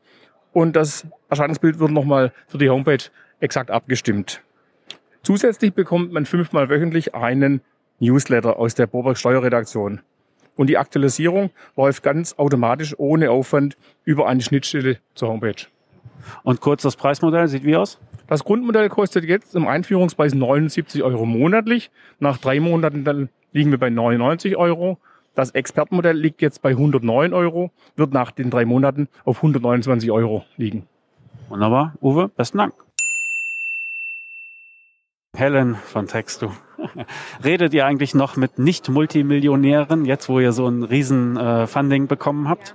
und 0.52 0.74
das 0.74 1.06
Erscheinungsbild 1.28 1.78
wird 1.78 1.90
nochmal 1.90 2.32
für 2.46 2.58
die 2.58 2.70
Homepage 2.70 3.04
exakt 3.40 3.70
abgestimmt. 3.70 4.40
Zusätzlich 5.22 5.74
bekommt 5.74 6.12
man 6.12 6.24
fünfmal 6.24 6.68
wöchentlich 6.68 7.14
einen 7.14 7.60
Newsletter 7.98 8.58
aus 8.58 8.74
der 8.74 8.86
Borberg 8.86 9.18
Steuerredaktion. 9.18 10.00
Und 10.56 10.68
die 10.68 10.78
Aktualisierung 10.78 11.50
läuft 11.76 12.02
ganz 12.02 12.34
automatisch 12.38 12.94
ohne 12.98 13.30
Aufwand 13.30 13.76
über 14.04 14.28
eine 14.28 14.40
Schnittstelle 14.40 14.98
zur 15.14 15.28
Homepage. 15.28 15.66
Und 16.42 16.60
kurz 16.60 16.82
das 16.82 16.96
Preismodell 16.96 17.48
sieht 17.48 17.64
wie 17.64 17.76
aus? 17.76 17.98
Das 18.28 18.44
Grundmodell 18.44 18.88
kostet 18.88 19.24
jetzt 19.24 19.54
im 19.54 19.68
Einführungspreis 19.68 20.34
79 20.34 21.02
Euro 21.02 21.26
monatlich. 21.26 21.90
Nach 22.18 22.38
drei 22.38 22.60
Monaten 22.60 23.04
dann 23.04 23.28
liegen 23.52 23.70
wir 23.70 23.78
bei 23.78 23.90
99 23.90 24.56
Euro. 24.56 24.98
Das 25.34 25.50
Expertenmodell 25.50 26.16
liegt 26.16 26.40
jetzt 26.40 26.62
bei 26.62 26.70
109 26.70 27.34
Euro, 27.34 27.70
wird 27.94 28.12
nach 28.12 28.30
den 28.30 28.50
drei 28.50 28.64
Monaten 28.64 29.08
auf 29.24 29.36
129 29.36 30.10
Euro 30.10 30.44
liegen. 30.56 30.88
Wunderbar. 31.48 31.94
Uwe, 32.00 32.28
besten 32.28 32.58
Dank. 32.58 32.74
Helen 35.34 35.74
von 35.74 36.06
Textu. 36.06 36.50
Redet 37.44 37.74
ihr 37.74 37.84
eigentlich 37.84 38.14
noch 38.14 38.36
mit 38.36 38.58
Nicht-Multimillionären, 38.58 40.06
jetzt 40.06 40.30
wo 40.30 40.40
ihr 40.40 40.52
so 40.52 40.66
ein 40.66 40.82
riesen 40.82 41.36
äh, 41.36 41.66
Funding 41.66 42.06
bekommen 42.06 42.48
habt? 42.48 42.74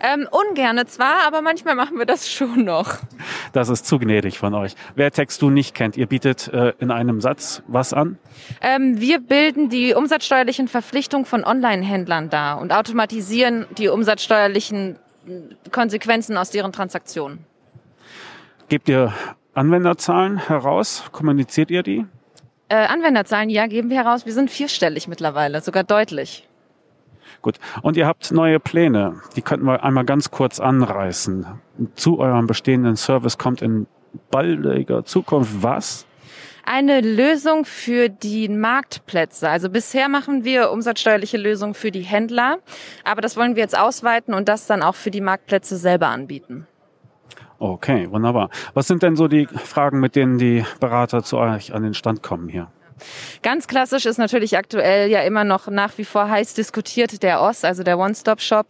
Ähm, 0.00 0.28
ungerne 0.30 0.86
zwar, 0.86 1.26
aber 1.26 1.42
manchmal 1.42 1.74
machen 1.74 1.98
wir 1.98 2.06
das 2.06 2.30
schon 2.30 2.64
noch. 2.64 2.96
Das 3.52 3.68
ist 3.68 3.86
zu 3.86 3.98
gnädig 3.98 4.38
von 4.38 4.54
euch. 4.54 4.74
Wer 4.94 5.10
Textu 5.10 5.50
nicht 5.50 5.74
kennt, 5.74 5.96
ihr 5.96 6.06
bietet 6.06 6.48
äh, 6.48 6.72
in 6.78 6.90
einem 6.90 7.20
Satz 7.20 7.62
was 7.66 7.92
an? 7.92 8.18
Ähm, 8.60 9.00
wir 9.00 9.20
bilden 9.20 9.68
die 9.68 9.94
umsatzsteuerlichen 9.94 10.68
Verpflichtungen 10.68 11.26
von 11.26 11.44
Online-Händlern 11.44 12.30
dar 12.30 12.60
und 12.60 12.72
automatisieren 12.72 13.66
die 13.78 13.88
umsatzsteuerlichen 13.88 14.98
Konsequenzen 15.70 16.36
aus 16.36 16.50
deren 16.50 16.72
Transaktionen. 16.72 17.44
Gebt 18.68 18.88
ihr 18.88 19.12
Anwenderzahlen 19.54 20.38
heraus? 20.48 21.04
Kommuniziert 21.12 21.70
ihr 21.70 21.82
die? 21.82 22.06
Äh, 22.68 22.86
Anwenderzahlen, 22.86 23.50
ja, 23.50 23.66
geben 23.66 23.90
wir 23.90 23.98
heraus. 23.98 24.24
Wir 24.24 24.32
sind 24.32 24.50
vierstellig 24.50 25.06
mittlerweile, 25.06 25.60
sogar 25.60 25.84
deutlich. 25.84 26.48
Gut. 27.42 27.58
Und 27.82 27.96
ihr 27.96 28.06
habt 28.06 28.30
neue 28.30 28.60
Pläne. 28.60 29.20
Die 29.36 29.42
könnten 29.42 29.66
wir 29.66 29.82
einmal 29.82 30.04
ganz 30.04 30.30
kurz 30.30 30.60
anreißen. 30.60 31.44
Zu 31.96 32.20
eurem 32.20 32.46
bestehenden 32.46 32.96
Service 32.96 33.36
kommt 33.36 33.62
in 33.62 33.86
baldiger 34.30 35.04
Zukunft 35.04 35.62
was? 35.62 36.06
Eine 36.64 37.00
Lösung 37.00 37.64
für 37.64 38.08
die 38.08 38.48
Marktplätze. 38.48 39.48
Also 39.48 39.68
bisher 39.68 40.08
machen 40.08 40.44
wir 40.44 40.70
umsatzsteuerliche 40.70 41.36
Lösungen 41.36 41.74
für 41.74 41.90
die 41.90 42.02
Händler, 42.02 42.58
aber 43.02 43.20
das 43.20 43.36
wollen 43.36 43.56
wir 43.56 43.62
jetzt 43.62 43.76
ausweiten 43.76 44.32
und 44.32 44.48
das 44.48 44.68
dann 44.68 44.80
auch 44.80 44.94
für 44.94 45.10
die 45.10 45.20
Marktplätze 45.20 45.76
selber 45.76 46.08
anbieten. 46.08 46.68
Okay, 47.58 48.08
wunderbar. 48.10 48.50
Was 48.74 48.86
sind 48.86 49.02
denn 49.02 49.16
so 49.16 49.26
die 49.26 49.46
Fragen, 49.46 49.98
mit 49.98 50.14
denen 50.14 50.38
die 50.38 50.64
Berater 50.78 51.24
zu 51.24 51.38
euch 51.38 51.74
an 51.74 51.82
den 51.82 51.94
Stand 51.94 52.22
kommen 52.22 52.48
hier? 52.48 52.68
Ganz 53.42 53.66
klassisch 53.66 54.06
ist 54.06 54.18
natürlich 54.18 54.56
aktuell 54.56 55.10
ja 55.10 55.22
immer 55.22 55.44
noch 55.44 55.68
nach 55.68 55.98
wie 55.98 56.04
vor 56.04 56.28
heiß 56.28 56.54
diskutiert 56.54 57.22
der 57.22 57.42
OS, 57.42 57.64
also 57.64 57.82
der 57.82 57.98
One-Stop-Shop. 57.98 58.66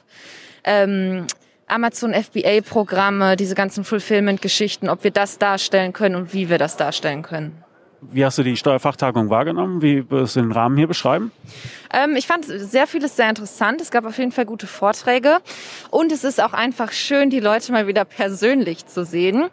Ähm, 0.64 1.26
Amazon 1.66 2.12
FBA-Programme, 2.12 3.36
diese 3.36 3.54
ganzen 3.54 3.84
Fulfillment-Geschichten, 3.84 4.88
ob 4.88 5.04
wir 5.04 5.10
das 5.10 5.38
darstellen 5.38 5.92
können 5.92 6.16
und 6.16 6.34
wie 6.34 6.50
wir 6.50 6.58
das 6.58 6.76
darstellen 6.76 7.22
können. 7.22 7.64
Wie 8.10 8.24
hast 8.24 8.36
du 8.36 8.42
die 8.42 8.56
Steuerfachtagung 8.56 9.30
wahrgenommen? 9.30 9.80
Wie 9.80 10.10
würdest 10.10 10.34
du 10.34 10.40
den 10.40 10.50
Rahmen 10.50 10.76
hier 10.76 10.88
beschreiben? 10.88 11.30
Ähm, 11.92 12.16
ich 12.16 12.26
fand 12.26 12.44
sehr 12.44 12.88
vieles 12.88 13.14
sehr 13.14 13.28
interessant. 13.28 13.80
Es 13.80 13.92
gab 13.92 14.04
auf 14.04 14.18
jeden 14.18 14.32
Fall 14.32 14.44
gute 14.44 14.66
Vorträge. 14.66 15.38
Und 15.90 16.10
es 16.10 16.24
ist 16.24 16.42
auch 16.42 16.52
einfach 16.52 16.90
schön, 16.90 17.30
die 17.30 17.38
Leute 17.38 17.70
mal 17.70 17.86
wieder 17.86 18.04
persönlich 18.04 18.86
zu 18.86 19.04
sehen. 19.04 19.50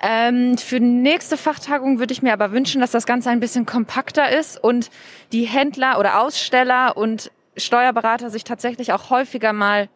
Ähm, 0.00 0.58
für 0.58 0.80
die 0.80 0.86
nächste 0.86 1.36
Fachtagung 1.36 1.98
würde 1.98 2.12
ich 2.12 2.22
mir 2.22 2.32
aber 2.32 2.52
wünschen, 2.52 2.80
dass 2.80 2.90
das 2.90 3.06
Ganze 3.06 3.30
ein 3.30 3.40
bisschen 3.40 3.64
kompakter 3.64 4.30
ist 4.30 4.62
und 4.62 4.90
die 5.32 5.44
Händler 5.44 5.98
oder 5.98 6.20
Aussteller 6.20 6.96
und 6.96 7.30
Steuerberater 7.56 8.30
sich 8.30 8.44
tatsächlich 8.44 8.92
auch 8.92 9.10
häufiger 9.10 9.52
mal 9.52 9.88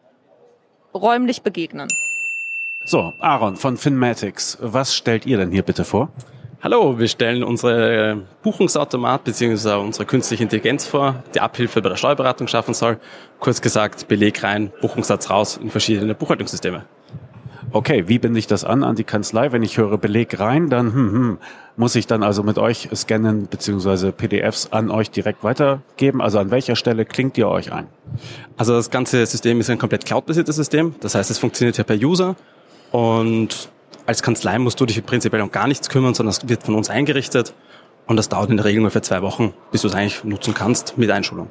räumlich 0.93 1.41
begegnen. 1.41 1.87
So, 2.85 3.13
Aaron 3.19 3.55
von 3.55 3.77
Finmatics, 3.77 4.57
was 4.61 4.95
stellt 4.95 5.25
ihr 5.25 5.37
denn 5.37 5.51
hier 5.51 5.63
bitte 5.63 5.83
vor? 5.85 6.09
Hallo, 6.61 6.99
wir 6.99 7.07
stellen 7.07 7.43
unsere 7.43 8.23
Buchungsautomat 8.41 9.23
bzw. 9.23 9.75
unsere 9.75 10.05
künstliche 10.05 10.43
Intelligenz 10.43 10.85
vor, 10.85 11.23
die 11.33 11.39
Abhilfe 11.39 11.81
bei 11.81 11.89
der 11.89 11.95
Steuerberatung 11.95 12.47
schaffen 12.47 12.73
soll. 12.73 12.99
Kurz 13.39 13.61
gesagt, 13.61 14.07
Beleg 14.07 14.43
rein, 14.43 14.71
Buchungssatz 14.81 15.29
raus 15.29 15.57
in 15.57 15.69
verschiedene 15.69 16.15
Buchhaltungssysteme. 16.15 16.85
Okay, 17.71 18.05
wie 18.07 18.17
binde 18.17 18.39
ich 18.39 18.47
das 18.47 18.63
an 18.63 18.83
an 18.83 18.95
die 18.95 19.03
Kanzlei? 19.03 19.51
Wenn 19.51 19.61
ich 19.61 19.77
höre 19.77 19.97
Beleg 19.97 20.39
rein, 20.39 20.69
dann 20.69 20.93
hm, 20.93 21.11
hm, 21.11 21.37
muss 21.77 21.95
ich 21.95 22.07
dann 22.07 22.23
also 22.23 22.41
mit 22.41 22.57
euch 22.57 22.89
scannen 22.95 23.45
bzw. 23.45 24.11
PDFs 24.11 24.69
an 24.71 24.89
euch 24.89 25.11
direkt 25.11 25.43
weitergeben. 25.43 26.21
Also 26.21 26.39
an 26.39 26.49
welcher 26.49 26.75
Stelle 26.75 27.05
klingt 27.05 27.37
ihr 27.37 27.47
euch 27.47 27.71
ein? 27.71 27.87
Also 28.57 28.73
das 28.73 28.89
ganze 28.89 29.23
System 29.25 29.59
ist 29.59 29.69
ein 29.69 29.77
komplett 29.77 30.05
cloud-basiertes 30.05 30.55
System. 30.55 30.95
Das 31.01 31.13
heißt, 31.13 31.29
es 31.29 31.37
funktioniert 31.37 31.77
ja 31.77 31.83
per 31.83 31.95
User 31.95 32.35
und 32.91 33.69
als 34.07 34.23
Kanzlei 34.23 34.57
musst 34.57 34.79
du 34.79 34.87
dich 34.87 35.05
prinzipiell 35.05 35.43
um 35.43 35.51
gar 35.51 35.67
nichts 35.67 35.89
kümmern, 35.89 36.15
sondern 36.15 36.31
es 36.31 36.49
wird 36.49 36.63
von 36.63 36.73
uns 36.73 36.89
eingerichtet 36.89 37.53
und 38.07 38.17
das 38.17 38.29
dauert 38.29 38.49
in 38.49 38.57
der 38.57 38.65
Regel 38.65 38.81
nur 38.81 38.89
für 38.89 39.03
zwei 39.03 39.21
Wochen, 39.21 39.53
bis 39.71 39.83
du 39.83 39.87
es 39.87 39.93
eigentlich 39.93 40.23
nutzen 40.23 40.55
kannst 40.55 40.97
mit 40.97 41.11
Einschulung. 41.11 41.49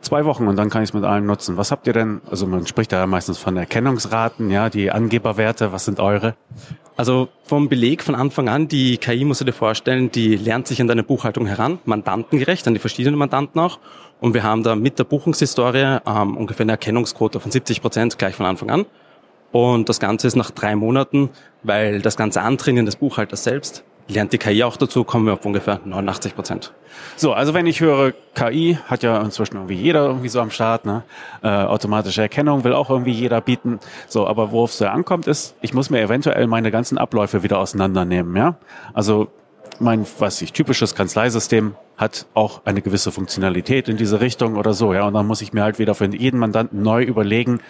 Zwei 0.00 0.24
Wochen 0.24 0.46
und 0.46 0.56
dann 0.56 0.70
kann 0.70 0.82
ich 0.82 0.90
es 0.90 0.94
mit 0.94 1.04
allen 1.04 1.26
nutzen. 1.26 1.56
Was 1.56 1.72
habt 1.72 1.86
ihr 1.88 1.92
denn, 1.92 2.20
also 2.30 2.46
man 2.46 2.66
spricht 2.66 2.92
da 2.92 3.00
ja 3.00 3.06
meistens 3.06 3.38
von 3.38 3.56
Erkennungsraten, 3.56 4.50
ja, 4.50 4.70
die 4.70 4.92
Angeberwerte, 4.92 5.72
was 5.72 5.84
sind 5.84 5.98
eure? 5.98 6.34
Also 6.96 7.28
vom 7.44 7.68
Beleg 7.68 8.02
von 8.02 8.14
Anfang 8.14 8.48
an, 8.48 8.68
die 8.68 8.98
KI 8.98 9.24
musst 9.24 9.40
du 9.40 9.44
dir 9.44 9.52
vorstellen, 9.52 10.10
die 10.10 10.36
lernt 10.36 10.68
sich 10.68 10.80
an 10.80 10.86
deine 10.86 11.02
Buchhaltung 11.02 11.46
heran, 11.46 11.78
mandantengerecht, 11.84 12.66
an 12.68 12.74
die 12.74 12.80
verschiedenen 12.80 13.18
Mandanten 13.18 13.60
auch. 13.60 13.80
Und 14.20 14.34
wir 14.34 14.44
haben 14.44 14.62
da 14.62 14.76
mit 14.76 14.98
der 14.98 15.04
Buchungshistorie 15.04 15.98
ähm, 16.06 16.36
ungefähr 16.36 16.64
eine 16.64 16.72
Erkennungsquote 16.72 17.40
von 17.40 17.50
70 17.50 17.82
Prozent 17.82 18.18
gleich 18.18 18.34
von 18.34 18.46
Anfang 18.46 18.70
an. 18.70 18.86
Und 19.50 19.88
das 19.88 19.98
Ganze 20.00 20.26
ist 20.26 20.36
nach 20.36 20.50
drei 20.50 20.76
Monaten, 20.76 21.30
weil 21.62 22.02
das 22.02 22.16
ganze 22.16 22.42
Antrainieren 22.42 22.86
des 22.86 22.96
Buchhalters 22.96 23.44
selbst 23.44 23.84
lernt 24.08 24.32
die 24.32 24.38
KI 24.38 24.64
auch 24.64 24.76
dazu, 24.76 25.04
kommen 25.04 25.26
wir 25.26 25.34
auf 25.34 25.44
ungefähr 25.44 25.80
89 25.84 26.34
Prozent. 26.34 26.72
So, 27.16 27.32
also 27.32 27.54
wenn 27.54 27.66
ich 27.66 27.80
höre, 27.80 28.12
KI 28.34 28.78
hat 28.86 29.02
ja 29.02 29.20
inzwischen 29.20 29.56
irgendwie 29.56 29.74
jeder 29.74 30.06
irgendwie 30.06 30.28
so 30.28 30.40
am 30.40 30.50
Start, 30.50 30.86
ne? 30.86 31.02
Äh, 31.42 31.48
automatische 31.48 32.22
Erkennung 32.22 32.64
will 32.64 32.72
auch 32.72 32.90
irgendwie 32.90 33.12
jeder 33.12 33.40
bieten. 33.40 33.78
So, 34.08 34.26
aber 34.26 34.50
worauf 34.52 34.70
es 34.70 34.78
da 34.78 34.92
ankommt, 34.92 35.26
ist, 35.26 35.54
ich 35.60 35.74
muss 35.74 35.90
mir 35.90 36.00
eventuell 36.00 36.46
meine 36.46 36.70
ganzen 36.70 36.98
Abläufe 36.98 37.42
wieder 37.42 37.58
auseinandernehmen, 37.58 38.34
ja? 38.36 38.56
Also 38.94 39.28
mein, 39.80 40.06
was 40.18 40.42
ich, 40.42 40.52
typisches 40.52 40.94
Kanzleisystem 40.94 41.74
hat 41.96 42.26
auch 42.34 42.62
eine 42.64 42.82
gewisse 42.82 43.12
Funktionalität 43.12 43.88
in 43.88 43.96
diese 43.96 44.20
Richtung 44.20 44.56
oder 44.56 44.72
so, 44.72 44.94
ja. 44.94 45.06
Und 45.06 45.14
dann 45.14 45.26
muss 45.26 45.42
ich 45.42 45.52
mir 45.52 45.62
halt 45.62 45.78
wieder 45.78 45.94
für 45.94 46.06
jeden 46.06 46.38
Mandanten 46.38 46.82
neu 46.82 47.02
überlegen, 47.02 47.60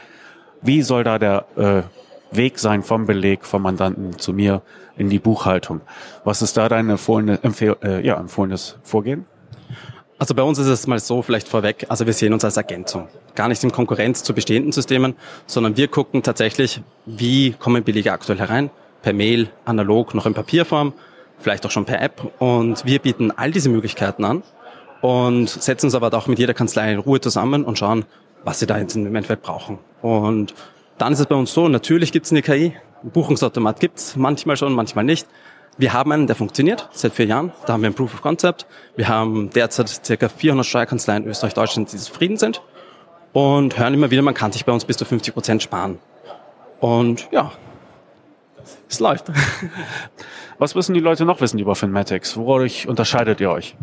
wie 0.62 0.82
soll 0.82 1.04
da 1.04 1.18
der 1.18 1.44
äh, 1.56 1.82
Weg 2.30 2.58
sein 2.58 2.82
vom 2.82 3.06
Beleg 3.06 3.44
vom 3.44 3.62
Mandanten 3.62 4.18
zu 4.18 4.32
mir 4.32 4.62
in 4.98 5.08
die 5.08 5.18
Buchhaltung. 5.18 5.80
Was 6.24 6.42
ist 6.42 6.56
da 6.56 6.68
dein 6.68 6.90
empfohlene, 6.90 7.38
empfehl, 7.42 7.76
äh, 7.82 8.04
ja, 8.04 8.18
empfohlenes 8.18 8.76
Vorgehen? 8.82 9.26
Also 10.18 10.34
bei 10.34 10.42
uns 10.42 10.58
ist 10.58 10.66
es 10.66 10.86
mal 10.88 10.98
so, 10.98 11.22
vielleicht 11.22 11.46
vorweg, 11.46 11.86
also 11.88 12.04
wir 12.04 12.12
sehen 12.12 12.32
uns 12.32 12.44
als 12.44 12.56
Ergänzung. 12.56 13.08
Gar 13.36 13.48
nicht 13.48 13.62
in 13.62 13.70
Konkurrenz 13.70 14.24
zu 14.24 14.34
bestehenden 14.34 14.72
Systemen, 14.72 15.14
sondern 15.46 15.76
wir 15.76 15.86
gucken 15.86 16.24
tatsächlich, 16.24 16.82
wie 17.06 17.52
kommen 17.52 17.84
Belege 17.84 18.12
aktuell 18.12 18.38
herein, 18.38 18.70
per 19.02 19.12
Mail, 19.12 19.48
analog, 19.64 20.14
noch 20.14 20.26
in 20.26 20.34
Papierform, 20.34 20.92
vielleicht 21.38 21.64
auch 21.64 21.70
schon 21.70 21.84
per 21.84 22.02
App. 22.02 22.32
Und 22.40 22.84
wir 22.84 22.98
bieten 22.98 23.30
all 23.30 23.52
diese 23.52 23.68
Möglichkeiten 23.68 24.24
an 24.24 24.42
und 25.02 25.48
setzen 25.48 25.86
uns 25.86 25.94
aber 25.94 26.12
auch 26.12 26.26
mit 26.26 26.40
jeder 26.40 26.54
Kanzlei 26.54 26.92
in 26.92 26.98
Ruhe 26.98 27.20
zusammen 27.20 27.64
und 27.64 27.78
schauen, 27.78 28.04
was 28.42 28.58
sie 28.58 28.66
da 28.66 28.76
jetzt 28.78 28.96
im 28.96 29.06
Endeffekt 29.06 29.42
brauchen. 29.42 29.78
Und 30.02 30.52
dann 30.98 31.12
ist 31.12 31.20
es 31.20 31.26
bei 31.26 31.36
uns 31.36 31.52
so, 31.52 31.68
natürlich 31.68 32.10
gibt 32.10 32.26
es 32.26 32.32
eine 32.32 32.42
KI, 32.42 32.72
Buchungsautomat 33.02 33.80
gibt 33.80 33.98
es 33.98 34.16
manchmal 34.16 34.56
schon, 34.56 34.72
manchmal 34.72 35.04
nicht. 35.04 35.26
Wir 35.76 35.92
haben 35.92 36.10
einen, 36.10 36.26
der 36.26 36.34
funktioniert 36.34 36.88
seit 36.92 37.12
vier 37.12 37.26
Jahren. 37.26 37.52
Da 37.66 37.74
haben 37.74 37.82
wir 37.82 37.90
ein 37.90 37.94
Proof 37.94 38.14
of 38.14 38.22
Concept. 38.22 38.66
Wir 38.96 39.08
haben 39.08 39.50
derzeit 39.50 40.00
ca. 40.18 40.28
400 40.28 40.66
Steuerkanzleien 40.66 41.22
in 41.22 41.30
Österreich, 41.30 41.54
Deutschland, 41.54 41.92
die 41.92 41.96
zufrieden 41.96 42.36
sind 42.36 42.62
und 43.32 43.78
hören 43.78 43.94
immer 43.94 44.10
wieder, 44.10 44.22
man 44.22 44.34
kann 44.34 44.52
sich 44.52 44.64
bei 44.64 44.72
uns 44.72 44.84
bis 44.84 44.96
zu 44.96 45.04
50 45.04 45.34
Prozent 45.34 45.62
sparen. 45.62 45.98
Und 46.80 47.28
ja, 47.30 47.52
es 48.88 49.00
läuft. 49.00 49.26
Was 50.58 50.74
müssen 50.74 50.94
die 50.94 51.00
Leute 51.00 51.24
noch 51.24 51.40
wissen 51.40 51.58
über 51.58 51.76
Finmatics? 51.76 52.36
Wodurch 52.36 52.88
unterscheidet 52.88 53.40
ihr 53.40 53.50
euch? 53.50 53.76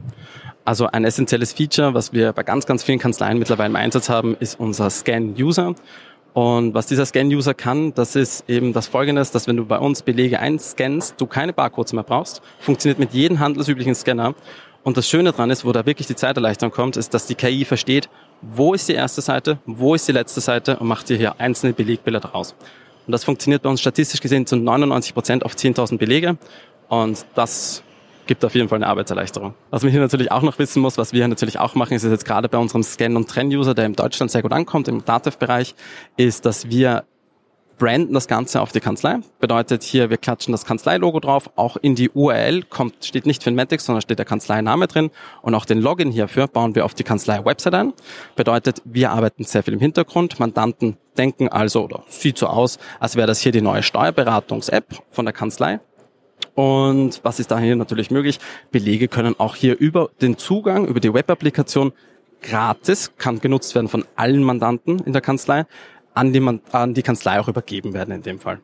Also 0.66 0.88
ein 0.88 1.06
essentielles 1.06 1.54
Feature, 1.54 1.94
was 1.94 2.12
wir 2.12 2.34
bei 2.34 2.42
ganz, 2.42 2.66
ganz 2.66 2.84
vielen 2.84 2.98
Kanzleien 2.98 3.38
mittlerweile 3.38 3.70
im 3.70 3.76
Einsatz 3.76 4.10
haben, 4.10 4.36
ist 4.40 4.60
unser 4.60 4.90
Scan-User. 4.90 5.76
Und 6.36 6.74
was 6.74 6.86
dieser 6.88 7.06
Scan-User 7.06 7.53
kann, 7.53 7.94
das 7.94 8.18
ist 8.18 8.49
eben 8.49 8.74
das 8.74 8.88
Folgendes, 8.88 9.32
dass 9.32 9.48
wenn 9.48 9.56
du 9.56 9.66
bei 9.66 9.80
uns 9.80 10.02
Belege 10.02 10.38
einscannst, 10.38 11.16
du 11.18 11.28
keine 11.28 11.53
Barcodes 11.53 11.94
mehr 11.94 12.03
brauchst, 12.03 12.41
funktioniert 12.60 12.99
mit 12.99 13.14
jedem 13.14 13.40
handelsüblichen 13.40 13.95
Scanner. 13.95 14.36
Und 14.84 14.98
das 14.98 15.07
Schöne 15.07 15.32
dran 15.32 15.49
ist, 15.49 15.64
wo 15.64 15.72
da 15.72 15.86
wirklich 15.86 16.07
die 16.07 16.16
Zeiterleichterung 16.16 16.74
kommt, 16.74 16.98
ist, 16.98 17.14
dass 17.14 17.26
die 17.26 17.36
KI 17.36 17.64
versteht, 17.64 18.10
wo 18.41 18.74
ist 18.74 18.90
die 18.90 18.95
erste 18.95 19.22
Seite, 19.22 19.60
wo 19.66 19.95
ist 19.95 20.10
die 20.10 20.12
letzte 20.12 20.41
Seite 20.41 20.76
und 20.76 20.90
macht 20.90 21.07
dir 21.07 21.16
hier 21.16 21.40
einzelne 21.40 21.72
Belegbilder 21.72 22.20
daraus. 22.20 22.53
Und 23.07 23.14
das 23.14 23.24
funktioniert 23.24 23.62
bei 23.62 23.70
uns 23.70 23.80
statistisch 23.80 24.20
gesehen 24.20 24.45
zu 24.45 24.57
99 24.57 25.14
Prozent 25.14 25.45
auf 25.45 25.53
10.000 25.53 25.98
Belege. 25.98 26.38
Und 26.90 27.26
das 27.36 27.82
gibt 28.28 28.44
auf 28.46 28.56
jeden 28.56 28.70
Fall 28.70 28.78
eine 28.78 28.88
Arbeitserleichterung. 28.88 29.54
Was 29.70 29.84
man 29.84 29.92
hier 29.92 30.02
natürlich 30.02 30.32
auch 30.32 30.42
noch 30.42 30.60
wissen 30.60 30.82
muss, 30.82 30.98
was 30.98 31.14
wir 31.14 31.28
natürlich 31.28 31.60
auch 31.60 31.76
machen, 31.76 31.94
ist 31.94 32.04
jetzt 32.04 32.26
gerade 32.26 32.50
bei 32.50 32.58
unserem 32.58 32.84
Scan- 32.84 33.16
und 33.16 33.30
Trend-User, 33.30 33.74
der 33.74 33.86
in 33.86 33.94
Deutschland 33.94 34.32
sehr 34.32 34.42
gut 34.42 34.54
ankommt, 34.54 34.88
im 34.88 35.04
Datev-Bereich, 35.04 35.76
ist, 36.18 36.46
dass 36.46 36.70
wir 36.70 37.06
branden 37.78 38.14
das 38.14 38.28
Ganze 38.28 38.62
auf 38.62 38.72
die 38.72 38.80
Kanzlei. 38.80 39.18
Bedeutet 39.40 39.84
hier, 39.84 40.10
wir 40.10 40.18
klatschen 40.18 40.52
das 40.52 40.66
Kanzleilogo 40.66 41.20
drauf. 41.20 41.50
Auch 41.56 41.78
in 41.78 41.96
die 41.96 42.10
URL 42.10 42.64
kommt, 42.64 43.06
steht 43.06 43.26
nicht 43.26 43.44
Finmatics, 43.44 43.86
sondern 43.86 44.02
steht 44.02 44.20
der 44.20 44.26
Kanzleiname 44.26 44.88
drin. 44.88 45.12
Und 45.42 45.56
auch 45.56 45.66
den 45.66 45.80
Login 45.80 46.12
hierfür 46.12 46.48
bauen 46.48 46.76
wir 46.76 46.86
auf 46.86 46.94
die 46.94 47.04
Kanzlei-Website 47.04 47.74
ein. 47.74 47.94
Bedeutet, 48.36 48.82
wir 48.86 49.12
arbeiten 49.12 49.44
sehr 49.44 49.64
viel 49.64 49.74
im 49.74 49.80
Hintergrund. 49.80 50.40
Mandanten 50.40 50.98
denken 51.18 51.50
also, 51.50 51.84
oder 51.84 52.04
sieht 52.08 52.38
so 52.38 52.48
aus, 52.48 52.80
als 53.00 53.16
wäre 53.16 53.28
das 53.28 53.40
hier 53.42 53.52
die 53.52 53.62
neue 53.62 53.84
Steuerberatungs-App 53.84 55.02
von 55.12 55.26
der 55.26 55.34
Kanzlei. 55.34 55.80
Und 56.56 57.19
was 57.23 57.40
ist 57.40 57.52
da 57.52 57.60
hier 57.60 57.76
natürlich 57.76 58.11
möglich? 58.11 58.40
Belege 58.72 59.07
können 59.07 59.38
auch 59.38 59.56
hier 59.56 59.77
über 59.77 60.10
den 60.22 60.38
Zugang, 60.38 60.88
über 60.88 61.02
die 61.02 61.14
Web-Applikation 61.14 61.91
gratis, 62.41 63.11
kann 63.18 63.40
genutzt 63.40 63.76
werden 63.76 63.90
von 63.90 64.06
allen 64.15 64.41
Mandanten 64.41 64.99
in 64.99 65.14
der 65.14 65.22
Kanzlei, 65.22 65.65
an 66.14 66.32
die, 66.32 66.40
man, 66.40 66.61
an 66.72 66.94
die 66.94 67.03
Kanzlei 67.03 67.40
auch 67.40 67.49
übergeben 67.49 67.94
werden 67.94 68.14
in 68.14 68.22
dem 68.22 68.40
Fall. 68.40 68.60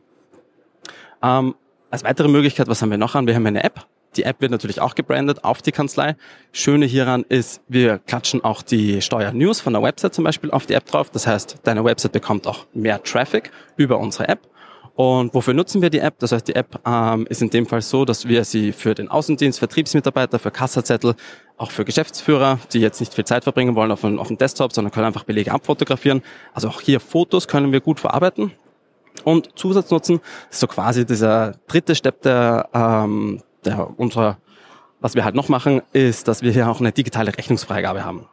Ähm, 1.22 1.54
als 1.90 2.02
weitere 2.02 2.28
Möglichkeit, 2.28 2.68
was 2.68 2.80
haben 2.80 2.90
wir 2.90 2.98
noch 2.98 3.14
an? 3.14 3.26
Wir 3.26 3.34
haben 3.34 3.46
eine 3.46 3.62
App. 3.62 3.86
Die 4.16 4.24
App 4.24 4.40
wird 4.40 4.50
natürlich 4.50 4.80
auch 4.80 4.94
gebrandet 4.94 5.44
auf 5.44 5.62
die 5.62 5.72
Kanzlei. 5.72 6.16
Schöne 6.52 6.86
hieran 6.86 7.24
ist, 7.28 7.62
wir 7.68 7.98
klatschen 7.98 8.44
auch 8.44 8.62
die 8.62 9.00
Steuer-News 9.00 9.60
von 9.60 9.72
der 9.72 9.82
Website 9.82 10.14
zum 10.14 10.24
Beispiel 10.24 10.50
auf 10.50 10.66
die 10.66 10.74
App 10.74 10.86
drauf. 10.86 11.10
Das 11.10 11.26
heißt, 11.26 11.58
deine 11.62 11.84
Website 11.84 12.12
bekommt 12.12 12.46
auch 12.46 12.66
mehr 12.74 13.02
Traffic 13.02 13.50
über 13.76 13.98
unsere 13.98 14.28
App. 14.28 14.40
Und 14.94 15.32
wofür 15.32 15.54
nutzen 15.54 15.80
wir 15.80 15.88
die 15.88 16.00
App? 16.00 16.18
Das 16.18 16.32
heißt, 16.32 16.48
die 16.48 16.54
App 16.54 16.80
ähm, 16.86 17.26
ist 17.28 17.40
in 17.40 17.48
dem 17.48 17.66
Fall 17.66 17.80
so, 17.80 18.04
dass 18.04 18.28
wir 18.28 18.44
sie 18.44 18.72
für 18.72 18.94
den 18.94 19.08
Außendienst, 19.08 19.58
Vertriebsmitarbeiter, 19.58 20.38
für 20.38 20.50
Kassazettel, 20.50 21.14
auch 21.56 21.70
für 21.70 21.84
Geschäftsführer, 21.84 22.58
die 22.72 22.80
jetzt 22.80 23.00
nicht 23.00 23.14
viel 23.14 23.24
Zeit 23.24 23.44
verbringen 23.44 23.74
wollen 23.74 23.90
auf, 23.90 24.02
dem, 24.02 24.18
auf 24.18 24.28
dem 24.28 24.36
Desktop, 24.36 24.72
sondern 24.72 24.92
können 24.92 25.06
einfach 25.06 25.24
Belege 25.24 25.52
abfotografieren. 25.52 26.22
Also 26.52 26.68
auch 26.68 26.80
hier 26.80 27.00
Fotos 27.00 27.48
können 27.48 27.72
wir 27.72 27.80
gut 27.80 28.00
verarbeiten. 28.00 28.52
Und 29.24 29.58
Zusatznutzen 29.58 30.20
ist 30.50 30.60
so 30.60 30.66
quasi 30.66 31.06
dieser 31.06 31.52
dritte 31.68 31.94
Step 31.94 32.22
der, 32.22 32.68
ähm, 32.74 33.42
der 33.64 33.98
unserer, 33.98 34.38
was 35.00 35.14
wir 35.14 35.24
halt 35.24 35.34
noch 35.34 35.48
machen, 35.48 35.82
ist, 35.92 36.28
dass 36.28 36.42
wir 36.42 36.52
hier 36.52 36.68
auch 36.68 36.80
eine 36.80 36.92
digitale 36.92 37.36
Rechnungsfreigabe 37.36 38.04
haben. 38.04 38.26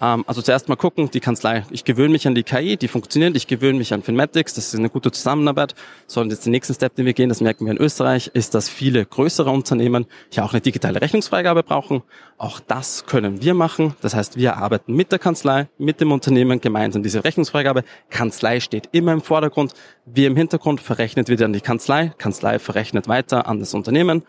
Ähm, 0.00 0.24
also 0.26 0.40
zuerst 0.42 0.68
mal 0.68 0.76
gucken, 0.76 1.10
die 1.10 1.20
Kanzlei, 1.20 1.64
ich 1.70 1.84
gewöhne 1.84 2.10
mich 2.10 2.26
an 2.26 2.34
die 2.34 2.42
KI, 2.42 2.76
die 2.76 2.88
funktioniert, 2.88 3.36
ich 3.36 3.46
gewöhne 3.46 3.78
mich 3.78 3.92
an 3.92 4.02
Finmatics, 4.02 4.54
das 4.54 4.72
ist 4.72 4.78
eine 4.78 4.88
gute 4.88 5.12
Zusammenarbeit. 5.12 5.74
So, 6.06 6.20
und 6.20 6.30
jetzt 6.30 6.46
den 6.46 6.52
nächsten 6.52 6.74
Step, 6.74 6.94
den 6.94 7.06
wir 7.06 7.12
gehen, 7.12 7.28
das 7.28 7.40
merken 7.40 7.66
wir 7.66 7.72
in 7.72 7.78
Österreich, 7.78 8.30
ist, 8.32 8.54
dass 8.54 8.68
viele 8.68 9.04
größere 9.04 9.50
Unternehmen 9.50 10.06
hier 10.30 10.44
auch 10.44 10.52
eine 10.52 10.60
digitale 10.60 11.00
Rechnungsfreigabe 11.00 11.62
brauchen. 11.62 12.02
Auch 12.38 12.60
das 12.60 13.04
können 13.06 13.42
wir 13.42 13.54
machen. 13.54 13.94
Das 14.00 14.14
heißt, 14.14 14.36
wir 14.36 14.56
arbeiten 14.56 14.94
mit 14.94 15.12
der 15.12 15.18
Kanzlei, 15.18 15.68
mit 15.76 16.00
dem 16.00 16.12
Unternehmen 16.12 16.60
gemeinsam 16.60 17.02
diese 17.02 17.22
Rechnungsfreigabe. 17.24 17.84
Kanzlei 18.08 18.60
steht 18.60 18.88
immer 18.92 19.12
im 19.12 19.20
Vordergrund. 19.20 19.74
Wir 20.06 20.26
im 20.26 20.36
Hintergrund 20.36 20.80
verrechnet 20.80 21.28
wieder 21.28 21.44
an 21.44 21.52
die 21.52 21.60
Kanzlei. 21.60 22.12
Kanzlei 22.16 22.58
verrechnet 22.58 23.08
weiter 23.08 23.46
an 23.46 23.60
das 23.60 23.74
Unternehmen. 23.74 24.22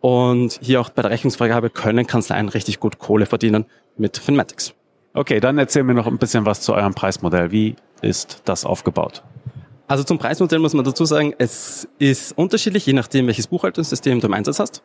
Und 0.00 0.58
hier 0.60 0.80
auch 0.80 0.90
bei 0.90 1.02
der 1.02 1.12
Rechnungsfreigabe 1.12 1.70
können 1.70 2.08
Kanzleien 2.08 2.48
richtig 2.48 2.80
gut 2.80 2.98
Kohle 2.98 3.26
verdienen 3.26 3.66
mit 3.96 4.18
Finmatics. 4.18 4.74
Okay, 5.14 5.40
dann 5.40 5.58
erzähl 5.58 5.82
mir 5.82 5.94
noch 5.94 6.06
ein 6.06 6.18
bisschen 6.18 6.46
was 6.46 6.62
zu 6.62 6.72
eurem 6.72 6.94
Preismodell. 6.94 7.50
Wie 7.50 7.76
ist 8.00 8.42
das 8.46 8.64
aufgebaut? 8.64 9.22
Also 9.86 10.04
zum 10.04 10.18
Preismodell 10.18 10.58
muss 10.58 10.72
man 10.72 10.86
dazu 10.86 11.04
sagen, 11.04 11.34
es 11.36 11.86
ist 11.98 12.36
unterschiedlich, 12.38 12.86
je 12.86 12.94
nachdem, 12.94 13.26
welches 13.26 13.46
Buchhaltungssystem 13.46 14.20
du 14.20 14.26
im 14.26 14.32
Einsatz 14.32 14.58
hast. 14.58 14.82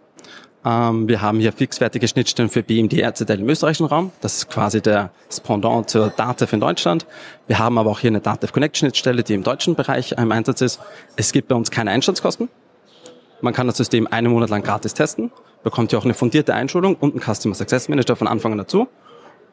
Ähm, 0.66 1.08
wir 1.08 1.22
haben 1.22 1.40
hier 1.40 1.54
fixfertige 1.54 2.10
Schnittstellen 2.10 2.49
für 2.49 2.62
BMD 2.62 2.99
RCDL 2.99 3.40
im 3.40 3.48
österreichischen 3.48 3.86
Raum. 3.86 4.12
Das 4.20 4.36
ist 4.36 4.49
quasi 4.49 4.82
der 4.82 5.12
Spendant 5.32 5.90
zur 5.90 6.10
Datev 6.10 6.54
in 6.54 6.60
Deutschland. 6.60 7.06
Wir 7.48 7.58
haben 7.60 7.78
aber 7.78 7.90
auch 7.90 8.02
hier 8.02 8.10
eine 8.10 8.20
Datev 8.20 8.52
Connect 8.52 8.76
Schnittstelle, 8.76 9.24
die 9.24 9.34
im 9.34 9.44
deutschen 9.44 9.76
Bereich 9.76 10.12
im 10.12 10.32
Einsatz 10.34 10.60
ist. 10.60 10.82
Es 11.16 11.32
gibt 11.32 11.48
bei 11.48 11.56
uns 11.56 11.72
keine 11.72 11.91
Einstandskosten. 11.91 12.49
Man 13.40 13.54
kann 13.54 13.68
das 13.68 13.78
System 13.78 14.08
einen 14.08 14.32
Monat 14.32 14.49
lang 14.49 14.64
gratis 14.64 14.94
testen, 14.94 15.32
bekommt 15.64 15.91
hier 15.91 15.99
auch 15.99 16.06
eine 16.06 16.16
fundierte 16.16 16.54
Einschulung 16.54 16.95
und 16.95 17.12
einen 17.12 17.22
Customer 17.22 17.56
Success 17.56 17.88
Manager 17.88 18.18
von 18.18 18.28
Anfang 18.28 18.52
an 18.52 18.58
dazu. 18.58 18.90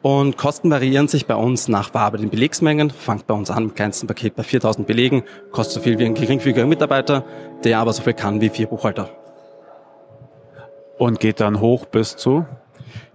Und 0.05 0.37
Kosten 0.37 0.69
variieren 0.69 1.07
sich 1.07 1.25
bei 1.25 1.33
uns 1.33 1.67
nach 1.67 1.89
bearbeiteten 1.89 2.29
Belegsmengen. 2.29 2.91
Fangt 2.91 3.25
bei 3.25 3.33
uns 3.33 3.49
an 3.49 3.63
im 3.63 3.73
kleinsten 3.73 4.05
Paket 4.05 4.35
bei 4.35 4.43
4000 4.43 4.85
Belegen, 4.85 5.23
kostet 5.51 5.73
so 5.73 5.79
viel 5.79 5.97
wie 5.97 6.05
ein 6.05 6.13
geringfügiger 6.13 6.67
Mitarbeiter, 6.67 7.25
der 7.63 7.79
aber 7.79 7.91
so 7.91 8.03
viel 8.03 8.13
kann 8.13 8.39
wie 8.39 8.49
vier 8.49 8.67
Buchhalter. 8.67 9.09
Und 10.99 11.19
geht 11.19 11.39
dann 11.39 11.59
hoch 11.59 11.87
bis 11.87 12.15
zu? 12.15 12.45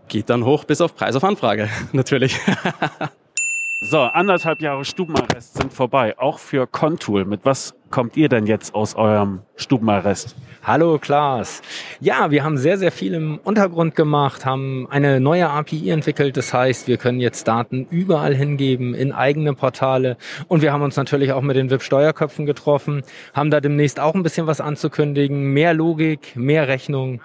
Geht 0.08 0.30
dann 0.30 0.44
hoch 0.44 0.64
bis 0.64 0.80
auf 0.80 0.96
Preis 0.96 1.14
auf 1.14 1.22
Anfrage, 1.22 1.68
natürlich. 1.92 2.40
so, 3.80 4.00
anderthalb 4.00 4.60
Jahre 4.60 4.84
Stubenarrest 4.84 5.58
sind 5.58 5.72
vorbei, 5.72 6.18
auch 6.18 6.40
für 6.40 6.66
Contool. 6.66 7.24
Mit 7.24 7.44
was 7.44 7.72
kommt 7.90 8.16
ihr 8.16 8.28
denn 8.28 8.48
jetzt 8.48 8.74
aus 8.74 8.96
eurem 8.96 9.42
Stubenarrest? 9.54 10.34
Hallo 10.62 10.98
Klaas. 10.98 11.62
Ja, 12.00 12.30
wir 12.30 12.44
haben 12.44 12.58
sehr, 12.58 12.76
sehr 12.76 12.92
viel 12.92 13.14
im 13.14 13.38
Untergrund 13.42 13.94
gemacht, 13.94 14.44
haben 14.44 14.86
eine 14.90 15.18
neue 15.18 15.48
API 15.48 15.88
entwickelt. 15.88 16.36
Das 16.36 16.52
heißt, 16.52 16.86
wir 16.86 16.98
können 16.98 17.18
jetzt 17.18 17.48
Daten 17.48 17.86
überall 17.90 18.34
hingeben, 18.34 18.92
in 18.94 19.12
eigene 19.12 19.54
Portale. 19.54 20.18
Und 20.48 20.60
wir 20.60 20.70
haben 20.74 20.82
uns 20.82 20.96
natürlich 20.96 21.32
auch 21.32 21.40
mit 21.40 21.56
den 21.56 21.70
WIP-Steuerköpfen 21.70 22.44
getroffen, 22.44 23.04
haben 23.32 23.50
da 23.50 23.62
demnächst 23.62 24.00
auch 24.00 24.14
ein 24.14 24.22
bisschen 24.22 24.46
was 24.46 24.60
anzukündigen. 24.60 25.54
Mehr 25.54 25.72
Logik, 25.72 26.36
mehr 26.36 26.68
Rechnung 26.68 27.22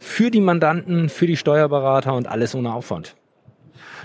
für 0.00 0.32
die 0.32 0.40
Mandanten, 0.40 1.08
für 1.08 1.28
die 1.28 1.36
Steuerberater 1.36 2.14
und 2.14 2.26
alles 2.26 2.56
ohne 2.56 2.74
Aufwand. 2.74 3.14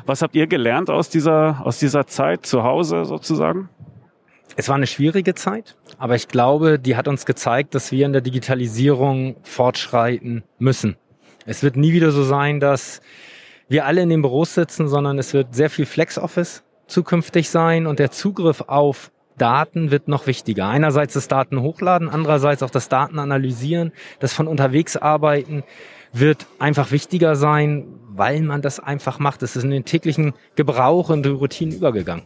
Was 0.06 0.22
habt 0.22 0.36
ihr 0.36 0.46
gelernt 0.46 0.92
aus 0.92 1.10
dieser, 1.10 1.62
aus 1.66 1.80
dieser 1.80 2.06
Zeit 2.06 2.46
zu 2.46 2.62
Hause 2.62 3.06
sozusagen? 3.06 3.70
Es 4.56 4.68
war 4.68 4.76
eine 4.76 4.88
schwierige 4.88 5.34
Zeit, 5.34 5.76
aber 5.98 6.16
ich 6.16 6.28
glaube, 6.28 6.78
die 6.78 6.96
hat 6.96 7.08
uns 7.08 7.26
gezeigt, 7.26 7.74
dass 7.74 7.92
wir 7.92 8.06
in 8.06 8.14
der 8.14 8.22
Digitalisierung 8.22 9.36
fortschreiten 9.44 10.44
müssen. 10.60 10.98
Es 11.46 11.64
wird 11.64 11.78
nie 11.78 11.94
wieder 11.94 12.12
so 12.12 12.24
sein, 12.24 12.60
dass 12.60 13.02
wir 13.70 13.86
alle 13.86 14.02
in 14.02 14.10
den 14.10 14.22
Büros 14.22 14.54
sitzen, 14.54 14.88
sondern 14.88 15.18
es 15.18 15.34
wird 15.34 15.56
sehr 15.56 15.70
viel 15.70 15.86
Flex-Office 15.86 16.64
zukünftig 16.88 17.50
sein 17.50 17.88
und 17.88 18.00
der 18.00 18.12
Zugriff 18.12 18.62
auf 18.68 19.12
Daten 19.38 19.90
wird 19.90 20.08
noch 20.08 20.28
wichtiger. 20.28 20.68
Einerseits 20.68 21.14
das 21.14 21.28
Daten 21.28 21.62
hochladen, 21.62 22.10
andererseits 22.10 22.62
auch 22.62 22.70
das 22.70 22.90
Daten 22.90 23.18
analysieren, 23.18 23.92
das 24.20 24.34
von 24.34 24.48
unterwegs 24.48 24.98
arbeiten 24.98 25.64
wird 26.14 26.46
einfach 26.60 26.92
wichtiger 26.92 27.38
sein, 27.38 27.88
weil 28.10 28.42
man 28.42 28.62
das 28.62 28.82
einfach 28.82 29.20
macht. 29.20 29.42
Es 29.44 29.56
ist 29.56 29.64
in 29.64 29.72
den 29.72 29.86
täglichen 29.86 30.34
Gebrauch 30.56 31.10
und 31.10 31.26
Routinen 31.26 31.78
übergegangen. 31.78 32.24